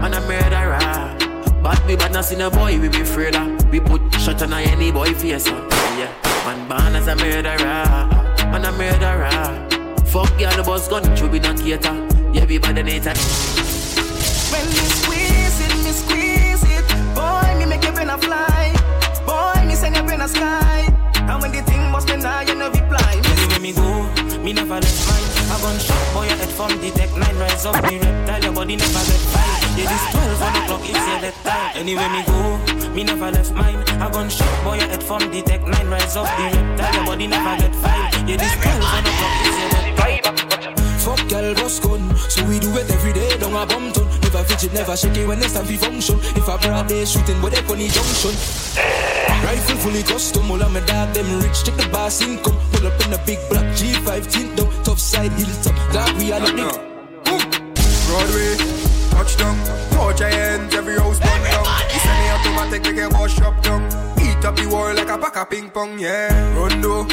man 0.00 0.14
a 0.14 0.20
murderer. 0.22 1.18
But 1.62 1.86
we 1.86 1.96
bad 1.96 2.12
not 2.12 2.24
see 2.24 2.36
no 2.36 2.50
boy 2.50 2.80
we 2.80 2.88
be 2.88 3.02
afraid 3.02 3.36
of. 3.36 3.70
We 3.70 3.80
put 3.80 4.02
shot 4.14 4.42
on 4.42 4.52
any 4.52 4.90
boy 4.90 5.14
face 5.14 5.46
on. 5.48 5.68
Yeah, 5.98 6.12
man 6.44 6.68
born 6.68 6.96
as 6.96 7.06
a 7.06 7.16
murderer, 7.16 8.08
man 8.50 8.64
a 8.64 8.72
murderer. 8.72 9.68
Fuck 10.06 10.38
girl 10.38 10.56
the 10.56 10.62
boss 10.64 10.88
gun, 10.88 11.16
you 11.16 11.28
be 11.28 11.38
not 11.38 11.58
cater. 11.58 11.94
Yeah, 12.32 12.44
we 12.46 12.58
bad 12.58 12.84
need 12.84 13.06
it. 13.06 13.18
When 14.52 15.01
fly. 18.22 18.72
Boy, 19.26 19.66
me 19.66 19.74
send 19.74 19.94
your 19.94 20.04
brain 20.04 20.20
a 20.20 20.28
sky. 20.28 20.86
And 21.14 21.40
when 21.42 21.52
the 21.52 21.62
thing 21.62 21.90
must 21.90 22.06
be 22.06 22.16
now, 22.16 22.40
you 22.40 22.54
know 22.54 22.70
reply. 22.70 23.20
Anywhere 23.24 23.60
me 23.60 23.72
go, 23.72 23.88
me 24.42 24.52
never 24.52 24.78
left 24.80 25.00
mine. 25.08 25.28
A 25.52 25.56
gunshot 25.60 26.02
boy, 26.14 26.26
your 26.26 26.36
head 26.36 26.52
from 26.58 26.72
the 26.80 26.90
tech 26.90 27.10
nine. 27.16 27.36
Rise 27.36 27.66
up 27.66 27.76
the 27.82 27.94
reptile, 27.98 28.42
your 28.42 28.52
body 28.52 28.76
never 28.76 29.02
get 29.08 29.22
fight. 29.32 29.62
Yeah, 29.76 29.88
this 29.90 30.04
12 30.12 30.40
one 30.40 30.56
o'clock 30.62 30.82
is 30.82 31.04
your 31.08 31.20
that 31.24 31.36
time. 31.44 31.72
Anywhere 31.80 32.10
me 32.10 32.22
go, 32.26 32.92
me 32.94 33.04
never 33.04 33.30
left 33.30 33.52
mine. 33.54 33.80
A 34.02 34.10
gunshot 34.10 34.54
boy, 34.64 34.76
your 34.78 34.88
head 34.88 35.02
from 35.02 35.22
the 35.30 35.42
tech 35.42 35.62
nine. 35.66 35.88
Rise 35.88 36.16
up 36.16 36.26
the 36.36 36.44
reptile, 36.56 36.94
your 36.94 37.04
body 37.06 37.26
never 37.26 37.54
get 37.62 37.74
fight. 37.76 38.12
Yeah, 38.26 38.36
this 38.36 38.54
12 38.60 38.82
one 38.82 39.06
o'clock 39.10 39.34
is 39.46 39.56
your 39.60 39.70
that 39.74 39.86
time. 39.98 40.76
Fuck 41.02 41.28
girl, 41.28 41.54
boss 41.54 41.78
gun. 41.80 42.02
So 42.30 42.44
we 42.46 42.58
do 42.60 42.70
it 42.78 42.90
every 42.90 43.12
day, 43.12 43.36
don't 43.38 43.54
a 43.54 43.66
bum 43.66 43.92
ton. 43.92 44.11
Never 44.32 44.44
fidget, 44.48 44.72
never 44.72 44.96
shake 44.96 45.16
it 45.18 45.28
when 45.28 45.38
it's 45.40 45.52
time 45.52 45.66
for 45.66 45.76
function. 45.76 46.18
If 46.32 46.48
I 46.48 46.56
broad 46.56 46.88
day 46.88 47.04
shooting, 47.04 47.42
what 47.42 47.52
they 47.52 47.60
funny 47.68 47.88
junction. 47.88 48.32
Rifle 49.44 49.76
fully 49.76 50.02
custom, 50.02 50.50
all 50.50 50.62
of 50.62 50.72
my 50.72 50.80
dog, 50.80 51.12
them 51.12 51.28
rich, 51.42 51.64
check 51.64 51.76
the 51.76 51.86
boss 51.92 52.22
income. 52.22 52.56
Pull 52.72 52.86
up 52.86 52.98
in 53.04 53.12
a 53.12 53.18
big 53.26 53.38
black 53.50 53.66
G5 53.76 54.32
tint 54.32 54.56
down, 54.56 54.72
top 54.84 54.96
side, 54.96 55.32
hilltop. 55.32 55.76
Dog, 55.92 56.16
we 56.16 56.32
up 56.32 56.40
the 56.48 56.64
Broadway, 58.08 58.56
touchdown. 59.12 59.56
Touch 59.90 60.20
your 60.20 60.30
hands, 60.30 60.74
every 60.74 60.96
house 60.96 61.20
burn 61.20 61.42
down. 61.52 61.66
You 61.92 62.00
send 62.00 62.18
me 62.24 62.28
automatic, 62.32 62.82
we 62.84 62.92
can 62.94 63.10
wash 63.12 63.38
up 63.42 63.62
down. 63.62 63.84
Eat 64.16 64.42
up 64.46 64.56
the 64.56 64.66
world 64.66 64.96
like 64.96 65.10
a 65.10 65.18
pack 65.18 65.36
of 65.36 65.50
ping 65.50 65.68
pong, 65.68 65.98
yeah. 65.98 66.56
Rondo, 66.56 67.04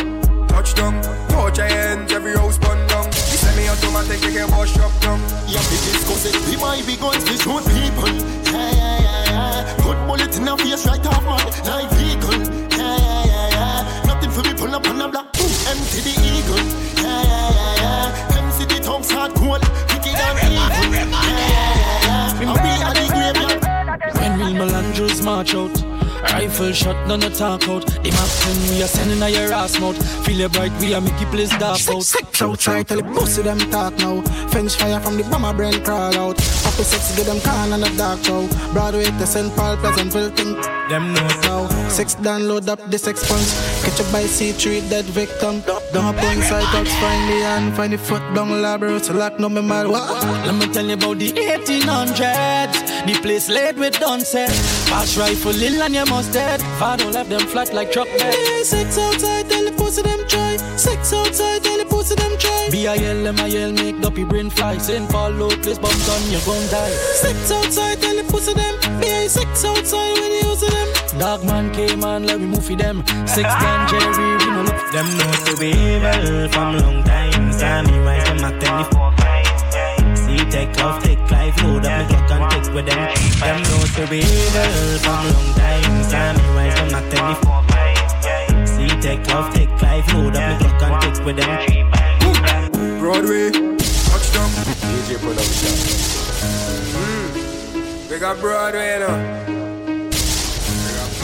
touchdown. 0.48 1.02
Touch 1.28 1.58
your 1.58 1.68
hands, 1.68 2.14
every 2.14 2.38
house 2.38 2.58
burn 2.58 2.88
down. 2.88 3.29
You 3.60 3.66
send 3.76 3.92
me 3.92 3.92
automatic, 3.92 4.22
we 4.22 4.34
can 4.34 4.50
wash 4.52 4.78
up 4.80 4.92
down. 5.02 5.20
Yeah, 5.48 5.60
big 5.68 5.82
discuss 5.92 6.26
it. 6.26 6.34
Be 6.46 6.56
my 6.56 6.82
big 6.86 7.00
guns 7.00 7.24
to 7.26 7.34
shoot 7.34 7.64
people. 7.68 8.08
Yeah, 8.48 8.72
yeah, 8.72 9.00
yeah, 9.00 9.32
yeah. 9.32 9.76
Put 9.84 9.98
bullet 10.08 10.36
in 10.38 10.46
the 10.46 10.56
face 10.58 10.86
right 10.88 11.06
off 11.08 11.24
man. 11.24 11.44
Like 11.68 11.90
vehicle. 11.92 12.40
Yeah, 12.78 12.98
yeah, 12.98 13.26
yeah, 13.26 13.50
yeah. 13.52 14.06
Nothing 14.08 14.32
for 14.32 14.44
me 14.44 14.54
pull 14.54 14.74
up 14.74 14.88
on 14.88 14.98
the 14.98 15.08
block. 15.10 15.36
Ooh, 15.38 15.72
empty 15.72 16.00
the 16.08 16.16
eagle. 16.24 16.64
Yeah, 17.04 17.24
yeah, 17.24 17.52
yeah, 17.60 18.32
yeah. 18.32 18.48
MC 18.48 18.66
the 18.66 18.80
tongues 18.82 19.12
hard 19.12 19.34
cold. 19.36 19.62
Wicked 19.92 20.16
and 20.16 20.40
evil. 20.40 20.70
Yeah, 20.70 21.04
yeah, 21.04 21.28
yeah, 21.28 22.08
yeah. 22.08 22.40
And 22.40 22.60
we 22.64 22.72
are 22.88 22.96
the 22.96 23.06
graveyard. 23.12 23.60
When 24.16 24.40
real 24.40 24.56
Melandros 24.56 25.24
march 25.24 25.54
out 25.54 25.99
Rifle 26.24 26.74
shot, 26.74 27.08
none 27.08 27.24
of 27.24 27.34
talk 27.34 27.68
out 27.70 27.86
The 27.86 28.12
map 28.12 28.30
ten 28.42 28.58
we 28.70 28.84
are 28.84 28.88
sending 28.88 29.22
a 29.22 29.30
your 29.30 29.54
ass 29.54 29.80
mouth 29.80 29.98
Feel 30.26 30.42
it 30.42 30.52
bright, 30.54 30.72
we 30.80 30.94
are 30.94 31.02
make 31.02 31.20
you 31.20 31.28
place 31.28 31.50
dark 31.58 31.80
out 31.90 32.04
Six 32.04 32.30
try 32.58 32.84
tell 32.84 32.98
the 32.98 33.04
pussy 33.04 33.42
them 33.42 33.60
talk 33.72 33.96
now. 33.98 34.22
French 34.48 34.76
fire 34.76 35.00
from 35.00 35.18
the 35.18 35.24
bomber 35.24 35.54
brain 35.54 35.84
crawl 35.84 36.16
out. 36.18 36.40
Happy 36.40 36.84
sex 36.84 37.16
get 37.16 37.26
them 37.26 37.40
can 37.42 37.74
on 37.74 37.82
the 37.82 37.90
dark 37.98 38.24
show. 38.24 38.48
Broadway 38.72 39.06
to 39.06 39.28
St. 39.28 39.54
Paul, 39.56 39.76
Pleasantville, 39.78 40.30
think 40.32 40.64
them 40.90 41.14
know 41.14 41.28
now. 41.44 41.79
Six 41.90 42.16
download 42.16 42.68
up 42.68 42.80
the 42.90 42.98
sex 42.98 43.28
punch. 43.28 43.50
Catch 43.84 44.00
up 44.00 44.12
by 44.12 44.24
C3 44.24 44.90
dead 44.90 45.06
victim. 45.06 45.62
Don't 45.94 46.06
up 46.06 46.24
on 46.24 46.42
cycles, 46.42 46.92
find 47.02 47.24
the 47.30 47.40
hand, 47.44 47.76
find 47.76 47.94
the 47.94 47.98
foot 47.98 48.24
down 48.34 48.62
labor. 48.62 49.00
So 49.00 49.14
lock 49.14 49.40
no 49.40 49.50
me 49.50 49.62
mal. 49.62 49.90
What? 49.92 50.24
Let 50.46 50.56
me 50.56 50.72
tell 50.74 50.86
you 50.86 50.94
about 50.94 51.18
the 51.18 51.32
1800s 51.32 53.06
The 53.06 53.20
place 53.22 53.50
laid 53.50 53.78
with 53.78 54.00
done 54.00 54.22
set 54.22 54.50
Pass 54.88 55.18
rifle 55.18 55.62
in 55.62 55.82
and 55.82 55.94
you 55.94 56.06
must 56.06 56.34
dead 56.34 56.62
Father 56.80 57.06
left 57.06 57.30
them 57.30 57.42
flat 57.42 57.74
like 57.74 57.92
truck 57.92 58.08
bed 58.08 58.34
Hey, 58.34 58.64
six 58.64 58.98
outside, 58.98 59.50
tell 59.50 59.64
the 59.66 59.72
pussy 59.72 60.02
them 60.02 60.20
try. 60.28 60.58
Six 60.78 61.14
I 62.90 62.96
yell, 62.96 63.24
them 63.24 63.40
I 63.40 63.46
yell, 63.46 63.72
make 63.72 64.02
duppy 64.02 64.24
brain 64.24 64.50
fly. 64.50 64.78
Send 64.80 65.10
follow, 65.12 65.50
place 65.50 65.78
bump 65.78 66.10
on, 66.10 66.32
you 66.32 66.40
gon' 66.44 66.68
die. 66.72 66.90
Six 67.22 67.52
outside, 67.52 68.02
tell 68.02 68.16
the 68.16 68.24
pussy 68.24 68.54
them. 68.54 69.04
Ain't 69.04 69.30
six 69.30 69.64
outside 69.64 70.14
when 70.18 70.32
you 70.32 70.50
use 70.50 70.62
them. 70.62 70.99
Dog 71.18 71.44
man 71.44 71.74
came 71.74 72.04
on, 72.04 72.26
let 72.26 72.40
me 72.40 72.46
move 72.46 72.64
for 72.64 72.76
them. 72.76 73.04
Six 73.26 73.44
gun 73.44 73.90
Jerry, 73.90 74.38
we 74.38 74.46
no 74.46 74.62
look. 74.62 74.92
Them 74.92 75.08
know 75.18 75.32
to 75.46 75.58
be 75.58 75.70
evil 75.70 76.48
from 76.50 76.78
long 76.78 77.04
time. 77.04 77.52
Sammy 77.52 77.98
rise 78.00 78.24
them 78.26 78.46
at 78.46 78.62
24 78.62 80.16
See, 80.16 80.38
take 80.52 80.78
off, 80.80 81.04
take 81.04 81.20
life, 81.32 81.62
load 81.64 81.86
up 81.86 82.10
me 82.10 82.16
clock 82.28 82.54
and 82.54 82.64
take 82.64 82.74
with 82.74 82.86
them. 82.86 83.02
Them 83.40 83.64
know 83.64 83.84
to 83.96 84.08
be 84.08 84.20
evil 84.20 85.00
from 85.00 85.26
long 85.34 85.54
time. 85.56 86.04
Sammy 86.04 86.44
rise 86.56 86.76
them 86.76 86.94
at 86.94 87.12
24 87.12 88.68
See, 88.68 88.90
take 89.02 89.28
off, 89.34 89.54
take 89.54 89.82
life, 89.82 90.14
load 90.14 90.36
up 90.36 90.62
me 90.62 90.68
clock 90.78 91.04
and 91.04 91.16
take 91.16 91.26
with 91.26 91.38
them. 91.38 93.00
Broadway, 93.00 93.50
touchdown. 93.50 94.50
DJ 94.86 95.18
production. 95.18 95.74
Mm. 96.94 98.10
We 98.12 98.20
got 98.20 98.40
Broadway 98.40 99.00
now. 99.00 99.59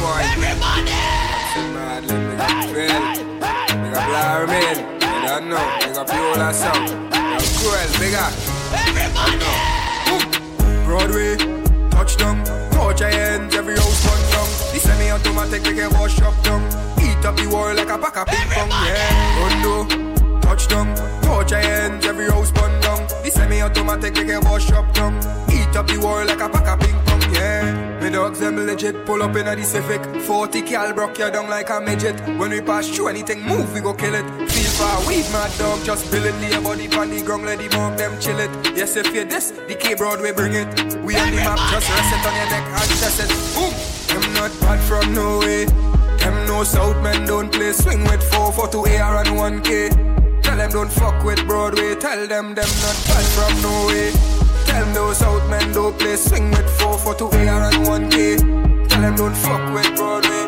Point. 0.06 0.22
Everybody! 0.38 0.94
We 2.06 2.38
got 2.38 2.54
Phil. 2.70 3.02
We 3.82 3.88
got 3.90 4.06
Blairman. 4.06 4.78
You 5.02 5.20
don't 5.26 5.50
know. 5.50 5.66
We 5.82 5.90
got 5.98 6.06
Viola 6.08 6.54
Sound. 6.54 6.94
We 6.94 7.18
got 7.34 7.42
Cruel. 7.58 7.90
Bigger. 7.98 8.30
Everybody! 8.86 9.50
Broadway, 10.86 11.34
touchdown. 11.90 12.38
Touch 12.72 13.00
your 13.02 13.10
hands, 13.10 13.56
every 13.56 13.76
house 13.76 14.06
run 14.06 14.22
down. 14.30 14.48
The 14.72 14.80
semi-automatic, 14.80 15.64
we 15.64 15.74
can 15.74 15.92
wash 15.94 16.22
up 16.22 16.36
down. 16.44 16.62
Eat 17.02 17.26
up 17.26 17.36
the 17.36 17.48
wall 17.48 17.74
like 17.74 17.90
a 17.90 17.98
pack 17.98 18.18
of 18.18 18.28
ping 18.28 18.50
pong, 18.52 18.70
yeah. 18.86 19.40
Rondo, 19.42 20.40
touchdown. 20.42 20.96
Touch 21.24 21.52
your 21.52 21.62
hands, 21.62 22.06
every 22.06 22.30
house 22.30 22.52
burn 22.52 22.80
down. 22.82 23.08
The 23.24 23.32
semi-automatic, 23.32 24.14
we 24.16 24.26
can 24.26 24.42
wash 24.46 24.72
up 24.72 24.94
down. 24.94 25.18
Eat 25.52 25.76
up 25.76 25.88
the 25.88 25.98
wall 25.98 26.24
like 26.24 26.40
a 26.40 26.48
pack 26.48 26.68
of 26.68 26.80
ping 26.80 26.96
pong. 27.06 27.15
Me 28.06 28.12
dogs 28.12 28.40
them 28.40 28.56
legit, 28.68 29.04
pull 29.04 29.24
up 29.24 29.36
in 29.36 29.48
a 29.48 29.56
the 29.56 29.64
Civic. 29.64 30.22
40 30.22 30.62
cal 30.62 30.94
broke 30.94 31.18
you 31.18 31.32
down 31.32 31.50
like 31.50 31.72
a 31.72 31.82
midget. 31.82 32.16
When 32.38 32.52
we 32.52 32.62
pass 32.62 32.88
through 32.88 33.08
anything, 33.08 33.42
move, 33.42 33.74
we 33.74 33.82
go 33.82 33.96
kill 33.96 34.14
it. 34.14 34.28
Feel 34.48 34.70
far, 34.78 35.08
weed 35.08 35.26
mad 35.34 35.52
dog, 35.58 35.84
just 35.84 36.12
bill 36.12 36.24
it. 36.24 36.36
Lay 36.36 36.52
body 36.62 36.88
on 36.96 37.10
the 37.10 37.24
ground, 37.24 37.46
let 37.46 37.58
the 37.58 37.68
mug 37.76 37.98
them 37.98 38.14
chill 38.22 38.38
it. 38.38 38.52
Yes, 38.78 38.96
if 38.96 39.12
you 39.12 39.26
this, 39.26 39.50
the 39.50 39.74
K 39.74 39.96
Broadway 39.96 40.34
bring 40.34 40.54
it. 40.54 40.68
We 41.02 41.16
on 41.16 41.32
the 41.32 41.38
map, 41.38 41.58
just 41.72 41.90
rest 41.90 42.14
it 42.14 42.28
on 42.28 42.36
your 42.36 42.50
neck 42.54 42.66
and 42.78 42.90
test 43.02 43.26
it. 43.26 43.32
Boom! 43.58 43.74
Them 44.14 44.34
not 44.36 44.52
bad 44.62 44.80
from 44.82 45.12
no 45.16 45.40
way. 45.40 45.66
Them 46.22 46.46
no 46.46 46.64
South 46.64 47.02
men 47.02 47.26
don't 47.26 47.52
play 47.52 47.74
swing 47.74 48.04
with 48.04 48.22
4 48.36 48.52
for 48.52 48.68
2 48.68 48.86
AR 49.02 49.18
and 49.26 49.30
1K. 49.30 50.44
Tell 50.44 50.58
them 50.58 50.70
don't 50.70 50.92
fuck 50.92 51.24
with 51.24 51.44
Broadway. 51.48 51.96
Tell 51.96 52.28
them 52.28 52.54
them 52.54 52.70
not 52.86 52.98
bad 53.10 53.26
from 53.34 53.62
no 53.64 53.88
way. 53.88 54.45
Tell 54.76 54.84
them 54.84 54.94
those 54.94 55.18
South 55.20 55.50
men 55.50 55.72
don't 55.72 55.98
play 55.98 56.18
swing 56.18 56.52
with 56.52 56.70
4 56.82 56.98
for 56.98 57.16
2 57.16 57.26
AR 57.28 57.64
and 57.72 58.12
1K. 58.12 58.90
Tell 58.90 59.02
them 59.02 59.16
don't 59.16 59.34
fuck 59.34 59.74
with 59.74 59.96
Broadway. 59.96 60.42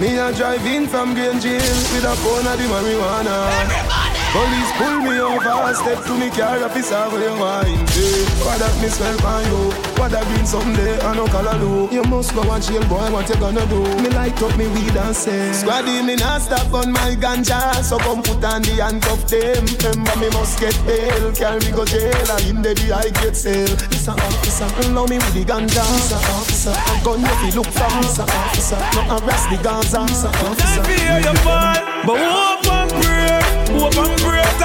Me 0.00 0.18
a 0.18 0.32
drive 0.34 0.66
in 0.66 0.86
from 0.86 1.14
Green 1.14 1.40
Jail 1.40 1.76
with 1.92 2.04
a 2.04 2.14
phone 2.16 2.46
of 2.46 2.58
the 2.58 2.64
marijuana. 2.64 3.97
Police 4.28 4.70
pull 4.76 5.00
me 5.08 5.18
over, 5.18 5.72
step 5.74 6.04
to 6.04 6.12
me 6.12 6.28
car, 6.28 6.60
officer, 6.62 7.00
where 7.08 7.32
you 7.32 7.40
wine, 7.40 7.80
eh, 7.80 7.86
say 7.86 8.44
What 8.44 8.58
that 8.60 8.76
me 8.82 8.88
smell 8.92 9.16
by 9.24 9.40
you, 9.48 9.72
what 9.96 10.12
that 10.12 10.28
been 10.28 10.44
someday, 10.44 11.00
I 11.00 11.16
no 11.16 11.26
color 11.32 11.56
do 11.56 11.88
You 11.90 12.04
must 12.04 12.34
go 12.36 12.44
and 12.44 12.62
jail, 12.62 12.84
boy, 12.92 13.08
what 13.08 13.26
you 13.26 13.36
gonna 13.40 13.64
do? 13.72 13.80
Me 14.04 14.10
light 14.12 14.36
up 14.42 14.52
me 14.60 14.68
weed 14.68 14.92
and 15.00 15.16
say 15.16 15.48
Squaddy, 15.56 16.04
me 16.04 16.16
not 16.16 16.42
stop 16.44 16.68
on 16.76 16.92
my 16.92 17.16
ganja, 17.16 17.80
so 17.82 17.96
come 17.98 18.20
put 18.22 18.44
on 18.44 18.60
the 18.68 18.76
handcuff 18.76 19.24
them 19.32 19.64
Remember 19.80 20.14
me 20.20 20.28
must 20.36 20.60
get 20.60 20.76
bail, 20.84 21.32
carry 21.32 21.64
me 21.64 21.72
go 21.72 21.88
jail, 21.88 22.28
and 22.28 22.44
in 22.44 22.60
the 22.60 22.76
day 22.76 22.92
I 22.92 23.08
get 23.24 23.32
sale 23.32 23.72
Mr. 23.88 24.12
Officer, 24.12 24.68
allow 24.92 25.08
me 25.08 25.16
with 25.16 25.32
the 25.32 25.44
ganja 25.48 25.80
Mr. 25.80 26.20
Officer, 26.36 26.76
a 26.76 26.94
gun 27.00 27.24
you 27.24 27.32
fi 27.40 27.48
look 27.56 27.70
for 27.72 27.88
Mr. 28.04 28.28
Officer, 28.28 28.76
no 28.92 29.24
arrest 29.24 29.48
the 29.48 29.56
Gaza 29.64 30.04
Mr. 30.04 30.28
Officer, 30.44 30.84
Never 30.84 31.00
hear 31.00 31.20
your 31.24 31.36
fall, 31.40 31.80
but 32.04 32.20
hope 32.20 32.77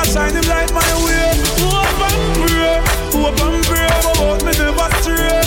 to 0.03 0.11
shine 0.11 0.34
him 0.34 0.43
light 0.43 0.71
my 0.73 1.05
way. 1.05 1.34
Hope 1.59 2.01
and 2.11 2.35
pray, 2.35 2.81
hope 3.11 3.39
and 3.41 3.63
pray, 3.65 3.88
but 4.17 4.43
me 4.45 4.51
never 4.57 4.89
stray. 5.01 5.42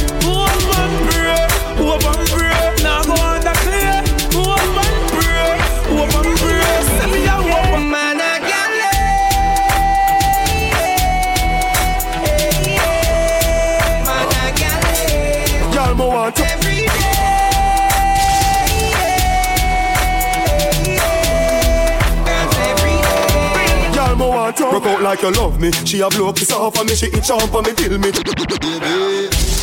Like 25.17 25.35
you 25.35 25.41
love 25.41 25.61
me. 25.61 25.71
She 25.85 26.01
a 26.01 26.09
blow 26.09 26.33
kiss 26.33 26.53
off 26.53 26.79
on 26.79 26.87
me. 26.87 26.95
She 26.95 27.07
itch 27.07 27.31
on 27.31 27.41
for 27.49 27.63
me 27.63 27.73
till 27.75 27.99
me. 27.99 28.13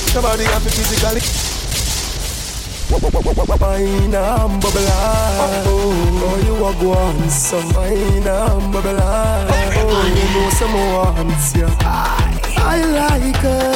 Somebody 0.09 0.43
have 0.45 0.63
to 0.63 0.69
physically. 0.69 1.21
Wine 3.59 4.13
and 4.13 4.61
bubble 4.61 4.85
oh, 4.85 5.71
oh, 6.25 6.37
you 6.45 6.55
a 6.55 6.73
go 6.79 6.91
on 6.91 7.29
some 7.29 7.73
wine 7.73 8.27
and 8.27 8.73
bubble 8.73 8.99
Oh, 8.99 10.05
you 10.15 10.25
know 10.33 10.49
some 10.49 10.73
wants 10.73 11.55
ya 11.55 11.67
I 12.65 12.83
like 12.85 13.35
her. 13.37 13.73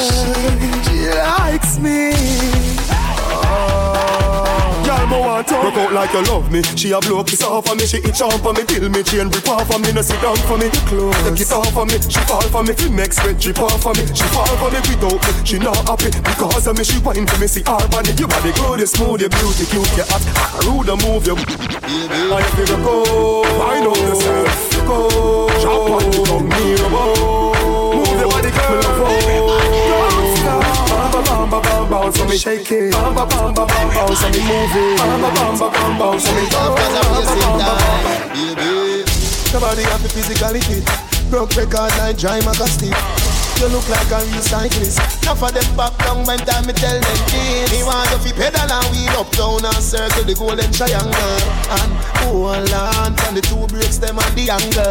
She 0.83 1.09
likes 1.09 1.79
me 1.79 2.96
Girl, 5.07 5.19
mo 5.19 5.27
want 5.27 5.47
to. 5.47 5.55
Rock 5.55 5.77
out 5.77 5.93
like 5.93 6.13
you 6.13 6.23
love 6.23 6.51
me. 6.51 6.61
She 6.75 6.91
a 6.91 6.99
blow 6.99 7.23
kiss 7.23 7.43
off 7.43 7.69
on 7.69 7.77
me. 7.77 7.85
She 7.85 7.97
itch 7.97 8.21
on 8.21 8.31
for 8.39 8.53
me. 8.53 8.63
Till 8.63 8.89
me 8.89 9.03
chain 9.03 9.29
rip 9.29 9.47
off 9.47 9.71
on 9.73 9.81
me. 9.81 9.91
No 9.91 10.01
sit 10.01 10.21
down 10.21 10.35
for 10.47 10.57
me. 10.57 10.69
Close. 10.87 11.15
Take 11.23 11.41
it 11.41 11.51
off 11.51 11.77
on 11.77 11.87
me. 11.87 11.97
She 12.01 12.19
fall 12.27 12.41
for 12.41 12.63
me. 12.63 12.73
Fi 12.73 12.89
make 12.89 13.13
sweat 13.13 13.39
drip 13.39 13.59
off 13.59 13.81
for 13.81 13.93
me. 13.93 14.05
She 14.13 14.23
fall 14.35 14.47
for 14.59 14.69
me 14.71 14.79
without 14.83 15.19
me. 15.23 15.45
She 15.45 15.59
not 15.59 15.77
happy. 15.87 16.11
Because 16.11 16.67
of 16.67 16.77
me 16.77 16.83
She 16.83 16.99
whine 16.99 17.27
for 17.27 17.39
me. 17.39 17.47
See 17.47 17.63
her 17.63 17.87
body. 17.89 18.11
Your 18.17 18.27
body 18.27 18.51
good, 18.53 18.79
you 18.79 18.87
smooth, 18.87 19.21
you 19.21 19.29
beauty 19.29 19.65
cute, 19.65 19.97
you 19.97 20.05
hot. 20.09 20.23
Ah, 20.35 20.59
rude 20.65 20.89
and 20.89 21.01
move 21.03 21.27
you 21.27 21.35
And 21.35 22.33
if 22.33 22.69
you 22.69 22.77
go 22.83 23.43
I 23.61 23.79
know 23.79 23.95
yourself. 23.95 24.87
Go 24.87 25.49
Jump 25.61 25.89
on 25.89 26.11
the 26.11 26.23
ground 26.23 26.49
Me 26.49 26.75
Move 26.89 27.46
Bam 31.49 31.61
bam 31.61 31.87
bam 31.87 31.89
bounce 31.89 32.19
when 32.19 32.29
me 32.29 32.37
shake 32.37 32.69
it. 32.73 32.91
Bam 32.91 33.15
bam 33.15 33.29
bam 33.29 33.53
bam 33.53 33.67
bam 33.67 33.89
bounce 33.93 34.21
when 34.21 34.31
me 34.33 34.39
move 34.39 34.75
it. 34.75 34.97
Bam 34.97 35.21
bam 35.21 35.33
bam 35.33 35.57
bam 35.57 35.71
bam 35.71 35.97
bounce 35.97 36.27
when 36.27 36.43
me 36.43 36.49
jump. 36.49 36.75
Bam 36.75 36.91
bam 36.91 37.23
bam 37.25 37.39
bam 37.39 37.57
bam. 37.57 39.07
Somebody 39.47 39.83
have 39.83 40.03
to 40.03 40.09
physically 40.09 40.59
fit. 40.59 40.83
Broke 41.31 41.55
record 41.55 41.95
like 41.99 42.17
dry 42.17 42.41
magazine. 42.43 43.26
You 43.57 43.73
look 43.73 43.89
like 43.89 44.05
a 44.13 44.21
real 44.21 44.41
cyclist. 44.45 45.01
Enough 45.25 45.41
of 45.41 45.49
them 45.49 45.65
back 45.75 45.97
down 46.05 46.21
when 46.29 46.37
time 46.45 46.69
me 46.69 46.73
tell 46.77 46.93
them 46.93 47.19
this. 47.25 47.73
Me 47.73 47.81
want 47.81 48.05
to 48.13 48.21
fi 48.21 48.29
pedal 48.37 48.69
and 48.69 48.85
wheel 48.93 49.17
up 49.17 49.33
down 49.33 49.65
and 49.65 49.81
circle 49.81 50.21
the 50.29 50.37
golden 50.37 50.69
triangle 50.69 51.41
and 51.73 51.91
hold 52.21 52.69
on 52.69 53.17
from 53.17 53.33
the 53.33 53.41
two 53.41 53.65
brakes 53.65 53.97
them 53.97 54.21
and 54.21 54.33
the 54.37 54.53
angle. 54.53 54.85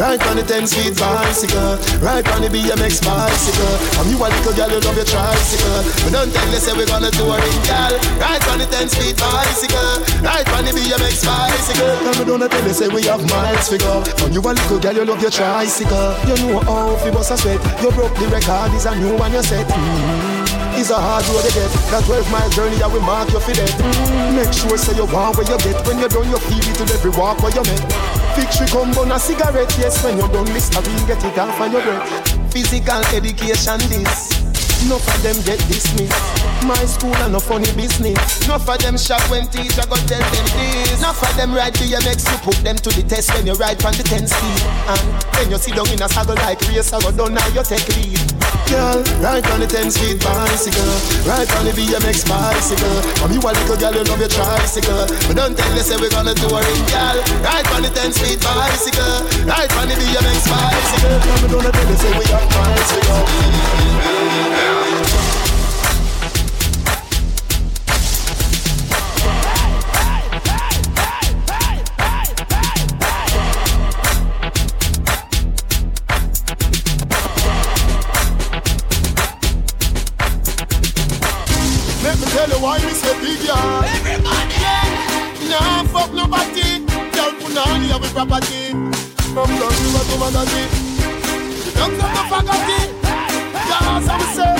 Ride 0.00 0.24
on 0.32 0.40
the 0.40 0.44
ten 0.48 0.64
speed 0.64 0.96
bicycle, 0.96 1.76
ride 2.00 2.24
on 2.32 2.40
the 2.40 2.48
BMX 2.48 3.04
bicycle. 3.04 3.74
I'm 4.00 4.08
you 4.08 4.16
a 4.16 4.32
little 4.32 4.56
girl, 4.56 4.72
you 4.72 4.80
love 4.80 4.96
your 4.96 5.04
tricycle. 5.04 5.80
But 6.08 6.12
don't 6.16 6.32
tell 6.32 6.48
you 6.48 6.56
say 6.56 6.72
we 6.72 6.88
gonna 6.88 7.12
touring, 7.12 7.60
girl. 7.68 7.92
Ride 8.16 8.48
on 8.48 8.64
the 8.64 8.68
ten 8.72 8.88
speed 8.88 9.20
bicycle, 9.20 10.00
ride 10.24 10.48
on 10.56 10.64
the 10.64 10.72
BMX 10.72 11.20
bicycle. 11.20 12.00
Tell 12.00 12.16
me 12.16 12.24
don't 12.24 12.48
tell 12.48 12.64
you 12.64 12.72
say 12.72 12.88
we 12.88 13.04
have 13.12 13.20
miles 13.28 13.68
figure. 13.68 14.00
And 14.24 14.32
you 14.32 14.40
a 14.40 14.56
little 14.56 14.80
girl, 14.80 14.96
you 14.96 15.04
love 15.04 15.20
your 15.20 15.30
tricycle. 15.30 16.16
You 16.24 16.36
know 16.48 16.64
how 16.64 16.96
fi 16.96 17.12
bust 17.12 17.28
a 17.28 17.41
sweat. 17.42 17.60
You 17.82 17.90
broke 17.90 18.14
the 18.14 18.30
record, 18.30 18.72
is 18.74 18.86
a 18.86 18.94
new 18.94 19.18
one 19.18 19.32
you 19.32 19.42
set. 19.42 19.66
Mm. 19.66 20.78
It's 20.78 20.90
a 20.90 20.96
hard 20.96 21.26
road 21.28 21.42
to 21.42 21.50
get. 21.52 21.70
That 21.90 22.06
12 22.06 22.30
mile 22.30 22.50
journey, 22.50 22.78
I 22.82 22.86
will 22.86 23.02
mark 23.02 23.30
you 23.34 23.40
for 23.40 23.52
that. 23.52 23.74
Mm. 23.82 24.38
Make 24.38 24.54
sure 24.54 24.78
say 24.78 24.94
you 24.94 25.06
want 25.10 25.36
where 25.36 25.46
you 25.50 25.58
get. 25.58 25.76
When 25.86 25.98
you're 25.98 26.08
done, 26.08 26.30
you 26.30 26.38
feel 26.38 26.62
it 26.62 26.76
to 26.78 26.84
every 26.94 27.10
walk 27.18 27.42
where 27.42 27.52
you 27.52 27.64
make. 27.66 27.84
Victory 28.38 28.66
come 28.70 28.94
on 28.96 29.10
a 29.10 29.18
cigarette, 29.18 29.74
yes. 29.76 30.02
When 30.04 30.16
you're 30.16 30.30
done, 30.30 30.46
Mr. 30.54 30.80
Bean, 30.80 31.02
get 31.06 31.22
it 31.24 31.38
off 31.38 31.60
on 31.60 31.72
your 31.72 31.82
breath. 31.82 32.54
Physical 32.54 33.02
education, 33.12 33.78
this. 33.90 34.51
Enough 34.82 35.06
of 35.14 35.22
them 35.22 35.38
get 35.46 35.62
dismissed. 35.70 36.18
My 36.66 36.74
school 36.86 37.14
and 37.22 37.32
no 37.32 37.40
funny 37.40 37.70
business. 37.78 38.18
Enough 38.44 38.68
of 38.68 38.78
them 38.82 38.98
shock 38.98 39.22
when 39.30 39.46
teacher 39.46 39.86
go 39.86 39.94
tell 40.10 40.18
them 40.18 40.46
this. 40.58 40.98
Enough 40.98 41.22
of 41.22 41.32
them 41.36 41.54
ride 41.54 41.74
BMX, 41.74 42.26
you 42.26 42.38
put 42.42 42.58
them 42.66 42.76
to 42.76 42.90
the 42.90 43.02
test 43.06 43.30
when 43.34 43.46
you 43.46 43.54
ride 43.54 43.78
from 43.78 43.94
the 43.94 44.02
10 44.02 44.26
speed. 44.26 44.62
And 44.90 45.06
then 45.38 45.50
you 45.50 45.58
sit 45.58 45.74
down 45.78 45.86
in 45.90 46.02
a 46.02 46.08
saddle 46.10 46.34
like 46.42 46.58
race, 46.66 46.92
I 46.92 46.98
go 46.98 47.10
down 47.14 47.34
now 47.34 47.46
you 47.54 47.62
take 47.62 47.86
lead. 47.94 48.18
Girl, 48.66 48.98
ride 49.22 49.46
on 49.54 49.60
the 49.62 49.70
10 49.70 49.90
speed 49.90 50.18
bicycle. 50.18 50.92
Ride 51.30 51.50
on 51.58 51.66
the 51.66 51.72
BMX 51.78 52.26
bicycle. 52.26 52.96
From 53.22 53.30
you 53.30 53.38
a 53.38 53.50
little 53.54 53.78
girl, 53.78 53.94
you 53.94 54.02
love 54.02 54.18
your 54.18 54.32
tricycle. 54.34 55.06
But 55.30 55.34
don't 55.38 55.54
tell 55.54 55.72
you 55.78 55.82
say 55.86 55.94
we 55.98 56.10
gonna 56.10 56.34
do 56.34 56.50
ring, 56.50 56.84
girl. 56.90 57.16
Ride 57.46 57.70
on 57.70 57.86
the 57.86 57.90
10 57.94 58.10
speed 58.10 58.42
bicycle. 58.42 59.30
Ride 59.46 59.70
on 59.78 59.86
the 59.86 59.94
BMX 59.94 60.42
bicycle. 60.50 61.16
Come 61.22 61.54
on, 61.54 61.62
don't 61.62 61.70
tell 61.70 61.86
you 61.86 61.98
say 62.02 62.10
we 62.18 62.24
got 62.26 62.44
bicycle. 62.50 63.91
Let 82.02 82.18
me 82.18 82.26
tell 82.26 82.48
you 82.48 82.58
why 82.62 82.78
me 82.78 82.92
say 82.92 83.14
big 83.20 83.42
yard. 83.46 83.84
Nah, 85.50 85.84
fuck 85.84 86.12
nobody. 86.14 86.84
Girl, 87.12 87.32
put 87.38 87.56
on 87.58 87.82
here 87.82 87.98
with 88.00 88.12
property. 88.14 88.70
From 89.34 89.50
the 89.60 89.66
river 89.68 90.04
to 90.08 90.16
Magadi. 90.22 90.62
Don't 91.74 91.98
come 91.98 92.12
to 92.12 92.22
Fagati. 92.34 93.01
Yes, 93.72 94.08
I'm 94.08 94.22
say. 94.36 94.54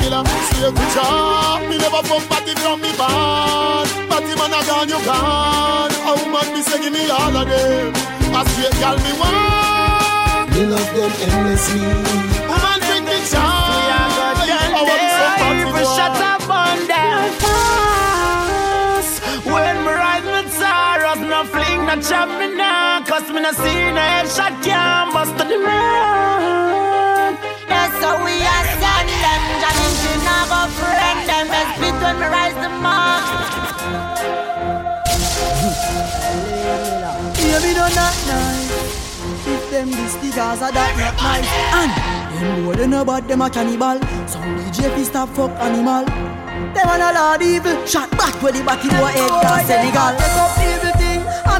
Killer, 0.00 0.20
a 0.20 0.72
good 0.72 0.90
job. 0.94 1.60
Me 1.68 1.76
never 1.78 2.02
fuck 2.04 2.22
party 2.28 2.54
from 2.60 2.80
me 2.80 2.90
band. 3.00 3.88
Party 4.10 4.32
man 4.36 4.52
a 4.52 4.60
gone, 4.68 4.88
you 4.88 5.00
gone. 5.04 5.92
A 6.08 6.12
woman 6.20 6.46
me 6.52 6.60
say 6.62 6.78
give 6.82 6.92
me 6.92 7.08
all 7.08 7.36
of 7.36 7.48
them. 7.48 7.92
A 8.36 8.40
straight 8.48 8.76
girl 8.80 8.96
me 9.04 9.12
want. 9.20 10.52
Me 10.52 10.62
love 10.66 10.90
them 10.94 11.12
endlessly. 11.24 11.80
Woman 12.50 12.78
bring 12.86 13.04
the 13.08 13.18
job. 13.32 13.74
I 14.76 14.82
want 14.88 15.04
some 15.16 15.34
party 15.40 15.64
Every 15.68 15.84
shot 15.96 16.16
up 16.20 16.48
on 16.50 16.86
them 16.86 18.03
No 21.44 21.50
fling, 21.50 21.84
no 21.84 22.00
chop 22.00 22.28
me 22.40 22.56
now 22.56 23.04
Cause 23.04 23.28
me 23.28 23.40
no 23.40 23.52
see 23.52 23.92
no 23.92 24.00
headshot 24.00 24.64
Can't 24.64 25.12
bust 25.12 25.36
to 25.36 25.44
the 25.44 25.58
man 25.58 27.36
That's 27.68 28.00
how 28.00 28.16
we 28.24 28.32
are 28.40 28.66
stand 28.72 29.08
them 29.12 29.42
Jamming 29.60 29.96
to 30.00 30.12
never 30.24 30.62
friend 30.80 31.20
them 31.28 31.46
Best 31.52 31.80
beat 31.80 31.96
when 32.00 32.16
me 32.20 32.26
rise 32.32 32.56
the 32.64 32.70
mark 32.80 33.24
Baby, 37.36 37.74
don't 37.74 37.94
not 37.94 38.16
nice. 38.26 39.46
If 39.46 39.70
them 39.70 39.90
this 39.90 40.14
the 40.16 40.30
Gaza, 40.34 40.70
that 40.72 40.96
not 40.96 41.14
nice. 41.20 41.50
And 41.76 41.92
them 42.40 42.64
boy 42.64 42.74
they 42.74 42.86
know 42.86 43.02
about 43.02 43.28
them 43.28 43.42
a 43.42 43.50
cannibal. 43.50 44.00
Some 44.26 44.42
DJ 44.58 44.90
fi 44.94 45.02
stop 45.04 45.28
fuck 45.30 45.50
animal. 45.60 46.04
Them 46.04 46.88
a 46.88 46.98
no 46.98 47.12
lord 47.14 47.42
evil. 47.42 47.86
Shot 47.86 48.10
back 48.12 48.42
where 48.42 48.52
the 48.52 48.64
backy 48.64 48.88
boy 48.88 49.12
head 49.12 49.42
down 49.42 49.64
Senegal. 49.66 50.16
Take 50.16 50.36
up 50.40 50.58
evil 50.58 50.93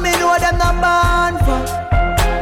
thing. 0.01 0.03
I 0.03 0.03
me 0.03 0.11
know 0.19 0.35
them 0.39 0.57
not 0.57 0.75
born 0.83 1.35
for. 1.43 1.59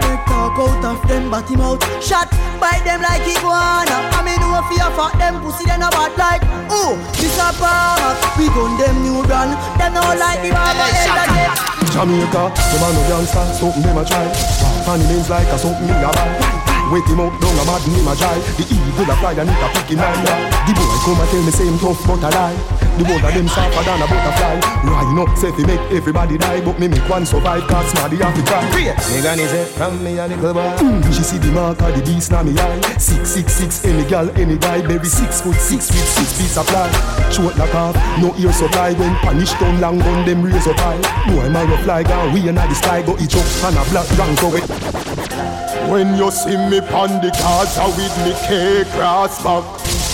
They 0.02 0.18
talk 0.26 0.58
out 0.58 0.86
of 0.86 1.08
them 1.08 1.30
body 1.30 1.56
mouth. 1.56 1.82
Shot 2.02 2.30
by 2.60 2.80
them 2.86 3.02
like 3.02 3.26
iguana. 3.28 4.10
I 4.14 4.22
me 4.26 4.38
know 4.38 4.62
fear 4.70 4.90
fuck 4.96 5.14
them 5.18 5.42
pussy 5.42 5.66
them 5.66 5.82
a 5.82 5.90
bad 5.90 6.18
like. 6.18 6.42
Oh, 6.70 6.98
Mr. 7.20 7.54
Palmer, 7.60 8.14
we 8.38 8.48
gun 8.50 8.78
them 8.78 9.04
new 9.04 9.24
brand. 9.26 9.54
Them 9.78 9.94
no 9.94 10.02
like 10.18 10.42
the 10.42 10.52
barber 10.52 10.90
head 10.90 11.30
again. 11.30 11.54
Jamaica, 11.94 12.50
the 12.50 12.78
man 12.82 12.94
no 12.94 13.02
gangster, 13.08 13.46
something 13.54 13.84
them 13.84 13.98
a 13.98 14.06
try. 14.06 14.28
Funny 14.86 15.06
names 15.06 15.30
like 15.30 15.48
a 15.48 15.58
something 15.58 15.86
me 15.86 15.94
a 15.94 16.10
buy. 16.10 16.73
Wake 16.92 17.08
him 17.08 17.20
up, 17.22 17.34
down 17.40 17.56
a 17.58 17.64
mad 17.66 17.82
him 17.86 18.08
a 18.08 18.14
try. 18.16 18.38
The 18.60 18.66
evil 18.68 19.10
a 19.10 19.16
fly 19.18 19.34
and 19.34 19.50
it 19.50 19.64
a 19.64 19.68
pick 19.74 19.90
him 19.94 20.00
hand. 20.04 20.28
The 20.68 20.72
boy 20.76 20.98
come 21.04 21.20
and 21.22 21.30
tell 21.30 21.44
me 21.44 21.52
same 21.52 21.78
tough 21.80 22.02
but 22.06 22.24
a 22.24 22.30
lie. 22.30 22.58
The 22.94 23.04
one 23.10 23.26
of 23.26 23.34
them 23.34 23.48
softer 23.48 23.82
than 23.82 24.02
a 24.02 24.06
butterfly. 24.06 24.62
Rhino 24.86 25.26
say 25.34 25.52
fi 25.52 25.64
make 25.66 25.82
everybody 25.90 26.38
die, 26.38 26.62
but 26.62 26.78
me 26.78 26.88
make 26.88 27.10
one 27.10 27.26
survive. 27.26 27.66
Cause 27.66 27.90
smarty 27.90 28.18
have 28.18 28.36
to 28.36 28.44
try. 28.46 28.62
Me 28.78 29.22
granny 29.22 29.48
say 29.50 29.66
from 29.74 30.04
me 30.04 30.20
a 30.20 30.28
little 30.28 30.54
boy. 30.54 30.70
Mm, 30.78 31.02
she 31.10 31.24
see 31.24 31.40
the 31.40 31.52
mark 31.52 31.82
of 31.82 31.96
the 31.96 32.02
beast 32.06 32.30
na 32.30 32.44
me 32.44 32.54
eye. 32.54 32.80
Six 33.02 33.30
six 33.30 33.54
six, 33.54 33.86
any 33.86 34.06
gal, 34.06 34.30
any 34.38 34.58
guy, 34.58 34.86
baby 34.86 35.10
six 35.10 35.42
foot 35.42 35.58
six 35.58 35.90
with 35.90 36.06
six 36.06 36.38
feet 36.38 36.54
supply. 36.54 36.86
Short 37.34 37.58
like 37.58 37.74
half, 37.74 37.96
no 38.22 38.30
ear 38.38 38.54
supply. 38.54 38.94
When 38.94 39.16
punish 39.26 39.54
down 39.58 39.82
long 39.82 39.98
gun, 39.98 40.26
them 40.26 40.44
raise 40.44 40.68
up 40.68 40.78
high. 40.78 41.02
Boy 41.26 41.50
man 41.50 41.68
go 41.68 41.78
fly 41.82 42.04
down, 42.04 42.34
we 42.34 42.48
inna 42.48 42.68
the 42.68 42.76
sky 42.76 43.02
go 43.02 43.18
each 43.18 43.36
up 43.36 43.48
and 43.66 43.78
a 43.82 43.84
black 43.90 44.06
rank 44.18 44.40
go 44.40 44.54
it. 44.54 45.03
When 45.92 46.16
you 46.18 46.32
see 46.32 46.58
me 46.70 46.82
pon 46.82 47.10
the 47.22 47.30
Gaza 47.32 47.86
with 47.98 48.16
me 48.26 48.34
cake 48.48 48.92
grass 48.94 49.44
back. 49.44 49.64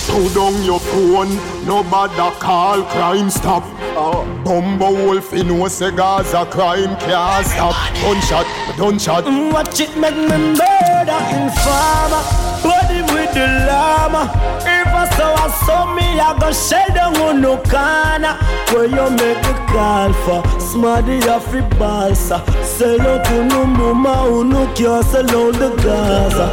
Throw 0.06 0.28
down 0.30 0.62
your 0.64 0.80
phone, 0.80 1.36
nobody 1.64 2.14
call 2.40 2.82
crime 2.84 3.30
stop. 3.30 3.62
Uh, 3.96 4.24
Bumbo 4.44 4.90
wolf 4.92 5.32
in 5.32 5.48
no 5.48 5.68
say 5.68 5.90
Gaza 5.90 6.44
crime 6.46 6.96
can't 6.98 7.46
stop. 7.46 7.74
Gunshot, 8.02 8.46
gunshot 8.76 9.24
Watch 9.52 9.80
it 9.80 9.96
make 9.96 10.14
me 10.16 10.36
murder 10.58 11.20
informer 11.36 12.22
Body 12.62 13.02
with 13.12 13.32
the 13.34 13.46
llama. 13.68 14.30
If 14.62 14.88
I 14.88 15.08
saw 15.16 15.34
I 15.34 15.48
saw 15.64 15.94
me 15.94 16.02
I 16.18 16.36
go 16.38 16.52
shell 16.52 16.88
down 16.94 17.16
on 17.16 17.40
no 17.40 17.56
corner. 17.56 18.34
Where 18.72 18.86
you 18.86 19.10
make 19.16 19.44
a 19.44 19.66
call 19.70 20.12
for? 20.24 20.60
Smarty 20.60 21.18
off 21.28 21.50
the 21.52 21.62
balsa 21.78 22.44
Sell 22.80 22.98
out 23.02 23.22
to 23.26 23.44
no 23.44 23.66
mama 23.66 24.14
who 24.30 24.42
no 24.42 24.64
care 24.72 25.02
Sell 25.02 25.28
out 25.28 25.52
the 25.52 25.68
Gaza 25.84 26.46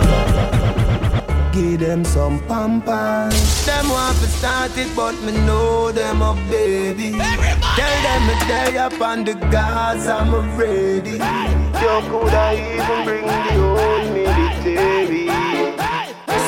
Give 1.53 1.79
them 1.79 2.03
some 2.03 2.45
pampers 2.49 3.65
Them 3.65 3.87
want 3.87 4.17
to 4.17 4.27
start 4.27 4.77
it, 4.77 4.93
but 4.93 5.15
me 5.21 5.31
know 5.45 5.93
them 5.93 6.21
a 6.21 6.33
baby. 6.49 7.11
Tell 7.11 7.95
them 8.03 8.27
me 8.27 8.35
day 8.45 8.77
up 8.77 8.99
on 8.99 9.23
the 9.23 9.35
gas, 9.35 10.05
I'm 10.07 10.33
ready. 10.57 11.11
You 11.11 12.01
coulda 12.09 12.51
even 12.55 13.05
bring 13.05 13.25
the 13.25 13.53
whole 13.63 14.05
military. 14.11 15.36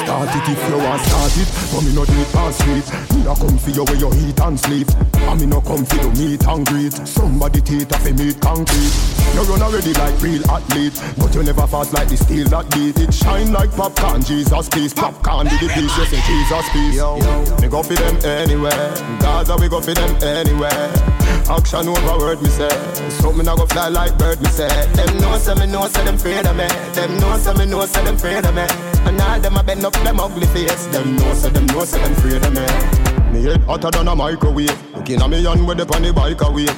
Start 0.10 0.36
it 0.36 0.50
if 0.50 0.70
you 0.70 0.78
want 0.78 1.02
start 1.06 1.38
it. 1.38 1.48
But 1.70 1.82
me 1.86 1.94
no 1.94 2.04
do 2.04 2.14
it 2.18 2.34
past 2.34 2.66
Me 2.66 3.22
no 3.24 3.36
come 3.36 3.60
for 3.60 3.70
you 3.70 3.84
where 3.84 3.96
you 3.96 4.10
eat 4.26 4.42
and 4.42 4.60
sleep. 4.60 4.88
And 5.14 5.40
me 5.40 5.46
no 5.46 5.62
come 5.62 5.86
for 5.86 5.98
you 6.02 6.10
meet 6.18 6.48
and 6.48 6.66
greet. 6.66 6.94
Somebody 7.08 7.62
teeth 7.62 7.94
off 7.94 8.04
a 8.08 8.12
meat 8.14 8.42
concrete. 8.42 8.90
You 9.36 9.42
run 9.46 9.62
already 9.62 9.94
like 9.94 10.20
real 10.20 10.42
athlete. 10.50 11.00
But 11.16 11.36
you 11.36 11.44
never 11.44 11.68
fast 11.68 11.94
like 11.94 12.08
the 12.08 12.18
steel 12.18 12.48
that 12.48 12.72
beat 12.72 12.98
It. 12.98 13.14
Shine 13.14 13.54
like 13.54 13.70
popcorn, 13.76 14.24
Jesus 14.24 14.68
peace 14.70 14.96
Popcorn 14.96 15.46
did 15.46 15.60
the 15.60 15.68
piece, 15.68 15.96
you 15.96 16.06
say 16.06 16.22
Jesus 16.26 16.70
peace. 16.74 16.96
Yo, 16.96 17.22
me 17.62 17.68
go 17.68 17.84
for 17.84 17.94
them 17.94 18.18
anywhere. 18.26 18.90
Gaza 19.22 19.58
we 19.58 19.70
go 19.70 19.80
for 19.80 19.94
them 19.94 20.16
anywhere 20.24 21.19
Action 21.50 21.88
over 21.88 22.18
word 22.20 22.42
me 22.42 22.50
say. 22.50 22.70
Something 23.10 23.48
I 23.48 23.56
go 23.56 23.66
fly 23.66 23.90
like 23.90 24.18
bird 24.18 24.40
me 24.42 24.48
say. 24.50 24.68
Them 24.94 25.18
know 25.18 25.38
say 25.38 25.56
me 25.56 25.66
know 25.66 25.88
say 25.88 26.06
them 26.06 26.16
afraid 26.16 26.46
of 26.46 26.56
me. 26.56 26.68
Them 26.94 27.18
know 27.18 27.38
say 27.38 27.54
me 27.54 27.66
know 27.66 27.86
say 27.86 28.04
them 28.06 28.16
afraid 28.16 28.46
of 28.46 28.54
me. 28.54 28.62
And 29.08 29.20
all 29.20 29.40
them 29.40 29.58
a 29.58 29.64
bend 29.64 29.84
up 29.84 29.94
them 29.94 30.20
ugly 30.20 30.46
face. 30.48 30.86
Them 30.88 31.16
know 31.16 31.34
say 31.34 31.50
them 31.50 31.66
know 31.68 31.84
say 31.86 32.00
them 32.02 32.12
afraid 32.14 32.46
of 32.46 32.54
me. 32.54 33.34
Me 33.34 33.44
head 33.44 33.62
hotter 33.64 33.90
than 33.90 34.08
a 34.08 34.16
microwave. 34.16 34.96
Looking 34.96 35.22
at 35.22 35.30
me 35.30 35.46
on 35.46 35.66
with 35.66 35.78
the 35.80 35.96
on 35.96 36.04
the 36.04 36.14
bike 36.14 36.42
a 36.42 36.52
wave 36.52 36.76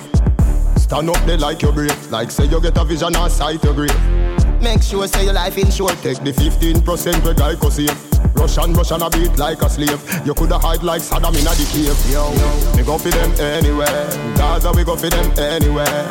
Stand 0.77 1.09
up 1.09 1.25
there 1.25 1.37
like 1.37 1.61
your 1.61 1.71
brave 1.71 2.11
Like 2.11 2.29
say 2.29 2.45
you 2.45 2.61
get 2.61 2.77
a 2.77 2.83
vision 2.85 3.15
and 3.15 3.31
sight 3.31 3.63
your 3.63 3.73
grave. 3.73 4.61
Make 4.61 4.81
sure 4.83 5.07
say 5.07 5.25
your 5.25 5.33
life 5.33 5.57
in 5.57 5.69
short. 5.71 5.97
Take 6.01 6.19
the 6.19 6.31
15% 6.31 7.23
where 7.25 7.33
guy 7.33 7.55
go 7.55 7.69
save 7.69 8.10
Russian, 8.35 8.73
Russian 8.73 9.01
a 9.01 9.09
beat 9.09 9.37
like 9.37 9.61
a 9.61 9.69
slave. 9.69 10.01
You 10.25 10.33
coulda 10.33 10.57
hide 10.57 10.83
like 10.83 11.01
Saddam 11.01 11.37
in 11.37 11.47
a 11.47 11.53
cave. 11.71 11.97
Yo, 12.11 12.31
me 12.75 12.83
go 12.83 12.97
for 12.97 13.09
them 13.09 13.31
anywhere. 13.39 14.07
Gaza 14.35 14.71
we 14.75 14.83
go 14.83 14.95
for 14.95 15.09
them 15.09 15.31
anywhere. 15.37 16.07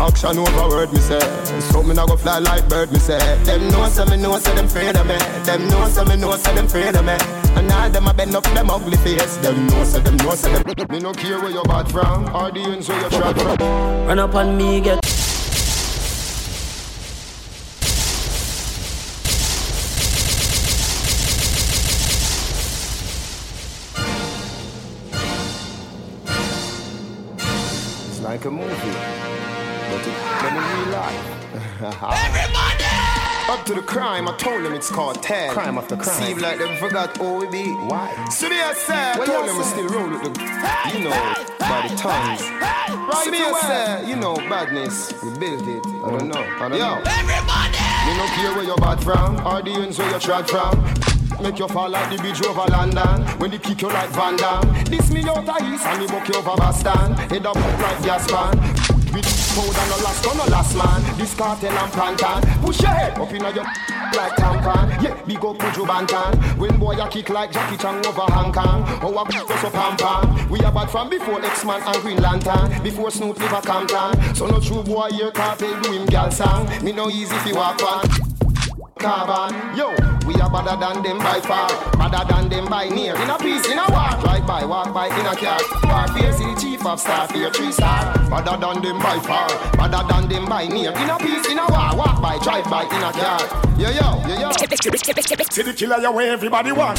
Action 0.00 0.38
over 0.38 0.68
word 0.68 0.92
me 0.92 1.00
say. 1.00 1.20
So 1.70 1.82
me 1.82 1.92
I 1.96 2.06
go 2.06 2.16
fly 2.16 2.38
like 2.38 2.68
bird 2.68 2.92
me 2.92 2.98
say. 2.98 3.18
Them 3.44 3.68
know 3.68 3.88
say 3.88 4.04
me 4.04 4.16
know 4.16 4.38
say 4.38 4.54
them 4.54 4.66
afraid 4.66 4.96
of 4.96 5.06
me. 5.06 5.16
Them 5.44 5.68
know 5.68 5.88
say 5.88 6.04
me 6.04 6.16
know 6.16 6.36
say 6.36 6.54
them 6.54 6.66
afraid 6.66 6.94
of 6.96 7.04
me. 7.04 7.16
And 7.56 7.72
all 7.72 7.88
them 7.90 8.06
a 8.06 8.14
bend 8.14 8.34
up 8.34 8.44
them 8.44 8.70
ugly 8.70 8.96
face. 8.98 9.36
Them 9.38 9.66
know 9.66 9.84
say 9.84 10.00
them 10.00 10.16
know 10.18 10.34
say 10.34 10.52
them 10.52 10.88
Me 10.90 10.98
no 10.98 11.12
care 11.12 11.40
where 11.40 11.50
you 11.50 11.62
bad 11.64 11.90
from 11.90 12.24
Or 12.34 12.50
the 12.50 12.60
ends 12.60 12.88
where 12.88 13.00
you 13.00 13.10
trod 13.10 13.40
from. 13.40 13.56
Run 14.06 14.18
up 14.18 14.34
on 14.34 14.56
me, 14.56 14.80
get 14.80 15.04
like 28.36 28.44
a 28.44 28.50
movie 28.50 28.68
But 29.88 30.00
it's 30.00 30.44
in 30.44 30.54
real 30.54 30.88
life 30.92 31.24
Everybody! 32.26 32.84
Up 33.48 33.64
to 33.64 33.74
the 33.74 33.80
crime, 33.80 34.28
I 34.28 34.36
told 34.36 34.64
them 34.64 34.74
it's 34.74 34.90
called 34.90 35.22
Ted. 35.22 35.52
Crime 35.52 35.78
after 35.78 35.96
crime. 35.96 36.20
Seem 36.20 36.38
like 36.38 36.58
them 36.58 36.76
forgot 36.78 37.16
who 37.16 37.36
we 37.36 37.46
be. 37.46 37.70
Why? 37.70 38.28
So 38.28 38.48
me 38.48 38.56
I 38.60 38.74
say, 38.74 38.92
I 38.92 39.16
Well, 39.16 39.26
told 39.26 39.46
you 39.46 39.46
them 39.46 39.56
we 39.56 39.62
say. 39.62 39.70
still 39.70 39.88
roll 39.88 40.10
with 40.10 40.22
the, 40.24 40.40
you 40.92 41.04
know, 41.04 41.16
by 41.60 41.86
the 41.88 41.94
tongues. 41.96 42.40
So 43.24 43.30
me 43.30 43.38
I 43.38 44.00
say, 44.02 44.10
you 44.10 44.16
know, 44.16 44.34
badness, 44.34 45.12
we 45.22 45.30
built 45.38 45.62
it. 45.62 45.86
I 45.86 46.10
don't 46.10 46.22
mm. 46.22 46.34
know. 46.34 46.42
I 46.42 46.68
don't 46.68 46.72
Yo. 46.72 46.78
know. 46.78 47.02
Everybody! 47.06 47.78
Me 48.04 48.16
no 48.18 48.26
care 48.34 48.52
where 48.52 48.64
you're 48.64 48.76
bad 48.78 49.02
from, 49.02 49.46
or 49.46 49.62
the 49.62 49.70
ends 49.70 49.96
where 49.98 50.10
you 50.10 50.18
trod 50.18 50.50
from. 50.50 51.15
Make 51.40 51.58
you 51.58 51.68
fall 51.68 51.90
like 51.90 52.10
the 52.10 52.16
bridge 52.16 52.42
over 52.44 52.66
London. 52.70 53.22
When 53.38 53.50
they 53.50 53.58
kick 53.58 53.82
you 53.82 53.88
like 53.88 54.10
Van 54.10 54.36
Damme. 54.36 54.84
This 54.84 55.10
me 55.10 55.22
out 55.28 55.48
of 55.48 55.62
east 55.68 55.86
and 55.86 56.00
me 56.00 56.06
buck 56.06 56.28
you 56.28 56.34
over 56.34 56.56
Boston. 56.56 57.14
Head 57.30 57.46
up 57.46 57.56
like 57.56 58.02
gas 58.02 58.30
pan 58.30 58.56
With 59.12 59.28
powder 59.54 59.86
no 59.90 59.96
last, 60.04 60.24
no 60.24 60.44
last 60.50 60.76
man. 60.76 61.18
This 61.18 61.34
cartel 61.34 61.76
and 61.76 61.92
plantain 61.92 62.42
Push 62.62 62.80
your 62.80 62.90
head 62.90 63.18
up 63.18 63.32
inna 63.32 63.50
your 63.52 63.64
like 64.16 64.32
tampon 64.36 65.02
Yeah, 65.02 65.14
big 65.26 65.44
up 65.44 65.58
Buju 65.58 65.86
Banton. 65.86 66.58
When 66.58 66.78
boy 66.78 66.96
a 66.96 67.08
kick 67.08 67.28
like 67.28 67.52
Jackie 67.52 67.76
Chan 67.76 68.06
over 68.06 68.26
Hong 68.32 68.52
Kong. 68.52 68.84
Oh, 69.02 69.12
a 69.12 69.22
us 69.22 69.64
up 69.64 69.72
pam 69.72 69.96
pam. 69.96 70.48
We 70.48 70.60
are 70.60 70.72
bad 70.72 70.90
from 70.90 71.10
before 71.10 71.44
X-Man 71.44 71.82
and 71.82 72.02
Green 72.02 72.22
Lantern. 72.22 72.82
Before 72.82 73.10
Snoop 73.10 73.38
live 73.38 73.52
a 73.52 73.60
Compton. 73.60 74.34
So 74.34 74.46
no 74.46 74.60
true 74.60 74.82
boy 74.82 75.10
here 75.10 75.30
cartel 75.32 75.80
do 75.82 75.92
him 75.92 76.06
gal 76.06 76.30
song. 76.30 76.66
Me 76.82 76.92
no 76.92 77.10
easy 77.10 77.36
you 77.46 77.56
walk 77.56 77.82
on 77.82 78.26
Carbon, 78.98 79.76
yo, 79.76 79.90
we 80.26 80.34
are 80.40 80.48
better 80.48 80.74
than 80.80 81.02
them 81.02 81.18
by 81.18 81.38
far, 81.40 81.68
better 81.98 82.24
than 82.32 82.48
them 82.48 82.64
by 82.64 82.88
near. 82.88 83.14
In 83.14 83.28
a 83.28 83.36
piece, 83.36 83.68
in 83.68 83.76
a 83.76 83.84
walk, 83.90 84.18
drive 84.22 84.46
by, 84.46 84.64
walk 84.64 84.94
by, 84.94 85.08
in 85.08 85.26
a 85.26 85.36
car. 85.36 85.60
Warfare, 85.84 86.32
see 86.32 86.75
the 86.76 86.82
chief 86.82 86.86
of 86.86 87.00
staff 87.00 87.32
here, 87.32 87.50
three 87.50 87.72
star. 87.72 88.14
Better 88.28 88.56
than 88.56 88.82
them 88.82 88.98
by 88.98 89.18
far, 89.20 89.48
better 89.76 90.06
than 90.08 90.28
them 90.28 90.46
by 90.46 90.66
near. 90.66 90.90
In 90.90 91.10
a 91.10 91.18
piece, 91.18 91.48
in 91.50 91.58
a 91.58 91.66
walk, 91.68 91.96
walk 91.96 92.22
by, 92.22 92.38
drive 92.38 92.64
by, 92.64 92.84
in 92.84 93.02
a 93.02 93.12
car. 93.12 93.66
Yo, 93.78 93.90
yo, 93.90 94.26
yo, 94.26 94.40
yo. 94.40 94.52
See 94.52 95.62
the 95.62 95.74
killer 95.76 95.98
your 96.00 96.12
way 96.12 96.30
everybody 96.30 96.72
want. 96.72 96.98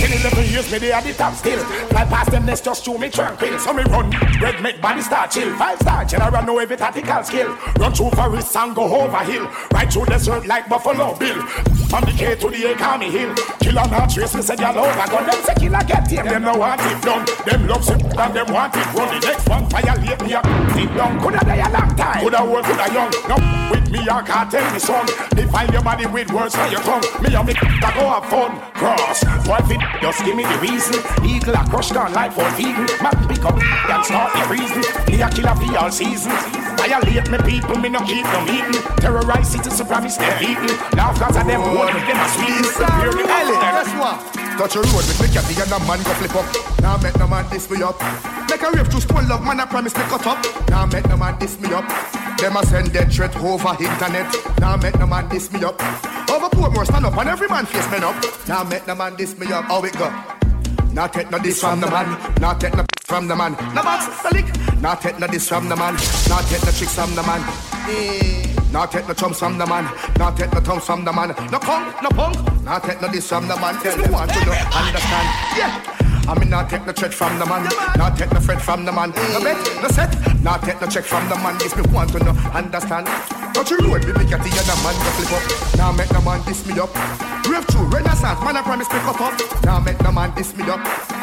In 0.00 0.12
11 0.12 0.44
years, 0.50 0.72
me 0.72 0.78
they 0.78 0.92
at 0.92 1.04
the 1.04 1.12
top 1.12 1.34
still. 1.34 1.62
Fly 1.88 2.04
past 2.06 2.30
them, 2.30 2.46
let's 2.46 2.60
just 2.60 2.84
show 2.84 2.96
me 2.96 3.10
tranquil. 3.10 3.58
So 3.58 3.72
me 3.72 3.82
run, 3.84 4.10
red 4.40 4.62
make 4.62 4.80
body 4.80 5.02
start 5.02 5.30
chill. 5.30 5.54
Five 5.56 5.78
star 5.80 6.04
general 6.04 6.42
know 6.44 6.58
every 6.58 6.76
tactical 6.76 7.22
skill. 7.24 7.56
Run 7.78 7.92
through 7.92 8.10
forest 8.10 8.56
and 8.56 8.74
go 8.74 8.84
over 9.02 9.18
hill. 9.18 9.50
Right 9.72 9.92
through 9.92 10.06
desert 10.06 10.46
like 10.46 10.68
Buffalo 10.68 11.14
Bill. 11.16 11.42
From 11.92 12.04
the 12.04 12.12
K 12.16 12.34
to 12.36 12.48
the 12.48 12.72
Academy 12.72 13.10
Hill. 13.10 13.34
Killer 13.60 13.86
not 13.90 14.10
trace 14.10 14.34
me 14.34 14.42
say 14.42 14.56
y'all 14.56 14.78
over 14.78 15.06
gun. 15.10 15.26
Them 15.26 15.42
say 15.44 15.54
killer 15.54 15.84
get 15.86 16.10
him, 16.10 16.26
them 16.26 16.42
no 16.42 16.56
want 16.56 16.80
it 16.80 17.02
done. 17.02 17.26
Them 17.44 17.68
love 17.68 17.88
and 17.88 18.34
them 18.34 18.52
want 18.52 18.74
it 18.74 18.94
run. 18.94 19.20
Next 19.24 19.48
one 19.48 19.64
violate 19.70 20.20
me 20.20 20.34
up, 20.34 20.44
it 20.76 20.90
down. 20.96 21.20
Coulda 21.20 21.40
die 21.40 21.64
a 21.64 21.68
long 21.72 21.96
time, 21.96 22.20
coulda 22.20 22.40
old, 22.40 22.64
coulda 22.64 22.86
young. 22.92 23.12
Now 23.28 23.40
with 23.70 23.90
me 23.90 24.00
I 24.04 24.22
can't 24.22 24.50
tell 24.50 24.72
me 24.72 24.78
son. 24.78 25.06
Define 25.34 25.72
your 25.72 25.82
body 25.82 26.06
with 26.06 26.30
words 26.32 26.54
on 26.56 26.70
your 26.70 26.80
tongue. 26.80 27.02
Me 27.22 27.34
and 27.34 27.46
me 27.46 27.54
that 27.54 27.92
go 27.96 28.04
have 28.04 28.28
fun. 28.28 28.60
Cross, 28.76 29.24
what 29.48 29.64
fit? 29.64 29.80
Just 30.02 30.24
give 30.24 30.36
me 30.36 30.44
the 30.44 30.58
reason. 30.60 31.00
Eagle 31.24 31.56
a 31.56 31.64
crush 31.64 31.90
down 31.90 32.12
like 32.12 32.32
for 32.32 32.44
vegan. 32.52 32.84
Man 33.00 33.16
pick 33.26 33.44
up 33.44 33.56
and 33.56 34.04
start 34.04 34.30
the 34.36 34.44
reason. 34.52 34.82
Me 35.08 35.22
a 35.22 35.28
killer 35.32 35.56
for 35.56 35.78
all 35.78 35.90
season. 35.90 36.32
Violate 36.76 37.30
me 37.32 37.38
people, 37.48 37.76
me 37.80 37.88
no 37.88 38.00
keep 38.04 38.28
them 38.28 38.44
eating. 38.52 38.82
Terrorize 39.00 39.48
citizens, 39.48 39.88
promise 39.88 40.16
they're 40.16 40.38
beaten. 40.38 40.68
Laugh 41.00 41.16
cause 41.18 41.36
of 41.36 41.46
them 41.46 41.60
me, 41.64 41.72
them 41.72 42.20
a 42.20 42.28
the 42.36 43.24
Ellie, 43.24 43.56
guess 43.56 43.88
what? 43.96 44.43
Touch 44.56 44.76
a 44.76 44.78
road 44.78 44.94
with 44.94 45.20
me 45.20 45.28
caddy 45.28 45.60
and 45.60 45.72
a 45.72 45.78
man 45.86 46.02
go 46.04 46.14
flip 46.14 46.34
up. 46.36 46.46
Now 46.80 46.96
make 46.98 47.18
no 47.18 47.26
man 47.26 47.48
diss 47.50 47.68
me 47.70 47.82
up. 47.82 48.00
Make 48.48 48.62
a 48.62 48.70
rave 48.70 48.88
to 48.88 49.00
stone 49.00 49.28
love, 49.28 49.42
man 49.42 49.60
I 49.60 49.66
promise 49.66 49.96
me 49.96 50.02
cut 50.04 50.26
up. 50.26 50.68
Now 50.70 50.86
make 50.86 51.08
no 51.08 51.16
man 51.16 51.38
diss 51.38 51.58
me 51.60 51.72
up. 51.74 51.84
Them 52.38 52.56
a 52.56 52.64
send 52.66 52.92
dead 52.92 53.12
threat 53.12 53.36
over 53.36 53.76
internet. 53.82 54.32
Now 54.60 54.76
make 54.76 54.98
no 54.98 55.06
man 55.06 55.28
diss 55.28 55.52
me 55.52 55.64
up. 55.64 55.80
Over 56.30 56.70
more 56.70 56.84
stand 56.84 57.04
up 57.04 57.16
and 57.16 57.28
every 57.28 57.48
man 57.48 57.66
face 57.66 57.90
men 57.90 58.04
up. 58.04 58.16
Now 58.46 58.64
make 58.64 58.86
no 58.86 58.94
man 58.94 59.16
diss 59.16 59.36
me 59.38 59.52
up. 59.52 59.64
How 59.64 59.82
it 59.84 59.92
go? 59.98 60.08
Not 60.92 61.12
take 61.12 61.30
no 61.30 61.38
this 61.38 61.60
from 61.60 61.80
the 61.80 61.90
man. 61.90 62.06
Not 62.40 62.60
take 62.60 62.76
no 62.76 62.84
from 63.04 63.26
the 63.26 63.34
man. 63.34 63.52
No 63.74 63.82
box, 63.82 64.06
no 64.22 64.30
lick. 64.30 64.80
Not 64.80 65.02
take 65.02 65.18
no 65.18 65.26
this 65.26 65.48
from 65.48 65.68
the 65.68 65.76
man. 65.76 65.94
Not 66.28 66.44
take 66.44 66.64
no 66.64 66.70
tricks 66.70 66.94
from 66.94 67.14
the 67.16 67.22
man. 67.22 67.42
Eh. 67.88 68.53
Not 68.74 68.90
take 68.90 69.06
no 69.06 69.14
chumps 69.14 69.38
from 69.38 69.56
the 69.56 69.64
man. 69.66 69.84
Not 70.18 70.36
take 70.36 70.52
no 70.52 70.58
thumbs 70.58 70.84
from 70.84 71.04
the 71.04 71.12
man. 71.12 71.28
No 71.28 71.60
punk, 71.60 72.02
no 72.02 72.08
punk. 72.08 72.64
Not 72.64 72.82
take 72.82 73.00
no 73.00 73.06
this 73.06 73.28
from 73.28 73.46
the 73.46 73.54
man. 73.54 73.80
Tell 73.80 73.96
me 73.96 74.08
want 74.10 74.32
to 74.32 74.44
know, 74.44 74.50
understand. 74.50 75.28
Yeah. 75.56 76.03
I 76.26 76.38
mean, 76.38 76.48
not 76.48 76.70
take 76.70 76.86
no 76.86 76.92
threat 76.92 77.12
from 77.12 77.38
the 77.38 77.44
man, 77.44 77.68
not 77.96 78.16
take 78.16 78.32
no 78.32 78.40
threat 78.40 78.60
from 78.60 78.84
the 78.84 78.92
man. 78.92 79.10
No 79.32 79.40
bet, 79.44 79.60
no 79.82 79.88
set, 79.88 80.08
not 80.42 80.62
take 80.62 80.80
no 80.80 80.86
check 80.88 81.04
from 81.04 81.28
the 81.28 81.36
man. 81.36 81.58
This 81.58 81.76
me 81.76 81.82
want 81.92 82.10
to 82.12 82.18
know, 82.24 82.32
understand. 82.52 83.06
Don't 83.52 83.68
you 83.68 83.78
road, 83.84 84.04
make 84.08 84.32
a 84.32 84.38
tea 84.40 84.56
and 84.56 84.80
man 84.80 84.96
go 84.96 85.10
flip 85.20 85.32
up. 85.36 85.44
Now 85.76 85.92
make 85.92 86.10
no 86.12 86.20
man 86.22 86.40
diss 86.48 86.64
me 86.66 86.80
up. 86.80 86.88
We 87.44 87.52
Rave 87.52 87.66
true, 87.68 87.84
renaissance, 87.92 88.40
man 88.40 88.56
I 88.56 88.62
promise 88.62 88.88
me 88.88 88.98
cut 89.04 89.20
up. 89.20 89.36
Now 89.64 89.80
make 89.80 90.00
no 90.00 90.12
man 90.12 90.34
diss 90.34 90.56
me 90.56 90.64
up. 90.64 90.80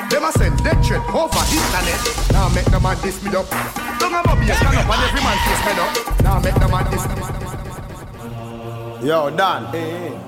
Them 0.09 0.23
a 0.23 0.31
send 0.33 0.57
dead 0.63 0.77
threat 0.85 1.01
over 1.09 1.43
internet. 1.49 2.01
Now 2.31 2.49
make 2.49 2.69
no 2.69 2.79
man 2.79 2.97
diss 3.01 3.21
me 3.23 3.33
up. 3.33 3.49
Don't 3.97 4.13
have 4.13 4.29
a 4.29 4.35
beer, 4.37 4.53
stand 4.53 4.77
up 4.77 4.85
and 4.85 5.01
every 5.01 5.21
man 5.25 5.37
face 5.49 5.63
me 5.65 5.73
up. 5.81 6.21
Now 6.21 6.39
make 6.39 6.57
no 6.61 6.67
man 6.69 6.85
diss 6.91 7.05
me 7.09 7.17
up. 7.17 7.50
Yo, 9.03 9.31
Dan, 9.31 9.65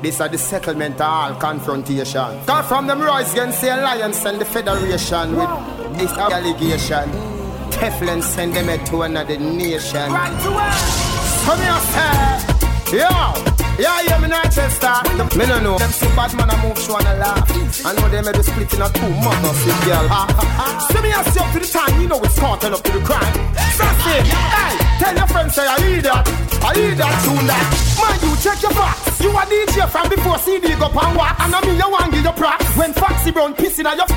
this 0.02 0.20
are 0.20 0.28
the 0.28 0.38
settlement 0.38 0.95
of 0.95 1.02
all 1.02 1.36
confrontation. 1.36 2.44
Cause 2.45 2.68
from 2.68 2.88
them 2.88 3.02
rise 3.02 3.32
against 3.32 3.62
the 3.62 3.70
alliance 3.76 4.26
and 4.26 4.41
the 4.41 4.45
federation 4.45 5.36
with 5.36 5.98
this 5.98 6.12
allegation. 6.14 7.08
Teflon 7.70 8.24
send 8.24 8.56
them 8.56 8.86
to 8.86 9.04
another 9.04 9.38
nation. 9.38 10.12
Right 10.12 10.41
to 10.41 10.50
Come 11.45 11.60
here, 11.62 11.82
sir. 11.94 13.58
Yo. 13.58 13.62
Yeah, 13.80 14.02
yeah, 14.06 14.20
me 14.20 14.28
not 14.28 14.52
Chester. 14.52 14.94
Me 15.38 15.45
no 15.48 15.60
know. 15.60 15.78
Them 15.78 15.91
see 15.91 16.08
bad 16.16 16.34
man 16.38 16.50
a 16.50 16.58
move, 16.62 16.78
show 16.78 16.98
and 16.98 17.08
a 17.08 17.16
laugh. 17.18 17.50
I 17.86 17.94
know 17.94 18.08
them 18.10 18.26
may 18.26 18.32
be 18.32 18.44
splitting 18.44 18.82
a 18.82 18.90
two 18.90 19.10
mothers 19.26 19.66
with 19.66 19.86
girl. 19.86 20.06
So 20.94 21.02
me 21.02 21.10
ask 21.10 21.34
you 21.36 21.41
up 21.41 21.54
to 21.54 21.60
the 21.60 21.66
time, 21.66 22.02
you 22.02 22.08
know 22.08 22.22
it's 22.22 22.38
caught 22.38 22.64
up 22.64 22.84
to 22.84 22.91
the 22.91 23.02
crime. 23.02 23.34
Sassy, 23.74 24.30
hey, 24.30 24.74
tell 25.00 25.16
your 25.16 25.28
friends 25.28 25.56
say 25.56 25.66
I 25.66 25.80
hear 25.82 26.02
that. 26.04 26.28
I 26.64 26.74
hear 26.76 26.95
that 26.95 27.16
tune 27.26 27.48
that. 27.48 27.66
Man, 27.98 28.18
you 28.30 28.38
check 28.38 28.62
your 28.62 28.72
facts. 28.72 29.12
You 29.24 29.32
a 29.32 29.44
DJ 29.48 29.88
from 29.88 30.10
before 30.10 30.38
CD 30.40 30.76
go 30.76 30.91
pan 30.91 31.16
walk. 31.16 31.40
And 31.40 31.56
I 31.56 31.62
mean 31.64 31.80
you 31.80 31.88
want 31.88 32.12
give 32.12 32.28
your 32.28 32.36
props. 32.36 32.68
When 32.76 32.91
Foxy 32.91 33.32
Brown 33.32 33.56
pissing 33.56 33.88
at 33.88 33.95
your 33.95 34.08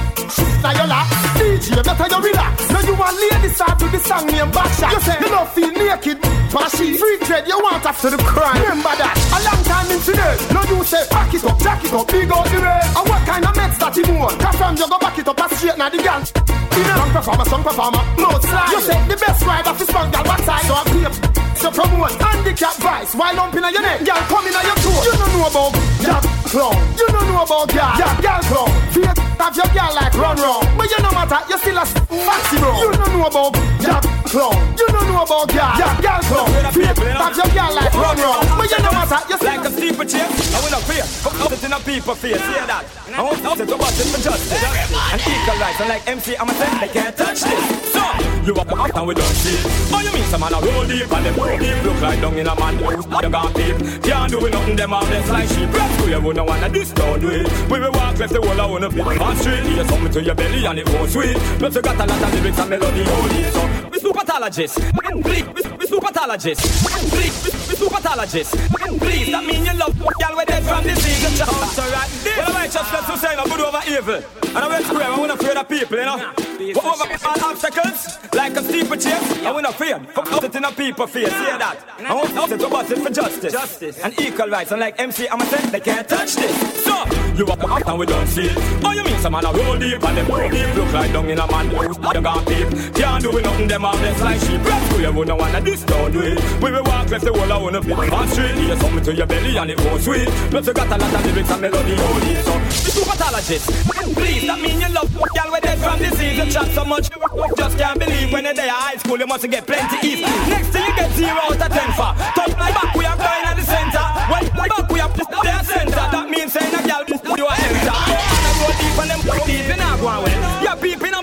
now 0.67 0.75
your 0.75 0.89
lap. 0.91 1.07
DJ, 1.39 1.79
better 1.79 2.11
you 2.11 2.21
relax. 2.27 2.71
Now 2.75 2.83
you 2.83 2.95
want 2.99 3.15
ladies 3.15 3.55
start 3.55 3.79
to 3.79 3.87
the 3.87 4.01
song 4.03 4.27
name 4.27 4.51
Backshot. 4.51 4.91
You 4.91 5.01
say 5.07 5.17
you 5.23 5.31
don't 5.31 5.49
feel 5.55 5.71
naked. 5.71 6.19
Bashy, 6.51 6.99
free 6.99 7.19
trade, 7.23 7.47
you 7.47 7.55
want 7.63 7.87
after 7.87 8.11
the 8.11 8.19
crime. 8.19 8.59
Remember 8.59 8.95
that. 8.99 9.15
A 9.31 9.39
long 9.47 9.63
time 9.63 9.87
in 9.95 10.01
today. 10.03 10.35
Now 10.51 10.67
you 10.67 10.83
say 10.83 11.07
back 11.07 11.31
it 11.31 11.45
up, 11.47 11.59
jack 11.63 11.85
it 11.87 11.93
up, 11.95 12.07
big 12.11 12.27
out 12.27 12.47
the 12.51 12.59
way. 12.59 12.83
And 12.99 13.05
what 13.07 13.23
kind 13.31 13.45
of 13.47 13.55
meds 13.55 13.79
that 13.79 13.95
you 13.95 14.11
want? 14.11 14.35
Cause 14.43 14.57
from 14.59 14.75
you 14.75 14.91
go 14.91 14.99
back 14.99 15.19
it 15.23 15.29
up, 15.29 15.39
and 15.39 15.53
straight 15.55 15.79
now 15.79 15.89
the 15.89 16.03
gun. 16.03 16.27
Song 16.27 17.11
performer, 17.15 17.45
song 17.47 17.63
performer, 17.63 18.03
no 18.19 18.29
slide. 18.43 18.75
You 18.75 18.81
say 18.83 18.99
the 19.07 19.17
best 19.23 19.47
rider 19.47 19.71
for 19.71 19.87
small 19.87 20.11
gal, 20.11 20.25
what 20.27 20.41
side? 20.43 20.67
So 20.67 20.75
I 20.75 20.83
play 20.83 21.37
so 21.57 21.71
promote 21.71 22.13
handicap 22.21 22.77
vice 22.77 23.15
while 23.15 23.35
lumping 23.35 23.65
on 23.65 23.73
your 23.73 23.83
neck. 23.83 24.05
Girl 24.05 24.17
coming 24.29 24.55
on 24.55 24.65
your 24.65 24.77
toe. 24.77 25.03
You 25.05 25.13
don't 25.17 25.33
know 25.33 25.47
about 25.49 25.73
that 26.05 26.23
clown. 26.47 26.77
You 26.99 27.07
don't 27.09 27.27
know 27.29 27.43
about 27.43 27.69
girl. 27.73 27.93
Yeah, 27.97 28.21
girl 28.21 28.41
clown. 28.49 28.73
Fear 28.93 29.13
have 29.41 29.57
your 29.57 29.71
girl 29.73 29.93
like 29.95 30.15
run 30.15 30.37
wrong. 30.37 30.65
But 30.77 30.91
you 30.91 30.99
no 31.03 31.11
matter, 31.11 31.41
you 31.49 31.59
still 31.59 31.79
a 31.79 31.85
maxi. 32.29 32.57
You 32.57 32.93
don't 32.93 33.13
know 33.13 33.27
about 33.27 33.53
that 33.85 34.26
clown. 34.37 34.77
You 34.77 34.87
don't 34.93 35.09
know 35.09 35.25
about 35.25 35.49
girl. 35.49 35.73
Yeah, 35.81 35.97
girl 36.05 36.21
clown. 36.29 36.51
Have 36.53 37.37
your 37.37 37.51
girl 37.57 37.73
like 37.73 37.95
run 37.97 38.17
wrong. 38.21 38.45
But 38.61 38.69
you 38.69 38.79
no 38.85 38.93
matter, 38.93 39.21
you 39.33 39.37
still 39.41 39.49
like 39.49 39.65
a 39.65 39.71
steeple 39.73 40.05
chip. 40.05 40.29
I 40.53 40.59
will 40.61 40.73
not 40.77 40.85
fear. 40.85 41.05
Fuck 41.25 41.53
it 41.53 41.65
in 41.65 41.73
a 41.73 41.81
people 41.81 42.15
fear. 42.15 42.37
See 42.37 42.61
that? 42.69 42.85
I 43.17 43.23
want 43.23 43.41
to 43.41 43.65
to 43.65 43.77
bust 43.79 43.97
it 43.97 44.09
for 44.13 44.21
justice 44.21 44.61
and 44.61 45.21
equal 45.25 45.57
rights. 45.57 45.81
And 45.81 45.89
like 45.89 46.05
MC, 46.07 46.37
I'm 46.37 46.51
a 46.51 46.55
saying 46.55 46.81
they 46.81 46.89
can't 46.93 47.17
touch 47.17 47.41
this. 47.41 47.65
So 47.97 48.05
you 48.45 48.53
walk 48.53 48.73
up 48.73 48.97
and 48.97 49.07
we 49.09 49.15
don't 49.15 49.37
see. 49.41 49.57
Oh, 49.95 50.01
you 50.05 50.13
mean 50.13 50.29
some 50.29 50.41
man 50.45 50.53
a 50.53 50.61
roll 50.61 50.85
deep 50.85 51.09
and 51.09 51.25
them 51.25 51.35
roll 51.35 51.57
deep 51.57 51.79
look 51.83 52.01
like 52.05 52.21
down 52.21 52.37
in 52.37 52.47
a 52.47 52.55
man 52.61 52.77
who's 52.77 53.07
you 53.07 53.31
got 53.33 53.55
deep. 53.57 53.77
Can't 54.05 54.31
do 54.31 54.39
nothing. 54.51 54.77
Them 54.77 54.91
harmless 54.91 55.31
like 55.31 55.49
sheep. 55.49 55.73
Rest 55.73 56.05
to 56.05 56.11
you, 56.11 56.33
no 56.35 56.45
one 56.45 56.63
a 56.63 56.69
this 56.69 56.93
don't 56.93 57.21
do 57.21 57.31
it. 57.31 57.49
We 57.71 57.81
will 57.81 57.93
walk 57.93 58.19
left 58.19 58.33
the 58.33 58.41
whole 58.45 58.61
I 58.61 58.67
wanna 58.67 58.91
be 58.91 59.01
on 59.01 59.37
street. 59.37 59.65
Hear 59.65 59.85
something 59.89 60.13
to 60.13 60.23
your 60.23 60.35
belly 60.35 60.67
and 60.67 60.79
it 60.79 60.89
won't 60.93 61.09
sweet. 61.11 61.37
Plus 61.57 61.75
you 61.75 61.81
got 61.81 61.97
a 61.97 62.05
lot 62.05 62.23
of 62.23 62.35
lyrics 62.35 62.59
and 62.59 62.71
melody 62.71 63.05
holy. 63.05 63.43
So 63.55 63.63
we 63.91 63.99
super 63.99 64.26
pathologists. 64.27 64.79
Please, 65.23 65.45
we, 65.47 65.77
we 65.79 65.87
super 65.87 66.07
pathologists. 66.07 66.83
Please, 66.83 67.45
we, 67.45 67.51
we 67.71 67.77
super 67.77 67.95
pathologists. 67.95 68.55
Please, 68.99 69.31
that 69.31 69.45
mean 69.45 69.65
you 69.65 69.75
love 69.75 69.97
y'all 70.21 70.37
with 70.37 70.47
dead 70.49 70.63
from 70.65 70.83
disease. 70.83 71.39
Just 71.39 71.79
alright. 71.79 72.11
Well, 72.37 72.53
righteousness 72.53 73.07
to 73.07 73.17
say 73.19 73.37
no 73.37 73.45
good 73.45 73.61
over 73.61 73.81
evil. 73.87 74.21
And 74.49 74.59
I 74.59 74.69
went 74.69 74.85
square, 74.87 75.05
I 75.05 75.19
wanna 75.19 75.37
fear 75.37 75.55
the 75.55 75.63
people, 75.63 75.99
you 75.99 76.05
know. 76.05 76.33
But 76.37 76.85
over 76.85 77.27
all 77.27 77.51
obstacles, 77.51 78.19
like 78.35 78.57
a 78.57 78.63
steeple 78.63 78.97
chase, 78.97 79.45
I 79.45 79.53
wanna 79.53 79.73
fear. 79.73 80.01
Fuck 80.13 80.33
out 80.33 80.45
it 80.45 80.55
in 80.55 80.65
a 80.65 80.73
people 80.73 81.07
face, 81.07 81.29
hear 81.29 81.59
that. 81.59 81.79
I 82.01 82.15
want 82.15 82.35
nothing 82.35 82.59
to 82.59 82.69
bust 82.69 82.91
it 82.91 82.99
for 82.99 83.11
justice. 83.11 83.53
Justice. 83.53 83.99
And 84.01 84.19
equal 84.21 84.49
rights, 84.49 84.73
and 84.73 84.81
like 84.81 84.99
MC, 85.01 85.29
I'm 85.29 85.41
a 85.41 85.47
say 85.47 85.71
they 85.71 85.81
can't 85.81 86.09
touch 86.09 86.35
this. 86.35 86.85
So, 86.85 87.05
you 87.37 87.45
walk 87.45 87.63
up 87.63 87.87
and 87.87 87.99
we 87.99 88.07
don't 88.07 88.27
see 88.27 88.47
it. 88.47 88.57
Oh, 88.83 88.93
you 88.93 89.05
mean 89.05 89.19
some 89.19 89.33
man 89.33 89.45
a 89.45 89.53
roll 89.53 89.79
deep 89.79 90.03
and 90.03 90.17
them 90.17 90.27
roll 90.27 90.49
deep. 90.49 90.75
Look 90.75 90.93
like 90.93 91.13
down 91.13 91.29
in 91.29 91.39
a 91.39 91.47
man 91.47 91.67
who's 91.69 91.97
you 91.97 92.21
got 92.23 92.47
deep. 92.47 92.95
Can't 92.95 93.23
do 93.23 93.41
nothing, 93.41 93.69
them 93.69 93.85
harmless 94.07 94.23
like 94.23 94.51
you, 94.51 94.59
square, 94.87 95.13
we 95.13 95.33
wanna 95.33 95.61
this 95.61 95.83
don't. 95.83 96.15
We 96.15 96.71
will 96.71 96.83
walk 96.85 97.11
left 97.11 97.25
the 97.25 97.33
wall, 97.33 97.53
I 97.53 97.59
wanna 97.59 97.83
fit 97.83 98.13
on 98.13 98.29
street. 98.29 98.55
Hear 98.55 98.77
something 98.77 99.05
to 99.05 99.15
your 99.15 99.27
belly 99.27 99.57
and 99.57 99.71
it 99.71 99.79
goes 99.79 100.05
sweet. 100.05 100.29
Plus 100.51 100.67
you 100.67 100.73
got 100.73 100.87
a 100.87 100.97
lot 100.97 101.15
of 101.15 101.27
lyrics 101.27 101.51
and 101.51 101.61
melody, 101.61 101.95
holy 101.97 102.35
so. 102.37 102.53
The 102.87 102.91
supertologist, 102.95 104.15
please, 104.15 104.47
that 104.47 104.61
mean 104.61 104.81
you 104.81 104.89
love 104.91 105.13
y'all 105.35 105.53
with 105.53 105.63
dead 105.63 105.79
from 105.79 105.99
disease. 105.99 106.39
You 106.39 106.51
chat 106.51 106.69
so 106.73 106.85
much, 106.85 107.11
you 107.11 107.55
just 107.57 107.79
can't 107.79 107.99
believe 107.99 108.33
when 108.33 108.45
you're 108.45 108.55
there 108.55 108.71
high 108.71 108.97
school, 108.97 109.19
you 109.19 109.27
must 109.27 109.49
get 109.49 109.67
plenty 109.67 109.97
ease. 110.07 110.21
Next 110.49 110.69
thing 110.69 110.85
you 110.85 110.95
get 110.95 111.11
zero 111.13 111.41
out 111.43 111.63
of 111.63 111.71
ten 111.73 111.91
for. 111.93 112.13
Top 112.35 112.51
my 112.59 112.71
back, 112.71 112.95
we 112.95 113.05
are 113.05 113.17
going 113.17 113.45
at 113.45 113.57
the 113.57 113.65
center. 113.65 114.07
When 114.31 114.45
my 114.57 114.69
back, 114.69 114.91
we 114.91 115.01
are 115.01 115.11
their 115.43 115.63
center. 115.65 116.05
That 116.15 116.27
means 116.31 116.53
saying 116.53 116.75
a 116.75 116.83
girl, 116.87 117.03
you 117.37 117.47
are 117.47 117.59
enter. 117.59 117.97
And 118.07 118.45
I 118.47 118.53
go 118.61 118.69
deep 118.77 118.99
and 119.01 119.11
them 119.11 119.21
go 119.27 119.35
deep, 119.47 119.67
you 119.67 119.77
not 119.77 119.99
go 120.01 120.09
away. 120.09 120.37
You're 120.63 120.77
peeping 120.77 121.16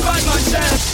no 0.00 0.06
bad 0.06 0.24
man, 0.24 0.24
you're 0.24 0.32
bad 0.32 0.40
man 0.40 0.40
shell. 0.40 0.90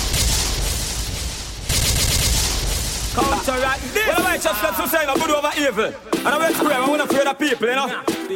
Counteract 3.17 3.81
this. 3.95 4.07
Well, 4.09 4.25
righteousness 4.25 4.77
to 4.77 4.89
say 4.89 5.07
no 5.07 5.15
good 5.15 5.31
over 5.31 5.51
evil. 5.57 5.87
And 6.19 6.29
I'm 6.29 6.43
I 6.43 6.87
wanna 6.87 7.07
fear 7.07 7.25
the 7.25 7.33
people, 7.33 7.67
you 7.67 7.75
know. 7.75 7.89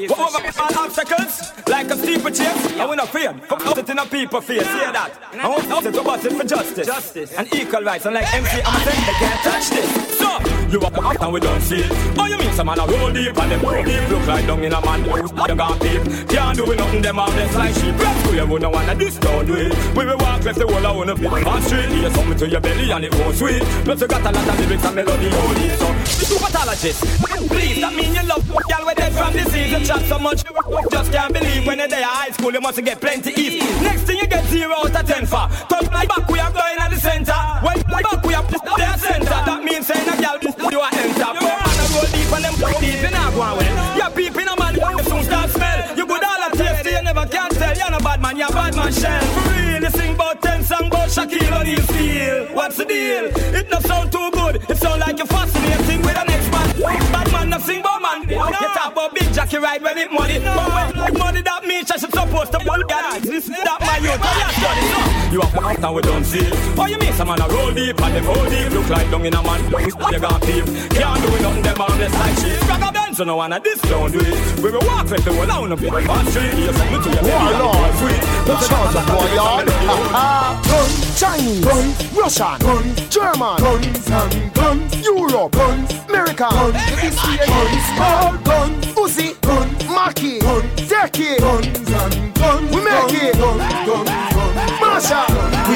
Go 0.08 0.14
over 0.14 0.40
all 0.58 0.78
obstacles, 0.78 1.52
like 1.68 1.90
a 1.90 1.96
steeplechase. 1.98 2.78
I 2.78 2.86
wanna 2.86 3.06
fear. 3.06 3.34
Come 3.46 3.60
out 3.60 3.76
it 3.76 3.90
in 3.90 3.98
a 3.98 4.06
people 4.06 4.40
face, 4.40 4.62
hear 4.62 4.92
that. 4.92 5.12
I 5.34 5.48
want 5.48 5.84
to 5.84 5.92
to 5.92 6.02
bust 6.02 6.24
it 6.24 6.32
for 6.32 6.44
justice. 6.44 6.86
Justice. 6.86 7.32
And 7.34 7.52
equal 7.54 7.82
rights. 7.82 8.06
And 8.06 8.14
like 8.14 8.32
MC, 8.32 8.62
I'm 8.64 8.80
saying 8.86 9.04
they 9.04 9.12
can't 9.20 9.40
touch 9.42 9.68
this. 9.68 10.18
So, 10.18 10.30
you 10.70 10.80
walk 10.80 10.96
up 10.96 11.20
and 11.20 11.32
we 11.32 11.40
don't 11.40 11.60
see 11.60 11.80
it. 11.80 11.92
Oh, 12.16 12.26
you 12.26 12.38
mean 12.38 12.52
some 12.52 12.66
man 12.66 12.78
a 12.78 12.86
roll 12.86 13.12
deep 13.12 13.36
and 13.36 13.50
them 13.52 13.60
roll 13.60 13.82
deep. 13.82 14.08
Look 14.08 14.26
like 14.26 14.46
down 14.46 14.64
in 14.64 14.72
a 14.72 14.80
man 14.80 15.04
you 15.04 15.56
got 15.56 15.80
deep. 15.80 16.02
Can't 16.28 16.56
do 16.56 16.74
nothing, 16.74 17.02
them 17.02 17.16
harmless 17.16 17.54
like 17.56 17.74
sheep. 17.74 17.98
Rap 17.98 18.24
to 18.24 18.36
you, 18.36 18.46
we 18.46 18.58
no 18.60 18.70
wanna 18.70 18.94
this, 18.94 19.16
don't 19.18 19.46
do 19.46 19.54
it. 19.54 19.96
We 19.96 20.06
will 20.06 20.16
walk 20.18 20.44
left 20.44 20.58
the 20.58 20.66
wall, 20.66 20.86
I 20.86 20.92
wanna 20.92 21.14
be 21.16 21.26
on 21.26 21.62
street. 21.62 21.88
Hear 21.88 22.10
something 22.10 22.38
to 22.38 22.48
your 22.48 22.60
belly 22.60 22.90
and 22.90 23.04
it 23.04 23.10
goes 23.10 23.38
sweet. 23.38 23.62
Plus 23.84 24.00
you 24.00 24.06
got 24.06 24.22
a 24.22 24.30
lot 24.30 24.48
of 24.48 24.69
lyrics 24.70 24.86
and 24.86 24.94
melody, 24.94 25.26
oh, 25.26 25.40
holy 25.40 25.68
so. 25.74 25.86
The 26.20 26.26
supertologist, 26.30 27.00
please, 27.48 27.80
that 27.80 27.94
mean 27.94 28.14
you 28.14 28.22
love 28.22 28.46
with 28.48 28.96
dead 28.96 29.12
from 29.12 29.32
disease. 29.32 29.72
You 29.72 29.84
chat 29.84 30.02
so 30.06 30.18
much, 30.18 30.44
just 30.90 31.12
can't 31.12 31.32
believe 31.32 31.66
when 31.66 31.78
you're 31.78 31.88
there 31.88 32.04
high 32.04 32.30
school, 32.30 32.52
you 32.52 32.60
must 32.60 32.82
get 32.84 33.00
plenty 33.00 33.32
ease. 33.34 33.62
Next 33.82 34.02
thing 34.02 34.18
you 34.18 34.26
get 34.26 34.44
zero 34.46 34.74
out 34.74 34.94
of 34.94 35.06
ten 35.06 35.26
for. 35.26 35.48
Top 35.66 35.82
like 35.90 36.08
back, 36.08 36.28
we 36.28 36.38
are 36.38 36.52
going 36.52 36.78
at 36.78 36.90
the 36.90 37.00
center. 37.00 37.40
When 37.66 37.82
like 37.90 38.04
back, 38.04 38.22
we 38.24 38.34
are 38.34 38.44
their 38.44 38.96
center. 38.98 39.38
That 39.42 39.64
means 39.64 39.86
saying 39.86 40.06
a 40.06 40.14
girl, 40.22 40.38
you 40.38 40.80
are 40.80 40.94
enter. 40.94 41.30
But 41.34 41.42
man, 41.42 41.66
I 41.66 41.86
go 41.90 42.00
deep 42.06 42.30
and 42.30 42.44
them 42.44 42.54
go 42.60 42.70
deep, 42.78 43.02
you 43.02 43.10
not 43.10 43.34
going. 43.34 43.74
You're 43.98 44.12
peeping 44.14 44.48
a 44.48 44.54
man, 44.54 44.74
you 44.78 45.02
soon 45.02 45.24
start 45.24 45.50
never 47.20 47.32
can 47.32 47.50
tell. 47.50 47.76
You're 47.76 47.90
no 47.90 47.98
bad 47.98 48.20
man, 48.20 48.36
you're 48.36 48.48
bad 48.48 48.74
man 48.76 48.92
shell. 48.92 49.20
For 49.20 49.50
real, 49.50 49.82
you 49.82 49.90
sing 49.90 50.14
about 50.14 50.42
ten 50.42 50.64
song 50.64 50.86
about 50.86 51.08
Shaquille 51.08 51.60
O'Neal 51.60 51.82
feel. 51.82 52.54
What's 52.54 52.76
the 52.76 52.84
deal? 52.84 53.26
It 53.54 53.70
not 53.70 53.82
sound 53.82 54.12
too 54.12 54.30
good. 54.32 54.56
It 54.68 54.76
sound 54.76 55.00
like 55.00 55.18
you're 55.18 55.26
fascinating 55.26 56.02
with 56.02 56.14
the 56.14 56.24
next 56.24 56.50
man. 56.50 57.29
Man, 57.40 57.50
not 57.50 57.62
sing 57.62 57.80
about 57.80 58.02
man. 58.02 58.28
You 58.28 58.36
talk 58.36 58.92
about 58.92 59.14
big 59.14 59.32
Jackie 59.32 59.58
ride 59.58 59.82
when 59.82 59.98
it 59.98 60.12
money. 60.12 60.38
But 60.38 60.94
when 60.94 61.18
money 61.18 61.42
that 61.42 61.64
means 61.66 61.90
I 61.90 61.96
should 61.96 62.12
supposed 62.12 62.52
to 62.52 62.58
pull 62.58 62.82
God. 62.88 63.22
This 63.22 63.46
that 63.46 63.80
my 63.80 63.98
youth. 63.98 64.20
I 64.20 64.32
have 64.44 64.56
done 64.60 64.78
it. 64.78 65.32
You 65.32 65.40
have 65.40 65.52
come 65.52 65.84
and 65.84 65.94
we 65.94 66.02
don't 66.02 66.24
see. 66.24 66.48
Oh, 66.76 66.86
you 66.86 66.98
mean 66.98 67.12
some 67.12 67.28
man 67.28 67.40
a 67.40 67.48
roll 67.48 67.72
deep 67.72 68.00
and 68.00 68.14
them 68.14 68.24
hold 68.24 68.48
deep. 68.50 68.70
Look 68.72 68.88
like 68.88 69.10
dung 69.10 69.24
in 69.24 69.34
a 69.34 69.42
man. 69.42 69.60
You 69.70 70.20
got 70.20 70.40
deep. 70.42 70.64
Can't 70.90 71.20
do 71.22 71.30
nothing. 71.40 71.62
Them 71.62 71.76
harmless 71.76 72.14
like 72.14 72.36
sheep. 72.38 72.68
Rock 72.68 72.82
a 72.88 72.92
bend 72.92 73.16
so 73.16 73.24
no 73.24 73.36
one 73.36 73.52
at 73.52 73.64
this 73.64 73.80
don't 73.82 74.12
do 74.12 74.20
it. 74.20 74.62
We 74.62 74.70
will 74.70 74.84
walk 74.86 75.10
with 75.10 75.24
the 75.24 75.32
whole 75.32 75.46
down 75.46 75.72
up 75.72 75.80
in 75.80 75.92
the 75.92 76.30
street. 76.30 76.54
Here's 76.54 76.76
something 76.76 77.02
to 77.02 77.10
your 77.10 77.22
baby. 77.22 77.58
Lord. 77.60 77.90
Let's 78.48 78.68
charge 78.68 78.94
a 78.94 79.02
boy, 79.06 79.28
y'all. 79.34 79.64
Gun, 80.60 80.90
Chinese, 81.16 81.64
gun, 81.64 81.86
Russian, 82.14 82.58
gun, 82.58 82.84
German, 83.10 83.56
guns 83.60 84.50
guns, 84.60 85.04
Europe, 85.04 85.52
guns, 85.52 85.90
American, 86.08 86.48
guns, 86.50 86.76
guns, 87.38 88.44
gun, 88.44 88.70
Uzi, 88.96 89.40
gun, 89.42 89.68
Maki, 89.94 90.40
gun, 90.40 90.62
Deki, 90.76 91.38
guns 91.38 91.66
and 91.92 92.34
guns, 92.34 92.74
we 92.74 92.82
make 92.82 93.12
it, 93.22 93.38
guns, 93.38 93.62
guns, 93.86 94.10
guns, 94.34 94.80
Marshall. 94.80 95.29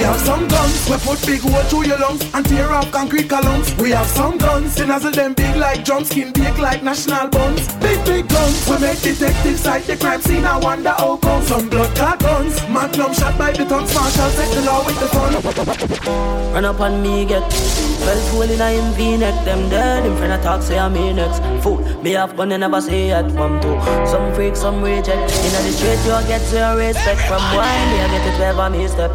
We 0.05 0.11
have 0.11 0.21
some 0.21 0.47
guns, 0.49 0.91
we 0.91 0.97
put 0.99 1.27
big 1.27 1.41
hole 1.41 1.63
through 1.63 1.87
your 1.87 1.99
lungs 1.99 2.21
and 2.35 2.45
tear 2.45 2.71
off 2.71 2.93
concrete 2.93 3.27
columns. 3.27 3.75
We 3.77 3.93
have 3.93 4.07
some 4.07 4.37
guns, 4.37 4.75
they 4.75 4.85
nozzle 4.85 5.13
them 5.13 5.33
big 5.33 5.57
like 5.57 5.83
drum 5.83 6.05
skin, 6.05 6.31
big 6.35 6.59
like 6.59 6.83
national 6.83 7.29
buns. 7.29 7.73
Big, 7.77 8.05
big 8.05 8.29
guns, 8.29 8.69
we 8.69 8.79
make 8.81 9.01
detectives 9.01 9.65
like 9.65 9.85
the 9.85 9.97
crime 9.97 10.21
scene. 10.21 10.45
I 10.45 10.59
wonder 10.59 10.91
how 10.91 11.17
come 11.17 11.43
some 11.45 11.71
blood 11.71 11.97
clot 11.97 12.19
guns. 12.21 12.61
Magnum 12.69 13.15
shot 13.15 13.39
by 13.39 13.53
the 13.53 13.65
tongues, 13.65 13.95
Marshall 13.95 14.31
take 14.33 14.55
the 14.55 14.63
law 14.67 14.85
with 14.85 15.01
the 15.01 15.09
fun. 15.09 16.53
Run 16.53 16.67
up 16.67 16.81
on 16.81 17.03
me, 17.03 17.25
get 17.25 17.41
Well 17.41 18.21
fool 18.29 18.43
in 18.43 18.61
a 18.61 18.71
him 18.71 18.93
V-neck 18.93 19.45
Them 19.45 19.69
dead, 19.71 20.05
him 20.05 20.17
friend 20.17 20.35
a 20.35 20.41
talk, 20.41 20.63
say 20.63 20.79
I'm 20.79 20.93
me 20.93 21.13
next 21.13 21.41
Fool, 21.65 21.79
me 22.01 22.13
have 22.13 22.37
gun, 22.37 22.51
they 22.51 22.59
never 22.59 22.81
say 22.81 23.09
it 23.09 23.29
from 23.33 23.61
two 23.61 23.75
Some 24.07 24.33
freak, 24.35 24.55
some 24.55 24.81
reject 24.81 25.09
Inna 25.09 25.61
the 25.65 25.73
street, 25.73 25.99
you 26.05 26.29
get 26.29 26.47
to 26.51 26.57
your 26.57 26.77
respect 26.77 27.23
From 27.23 27.43
why 27.57 27.75
me, 27.91 28.01
I 28.01 28.09
get 28.09 28.35
it 28.35 28.39
wherever 28.39 28.71
me 28.71 28.87
step 28.87 29.11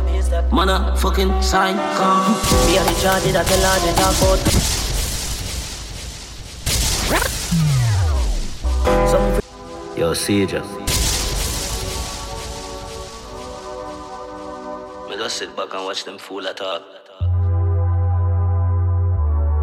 Man 0.51 0.67
a 0.67 0.95
fucking 0.97 1.41
sign, 1.43 1.75
come. 1.95 2.33
Me 2.65 2.77
a 2.77 2.83
the 2.83 2.93
charge 2.99 3.23
that 3.33 3.45
tell 3.45 3.63
her 3.69 3.79
the 3.85 3.93
talk 3.99 4.17
out 4.25 4.39
Some 9.09 9.25
freak 9.33 9.97
Yo, 9.97 10.13
Caesar 10.15 10.63
Me 15.07 15.15
just 15.17 15.37
sit 15.37 15.55
back 15.55 15.71
and 15.71 15.85
watch 15.85 16.03
them 16.03 16.17
fool 16.17 16.47
a 16.47 16.53
talk 16.55 16.81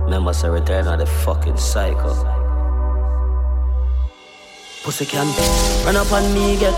Me 0.09 0.19
must 0.19 0.43
have 0.43 0.53
return 0.53 0.87
of 0.87 1.01
the 1.01 1.07
fucking 1.07 1.57
psycho. 1.57 2.46
Pussy 4.87 5.05
can 5.05 5.27
run 5.85 5.97
up 5.97 6.13
on 6.13 6.23
me, 6.33 6.57
get 6.57 6.73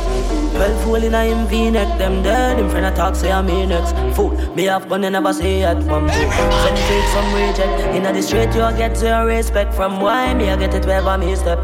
12 0.56 0.85
hole 0.85 0.94
in 0.94 1.12
a 1.12 1.24
him 1.24 1.47
V-neck. 1.47 1.98
Them 1.98 2.22
dead, 2.22 2.59
him 2.59 2.70
friend 2.70 2.86
a 2.86 2.90
talk, 2.90 3.14
say 3.14 3.30
I'm 3.30 3.47
next. 3.68 3.93
Fool, 4.16 4.30
me 4.55 4.64
have 4.64 4.89
gun, 4.89 5.02
they 5.02 5.10
never 5.10 5.30
say 5.35 5.60
it 5.60 5.82
from. 5.82 6.09
Some 6.09 6.78
take 6.89 7.09
some 7.12 7.35
reject. 7.35 7.94
In 7.94 8.05
the 8.05 8.22
street, 8.22 8.55
you 8.55 8.64
get 8.78 8.97
zero 8.97 9.26
respect. 9.26 9.74
From 9.74 10.01
why 10.01 10.32
me, 10.32 10.48
I 10.48 10.56
get 10.56 10.72
it 10.72 10.86
wherever 10.86 11.18
me 11.18 11.35
step. 11.36 11.59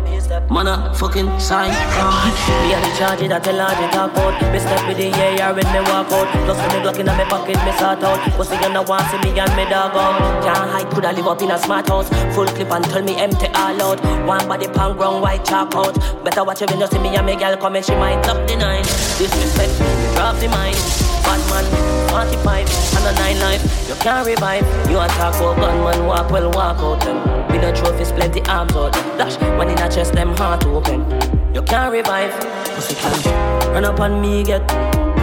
Man, 0.50 0.66
a 0.66 0.94
fucking 0.94 1.40
sign. 1.40 1.70
Me 1.70 2.74
a 2.74 2.78
the 2.78 2.94
charge 2.98 3.26
that 3.26 3.42
tell 3.42 3.56
her 3.56 3.74
the 3.80 3.88
talk 3.90 4.14
out. 4.18 4.52
Me 4.52 4.58
step 4.58 4.86
with 4.86 4.98
the 4.98 5.08
AR 5.40 5.54
when 5.54 5.64
me 5.72 5.80
walk 5.88 6.12
out. 6.12 6.28
Plus 6.44 6.58
when 6.58 6.68
me 6.76 6.84
Glock 6.84 7.00
in 7.00 7.06
my 7.06 7.24
pocket, 7.24 7.56
me 7.64 7.72
sort 7.72 8.04
out. 8.04 8.20
Pussy 8.36 8.56
gonna 8.58 8.82
want 8.82 9.08
see 9.10 9.16
me 9.24 9.40
and 9.40 9.56
me 9.56 9.64
dog 9.64 9.96
out. 9.96 10.44
Can't 10.44 10.70
hide, 10.70 10.90
coulda 10.90 11.10
live 11.12 11.26
up 11.26 11.40
in 11.40 11.50
a 11.50 11.58
smart 11.58 11.88
house. 11.88 12.10
Full 12.34 12.46
clip 12.48 12.70
and 12.70 12.84
tell 12.84 13.02
me 13.02 13.16
empty 13.16 13.46
all 13.54 13.80
out. 13.80 13.98
One 14.26 14.46
body 14.46 14.68
pound 14.68 14.98
ground 14.98 15.22
white 15.22 15.42
chalk 15.42 15.74
out. 15.74 15.96
Better 16.35 16.47
watch 16.47 16.62
it 16.62 16.70
when 16.73 16.81
you 16.81 16.86
see 16.89 16.98
me 16.98 17.15
and 17.15 17.24
me 17.27 17.36
girl 17.36 17.56
come 17.56 17.77
and 17.77 17.85
she 17.85 17.94
might 17.94 18.27
up 18.27 18.48
the 18.48 18.56
nine. 18.56 18.82
Disrespect, 18.82 19.70
drop 20.16 20.35
the 20.40 20.48
mind. 20.48 20.74
Bad 21.23 21.39
man, 21.48 22.09
45 22.11 22.66
and 22.97 23.06
a 23.06 23.12
nine 23.20 23.39
life. 23.39 23.89
You 23.89 23.94
can't 23.94 24.27
revive. 24.27 24.65
You 24.90 24.98
a 24.98 25.06
talk 25.06 25.36
about 25.36 25.59
gunman, 25.59 26.06
walk 26.06 26.32
well, 26.32 26.51
walk 26.51 26.78
out 26.78 27.05
them. 27.05 27.23
With 27.52 27.62
no 27.62 27.73
trophies, 27.73 28.11
plenty 28.11 28.43
arms 28.47 28.74
out. 28.74 28.94
Dash, 29.16 29.39
when 29.56 29.69
in 29.69 29.78
a 29.78 29.89
chest, 29.89 30.15
them 30.15 30.36
heart 30.36 30.66
open. 30.66 31.09
You 31.55 31.62
can't 31.62 31.93
revive. 31.93 32.32
Pussy 32.65 32.97
can't 32.97 33.27
run 33.73 33.85
up 33.85 34.01
on 34.01 34.20
me, 34.20 34.43
get 34.43 34.69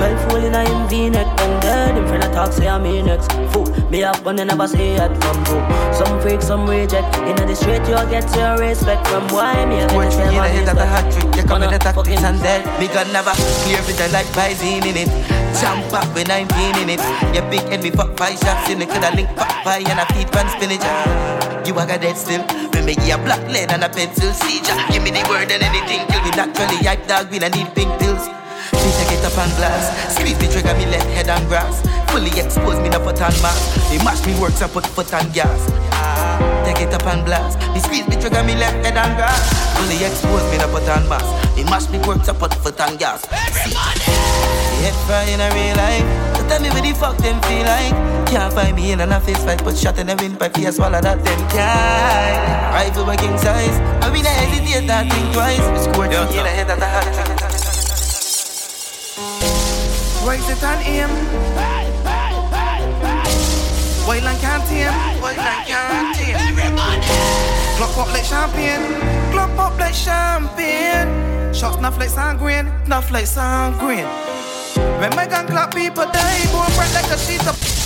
12 0.01 0.31
hole 0.31 0.43
in 0.43 0.55
a 0.55 0.65
him 0.65 0.89
V-neck. 0.89 1.29
And 1.45 1.61
dead 1.61 1.97
in 1.97 2.07
front 2.07 2.25
of 2.25 2.31
talk 2.33 2.51
say 2.51 2.67
I'm 2.67 2.81
me 2.81 3.03
next. 3.03 3.31
Fool, 3.53 3.69
me 3.93 3.99
have 3.99 4.23
gun 4.23 4.39
and 4.39 4.49
never 4.49 4.67
say 4.67 4.97
it 4.97 5.13
from 5.21 5.37
two 5.45 5.61
Some 5.93 6.19
freak, 6.21 6.41
some 6.41 6.65
reject. 6.65 7.05
In 7.29 7.37
the 7.37 7.53
street 7.53 7.85
you 7.85 8.01
get 8.09 8.25
your 8.33 8.57
respect 8.57 9.05
From 9.05 9.27
why 9.29 9.53
me 9.69 9.77
a 9.77 9.85
get 9.85 9.93
Poetry 9.93 10.25
in 10.25 10.33
the 10.33 10.41
head 10.41 10.69
of 10.69 10.75
the 10.81 10.85
hat 10.89 11.05
trick. 11.13 11.29
You 11.37 11.43
come 11.45 11.61
with 11.61 11.69
the 11.69 11.77
tactics 11.77 12.23
and 12.25 12.41
dead. 12.41 12.65
Me 12.81 12.87
gun 12.89 13.13
never 13.13 13.29
clear 13.61 13.77
with 13.85 13.97
the 14.01 14.09
like 14.09 14.25
Visine 14.33 14.89
in 14.89 15.05
it. 15.05 15.09
Jump 15.61 15.85
back 15.93 16.09
with 16.17 16.27
19 16.27 16.49
in 16.81 16.97
it. 16.97 17.01
You 17.37 17.45
big 17.53 17.61
head 17.69 17.83
me 17.83 17.91
fuck 17.91 18.17
five 18.17 18.41
shots 18.41 18.73
in 18.73 18.81
it. 18.81 18.89
Coulda 18.89 19.13
link 19.13 19.29
pop 19.37 19.53
pie 19.61 19.85
and 19.85 20.01
a 20.01 20.05
feet 20.17 20.33
pan 20.33 20.49
spinach. 20.49 20.81
You 21.61 21.77
a 21.77 21.85
got 21.85 22.01
dead 22.01 22.17
still. 22.17 22.41
Me 22.73 22.81
make 22.81 23.05
you 23.05 23.13
a 23.13 23.21
black 23.21 23.45
lead 23.53 23.69
and 23.69 23.85
a 23.85 23.89
pencil 23.89 24.33
seizure. 24.33 24.73
Give 24.89 25.03
me 25.05 25.13
the 25.13 25.21
word 25.29 25.53
and 25.53 25.61
anything 25.61 26.09
Kill 26.09 26.25
me 26.25 26.31
naturally. 26.33 26.81
Hype 26.81 27.05
dog 27.05 27.29
We 27.29 27.37
don't 27.37 27.53
need 27.53 27.69
pink 27.77 27.93
pills 28.01 28.40
me 28.79 28.89
take 28.95 29.19
it 29.19 29.25
up 29.25 29.37
and 29.37 29.51
glass. 29.57 29.91
Squeeze 30.15 30.37
the 30.37 30.47
trigger, 30.47 30.73
me 30.75 30.85
left 30.85 31.07
head 31.11 31.29
and 31.29 31.47
grass. 31.47 31.81
Fully 32.11 32.31
expose 32.39 32.79
me 32.79 32.89
no 32.89 32.99
foot 32.99 33.21
and 33.21 33.35
mass. 33.41 33.59
Me 33.91 33.97
mash 34.03 34.25
me 34.25 34.37
works 34.39 34.61
and 34.61 34.71
put 34.71 34.85
foot 34.85 35.13
and 35.13 35.33
gas. 35.33 35.67
Ah, 35.91 36.39
take 36.65 36.81
it 36.87 36.93
up 36.93 37.05
and 37.07 37.23
blast 37.25 37.59
Me 37.73 37.79
squeeze 37.79 38.05
the 38.05 38.19
trigger, 38.19 38.43
me 38.43 38.55
left 38.55 38.85
head 38.85 38.97
and 38.97 39.15
grass. 39.15 39.41
Fully 39.77 40.03
expose 40.03 40.43
me 40.51 40.57
no 40.57 40.67
foot 40.67 40.87
and 40.87 41.07
mass. 41.07 41.27
Me 41.55 41.63
mash 41.65 41.89
me 41.89 41.99
works 42.07 42.27
and 42.27 42.37
put 42.37 42.53
foot 42.55 42.79
and 42.79 42.99
gas. 42.99 43.21
The 43.27 44.77
head 44.83 44.97
fry 45.07 45.23
in 45.31 45.39
a 45.39 45.47
real 45.55 45.75
life. 45.75 46.07
So 46.37 46.47
tell 46.47 46.61
me 46.61 46.69
what 46.69 46.83
the 46.83 46.93
fuck 46.93 47.17
them 47.17 47.41
feel 47.43 47.65
like. 47.65 48.21
Can't 48.31 48.53
find 48.53 48.75
me 48.77 48.93
in 48.93 49.01
a 49.01 49.19
face 49.19 49.43
fight 49.43 49.61
Put 49.61 49.75
shot 49.75 49.97
in 49.99 50.07
the 50.07 50.15
wind 50.15 50.39
pipe 50.39 50.55
Fear 50.55 50.71
swallow 50.71 51.01
that 51.01 51.21
them 51.21 51.49
can 51.49 52.73
Rifle 52.73 53.05
by 53.05 53.17
king 53.17 53.37
size. 53.37 53.77
I 54.01 54.09
we 54.09 54.21
not 54.21 54.31
hesitate 54.31 54.87
that 54.87 55.11
think 55.11 55.33
twice. 55.33 55.57
Three 55.83 56.37
in 56.37 56.43
the 56.45 56.49
head 56.49 56.69
of 56.69 56.79
the 56.79 56.85
hat 56.85 57.40
trick 60.23 60.39
Raise 60.39 60.49
it 60.49 60.63
and 60.63 60.81
aim. 60.85 61.09
Wild 64.07 64.23
and 64.23 64.39
can't 64.39 64.63
tame. 64.67 65.21
Wild 65.21 65.37
and 65.37 65.67
can't 65.67 66.15
tame. 66.15 66.35
Everybody. 66.35 67.07
Clock 67.77 67.97
up 67.97 68.13
like 68.13 68.25
champagne. 68.25 69.31
Clock 69.31 69.57
up 69.57 69.79
like 69.79 69.93
champagne. 69.93 71.53
Shots 71.53 71.77
snuff 71.77 71.97
like 71.97 72.09
sanguine. 72.09 72.71
Snuff 72.85 73.11
like 73.11 73.27
sanguine. 73.27 74.07
When 74.99 75.15
my 75.15 75.27
gun 75.27 75.47
clap, 75.47 75.73
people 75.73 76.05
die. 76.05 76.45
Bright 76.75 76.93
like 76.93 77.11
a 77.11 77.17
sheet 77.17 77.47
of. 77.47 77.80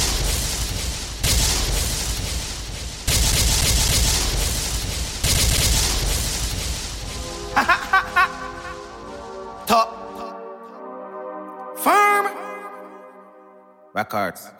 Records. 13.96 14.52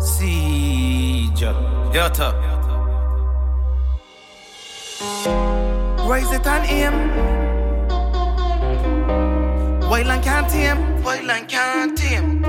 Siege. 0.00 1.40
Yo, 1.40 2.08
top. 2.12 2.34
Rise 6.04 6.32
it 6.32 6.44
and 6.44 6.66
aim. 6.66 6.94
Wild 9.88 10.08
and 10.08 10.24
can't 10.24 10.50
tame. 10.50 11.02
Wild 11.04 11.30
and 11.30 11.48
can't 11.48 11.96
tame. 11.96 12.42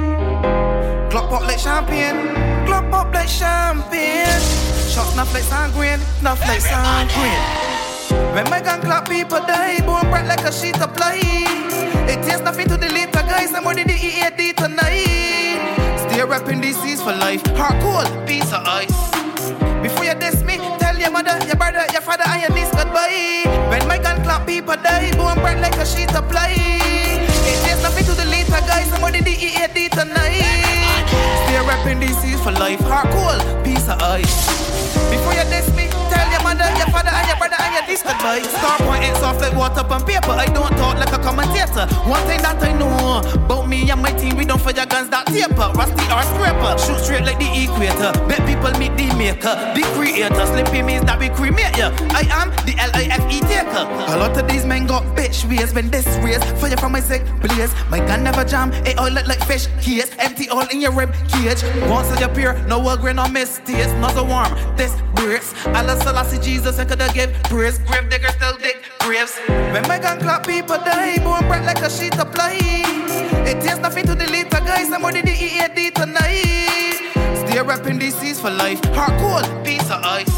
Glock 1.11 1.29
pop 1.29 1.43
like 1.43 1.59
champagne. 1.59 2.33
Glock 2.65 2.89
pop 2.89 3.13
like 3.13 3.27
champagne. 3.27 4.25
Shots 4.89 5.13
snuff 5.13 5.31
like 5.35 5.43
sanguine. 5.43 5.99
Snuff 6.17 6.39
like 6.47 6.61
sanguine. 6.61 7.80
When 8.09 8.49
my 8.49 8.61
gun 8.61 8.81
clap, 8.81 9.09
people 9.09 9.39
die. 9.39 9.79
Bone 9.85 10.09
bright 10.09 10.25
like 10.25 10.41
a 10.41 10.51
sheet 10.51 10.79
of 10.81 10.93
ply. 10.95 11.19
It 12.09 12.23
tastes 12.23 12.41
nothing 12.41 12.67
to 12.69 12.77
the 12.77 12.89
later 12.89 13.19
uh, 13.19 13.23
guys. 13.23 13.53
I'm 13.53 13.63
to 13.63 13.81
EAD 13.81 14.57
tonight. 14.57 15.99
Stay 15.99 16.23
rapping 16.23 16.61
these 16.61 16.77
DCs 16.77 17.03
for 17.03 17.13
life. 17.13 17.45
Heart 17.57 17.81
cold, 17.81 18.27
piece 18.27 18.51
of 18.53 18.63
ice. 18.65 19.11
Before 19.81 20.05
you 20.05 20.15
diss 20.15 20.41
me, 20.43 20.57
tell 20.79 20.97
your 20.97 21.11
mother, 21.11 21.37
your 21.45 21.55
brother, 21.55 21.85
your 21.91 22.01
father, 22.01 22.23
and 22.27 22.41
your 22.41 22.51
niece 22.51 22.71
goodbye. 22.71 23.43
When 23.69 23.87
my 23.87 23.97
gun 23.97 24.23
clap, 24.23 24.47
people 24.47 24.75
die. 24.75 25.11
Bone 25.17 25.39
bright 25.39 25.59
like 25.59 25.75
a 25.77 25.85
sheet 25.85 26.13
of 26.15 26.27
ply. 26.29 26.55
It 26.57 27.57
tastes 27.65 27.83
nothing 27.83 28.05
to 28.05 28.11
uh, 28.11 28.15
the 28.15 28.25
later 28.25 28.61
guys. 28.65 28.89
Ready 29.01 29.21
to 29.21 29.29
EAD 29.29 29.91
tonight. 29.91 31.05
Stay 31.43 31.59
rapping 31.67 31.99
these 31.99 32.15
DCs 32.15 32.43
for 32.43 32.51
life. 32.51 32.79
Heart 32.81 33.11
cold, 33.11 33.65
piece 33.65 33.87
of 33.89 34.01
ice. 34.01 34.47
Before 35.11 35.33
you 35.33 35.43
diss 35.51 35.67
me, 35.75 35.89
mother, 36.51 36.67
your 36.77 36.87
father, 36.87 37.11
and 37.11 37.27
your 37.27 37.37
brother, 37.37 37.55
and 37.59 37.71
your 37.75 37.85
niece 37.87 38.03
goodbye. 38.03 38.41
Star 38.43 38.77
point 38.83 39.03
ain't 39.03 39.17
soft 39.17 39.41
like 39.41 39.55
water 39.55 39.85
on 39.87 40.03
paper. 40.03 40.35
I 40.35 40.45
don't 40.45 40.71
talk 40.75 40.97
like 40.99 41.13
a 41.13 41.19
commentator. 41.19 41.87
One 42.07 42.23
thing 42.27 42.41
that 42.41 42.61
I 42.61 42.71
know 42.73 43.23
about 43.33 43.67
me 43.67 43.89
and 43.89 44.01
my 44.01 44.11
team, 44.11 44.35
we 44.35 44.45
don't 44.45 44.61
fire 44.61 44.85
guns 44.85 45.09
that 45.09 45.27
taper. 45.27 45.71
Rusty 45.75 46.05
or 46.11 46.23
scraper, 46.27 46.71
shoot 46.77 46.99
straight 46.99 47.23
like 47.23 47.39
the 47.39 47.47
equator. 47.47 48.11
Bet 48.27 48.43
people 48.47 48.71
meet 48.79 48.95
the 48.99 49.07
maker, 49.15 49.55
the 49.75 49.83
creator. 49.95 50.45
Slippy 50.45 50.81
means 50.81 51.05
that 51.05 51.19
we 51.19 51.29
cremate 51.29 51.77
ya. 51.77 51.91
I 52.11 52.27
am 52.31 52.51
the 52.67 52.75
L-I-F-E 52.77 53.39
taker. 53.47 53.85
A 54.11 54.17
lot 54.17 54.35
of 54.37 54.47
these 54.47 54.65
men 54.65 54.87
got 54.87 55.03
bitch 55.15 55.47
ways 55.47 55.73
when 55.73 55.89
this 55.89 56.07
race. 56.19 56.43
Fire 56.59 56.77
from 56.77 56.91
my 56.91 56.99
sick 56.99 57.23
blaze. 57.39 57.73
My 57.89 57.99
gun 57.99 58.23
never 58.23 58.43
jam, 58.43 58.73
it 58.85 58.97
all 58.97 59.09
look 59.09 59.27
like 59.27 59.39
fish 59.45 59.67
case. 59.79 60.11
Empty 60.19 60.49
all 60.49 60.67
in 60.67 60.81
your 60.81 60.91
rib 60.91 61.13
cage. 61.29 61.63
Once 61.87 62.09
I 62.11 62.21
appear, 62.21 62.57
no 62.67 62.81
grain 62.97 63.19
or 63.19 63.29
mistakes. 63.29 63.91
Not 64.01 64.13
so 64.13 64.23
warm, 64.23 64.51
this 64.75 64.93
bricks. 65.15 65.53
Allah 65.67 65.99
Selassie 66.01 66.40
Jesus, 66.41 66.79
I 66.79 66.85
coulda 66.85 67.09
give 67.13 67.31
praise. 67.43 67.77
Grave 67.79 68.09
digger 68.09 68.29
still 68.29 68.57
dig 68.57 68.77
graves. 68.99 69.37
When 69.73 69.83
my 69.87 69.99
gun 69.99 70.19
clap, 70.19 70.45
people 70.45 70.77
die. 70.77 71.17
Born 71.19 71.47
bright 71.47 71.65
like 71.65 71.81
a 71.81 71.89
sheet 71.89 72.17
of 72.19 72.33
ply. 72.33 72.57
It 73.45 73.61
tastes 73.61 73.79
nothing 73.79 74.05
to 74.07 74.15
the 74.15 74.27
later 74.27 74.61
guys. 74.61 74.91
I'm 74.91 75.03
ready 75.05 75.21
to 75.21 75.31
EAD 75.31 75.95
tonight. 75.95 76.97
Stay 77.41 77.61
rapping 77.61 77.99
DCs 77.99 78.41
for 78.41 78.49
life. 78.49 78.83
Heart 78.95 79.19
cold, 79.19 79.65
piece 79.65 79.89
of 79.91 80.01
ice. 80.03 80.31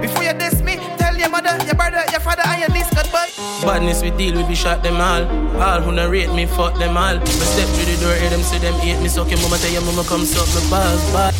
Before 0.00 0.24
you 0.24 0.34
diss 0.34 0.60
me, 0.62 0.76
tell 0.98 1.16
your 1.16 1.30
mother, 1.30 1.56
your 1.64 1.74
brother, 1.74 2.02
your 2.10 2.20
father, 2.20 2.42
and 2.46 2.60
your 2.60 2.70
niece 2.70 2.90
goodbye. 2.90 3.30
Badness 3.62 4.02
we 4.02 4.10
deal 4.10 4.36
with, 4.36 4.48
we 4.48 4.54
shot 4.54 4.82
them 4.82 4.96
all. 4.96 5.22
All 5.62 5.80
who 5.80 5.92
not 5.92 6.10
rate 6.10 6.32
me, 6.32 6.46
fuck 6.46 6.76
them 6.78 6.96
all. 6.96 7.18
Me 7.18 7.26
step 7.26 7.68
through 7.68 7.86
the 7.86 7.96
door, 8.02 8.14
hear 8.16 8.30
them 8.30 8.42
say 8.42 8.58
them 8.58 8.74
hate 8.80 9.00
me. 9.00 9.08
Suck 9.08 9.30
your 9.30 9.40
mama, 9.40 9.56
tell 9.58 9.72
your 9.72 9.82
mama 9.82 10.02
come 10.04 10.24
suck 10.24 10.48
my 10.54 10.70
balls, 10.70 11.12
bad. 11.12 11.34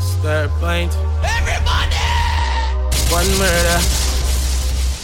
Star 0.00 0.48
point. 0.60 0.96
Everybody! 1.22 1.97
One 3.10 3.26
murder. 3.38 4.07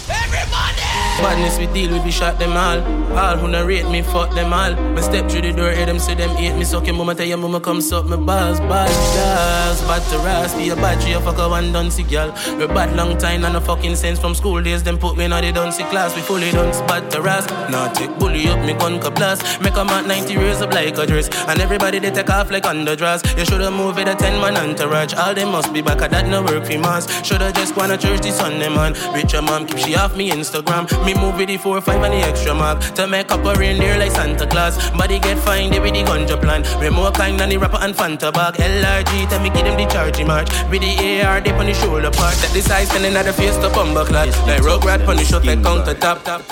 Everybody! 0.08 0.84
Badness 1.22 1.58
we 1.58 1.66
deal 1.68 1.92
with, 1.92 2.04
we 2.04 2.10
shot 2.10 2.38
them 2.38 2.56
all. 2.56 2.82
All 3.16 3.36
who 3.36 3.46
not 3.46 3.66
rate 3.66 3.88
me, 3.88 4.02
fuck 4.02 4.34
them 4.34 4.52
all. 4.52 4.74
Me 4.94 5.00
step 5.00 5.30
through 5.30 5.42
the 5.42 5.52
door, 5.52 5.70
hear 5.70 5.86
them 5.86 5.98
say 5.98 6.14
them 6.14 6.30
hate 6.30 6.56
me. 6.56 6.64
Suck 6.64 6.86
your 6.86 6.96
mama, 6.96 7.14
tell 7.14 7.24
your 7.24 7.38
mama 7.38 7.60
come 7.60 7.80
suck 7.80 8.04
my 8.06 8.16
balls. 8.16 8.58
Bad 8.60 8.88
jazz, 9.14 9.80
bad 9.82 10.02
to 10.10 10.18
ras, 10.18 10.54
be 10.54 10.68
a 10.70 10.76
battery, 10.76 11.12
a 11.12 11.20
fucker 11.20 11.48
one 11.48 11.90
see 11.90 12.02
girl. 12.02 12.34
We 12.58 12.66
bad 12.66 12.96
long 12.96 13.16
time 13.16 13.44
and 13.44 13.54
no 13.54 13.60
fucking 13.60 13.94
sense 13.94 14.18
from 14.18 14.34
school 14.34 14.60
days. 14.60 14.82
Them 14.82 14.98
put 14.98 15.16
me 15.16 15.24
in 15.24 15.30
the 15.30 15.70
see 15.70 15.84
class, 15.84 16.14
we 16.16 16.22
fully 16.22 16.50
done 16.50 16.72
bad 16.88 17.10
to 17.12 17.22
ras. 17.22 17.46
Now 17.70 17.92
take 17.92 18.18
bully 18.18 18.48
up, 18.48 18.58
me 18.66 18.74
gun 18.74 19.00
ka 19.00 19.10
blast. 19.10 19.62
Make 19.62 19.76
a 19.76 19.84
man 19.84 20.08
90 20.08 20.36
raise 20.36 20.60
up 20.60 20.74
like 20.74 20.98
a 20.98 21.06
dress. 21.06 21.28
And 21.48 21.60
everybody 21.60 22.00
they 22.00 22.10
take 22.10 22.28
off 22.28 22.50
like 22.50 22.64
underdress. 22.64 23.38
You 23.38 23.44
shoulda 23.44 23.70
moved 23.70 23.98
with 23.98 24.08
a 24.08 24.16
10 24.16 24.40
man 24.40 24.56
entourage. 24.56 25.14
All 25.14 25.32
them 25.32 25.52
must 25.52 25.72
be 25.72 25.80
back, 25.80 26.02
at 26.02 26.10
that 26.10 26.26
no 26.26 26.42
work 26.42 26.66
for 26.66 26.78
mass. 26.78 27.06
Shoulda 27.24 27.52
just 27.52 27.76
wanna 27.76 27.96
church 27.96 28.20
this 28.20 28.36
Sunday 28.36 28.68
man. 28.68 28.94
Richer 29.14 29.40
mom 29.40 29.66
keep 29.66 29.78
she 29.78 29.93
off 29.96 30.16
me 30.16 30.30
Instagram. 30.30 30.84
Me 31.04 31.14
move 31.14 31.36
with 31.36 31.48
the 31.48 31.56
4 31.56 31.80
5 31.80 32.02
and 32.02 32.14
the 32.14 32.18
extra 32.18 32.54
mark. 32.54 32.80
To 32.94 33.06
make 33.06 33.30
up 33.30 33.44
a 33.44 33.54
reindeer 33.58 33.98
like 33.98 34.12
Santa 34.12 34.46
Claus. 34.46 34.76
Body 34.90 35.18
get 35.18 35.38
fine, 35.38 35.70
they 35.70 35.80
with 35.80 35.94
the 35.94 36.02
ganja 36.02 36.40
plan. 36.40 36.64
We 36.80 36.90
more 36.90 37.10
kind 37.10 37.38
than 37.38 37.48
the 37.48 37.56
rapper 37.56 37.78
and 37.80 37.94
Fanta 37.94 38.32
bag. 38.32 38.54
LRG, 38.54 39.28
tell 39.28 39.42
me 39.42 39.50
give 39.50 39.64
them 39.64 39.76
the 39.76 39.86
charging 39.86 40.26
march. 40.26 40.48
With 40.70 40.82
the 40.82 41.22
AR, 41.22 41.40
they 41.40 41.52
on 41.52 41.66
the 41.66 41.74
shoulder 41.74 42.10
part. 42.10 42.34
That 42.42 42.50
the 42.52 42.62
size 42.62 42.88
standing 42.88 43.16
at 43.16 43.34
face 43.34 43.56
to 43.56 43.68
bumper 43.70 44.04
clad. 44.04 44.28
Like 44.46 44.62
Rugrat 44.62 45.06
on 45.08 45.16
the 45.16 45.24
shot 45.24 45.44
like 45.44 45.62
counter 45.62 45.94
top, 45.94 46.24
top. 46.24 46.42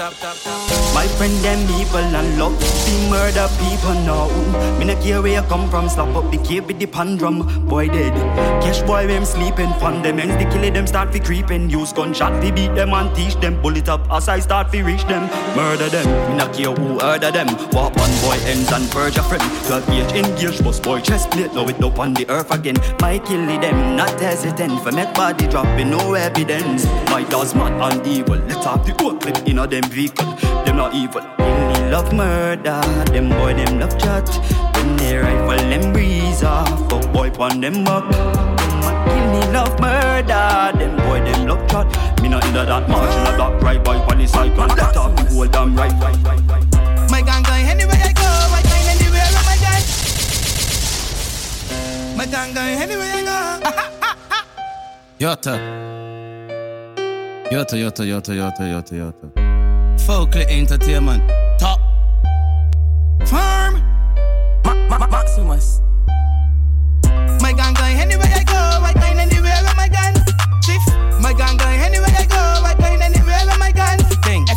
My 0.95 1.07
friend, 1.17 1.35
them 1.45 1.67
people 1.67 1.99
and 1.99 2.39
love 2.39 2.59
the 2.61 3.09
murder 3.11 3.49
people 3.59 3.95
now. 4.05 4.29
Me 4.79 4.85
not 4.85 5.03
care 5.03 5.23
where 5.23 5.41
you 5.41 5.49
come 5.49 5.69
from, 5.71 5.89
slap 5.89 6.15
up 6.15 6.31
the 6.31 6.39
cape 6.39 6.67
with 6.67 6.79
the 6.79 6.87
pan 6.87 7.17
drum. 7.17 7.67
Boy 7.69 7.89
dead. 7.89 8.13
Cash 8.63 8.83
boy, 8.83 9.07
them 9.07 9.25
sleeping. 9.25 9.73
Fun 9.81 10.03
them 10.03 10.19
ends, 10.19 10.37
the 10.37 10.51
kill 10.51 10.71
them 10.73 10.87
start 10.87 11.13
fi 11.13 11.19
creeping. 11.19 11.71
Use 11.71 11.93
gunshot 11.93 12.43
fi 12.43 12.51
beat 12.51 12.75
them 12.75 12.93
and 12.93 13.15
teach 13.33 13.41
them. 13.41 13.61
Bullet 13.63 13.89
up 13.89 14.11
as 14.11 14.29
I 14.29 14.39
start 14.41 14.71
fi 14.71 14.81
reach 14.81 15.05
them. 15.05 15.29
Murder 15.57 15.89
them. 15.89 16.07
Me 16.31 16.37
not 16.37 16.53
care 16.55 16.73
who 16.73 17.01
order 17.01 17.31
them. 17.31 17.47
Walk 17.73 17.95
one 17.97 18.15
boy 18.21 18.39
ends 18.47 18.71
and 18.73 18.91
purge 18.91 19.17
a 19.17 19.23
friend. 19.23 19.43
12 19.67 19.87
gauge 19.87 20.13
engage, 20.25 20.63
bust 20.63 20.83
boy 20.83 21.01
chest 21.01 21.31
plate. 21.31 21.53
Now 21.55 21.69
it 21.69 21.83
up 21.83 21.99
on 21.99 22.15
the 22.15 22.29
earth 22.29 22.51
again. 22.51 22.77
My 23.01 23.19
kill 23.19 23.47
them, 23.47 23.97
not 23.97 24.21
hesitant. 24.21 24.83
For 24.83 24.93
make 24.93 25.13
body 25.15 25.47
drop 25.49 25.67
with 25.77 25.89
no 25.89 26.15
evidence. 26.15 26.85
My 27.11 27.25
dogs 27.25 27.55
mad 27.55 27.73
and 27.81 28.07
evil. 28.07 28.37
Let 28.37 28.67
off 28.67 28.87
the 28.87 28.93
clip 28.93 29.47
in 29.47 29.59
a 29.59 29.67
them 29.67 29.85
vehicle. 29.85 30.33
Them 30.65 30.77
not 30.77 30.95
evil. 30.95 31.23
Only 31.39 31.91
love 31.91 32.13
murder. 32.13 32.81
Them 33.13 33.29
boy 33.31 33.55
them 33.55 33.81
love 33.81 33.99
chat. 33.99 34.29
When 34.75 34.97
they 34.97 35.17
rifle 35.17 35.57
them 35.57 35.93
breeze 35.93 36.43
off. 36.43 36.91
Fuck 36.91 37.13
boy 37.13 37.31
pon 37.31 37.61
them 37.61 37.85
back. 37.85 38.62
Them 38.83 38.91
a 38.91 39.05
kill 39.07 39.27
me 39.33 39.41
love 39.53 39.81
murder. 39.81 40.73
Them 40.79 40.97
boy 40.97 41.21
them 41.25 41.47
love 41.47 41.65
chat. 41.71 41.87
Me 42.23 42.29
not 42.29 42.45
into 42.45 42.65
that 42.65 42.89
march 42.89 43.15
in 43.15 43.27
a 43.27 43.37
black 43.37 43.63
right 43.63 43.83
boy 43.85 43.99
pon 44.07 44.19
the 44.19 44.27
side. 44.27 44.57
Let 44.57 44.97
off 44.97 45.15
the 45.17 45.23
whole 45.35 45.47
damn 45.47 45.77
right. 45.77 45.93
My 47.11 47.23
gun 47.23 47.43
going 47.43 47.67
anywhere 47.67 48.01
I 48.03 48.13
go. 48.13 48.23
I 48.23 48.27
oh 48.59 48.63
going 48.71 48.89
anywhere 48.95 49.29
with 49.35 49.47
my 49.47 49.57
gun. 49.65 49.83
My 52.17 52.27
gun 52.27 52.53
going 52.55 52.77
anywhere 52.83 53.13
I 53.15 53.23
go. 53.23 53.37
Yota. 55.19 55.55
Yota, 57.53 57.77
yota, 57.77 58.03
yota, 58.05 58.33
yota, 58.35 58.63
yota, 58.65 58.95
yota. 58.97 59.27
Folklore 60.01 60.47
Entertainment. 60.49 61.23
Top. 61.59 61.79
Firm. 63.27 63.75
Ma- 64.65 64.99
ma- 64.99 65.07
Maximus. 65.07 65.81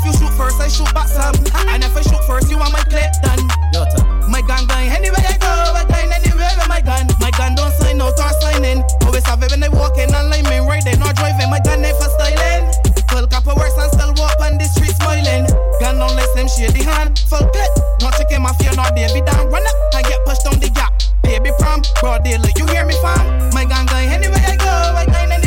You 0.05 0.13
shoot 0.13 0.33
first, 0.37 0.61
I 0.61 0.69
shoot 0.69 0.91
back 0.93 1.09
some. 1.09 1.33
Ah. 1.57 1.73
And 1.73 1.83
if 1.83 1.97
I 1.97 2.01
shoot 2.05 2.21
first, 2.29 2.49
you 2.49 2.57
want 2.61 2.71
my 2.71 2.85
clip 2.85 3.09
done. 3.25 3.41
Yota. 3.73 4.05
My 4.29 4.41
gun 4.45 4.69
going 4.69 4.89
anywhere 4.93 5.25
I 5.25 5.37
go. 5.41 5.49
I 5.49 5.83
going 5.89 6.13
anywhere 6.13 6.53
with 6.53 6.69
my 6.69 6.81
gun. 6.81 7.09
My 7.19 7.33
gun 7.33 7.57
don't 7.57 7.73
sign 7.81 7.99
out 7.99 8.13
or 8.13 8.33
sign 8.41 8.63
in. 8.63 8.85
Always 9.09 9.25
have 9.25 9.41
it 9.41 9.49
when 9.49 9.59
they 9.59 9.69
walking 9.69 10.13
on 10.13 10.29
line, 10.29 10.45
me 10.45 10.61
right 10.61 10.83
they 10.85 10.95
not 10.97 11.17
driving. 11.17 11.49
My 11.49 11.59
gun 11.59 11.81
never 11.81 11.97
styling. 11.97 12.69
Full 13.09 13.27
couple 13.27 13.55
works 13.57 13.73
and 13.81 13.89
still 13.91 14.13
walk 14.21 14.37
on 14.45 14.61
the 14.61 14.67
street 14.69 14.93
smiling. 15.01 15.49
Gun 15.81 15.97
don't 15.97 16.13
let 16.13 16.29
them 16.37 16.47
shady 16.47 16.83
hand. 16.85 17.17
Full 17.25 17.47
pit. 17.49 17.71
Not 18.01 18.13
chicken 18.17 18.45
mafia, 18.45 18.75
not 18.77 18.93
baby 18.93 19.25
down. 19.25 19.49
Run 19.49 19.65
up 19.65 19.77
and 19.97 20.05
get 20.05 20.21
pushed 20.25 20.45
on 20.45 20.59
the 20.61 20.69
gap. 20.69 20.93
Baby 21.23 21.49
prom, 21.57 21.81
broad 21.99 22.23
daylight, 22.23 22.53
you 22.59 22.67
hear 22.67 22.85
me 22.85 22.93
fam? 23.01 23.49
My 23.57 23.65
gun 23.65 23.89
going 23.89 24.09
anywhere 24.09 24.45
I 24.45 24.55
go. 24.55 24.69
I 24.69 25.05
going 25.09 25.31
anywhere 25.31 25.44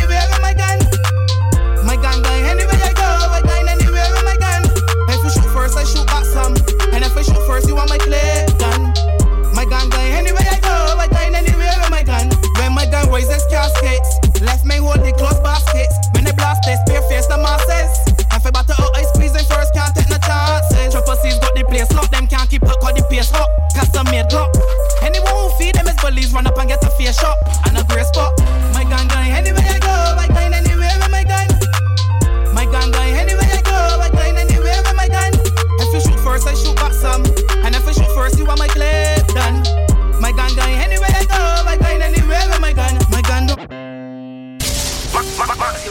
I 5.79 5.85
shoot 5.87 6.07
back 6.11 6.27
some. 6.27 6.59
And 6.91 7.07
if 7.07 7.15
I 7.15 7.23
shoot 7.23 7.39
first, 7.47 7.71
you 7.71 7.79
want 7.79 7.89
my 7.89 7.99
clip 7.99 8.51
gun. 8.59 8.91
My 9.55 9.63
gun 9.63 9.87
going 9.95 10.11
anywhere 10.11 10.43
I 10.43 10.59
go, 10.59 10.75
I 10.99 11.07
going 11.07 11.35
anywhere 11.39 11.71
with 11.79 11.91
my 11.91 12.03
gun. 12.03 12.35
When 12.59 12.75
my 12.75 12.83
gun 12.91 13.07
raises 13.15 13.47
caskets, 13.47 14.43
left 14.43 14.67
me 14.67 14.83
hold 14.83 14.99
the 15.07 15.15
close 15.15 15.39
baskets. 15.39 15.95
When 16.15 16.25
they 16.25 16.35
blast 16.35 16.67
this, 16.67 16.83
spear 16.83 17.03
face 17.07 17.27
the 17.31 17.39
masses. 17.39 17.95
If 18.35 18.47
I 18.47 18.51
battle, 18.51 18.75
out, 18.75 18.97
I 18.97 19.03
squeeze 19.15 19.35
in 19.39 19.47
first, 19.47 19.71
can't 19.75 19.95
take 19.95 20.11
no 20.11 20.19
chances. 20.19 20.95
Triple 20.95 21.15
got 21.15 21.55
the 21.55 21.65
place 21.67 21.91
locked, 21.95 22.11
them 22.11 22.27
can't 22.27 22.51
keep 22.51 22.63
up, 22.67 22.81
got 22.81 22.95
the 22.95 23.03
pace 23.11 23.33
up. 23.35 23.51
Custom 23.75 24.07
made 24.11 24.31
lock. 24.35 24.51
Anyone 25.03 25.31
who 25.31 25.51
feed 25.59 25.75
them 25.75 25.87
is 25.87 25.95
bullies, 26.03 26.33
run 26.35 26.47
up 26.47 26.59
and 26.59 26.69
get 26.69 26.83
a 26.83 26.91
face 26.99 27.19
shot. 27.19 27.39
And 27.67 27.79
a 27.79 27.83
grey 27.87 28.03
spot. 28.03 28.38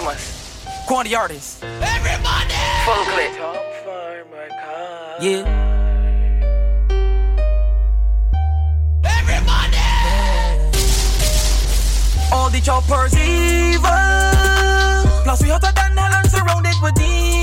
Maximus. 0.08 0.66
Quantity 0.88 1.16
artist. 1.16 1.64
Everybody! 1.64 2.54
Full 2.86 3.06
clip. 3.12 3.34
Yeah. 5.20 5.44
Everybody! 9.04 9.78
All 12.32 12.50
the 12.50 12.62
choppers 12.62 13.16
evil. 13.18 13.82
Plus 15.24 15.44
we 15.44 15.50
hotter 15.50 15.72
than 15.76 15.98
hell 15.98 16.14
and 16.14 16.32
surrounded 16.32 16.76
with 16.82 16.96
demons. 16.96 17.37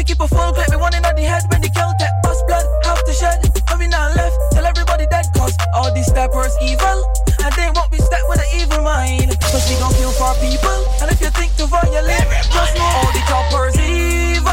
We 0.00 0.04
keep 0.04 0.20
a 0.20 0.28
full 0.28 0.52
clip, 0.54 0.70
we 0.70 0.76
one 0.76 0.94
in 0.94 1.02
the 1.02 1.20
head 1.20 1.44
when 1.52 1.60
the 1.60 1.68
count 1.68 1.92
take 2.00 2.08
us 2.24 2.40
blood, 2.48 2.64
have 2.84 3.04
to 3.04 3.12
shed. 3.12 3.36
And 3.68 3.78
we 3.78 3.86
not 3.86 4.16
left, 4.16 4.34
tell 4.52 4.64
everybody 4.64 5.04
dead, 5.12 5.26
cause 5.36 5.52
all 5.74 5.92
these 5.92 6.06
steppers 6.06 6.56
evil. 6.62 7.04
And 7.44 7.52
they 7.52 7.68
won't 7.76 7.90
be 7.92 7.98
step 7.98 8.24
with 8.26 8.40
an 8.40 8.48
evil 8.56 8.80
mind. 8.80 9.28
Cause 9.52 9.68
we 9.68 9.76
gon' 9.76 9.92
kill 9.92 10.12
for 10.16 10.32
people. 10.40 10.80
And 11.04 11.12
if 11.12 11.20
you 11.20 11.28
think 11.36 11.54
to 11.56 11.66
violate, 11.66 12.32
just 12.48 12.72
know 12.80 12.88
all 12.96 13.12
the 13.12 13.22
choppers 13.28 13.76
evil. 13.76 14.48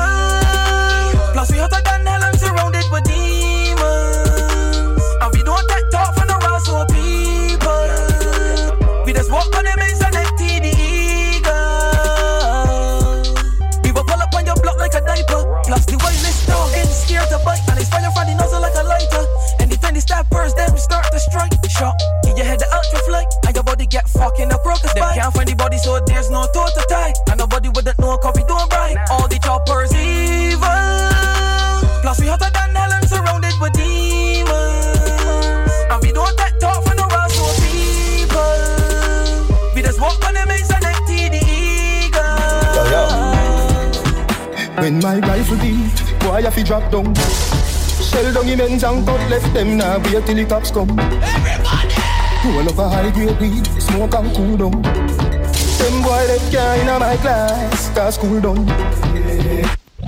Plus 1.32 1.48
we 1.51 1.59
hotter 1.64 1.80
than 1.80 1.86
steppers, 20.77 20.83
start 20.83 21.11
to 21.11 21.19
strike. 21.19 21.51
Shot, 21.69 21.93
give 22.23 22.38
your 22.38 22.45
head 22.45 22.59
the 22.59 22.67
ultra 22.73 22.99
flight. 22.99 23.27
And 23.45 23.56
your 23.56 23.64
body 23.64 23.85
get 23.85 24.07
fucking 24.09 24.51
up 24.51 24.64
broken 24.64 24.89
Them 24.95 25.14
can't 25.14 25.33
find 25.33 25.47
the 25.47 25.56
body, 25.56 25.77
so 25.77 25.99
there's 26.06 26.30
no 26.30 26.45
toe 26.53 26.67
to 26.67 26.85
tie. 26.89 27.14
And 27.30 27.38
nobody 27.39 27.69
wouldn't 27.69 27.99
know 27.99 28.17
cause 28.17 28.35
we 28.35 28.43
don't 28.43 28.72
right. 28.72 28.97
All 29.09 29.27
the 29.27 29.39
choppers 29.39 29.93
evil. 29.93 30.67
Plus 32.01 32.19
we 32.19 32.27
hotter 32.27 32.49
than 32.53 32.75
hell 32.75 32.91
and 32.93 33.07
surrounded 33.09 33.53
with 33.59 33.73
demons. 33.73 34.56
And 35.91 36.01
we 36.01 36.11
don't 36.11 36.35
take 36.38 36.59
talk 36.59 36.83
for 36.83 36.95
no 36.95 37.06
raw 37.07 37.27
people. 37.61 38.53
We 39.75 39.81
just 39.81 39.99
walk 39.99 40.23
on 40.25 40.33
the 40.33 40.45
maze 40.47 40.69
and 40.72 40.85
empty 40.85 41.30
the 41.30 41.41
eagle. 41.45 42.23
When 44.81 44.99
my 44.99 45.19
rifle 45.19 45.57
beat, 45.57 46.19
boy, 46.22 46.45
I 46.45 46.49
feel 46.49 46.65
drop 46.65 46.91
down. 46.91 47.14
Shell 48.10 48.34
down 48.34 48.45
him 48.45 48.61
ends 48.61 48.84
and 48.84 49.06
cut 49.06 49.30
left 49.30 49.53
them 49.53 49.77
now 49.77 49.98
wait 50.00 50.26
till 50.26 50.36
the 50.36 50.45
cops 50.45 50.72
come. 50.72 50.98
Everybody! 51.00 51.95
Roll 52.45 52.69
up 52.69 52.77
a 52.77 52.90
high 52.90 53.11
grade 53.11 53.40
weed, 53.40 53.66
smoke 53.82 54.16
and 54.16 54.36
cool 54.36 54.58
down. 54.58 54.82
Them 54.82 56.02
boy 56.02 56.24
left 56.27 56.53
car 56.53 56.76
in 56.77 56.88
my 56.88 57.18
class, 57.18 57.90
cause 57.94 58.18
cool 58.18 58.40
down. 58.40 58.66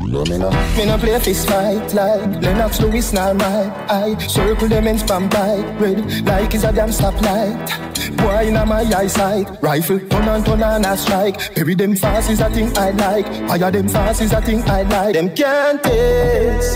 No, 0.09 0.23
me 0.25 0.37
no, 0.37 0.49
me 0.75 0.85
no 0.85 0.97
play 0.97 1.19
fist 1.19 1.47
fight 1.47 1.93
like 1.93 2.41
Lennox 2.41 2.81
Lewis, 2.81 3.13
not 3.13 3.35
my 3.35 3.69
eye. 3.89 4.17
Circle 4.27 4.69
them 4.69 4.87
and 4.87 4.97
spam 4.97 5.29
by, 5.29 5.57
red 5.77 6.25
like 6.25 6.53
it's 6.53 6.63
a 6.63 6.71
damn 6.71 6.89
stoplight. 6.89 7.88
Boy 8.21 8.47
in 8.47 8.53
my 8.53 8.83
eyesight, 8.95 9.47
rifle 9.61 9.99
turn 9.99 10.27
and 10.27 10.45
turn 10.45 10.63
and 10.63 10.85
a 10.85 10.97
strike. 10.97 11.55
Bury 11.55 11.75
them 11.75 11.95
fast 11.95 12.29
is 12.29 12.41
a 12.41 12.49
thing 12.49 12.77
I 12.77 12.91
like. 12.91 13.25
Fire 13.47 13.71
them 13.71 13.87
fast 13.87 14.21
is 14.21 14.33
a 14.33 14.41
thing 14.41 14.61
I 14.69 14.83
like. 14.83 15.13
Them 15.13 15.33
can't 15.35 15.81
taste, 15.83 16.75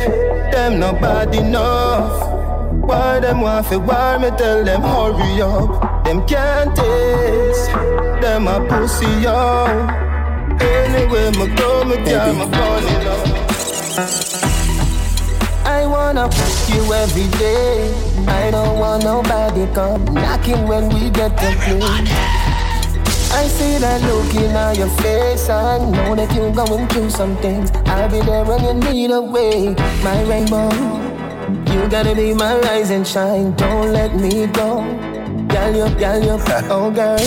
them 0.52 0.80
not 0.80 1.02
bad 1.02 1.36
enough. 1.36 2.32
Why 2.84 3.20
them 3.20 3.42
want 3.42 3.66
fi 3.68 3.78
war 3.78 4.20
me 4.20 4.30
tell 4.38 4.64
them 4.64 4.82
hurry 4.82 5.42
up. 5.42 6.04
Them 6.06 6.26
can't 6.28 6.76
taste, 6.76 7.72
them 8.22 8.48
a 8.48 8.60
pussy 8.68 9.08
yo. 9.22 9.66
Anywhere 10.60 11.32
me 11.32 11.48
go, 11.56 11.84
me 11.86 11.96
carry 12.06 12.34
my 12.36 12.46
gun 12.50 12.84
up. 13.08 13.28
I 15.66 15.86
wanna 15.88 16.30
fuck 16.32 16.76
you 16.76 16.94
every 16.94 17.28
day. 17.40 18.13
I 18.28 18.52
don't 18.52 18.80
want 18.80 19.04
nobody 19.04 19.66
come 19.74 20.06
knocking 20.06 20.68
when 20.68 20.90
we 20.90 21.10
get 21.10 21.38
to 21.38 21.50
play. 21.64 21.82
I 23.34 23.48
see 23.48 23.78
that 23.80 24.02
look 24.04 24.34
in 24.36 24.78
your 24.78 24.90
face. 25.02 25.50
I 25.50 25.80
know 25.80 26.16
that 26.16 26.34
you're 26.36 26.52
going 26.54 26.88
through 26.88 27.10
some 27.10 27.36
things. 27.38 27.72
I'll 27.86 28.10
be 28.10 28.20
there 28.22 28.46
when 28.46 28.62
you 28.64 28.74
need 28.92 29.12
a 29.12 29.22
way, 29.22 29.76
my 30.04 30.24
rainbow. 30.24 30.70
You 31.74 31.90
gotta 31.90 32.14
be 32.16 32.34
my 32.34 32.58
rise 32.60 32.92
and 32.92 33.06
shine. 33.08 33.54
Don't 33.56 33.92
let 33.92 34.16
me 34.16 34.48
go. 34.48 34.84
Girl, 35.48 35.76
you, 35.76 35.96
girl, 36.00 36.24
you, 36.24 36.38
oh 36.70 36.92
girl. 36.92 37.20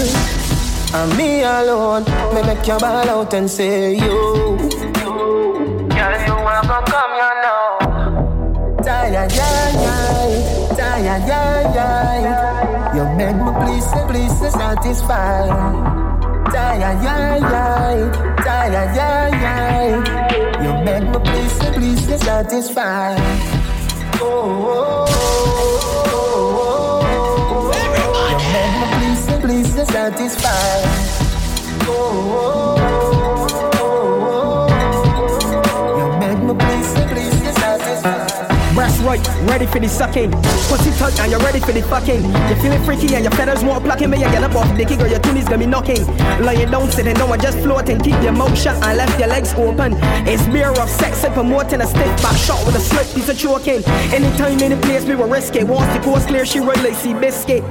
I'm 0.95 1.17
me 1.17 1.43
alone, 1.43 2.05
me 2.33 2.43
make 2.43 2.67
you 2.67 2.79
ball 2.79 3.09
out 3.09 3.35
and 3.35 3.51
say 3.51 3.95
you. 3.95 4.57
Girl, 5.97 6.15
you 6.27 6.37
wanna 6.47 6.79
come, 6.87 7.13
you 7.23 7.33
know. 7.43 8.77
Tired, 8.83 9.13
yeah, 9.13 9.29
yeah, 9.35 9.96
yeah, 11.27 11.75
yeah. 11.75 12.95
You 12.97 13.05
make 13.17 13.37
me 13.37 13.51
please, 13.63 13.89
please 14.09 14.53
satisfy. 14.53 15.49
Tired, 16.53 17.03
yeah, 17.03 17.37
yeah, 17.37 18.37
tired, 18.45 18.97
yeah, 18.97 19.29
yeah. 19.43 20.63
You 20.63 20.73
make 20.85 21.05
me 21.05 21.19
please, 21.25 21.59
please 21.75 22.21
satisfy. 22.23 23.17
Oh, 24.19 24.25
oh, 24.25 25.07
oh, 25.09 25.15
oh, 26.09 26.59
oh, 26.59 27.05
oh. 27.59 27.73
You 28.31 28.39
make 28.53 28.75
me 28.81 28.87
please, 29.43 29.73
please 29.73 29.89
satisfy. 29.89 30.79
Oh, 31.89 31.95
oh, 31.95 32.77
oh, 32.79 33.16
Ready 39.47 39.67
for 39.67 39.79
the 39.79 39.89
sucking. 39.89 40.31
Pussy 40.69 40.91
touch 40.99 41.19
and 41.21 41.31
you're 41.31 41.41
ready 41.41 41.61
for 41.61 41.73
the 41.73 41.83
fucking. 41.83 42.23
You 42.23 42.55
feeling 42.63 42.83
freaky 42.85 43.15
and 43.15 43.25
your 43.25 43.33
feathers 43.33 43.63
plucking, 43.63 44.11
but 44.11 44.19
you 44.19 44.27
get 44.27 44.43
up 44.43 44.55
off 44.55 44.69
the 44.71 44.77
dicky, 44.77 44.97
girl, 44.97 45.09
your 45.09 45.21
tuni's 45.21 45.45
gonna 45.45 45.59
be 45.59 45.67
knocking. 45.67 46.07
Lying 46.43 46.71
down, 46.71 46.91
sitting 46.91 47.15
down, 47.15 47.31
I 47.33 47.37
just 47.37 47.59
floating. 47.59 47.99
Keep 48.01 48.23
your 48.23 48.33
mouth 48.33 48.59
shut 48.59 48.77
and 48.83 48.99
left 48.99 49.19
your 49.19 49.29
legs 49.29 49.55
open. 49.55 49.95
It's 50.27 50.47
beer 50.47 50.71
of 50.71 50.89
sex, 50.89 51.19
sip 51.19 51.37
more 51.37 51.65
than 51.65 51.83
a 51.83 51.87
stick 51.87 52.11
back 52.23 52.37
shot 52.37 52.65
with 52.67 52.77
a 52.77 52.81
slick 52.81 53.07
piece 53.15 53.29
of 53.29 53.39
choking. 53.39 53.83
Anytime, 54.13 54.61
any 54.61 54.81
place, 54.81 55.05
we 55.05 55.15
will 55.15 55.29
risk 55.29 55.55
it. 55.57 55.67
Once 55.67 55.93
the 55.93 56.01
coast 56.03 56.29
clear, 56.29 56.45
she 56.45 56.59
roll 56.59 56.81
like 56.83 56.95
Seabiscuit. 56.95 57.63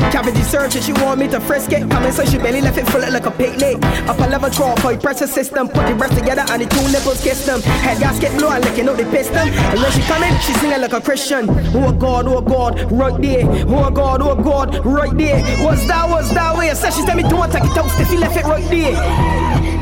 Search 0.46 0.76
it, 0.76 0.84
she 0.84 0.94
want 0.94 1.20
me 1.20 1.28
to 1.28 1.40
frisk 1.42 1.72
it. 1.74 1.90
Coming 1.90 2.08
inside, 2.08 2.30
she 2.30 2.38
belly 2.38 2.62
left 2.62 2.78
it 2.78 2.88
full 2.88 3.02
like 3.02 3.26
a 3.26 3.32
picnic. 3.32 3.84
Up 4.08 4.20
a 4.20 4.28
level 4.30 4.50
12, 4.50 4.80
for 4.80 4.98
pressure 4.98 5.28
system. 5.28 5.68
Put 5.68 5.88
the 5.88 5.96
breasts 5.96 6.18
together 6.18 6.46
and 6.50 6.62
the 6.62 6.68
two 6.68 6.86
nipples 6.92 7.22
kiss 7.22 7.46
them. 7.46 7.62
Head 7.84 8.00
gasket 8.00 8.38
blow 8.38 8.52
and 8.52 8.64
licking 8.64 8.88
out 8.88 8.98
the 8.98 9.06
piston. 9.06 9.50
And 9.50 9.80
when 9.82 9.92
she 9.92 10.02
coming, 10.02 10.32
in, 10.32 10.40
she 10.40 10.54
singing 10.54 10.80
like 10.80 10.94
a 10.94 11.02
Christian. 11.02 11.35
Oh 11.38 11.92
God, 11.92 12.28
oh 12.28 12.40
God, 12.40 12.90
right 12.92 13.22
there. 13.22 13.44
Oh 13.68 13.90
God, 13.92 14.22
oh 14.22 14.36
God, 14.36 14.86
right 14.86 15.16
there. 15.18 15.42
What's 15.66 15.86
that? 15.88 16.10
What's 16.10 16.30
that 16.30 16.58
way? 16.58 16.74
Said 16.74 16.92
she 16.94 17.06
tell 17.06 17.18
me 17.18 17.24
don't 17.24 17.52
take 17.52 17.64
it 17.64 17.78
out, 17.78 18.00
if 18.00 18.10
you 18.10 18.20
left 18.20 18.38
it 18.38 18.46
right 18.46 18.64
there. 18.70 19.75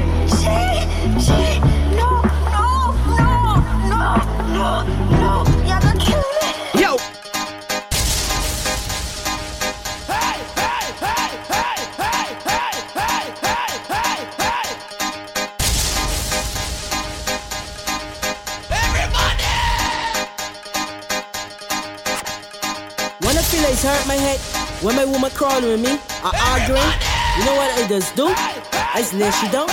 When 24.84 24.98
my 24.98 25.06
woman 25.06 25.32
crawling 25.32 25.64
with 25.64 25.82
me, 25.82 25.98
I 26.22 26.36
arguing, 26.52 26.92
you 27.40 27.46
know 27.48 27.56
what 27.56 27.72
I 27.72 27.88
just 27.88 28.16
do? 28.16 28.28
I 28.28 29.00
just 29.00 29.14
lay 29.14 29.32
she 29.32 29.48
down. 29.48 29.70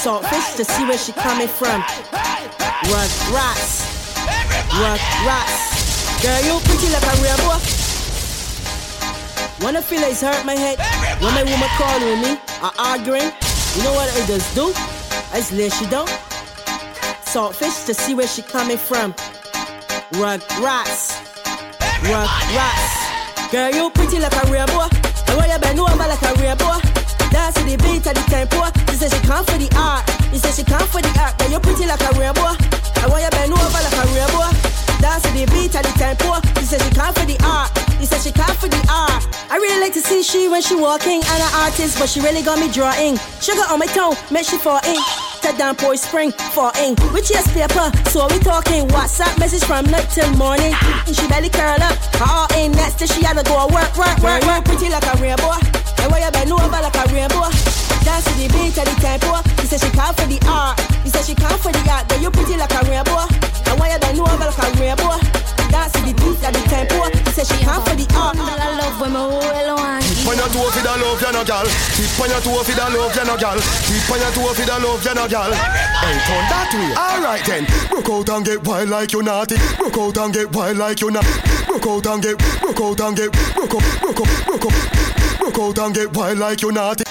Saltfish 0.00 0.56
to 0.56 0.64
see 0.64 0.84
where 0.88 0.96
she 0.96 1.12
coming 1.12 1.46
from. 1.46 1.84
Work 2.88 3.12
rats. 3.28 3.84
Work 4.80 5.02
rats. 5.28 6.24
Girl, 6.24 6.40
you 6.40 6.58
pretty 6.64 6.88
like 6.88 7.04
a 7.04 7.14
real 7.20 7.36
boy. 7.44 7.60
When 9.60 9.76
I 9.76 9.82
feel 9.82 10.00
it's 10.02 10.22
hurt 10.22 10.44
my 10.46 10.56
head, 10.56 10.78
when 11.20 11.34
my 11.34 11.44
woman 11.44 11.68
calling 11.76 12.08
with 12.08 12.20
me, 12.24 12.40
I 12.64 12.72
arguing, 12.96 13.30
you 13.76 13.84
know 13.84 13.92
what 13.92 14.08
I 14.08 14.26
just 14.26 14.54
do? 14.54 14.72
I 15.32 15.36
just 15.36 15.52
lay 15.52 15.68
she 15.68 15.84
down. 15.86 16.08
Saltfish 17.28 17.84
to 17.86 17.94
see 17.94 18.14
where 18.14 18.26
she 18.26 18.40
coming 18.40 18.78
from. 18.78 19.14
Rug 20.14 20.40
rats. 20.60 21.12
Rug 22.08 22.28
rats. 22.56 22.91
Girl, 23.52 23.70
you 23.70 23.90
pretty 23.90 24.18
like 24.18 24.32
a 24.32 24.50
rainbow. 24.50 24.88
The 25.28 25.36
way 25.36 25.52
you 25.52 25.58
bend 25.60 25.78
over 25.78 25.92
like 25.92 26.22
a 26.24 26.32
rainbow. 26.40 26.80
Dance 27.28 27.52
to 27.52 27.62
the 27.68 27.76
beat 27.84 28.00
of 28.08 28.16
the 28.16 28.24
tempo. 28.32 28.64
She 28.88 28.96
said 28.96 29.12
she 29.12 29.20
come 29.28 29.44
for 29.44 29.58
the 29.60 29.68
art. 29.76 30.08
She 30.32 30.38
said 30.38 30.54
she 30.54 30.64
come 30.64 30.88
for 30.88 31.02
the 31.02 31.12
art. 31.20 31.36
Girl, 31.36 31.50
you 31.50 31.60
pretty 31.60 31.84
like 31.84 32.00
a 32.00 32.16
rainbow. 32.16 32.56
The 32.96 33.12
way 33.12 33.20
you 33.20 33.28
bend 33.28 33.52
over 33.52 33.80
like 33.84 33.92
a 33.92 34.04
rainbow. 34.16 34.48
Dance 35.04 35.22
to 35.28 35.30
the 35.36 35.44
beat 35.52 35.76
of 35.76 35.84
the 35.84 35.92
tempo. 36.00 36.40
She 36.60 36.64
said 36.64 36.80
she 36.80 36.90
come 36.96 37.12
for 37.12 37.26
the 37.28 37.36
art. 37.44 37.71
She 38.02 38.10
said 38.10 38.18
she 38.18 38.32
come 38.34 38.50
for 38.58 38.66
the 38.66 38.82
art. 38.90 39.22
I 39.46 39.62
really 39.62 39.78
like 39.78 39.94
to 39.94 40.02
see 40.02 40.26
she 40.26 40.50
when 40.50 40.60
she 40.60 40.74
walking. 40.74 41.22
And 41.22 41.38
an 41.38 41.52
artist, 41.62 42.02
but 42.02 42.10
she 42.10 42.18
really 42.18 42.42
got 42.42 42.58
me 42.58 42.66
drawing. 42.66 43.14
Sugar 43.38 43.62
on 43.70 43.78
my 43.78 43.86
tongue, 43.94 44.18
make 44.26 44.42
she 44.42 44.58
fall 44.58 44.82
in. 44.82 44.98
Ted 45.38 45.54
down 45.54 45.78
boy 45.78 45.94
spring 45.94 46.34
for 46.50 46.74
ink. 46.82 46.98
Which 47.14 47.30
yes 47.30 47.46
paper, 47.54 47.94
so 48.10 48.26
we 48.26 48.42
talking. 48.42 48.90
WhatsApp 48.90 49.38
message 49.38 49.62
from 49.62 49.86
night 49.86 50.10
till 50.10 50.26
morning. 50.34 50.74
And 51.06 51.14
she 51.14 51.22
belly 51.30 51.46
curl 51.46 51.78
up, 51.78 51.94
all 52.26 52.50
in 52.58 52.74
next 52.74 52.98
till 52.98 53.06
she 53.06 53.22
had 53.22 53.38
to 53.38 53.46
go 53.46 53.70
work, 53.70 53.94
work, 53.94 54.18
work, 54.18 54.42
work. 54.50 54.66
Pretty 54.66 54.90
like 54.90 55.06
a 55.06 55.14
rainbow. 55.22 55.54
And 56.02 56.10
why 56.10 56.26
you 56.26 56.30
bend 56.34 56.50
over 56.50 56.82
like 56.82 56.98
a 56.98 57.06
rainbow? 57.14 57.46
Dance 58.02 58.26
to 58.26 58.34
the 58.34 58.50
beat 58.50 58.74
of 58.82 58.82
the 58.82 58.98
tempo. 58.98 59.38
He 59.62 59.70
said 59.70 59.78
she 59.78 59.90
come 59.94 60.10
for 60.10 60.26
the 60.26 60.42
art. 60.50 60.74
He 61.06 61.08
said 61.08 61.22
she 61.22 61.38
come 61.38 61.54
for 61.54 61.70
the 61.70 61.78
art. 61.86 62.10
Girl, 62.10 62.18
you 62.18 62.30
pretty 62.34 62.58
like 62.58 62.74
a 62.74 62.82
rainbow. 62.82 63.30
And 63.70 63.78
why 63.78 63.94
you 63.94 63.98
bend 64.02 64.18
over 64.18 64.42
like 64.42 64.58
a 64.58 64.66
rainbow? 64.74 65.41
Dance 65.72 65.92
to 65.96 66.00
the 66.04 66.12
beat 66.12 66.36
of 66.44 66.52
the 66.52 66.62
tempo. 66.68 67.08
He 67.08 67.32
said 67.32 67.48
she 67.48 67.64
come 67.64 67.80
for 67.80 67.96
the 67.96 68.04
art. 68.12 68.36
I 68.36 68.76
love 68.76 69.00
when 69.00 69.12
my 69.16 69.24
whole 69.24 69.40
one. 69.40 70.04
Tip 70.04 70.28
on 70.28 70.36
your 70.36 70.52
toe 70.52 70.68
for 70.68 70.82
the 70.84 70.92
love, 71.00 71.16
you 71.16 71.32
no 71.32 71.42
gal. 71.48 71.64
Tip 71.64 72.20
on 72.20 72.28
your 72.28 72.40
toe 72.44 72.60
for 72.60 72.76
the 72.76 72.86
love, 72.92 73.16
you 73.16 73.24
no 73.24 73.34
gal. 73.40 73.56
Tip 73.56 74.10
on 74.12 74.20
your 74.20 74.32
toe 74.36 74.52
for 74.52 74.66
the 74.68 74.76
love, 74.84 75.00
you 75.00 75.14
no 75.16 75.24
gal. 75.32 75.48
Hey, 75.48 76.16
turn 76.28 76.44
that 76.52 76.70
way. 76.76 76.92
Alright 76.92 77.44
then. 77.48 77.64
Broke 77.88 78.12
out 78.12 78.28
and 78.36 78.44
get 78.44 78.60
wild 78.68 78.88
like 78.92 79.12
you 79.16 79.22
naughty. 79.22 79.56
Broke 79.80 79.96
out 79.96 80.18
and 80.20 80.34
get 80.34 80.52
wild 80.52 80.76
like 80.76 81.00
you 81.00 81.10
naughty. 81.10 81.40
Broke 81.64 81.86
out 81.88 82.06
and 82.06 82.22
get, 82.22 82.36
broke 82.60 82.80
out 82.84 83.00
and 83.00 83.16
get, 83.16 83.32
broke 83.56 83.74
up, 83.74 83.84
broke 84.04 84.20
up, 84.20 84.28
broke 84.44 84.66
up. 84.68 84.76
Broke 85.40 85.58
out 85.58 85.78
and 85.78 85.94
get 85.94 86.12
wild 86.12 86.38
like 86.38 86.60
you 86.60 86.70
naughty. 86.70 87.04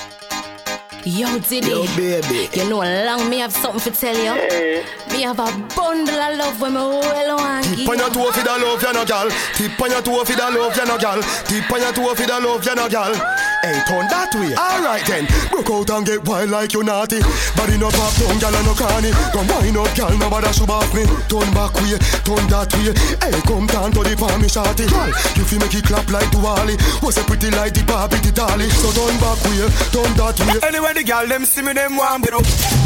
Yo, 1.03 1.39
Diddy. 1.39 1.69
Yo, 1.69 1.85
baby. 1.95 2.49
You 2.53 2.69
know, 2.69 2.79
long 2.79 3.29
me 3.29 3.39
have 3.39 3.51
something 3.51 3.91
to 3.91 3.99
tell 3.99 4.15
you. 4.15 4.83
Me 5.11 5.23
have 5.23 5.39
a 5.39 5.45
bundle 5.75 6.15
of 6.15 6.37
love 6.37 6.61
when 6.61 6.73
me 6.73 6.79
well 6.79 7.37
want 7.37 7.65
Tip 7.65 7.89
on 7.89 7.97
your 7.97 8.09
toe 8.09 8.31
for 8.31 8.43
the 8.43 8.49
love, 8.49 8.81
you 8.83 8.93
no 8.93 9.05
gal. 9.05 9.29
Tip 9.55 9.81
on 9.81 9.89
your 9.89 10.01
toe 10.01 10.23
for 10.23 10.33
the 10.33 10.51
love, 10.51 10.77
you 10.77 10.85
no 10.85 10.97
gal. 10.97 11.21
Tip 11.45 11.71
on 11.71 11.81
your 11.81 11.91
toe 11.91 12.15
for 12.15 12.27
the 12.27 12.39
love, 12.39 12.65
you 12.65 12.75
no 12.75 12.87
gal. 12.87 13.50
Hey, 13.61 13.77
turn 13.85 14.09
that 14.09 14.33
way. 14.33 14.57
Alright 14.57 15.05
then. 15.05 15.29
Broke 15.53 15.69
out 15.69 15.89
and 15.93 16.05
get 16.05 16.25
wild 16.25 16.49
like 16.49 16.73
you 16.73 16.81
naughty. 16.81 17.21
Body 17.53 17.77
no 17.77 17.93
pop 17.93 18.09
down, 18.17 18.41
gal 18.41 18.55
no 18.65 18.73
carny. 18.73 19.13
Come 19.29 19.45
wind 19.53 19.77
up, 19.77 19.93
gal, 19.93 20.09
no 20.17 20.29
bother 20.29 20.49
should 20.49 20.69
off 20.69 20.89
me. 20.97 21.05
Turn 21.29 21.45
back 21.53 21.73
way, 21.77 21.93
turn 22.25 22.41
that 22.49 22.73
way. 22.73 22.89
Hey, 23.21 23.37
come 23.45 23.69
down 23.69 23.93
to 23.93 24.01
the 24.01 24.17
palm, 24.17 24.41
me 24.41 24.49
shorty. 24.49 24.89
Gal, 24.89 25.13
you 25.37 25.45
feel 25.45 25.61
make 25.61 25.77
it 25.77 25.85
clap 25.85 26.09
like 26.09 26.29
Duali. 26.33 26.73
Was 27.05 27.21
a 27.21 27.23
pretty 27.23 27.53
like 27.53 27.77
the 27.77 27.85
Barbie, 27.85 28.17
the 28.25 28.33
dolly. 28.33 28.65
So 28.81 28.89
turn 28.97 29.13
back 29.21 29.37
way, 29.45 29.69
turn 29.93 30.09
that 30.17 30.37
way. 30.41 30.57
Anyway, 30.65 30.93
the 30.97 31.03
gal 31.05 31.27
them 31.29 31.45
see 31.45 31.61
me, 31.61 31.73
them 31.73 31.97
want 31.97 32.25
me. 32.25 32.33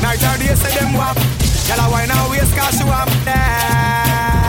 Night 0.03 0.19
or 0.27 0.35
day, 0.43 0.55
say 0.59 0.75
them 0.75 0.91
want. 0.91 1.15
Gal 1.71 1.79
a 1.79 1.85
wine 1.87 2.11
and 2.11 2.27
waist, 2.29 2.51
cause 2.51 2.75
she 2.75 2.83
want 2.83 3.09
me. 3.23 4.44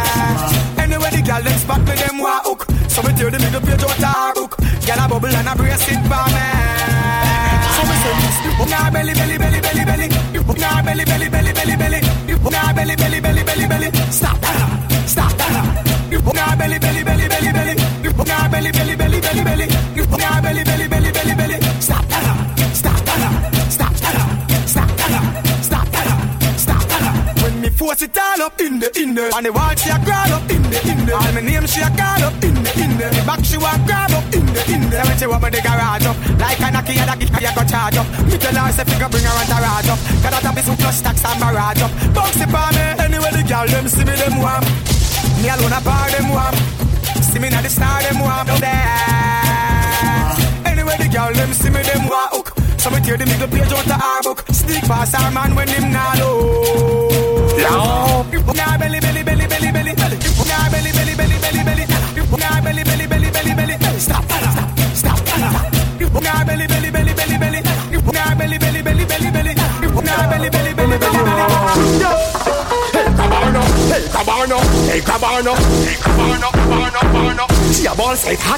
Anyway, 1.06 1.22
the 1.22 1.26
gal 1.26 1.42
them 1.42 1.58
spot 1.58 1.80
me, 1.80 1.94
them 1.94 2.18
hook. 2.18 2.66
So 2.88 3.02
me 3.02 3.12
tear 3.14 3.30
the 3.30 3.38
middle 3.38 3.60
page 3.60 3.82
out 3.82 3.90
her 3.90 4.34
book. 4.34 4.56
Gal 4.86 4.98
a 4.98 5.08
bubble 5.08 5.28
and 5.28 5.48
a 5.48 5.54
brace 5.54 5.88
it 5.88 6.00
for 6.10 6.26
me. 6.34 6.46
So 7.74 7.82
me 7.86 7.94
say 8.02 8.14
this. 8.22 8.36
Nah 8.70 8.90
belly, 8.90 9.14
belly, 9.14 9.38
belly, 9.38 9.60
belly, 9.60 9.84
belly. 9.84 10.08
Nah 10.58 10.82
belly, 10.82 11.04
belly, 11.04 11.28
belly, 11.28 11.52
belly, 11.52 11.76
belly. 11.76 12.00
Nah 12.50 12.72
belly, 12.72 12.96
belly, 12.96 13.20
belly, 13.20 13.42
belly, 13.44 13.66
belly. 13.66 13.90
Stop 14.10 14.40
that. 14.40 15.06
Stop 15.06 15.32
that. 15.38 16.34
Nah 16.34 16.56
belly, 16.56 16.78
belly, 16.78 17.04
belly, 17.04 17.28
belly, 17.28 17.52
belly. 17.52 17.74
You 18.02 18.10
book 18.12 18.26
nah 18.26 18.48
belly, 18.48 18.72
belly, 18.72 18.96
belly, 18.96 19.20
belly, 19.20 19.44
belly. 19.44 19.66
You 19.94 20.06
book 20.06 20.20
nah 20.20 20.40
belly, 20.40 20.64
belly, 20.64 20.88
belly, 20.88 21.12
belly, 21.12 21.34
belly. 21.34 21.60
Stop 21.80 22.04
that. 22.08 22.74
Stop 22.74 23.04
that. 23.04 23.70
Stop 23.70 23.94
that. 23.94 24.68
Stop 24.68 24.96
that. 24.96 25.62
Stop 25.62 25.88
that. 25.88 26.58
Stop 26.58 26.82
that. 26.88 27.42
When 27.42 27.60
me 27.60 27.68
force 27.70 28.02
it 28.02 28.18
all 28.18 28.42
up 28.42 28.60
in 28.60 28.80
the 28.80 28.90
in 29.00 29.14
the, 29.14 29.34
on 29.36 29.42
the 29.44 29.52
wall 29.52 29.74
she 29.76 29.90
All 31.16 31.32
my 31.32 31.40
name 31.40 31.64
she 31.64 31.80
a 31.80 31.88
call 31.96 32.28
up 32.28 32.36
in 32.44 32.52
the 32.60 32.70
in 32.76 32.92
the. 33.00 33.08
The 33.08 33.24
back 33.24 33.40
she 33.40 33.56
want 33.56 33.80
grab 33.88 34.12
up 34.12 34.28
in 34.36 34.44
the 34.52 34.60
in 34.68 34.84
the. 34.92 35.00
When 35.00 35.16
she 35.16 35.24
want 35.24 35.40
me 35.40 35.48
the 35.48 35.64
garage 35.64 36.04
up, 36.04 36.16
like 36.36 36.60
a 36.60 36.68
knocky 36.68 37.00
and 37.00 37.08
a 37.08 37.16
kick 37.16 37.32
I 37.32 37.56
go 37.56 37.64
charge 37.64 37.96
up. 37.96 38.04
Me 38.28 38.36
tell 38.36 38.52
her 38.52 38.68
say 38.68 38.84
figure 38.84 39.08
bring 39.08 39.24
her 39.24 39.32
entourage 39.32 39.88
up. 39.88 39.96
Got 40.20 40.36
a 40.36 40.38
top 40.44 40.60
is 40.60 40.68
some 40.68 40.76
plus 40.76 41.00
stacks 41.00 41.24
and 41.24 41.40
barrage 41.40 41.80
up. 41.80 41.88
Box 42.12 42.36
it 42.36 42.52
for 42.52 42.68
me 42.76 42.84
anyway 43.00 43.32
the 43.32 43.40
girl 43.48 43.64
them 43.64 43.88
see 43.88 44.04
me 44.04 44.12
them 44.12 44.36
want. 44.44 44.68
Me 45.40 45.48
alone 45.48 45.72
a 45.72 45.80
bar 45.80 46.04
them 46.12 46.28
want. 46.28 46.56
See 47.24 47.40
me 47.40 47.48
now 47.48 47.64
the 47.64 47.72
star 47.72 48.04
them 48.04 48.20
want 48.20 48.52
up 48.52 48.60
there. 48.60 48.76
Anyway 50.68 51.00
the 51.00 51.08
girl 51.08 51.32
them 51.32 51.48
see 51.56 51.72
me 51.72 51.80
them 51.80 52.12
hook. 52.12 52.52
So 52.76 52.92
me 52.92 53.00
tear 53.00 53.16
the 53.16 53.24
middle 53.24 53.48
page 53.48 53.72
out 53.72 53.88
of 53.88 54.04
our 54.04 54.20
book. 54.20 54.44
Sneak 54.52 54.84
past 54.84 55.16
our 55.16 55.32
man 55.32 55.56
when 55.56 55.64
him 55.68 55.96
not 55.96 56.20
low. 56.20 57.35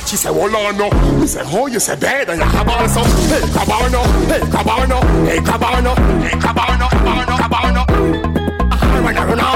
She 0.08 0.16
say 0.16 0.32
hold 0.32 0.54
on 0.54 0.78
no. 0.78 0.88
Me 1.20 1.26
say 1.26 1.42
oh 1.44 1.66
you 1.66 1.78
say 1.78 1.94
bad 1.94 2.30
and 2.30 2.40
you 2.40 2.46
have 2.46 2.66
ball 2.66 2.88
so. 2.88 3.02
Hey 3.28 3.42
Cabarno, 3.52 4.02
hey 4.26 4.40
Cabarno, 4.40 5.02
hey 5.26 5.38
Cabarno, 5.40 5.94
hey 6.22 6.30
Cabarno, 6.30 6.88
Cabarno, 6.88 7.36
Cabarno. 7.36 7.67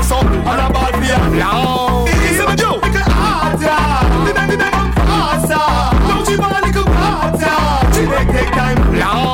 I 0.03 0.15
run 0.15 0.25
a 0.25 0.43
run 0.43 0.43
off 0.43 0.43
so 0.45 0.51
on 0.51 0.59
a 0.59 0.73
ball 0.73 0.93
for 0.93 1.05
you. 1.05 1.39
Long. 1.39 2.09
Easy 2.09 2.45
me 2.45 2.57
do. 2.57 2.71
Little 2.75 3.13
harder, 3.13 4.27
the 4.27 4.35
baby 4.35 4.57
baby 4.57 4.93
faster. 5.07 5.63
Don't 6.09 6.29
you 6.29 6.39
want 6.39 6.59
a 6.59 6.67
little 6.67 6.93
harder? 6.93 7.95
She 7.95 8.07
take 8.07 8.29
take 8.29 8.53
time. 8.53 8.99
Long. 8.99 9.32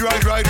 ride, 0.00 0.24
ride, 0.24 0.24
ride. 0.24 0.43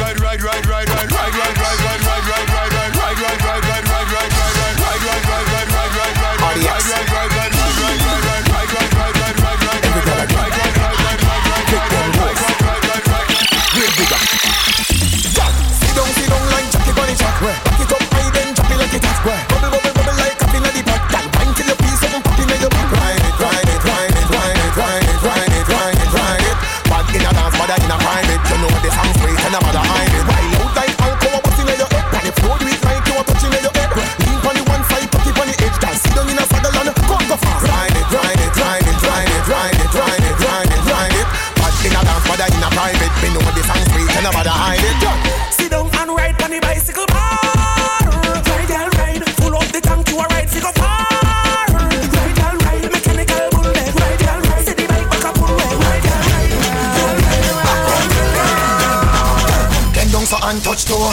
toe. 60.95 61.11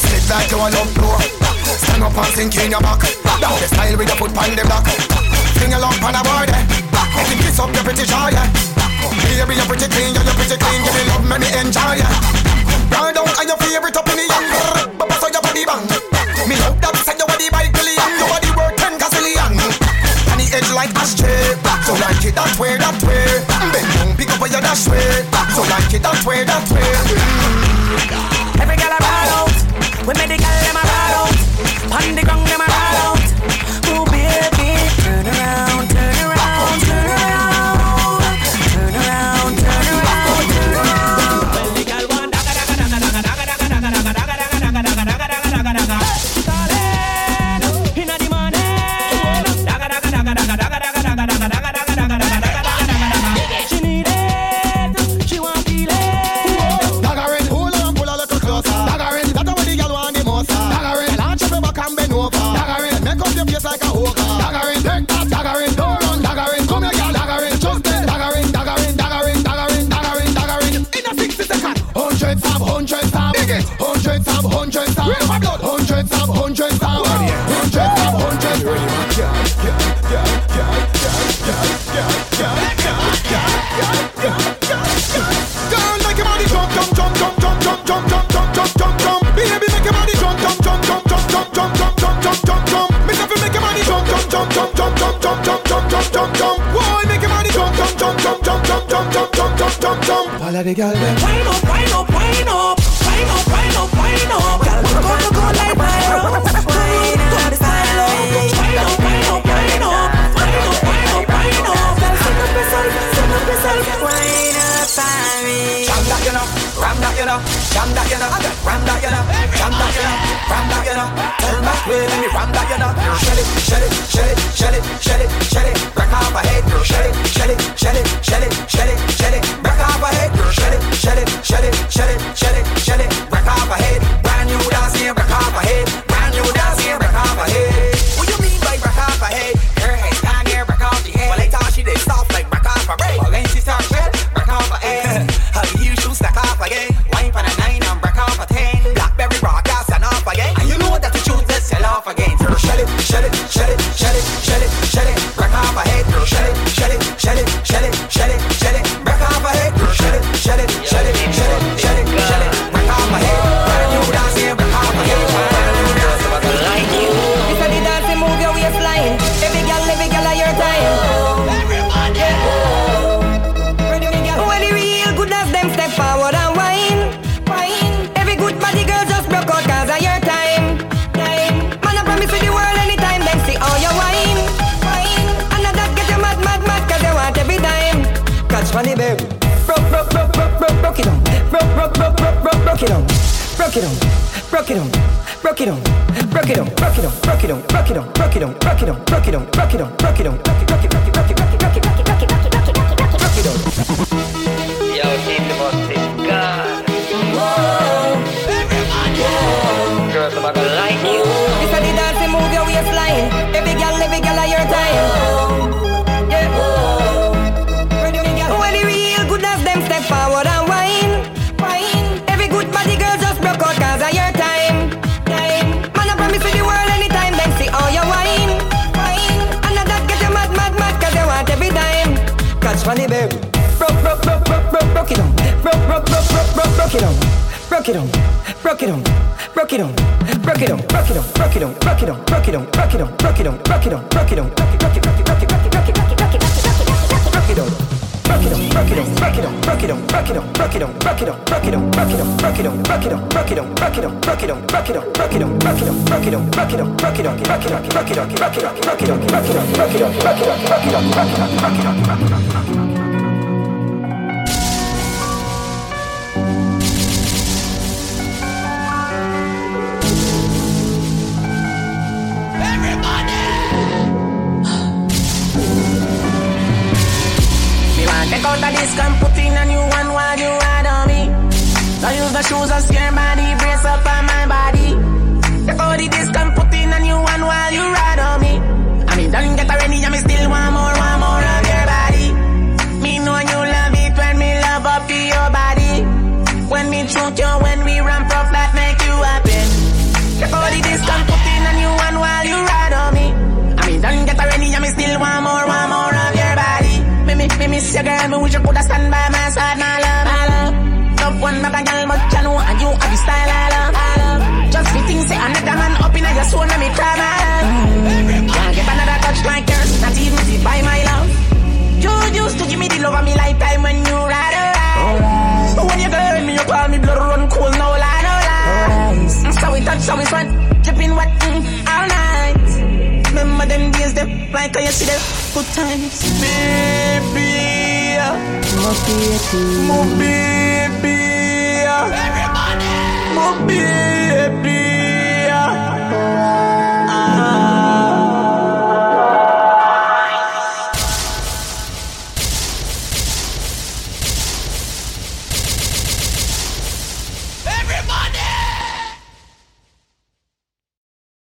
Split 0.00 0.24
like 0.30 0.50
you 0.50 0.58
a 0.58 0.68
love 0.72 0.92
blow. 0.96 1.18
Stand 1.64 2.02
up 2.02 2.16
and 2.16 2.32
sink 2.34 2.56
in 2.56 2.70
your 2.72 2.80
back. 2.80 3.00
Down 3.40 3.56
the 3.60 3.68
style 3.68 3.96
with 3.96 4.08
your 4.08 4.16
foot 4.16 4.32
on 4.36 4.56
the 4.56 4.64
block. 4.64 4.86
Finger 5.60 5.78
lump 5.78 6.02
on 6.02 6.12
the 6.16 6.22
board, 6.24 6.48
eh? 6.48 6.64
Back 6.92 7.12
up, 7.16 7.28
kiss 7.28 7.58
up 7.60 7.72
your 7.72 7.84
pretty 7.84 8.04
jaw, 8.08 8.28
yeah. 8.32 8.48
Baby, 9.24 9.56
you're 9.56 9.68
pretty 9.68 9.88
clean, 9.88 10.14
yeah, 10.14 10.24
you're 10.24 10.36
pretty 10.36 10.56
clean. 10.56 10.80
Give 10.84 10.94
me 10.96 11.02
love, 11.12 11.24
make 11.28 11.40
me 11.44 11.48
enjoy, 11.60 12.00
yeah. 12.00 12.92
Round 12.92 13.14
down 13.16 13.28
on 13.28 13.46
your 13.46 13.58
favorite 13.60 13.96
up 13.96 14.08
in 14.08 14.16
the 14.16 14.24
young. 14.26 14.46
Bubba 14.96 15.14
so 15.20 15.28
your 15.28 15.42
body 15.44 15.64
bang. 15.64 15.84
Me 16.48 16.56
hope 16.56 16.80
that 16.80 16.96
said 17.04 17.18
your 17.20 17.28
body 17.28 17.48
by 17.52 17.68
billion. 17.68 18.10
Your 18.16 18.28
body 18.28 18.50
worth 18.56 18.76
ten 18.80 18.96
gazillion. 18.96 19.52
On 20.32 20.36
the 20.40 20.46
edge 20.52 20.70
like 20.72 20.92
ashtray. 20.96 21.56
So 21.84 21.92
like 22.00 22.24
it 22.24 22.34
that 22.34 22.52
way, 22.58 22.76
that 22.76 22.96
way. 23.04 23.24
Bend 23.72 23.88
down, 23.94 24.16
pick 24.16 24.30
up 24.32 24.40
where 24.40 24.50
you 24.50 24.60
dash 24.60 24.88
way. 24.88 25.24
So 25.54 25.62
like 25.68 25.92
it 25.92 26.02
that 26.02 26.20
way, 26.24 26.44
that 26.44 26.64
way. 26.72 26.88
Mm. 28.00 28.29
We 30.06 30.14
make 30.14 30.28
the 30.28 30.38
girl 30.38 30.60
them 30.64 30.76
a 30.76 30.82
roll 30.90 31.12
out. 31.20 31.36
Pon 31.90 32.14
the 32.14 32.22
ground 32.22 32.48
them 32.48 32.60
a 32.60 32.79
All 100.42 100.56
of 100.56 100.64
the 100.64 100.74
girls 100.74 100.94
them. 100.94 101.69